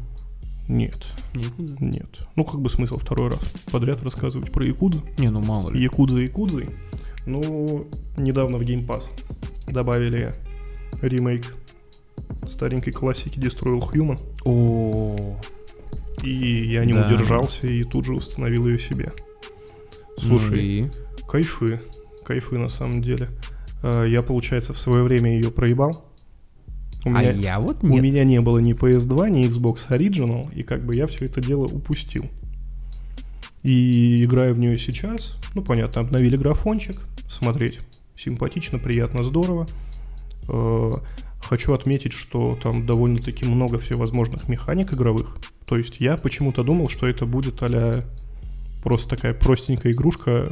Нет, 0.67 1.05
Не 1.33 1.43
Якудзу? 1.43 1.75
нет. 1.79 2.27
Ну, 2.35 2.43
как 2.43 2.59
бы 2.61 2.69
смысл 2.69 2.97
второй 2.97 3.29
раз 3.29 3.39
подряд 3.71 4.01
рассказывать 4.03 4.51
про 4.51 4.65
Якудзу. 4.65 5.03
Не, 5.17 5.29
ну 5.29 5.41
мало 5.41 5.69
ли. 5.71 5.81
Якудза 5.83 6.19
Якудзой. 6.19 6.69
Ну, 7.25 7.87
недавно 8.17 8.57
в 8.57 8.61
Game 8.61 8.85
Pass 8.85 9.03
добавили 9.67 10.33
ремейк 11.01 11.53
старенькой 12.49 12.93
классики 12.93 13.37
Destroy 13.37 13.79
All 13.79 13.91
Human. 13.93 14.19
О, 14.45 15.37
И 16.23 16.65
я 16.71 16.85
не 16.85 16.93
Да. 16.93 17.07
удержался 17.07 17.67
и 17.67 17.83
тут 17.83 18.05
же 18.05 18.13
установил 18.15 18.67
ее 18.67 18.77
себе. 18.79 19.11
Слушай, 20.27 20.81
ну 20.81 21.27
кайфы, 21.27 21.81
кайфы 22.25 22.57
на 22.57 22.67
самом 22.67 23.01
деле. 23.01 23.29
А, 23.83 24.03
Я, 24.05 24.21
получается, 24.21 24.73
в 24.73 24.77
свое 24.77 25.03
время 25.03 25.33
ее 25.33 25.51
проебал. 25.51 26.05
У 27.03 27.09
А 27.09 27.19
меня, 27.19 27.31
я 27.31 27.59
вот 27.59 27.83
у 27.83 27.87
нет. 27.87 28.01
меня 28.03 28.23
не 28.23 28.41
было 28.41 28.59
ни 28.59 28.73
PS2, 28.73 29.29
ни 29.31 29.47
Xbox 29.47 29.89
Original, 29.89 30.53
и 30.53 30.61
как 30.63 30.85
бы 30.85 30.95
я 30.95 31.07
все 31.07 31.25
это 31.25 31.41
дело 31.41 31.65
упустил. 31.65 32.25
И 33.63 34.23
играя 34.23 34.53
в 34.53 34.59
нее 34.59 34.77
сейчас, 34.77 35.35
ну 35.55 35.63
понятно, 35.63 36.01
обновили 36.01 36.37
графончик, 36.37 36.97
смотреть 37.29 37.79
симпатично, 38.15 38.77
приятно, 38.79 39.23
здорово. 39.23 39.67
Э, 40.47 40.91
Хочу 41.43 41.73
отметить, 41.73 42.13
что 42.13 42.57
там 42.61 42.85
довольно-таки 42.85 43.45
много 43.45 43.79
всевозможных 43.79 44.47
механик 44.47 44.93
игровых. 44.93 45.37
То 45.65 45.75
есть 45.75 45.99
я 45.99 46.15
почему-то 46.17 46.63
думал, 46.63 46.87
что 46.87 47.07
это 47.07 47.25
будет 47.25 47.61
а 47.63 48.05
просто 48.83 49.15
такая 49.15 49.33
простенькая 49.33 49.91
игрушка 49.91 50.51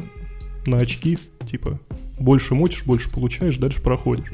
на 0.66 0.78
очки, 0.78 1.18
типа 1.50 1.80
больше 2.20 2.54
мочишь, 2.56 2.86
больше 2.86 3.10
получаешь, 3.10 3.58
дальше 3.58 3.82
проходишь. 3.82 4.32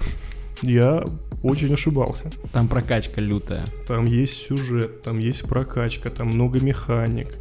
Я 0.62 1.04
очень 1.44 1.74
ошибался. 1.74 2.32
Там 2.52 2.68
прокачка 2.68 3.22
лютая. 3.22 3.68
Там 3.88 4.06
есть 4.06 4.34
сюжет, 4.34 5.04
там 5.04 5.20
есть 5.20 5.44
прокачка, 5.44 6.10
там 6.10 6.28
много 6.28 6.60
механик. 6.60 7.38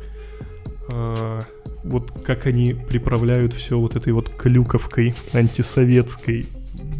А, 0.92 1.42
вот 1.82 2.12
как 2.24 2.46
они 2.46 2.74
приправляют 2.74 3.54
все 3.54 3.78
вот 3.78 3.96
этой 3.96 4.12
вот 4.12 4.28
клюковкой 4.30 5.14
антисоветской. 5.32 6.46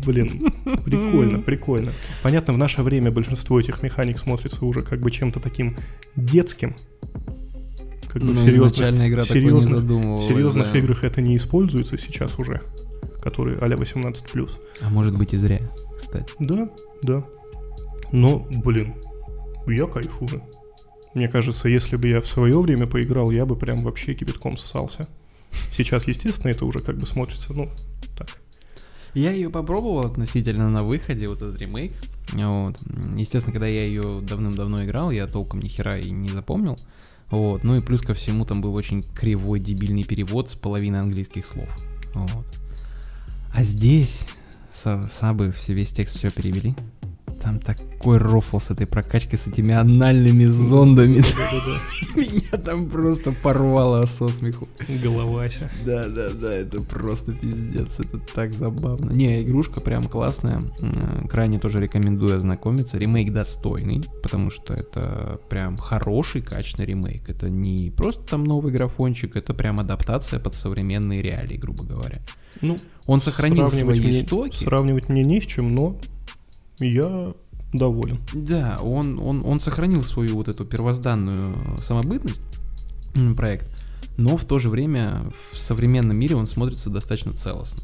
Блин, 0.07 0.53
прикольно, 0.85 1.39
прикольно. 1.43 1.93
Понятно, 2.23 2.55
в 2.55 2.59
наше 2.59 2.83
время 2.83 3.11
большинство 3.11 3.61
этих 3.61 3.83
механик 3.83 4.19
смотрится 4.19 4.65
уже 4.65 4.83
как 4.83 5.01
бы 5.01 5.11
чем-то 5.11 5.41
таким 5.41 5.77
детским. 6.17 6.75
Как 8.15 8.23
бы 8.23 8.28
Ну, 8.32 8.35
серьезных, 8.35 8.73
изначально 8.73 9.09
игра 9.09 9.24
такой 9.24 9.43
не 9.43 9.49
серьезных- 9.49 9.81
задумывалась. 9.81 10.24
в 10.24 10.28
серьезных 10.28 10.73
да. 10.73 10.78
играх 10.78 11.05
это 11.05 11.20
не 11.20 11.36
используется 11.36 11.99
сейчас 11.99 12.39
уже, 12.39 12.62
которые 13.23 13.59
а-ля 13.59 13.77
18+. 13.77 14.51
А 14.81 14.89
может 14.89 15.19
быть 15.19 15.35
и 15.35 15.36
зря, 15.36 15.61
кстати. 15.97 16.32
Да, 16.39 16.70
да. 17.03 17.24
Но, 18.12 18.47
блин, 18.51 18.95
я 19.66 19.86
кайфую. 19.86 20.43
Мне 21.15 21.28
кажется, 21.28 21.69
если 21.69 21.97
бы 21.97 22.09
я 22.09 22.20
в 22.20 22.27
свое 22.27 22.61
время 22.61 22.86
поиграл, 22.86 23.31
я 23.32 23.45
бы 23.47 23.57
прям 23.57 23.78
вообще 23.78 24.15
кипятком 24.15 24.57
ссался. 24.57 25.09
Сейчас, 25.77 26.07
естественно, 26.07 26.51
это 26.51 26.65
уже 26.65 26.78
как 26.81 26.97
бы 26.97 27.07
смотрится, 27.07 27.53
ну, 27.53 27.69
так. 28.16 28.28
Я 29.15 29.31
ее 29.32 29.51
попробовал 29.51 30.07
относительно 30.07 30.69
на 30.70 30.82
выходе, 30.82 31.28
вот 31.28 31.39
этот 31.43 31.61
ремейк. 31.61 31.93
Вот. 32.32 32.77
Естественно, 33.16 33.53
когда 33.53 33.66
я 33.69 33.85
ее 33.85 34.20
давным-давно 34.23 34.85
играл, 34.85 35.11
я 35.12 35.27
толком 35.28 35.61
ни 35.61 35.69
хера 35.69 35.99
и 35.99 36.11
не 36.11 36.28
запомнил. 36.31 36.77
Вот. 37.35 37.65
Ну 37.65 37.74
и 37.74 37.81
плюс 37.81 38.01
ко 38.01 38.15
всему 38.15 38.44
там 38.44 38.61
был 38.61 38.74
очень 38.74 39.02
кривой, 39.02 39.59
дебильный 39.59 40.05
перевод 40.05 40.51
с 40.51 40.55
половиной 40.55 41.01
английских 41.01 41.44
слов. 41.44 41.69
Вот. 42.15 42.47
А 43.52 43.62
здесь 43.65 44.27
сабы 44.70 45.51
все 45.51 45.74
весь 45.74 45.90
текст 45.90 46.16
все 46.16 46.31
перевели. 46.31 46.77
Там 47.43 47.59
такой 47.59 48.19
рофл 48.19 48.59
с 48.59 48.70
этой 48.70 48.86
прокачкой, 48.86 49.39
с 49.39 49.47
этими 49.47 49.74
анальными 49.74 50.47
зондами. 50.47 51.16
Меня 52.15 52.62
там 52.62 52.89
просто 52.89 53.32
порвало 53.32 54.06
со 54.06 54.28
смеху. 54.28 54.69
Головася. 55.02 55.70
Да, 55.85 56.09
да, 56.09 56.31
да, 56.31 56.52
это 56.55 56.81
просто 56.81 57.32
пиздец, 57.32 58.01
это 58.01 58.19
так 58.19 58.55
забавно. 58.55 59.11
Не, 59.11 59.43
игрушка 59.43 59.81
прям 59.81 60.05
классная, 60.05 60.62
крайне 61.31 61.59
тоже 61.59 61.81
рекомендую 61.81 62.36
ознакомиться. 62.36 62.98
Ремейк 62.98 63.32
достойный, 63.32 64.05
потому 64.23 64.51
что 64.51 64.74
это 64.74 65.40
прям 65.48 65.77
хороший, 65.77 66.43
качественный 66.43 66.86
ремейк. 66.86 67.28
Это 67.28 67.51
не 67.51 67.90
просто 67.90 68.23
там 68.24 68.44
новый 68.44 68.73
графончик, 68.73 69.36
это 69.36 69.55
прям 69.55 69.81
адаптация 69.81 70.39
под 70.39 70.55
современные 70.55 71.23
реалии, 71.23 71.56
грубо 71.56 71.85
говоря. 71.85 72.20
Ну, 72.61 72.78
он 73.06 73.20
сохранил 73.20 73.70
свои 73.70 74.01
мне, 74.01 74.11
истоки. 74.11 74.65
Сравнивать 74.65 75.09
мне 75.09 75.24
не 75.24 75.40
с 75.40 75.47
чем, 75.47 75.74
но 75.74 75.98
я 76.79 77.33
доволен. 77.73 78.21
Да, 78.33 78.79
он, 78.83 79.19
он, 79.19 79.43
он 79.45 79.61
сохранил 79.61 80.03
свою 80.03 80.37
вот 80.37 80.49
эту 80.49 80.65
первозданную 80.65 81.79
самобытность, 81.81 82.43
проект, 83.37 83.67
но 84.17 84.37
в 84.37 84.45
то 84.45 84.59
же 84.59 84.71
время 84.71 85.25
в 85.37 85.59
современном 85.59 86.17
мире 86.17 86.37
он 86.37 86.47
смотрится 86.47 86.91
достаточно 86.91 87.33
целостно. 87.33 87.83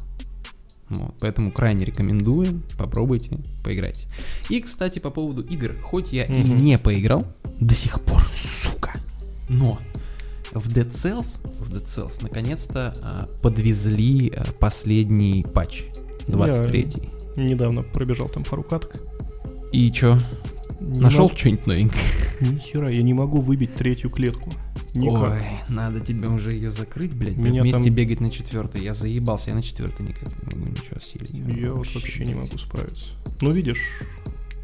Вот, 0.89 1.15
поэтому 1.21 1.51
крайне 1.51 1.85
рекомендую, 1.85 2.61
попробуйте, 2.77 3.39
поиграйте. 3.63 4.07
И, 4.49 4.59
кстати, 4.59 4.99
по 4.99 5.09
поводу 5.09 5.41
игр, 5.41 5.73
хоть 5.81 6.11
я 6.11 6.25
угу. 6.25 6.33
и 6.33 6.43
не 6.43 6.77
поиграл 6.77 7.25
до 7.61 7.73
сих 7.73 8.01
пор, 8.01 8.21
сука, 8.31 8.99
но 9.47 9.79
в 10.51 10.67
Dead 10.67 10.91
Cells, 10.91 11.39
в 11.59 11.73
Dead 11.73 11.85
Cells 11.85 12.21
наконец-то 12.21 12.93
а, 13.01 13.29
подвезли 13.41 14.33
а, 14.35 14.51
последний 14.59 15.43
патч, 15.43 15.85
23-й. 16.27 17.20
Недавно 17.35 17.83
пробежал 17.83 18.29
там 18.29 18.43
пару 18.43 18.63
каток. 18.63 18.95
И 19.71 19.91
чё? 19.91 20.17
Нашел 20.79 21.29
мог... 21.29 21.37
что-нибудь 21.37 21.67
новенькое? 21.67 22.03
Ни 22.41 22.57
хера, 22.57 22.89
я 22.89 23.01
не 23.03 23.13
могу 23.13 23.39
выбить 23.39 23.75
третью 23.75 24.09
клетку. 24.09 24.51
Никак. 24.93 25.31
Ой, 25.31 25.41
надо 25.69 26.01
тебе 26.01 26.27
уже 26.27 26.51
ее 26.51 26.69
закрыть, 26.69 27.13
блядь. 27.13 27.37
Меня 27.37 27.61
вместе 27.61 27.83
там... 27.83 27.93
бегать 27.93 28.19
на 28.19 28.29
четвертой. 28.29 28.81
Я 28.81 28.93
заебался, 28.93 29.51
я 29.51 29.55
на 29.55 29.61
четвертой 29.61 30.05
никак 30.05 30.29
не 30.29 30.59
могу 30.59 30.69
ничего 30.69 30.97
осилить. 30.97 31.29
Я 31.31 31.73
вообще, 31.73 31.93
вот 31.93 31.95
вообще 31.95 32.25
не 32.25 32.35
могу 32.35 32.57
справиться. 32.57 33.05
Ну, 33.41 33.51
видишь, 33.51 33.79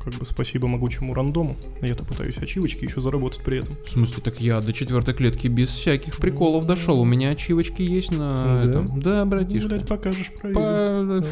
как 0.10 0.20
бы 0.22 0.26
спасибо 0.26 0.70
могучему 0.70 1.14
рандому. 1.14 1.58
Я-то 1.82 2.06
пытаюсь 2.06 2.38
ачивочки 2.38 2.86
еще 2.86 3.02
заработать 3.02 3.44
при 3.44 3.60
этом. 3.60 3.76
В 3.86 3.90
смысле, 3.90 4.24
так 4.24 4.40
я 4.40 4.62
до 4.62 4.72
четвертой 4.72 5.14
клетки 5.14 5.48
без 5.48 5.68
всяких 5.68 6.16
приколов 6.18 6.66
дошел. 6.66 7.02
У 7.02 7.06
меня 7.06 7.32
ачивочки 7.32 7.82
есть 7.82 8.12
на 8.12 8.62
да? 8.62 8.70
этом. 8.70 9.02
Да, 9.02 9.26
братишка. 9.26 9.70
Ну, 9.70 9.76
блядь, 9.76 9.88
покажешь 9.88 10.32
про 10.32 10.50
По... 10.52 11.02
ну, 11.04 11.24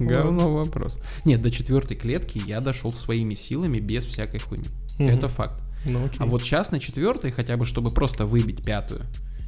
Говно 0.00 0.52
вопрос. 0.52 0.98
Нет, 1.24 1.42
до 1.42 1.52
четвертой 1.52 1.96
клетки 1.96 2.42
я 2.44 2.60
дошел 2.60 2.92
своими 2.92 3.34
силами 3.34 3.78
без 3.78 4.04
всякой 4.04 4.40
хуйни. 4.40 4.66
Угу. 4.98 5.08
Это 5.08 5.28
факт. 5.28 5.62
Ну, 5.84 6.04
окей. 6.04 6.18
А 6.18 6.26
вот 6.26 6.42
сейчас 6.42 6.72
на 6.72 6.80
четвертой, 6.80 7.30
хотя 7.30 7.56
бы 7.56 7.64
чтобы 7.64 7.90
просто 7.90 8.26
выбить 8.26 8.64
пятую, 8.64 9.02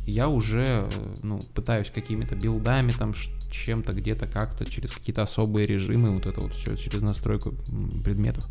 я 0.06 0.28
уже, 0.28 0.88
ну, 1.22 1.40
пытаюсь 1.54 1.90
какими-то 1.90 2.34
билдами, 2.34 2.92
там, 2.92 3.14
чем-то, 3.50 3.92
где-то, 3.92 4.26
как-то, 4.26 4.64
через 4.64 4.92
какие-то 4.92 5.22
особые 5.22 5.66
режимы, 5.66 6.14
вот 6.14 6.26
это 6.26 6.40
вот 6.40 6.54
все, 6.54 6.76
через 6.76 7.02
настройку 7.02 7.54
предметов. 8.04 8.48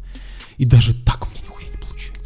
И 0.57 0.65
даже 0.65 0.93
так 1.03 1.25
у 1.25 1.29
меня 1.29 1.41
нихуя 1.43 1.67
не 1.71 1.77
получается. 1.77 2.25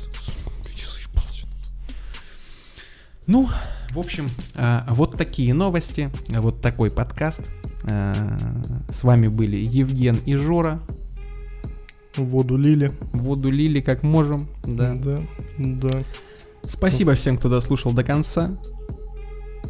Ну, 3.28 3.48
в 3.92 4.00
общем, 4.00 4.28
а, 4.56 4.88
вот 4.90 5.16
такие 5.16 5.54
новости, 5.54 6.10
вот 6.30 6.62
такой 6.62 6.90
подкаст. 6.90 7.42
А, 7.84 8.38
с 8.90 9.04
вами 9.04 9.28
были 9.28 9.56
Евген 9.56 10.18
и 10.26 10.34
Жора. 10.34 10.82
Воду 12.16 12.58
лили. 12.58 12.92
Воду 13.14 13.52
лили 13.52 13.82
как 13.82 14.02
можем, 14.02 14.50
да. 14.64 14.96
Да, 14.96 15.22
да. 15.60 16.04
Спасибо 16.64 17.14
всем, 17.14 17.38
кто 17.38 17.50
дослушал 17.50 17.94
до 17.94 18.04
конца. 18.04 18.58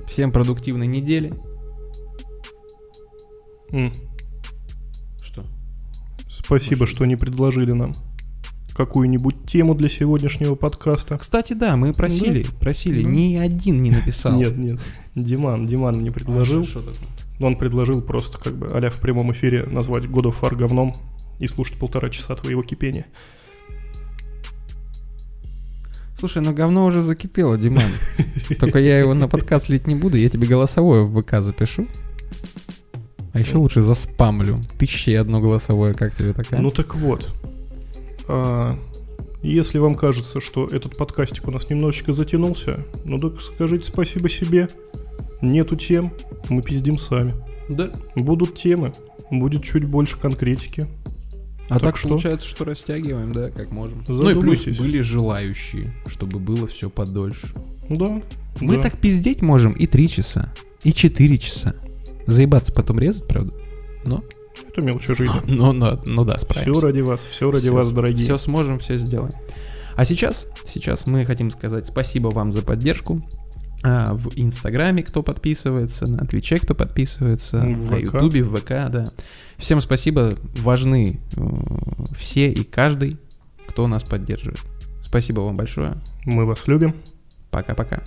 Всем 0.09 0.31
продуктивной 0.31 0.87
недели. 0.87 1.33
Mm. 3.71 3.95
Что? 5.21 5.45
Спасибо, 6.27 6.81
Может... 6.81 6.95
что 6.95 7.05
не 7.05 7.15
предложили 7.15 7.73
нам 7.73 7.93
какую-нибудь 8.73 9.45
тему 9.45 9.75
для 9.75 9.87
сегодняшнего 9.87 10.55
подкаста. 10.55 11.17
Кстати, 11.17 11.53
да, 11.53 11.75
мы 11.75 11.93
просили, 11.93 12.43
да? 12.43 12.49
просили, 12.59 13.03
да. 13.03 13.09
ни 13.09 13.35
один 13.35 13.81
не 13.83 13.91
написал. 13.91 14.35
Нет, 14.35 14.57
нет, 14.57 14.79
Диман, 15.15 15.67
Диман 15.67 15.97
мне 15.97 16.11
предложил. 16.11 16.65
А, 16.75 17.45
Он 17.45 17.55
предложил 17.55 18.01
просто 18.01 18.39
как 18.39 18.57
бы 18.57 18.67
а 18.67 18.89
в 18.89 18.99
прямом 19.01 19.31
эфире 19.33 19.65
назвать 19.65 20.05
God 20.05 20.31
of 20.31 20.39
War 20.41 20.55
говном 20.55 20.95
и 21.39 21.47
слушать 21.47 21.77
полтора 21.77 22.09
часа 22.09 22.35
твоего 22.35 22.63
кипения. 22.63 23.05
Слушай, 26.19 26.41
ну 26.41 26.51
говно 26.51 26.85
уже 26.85 27.01
закипело, 27.01 27.57
Диман. 27.57 27.93
Только 28.59 28.79
я 28.79 28.99
его 28.99 29.13
на 29.13 29.29
подкаст 29.29 29.69
лить 29.69 29.87
не 29.87 29.95
буду, 29.95 30.17
я 30.17 30.29
тебе 30.29 30.47
голосовое 30.47 31.05
в 31.05 31.21
ВК 31.21 31.39
запишу. 31.39 31.87
А 33.31 33.39
еще 33.39 33.55
лучше 33.55 33.79
заспамлю. 33.79 34.57
Тысяча 34.77 35.11
и 35.11 35.13
одно 35.13 35.39
голосовое, 35.39 35.93
как 35.93 36.13
тебе 36.13 36.33
такая? 36.33 36.59
Ну 36.59 36.71
так 36.71 36.93
вот. 36.95 37.33
А, 38.27 38.77
если 39.41 39.77
вам 39.77 39.95
кажется, 39.95 40.41
что 40.41 40.67
этот 40.67 40.97
подкастик 40.97 41.47
у 41.47 41.51
нас 41.51 41.69
немножечко 41.69 42.11
затянулся, 42.11 42.85
ну 43.05 43.17
так 43.17 43.41
скажите 43.41 43.85
спасибо 43.85 44.27
себе. 44.27 44.67
Нету 45.41 45.77
тем, 45.77 46.11
мы 46.49 46.61
пиздим 46.61 46.97
сами. 46.97 47.33
Да. 47.69 47.91
Будут 48.15 48.55
темы, 48.55 48.91
будет 49.31 49.63
чуть 49.63 49.85
больше 49.85 50.19
конкретики. 50.19 50.85
А 51.69 51.75
так, 51.75 51.81
так 51.83 51.97
что? 51.97 52.09
получается, 52.09 52.47
что 52.47 52.65
растягиваем, 52.65 53.31
да, 53.31 53.49
как 53.49 53.71
можем. 53.71 54.03
Ну 54.07 54.29
и 54.29 54.39
плюс 54.39 54.65
были 54.77 55.01
желающие, 55.01 55.93
чтобы 56.07 56.39
было 56.39 56.67
все 56.67 56.89
подольше. 56.89 57.49
Да. 57.89 58.21
Мы 58.59 58.75
да. 58.75 58.83
так 58.83 58.97
пиздеть 58.97 59.41
можем 59.41 59.73
и 59.73 59.87
три 59.87 60.09
часа, 60.09 60.51
и 60.83 60.93
четыре 60.93 61.37
часа. 61.37 61.75
Заебаться 62.25 62.73
потом 62.73 62.99
резать, 62.99 63.27
правда? 63.27 63.53
Но... 64.05 64.23
Это 64.67 64.81
мелочи 64.81 65.13
жизни. 65.13 65.39
Ну, 65.47 65.71
ну, 65.71 65.99
ну 66.05 66.25
да, 66.25 66.37
справимся. 66.39 66.71
Все 66.71 66.81
ради 66.85 66.99
вас, 67.01 67.23
все 67.23 67.51
ради 67.51 67.63
все, 67.63 67.73
вас, 67.73 67.91
дорогие. 67.91 68.23
Все 68.23 68.37
сможем, 68.37 68.79
все 68.79 68.97
сделаем. 68.97 69.33
А 69.95 70.05
сейчас, 70.05 70.47
сейчас 70.65 71.07
мы 71.07 71.25
хотим 71.25 71.51
сказать 71.51 71.85
спасибо 71.85 72.27
вам 72.27 72.51
за 72.51 72.61
поддержку. 72.61 73.21
А, 73.81 74.13
в 74.13 74.29
Инстаграме, 74.35 75.03
кто 75.03 75.23
подписывается, 75.23 76.07
на 76.07 76.25
Твиче, 76.25 76.59
кто 76.59 76.75
подписывается, 76.75 77.59
в 77.59 77.91
на 77.91 77.95
Ютубе, 77.95 78.43
в 78.43 78.55
ВК, 78.57 78.89
да. 78.89 79.05
Всем 79.57 79.79
спасибо, 79.79 80.33
важны 80.57 81.19
э, 81.35 81.41
все 82.13 82.51
и 82.51 82.63
каждый, 82.63 83.17
кто 83.67 83.87
нас 83.87 84.03
поддерживает. 84.03 84.59
Спасибо 85.03 85.41
вам 85.41 85.55
большое. 85.55 85.93
Мы 86.25 86.45
вас 86.45 86.67
любим. 86.67 86.95
Пока-пока. 87.51 88.03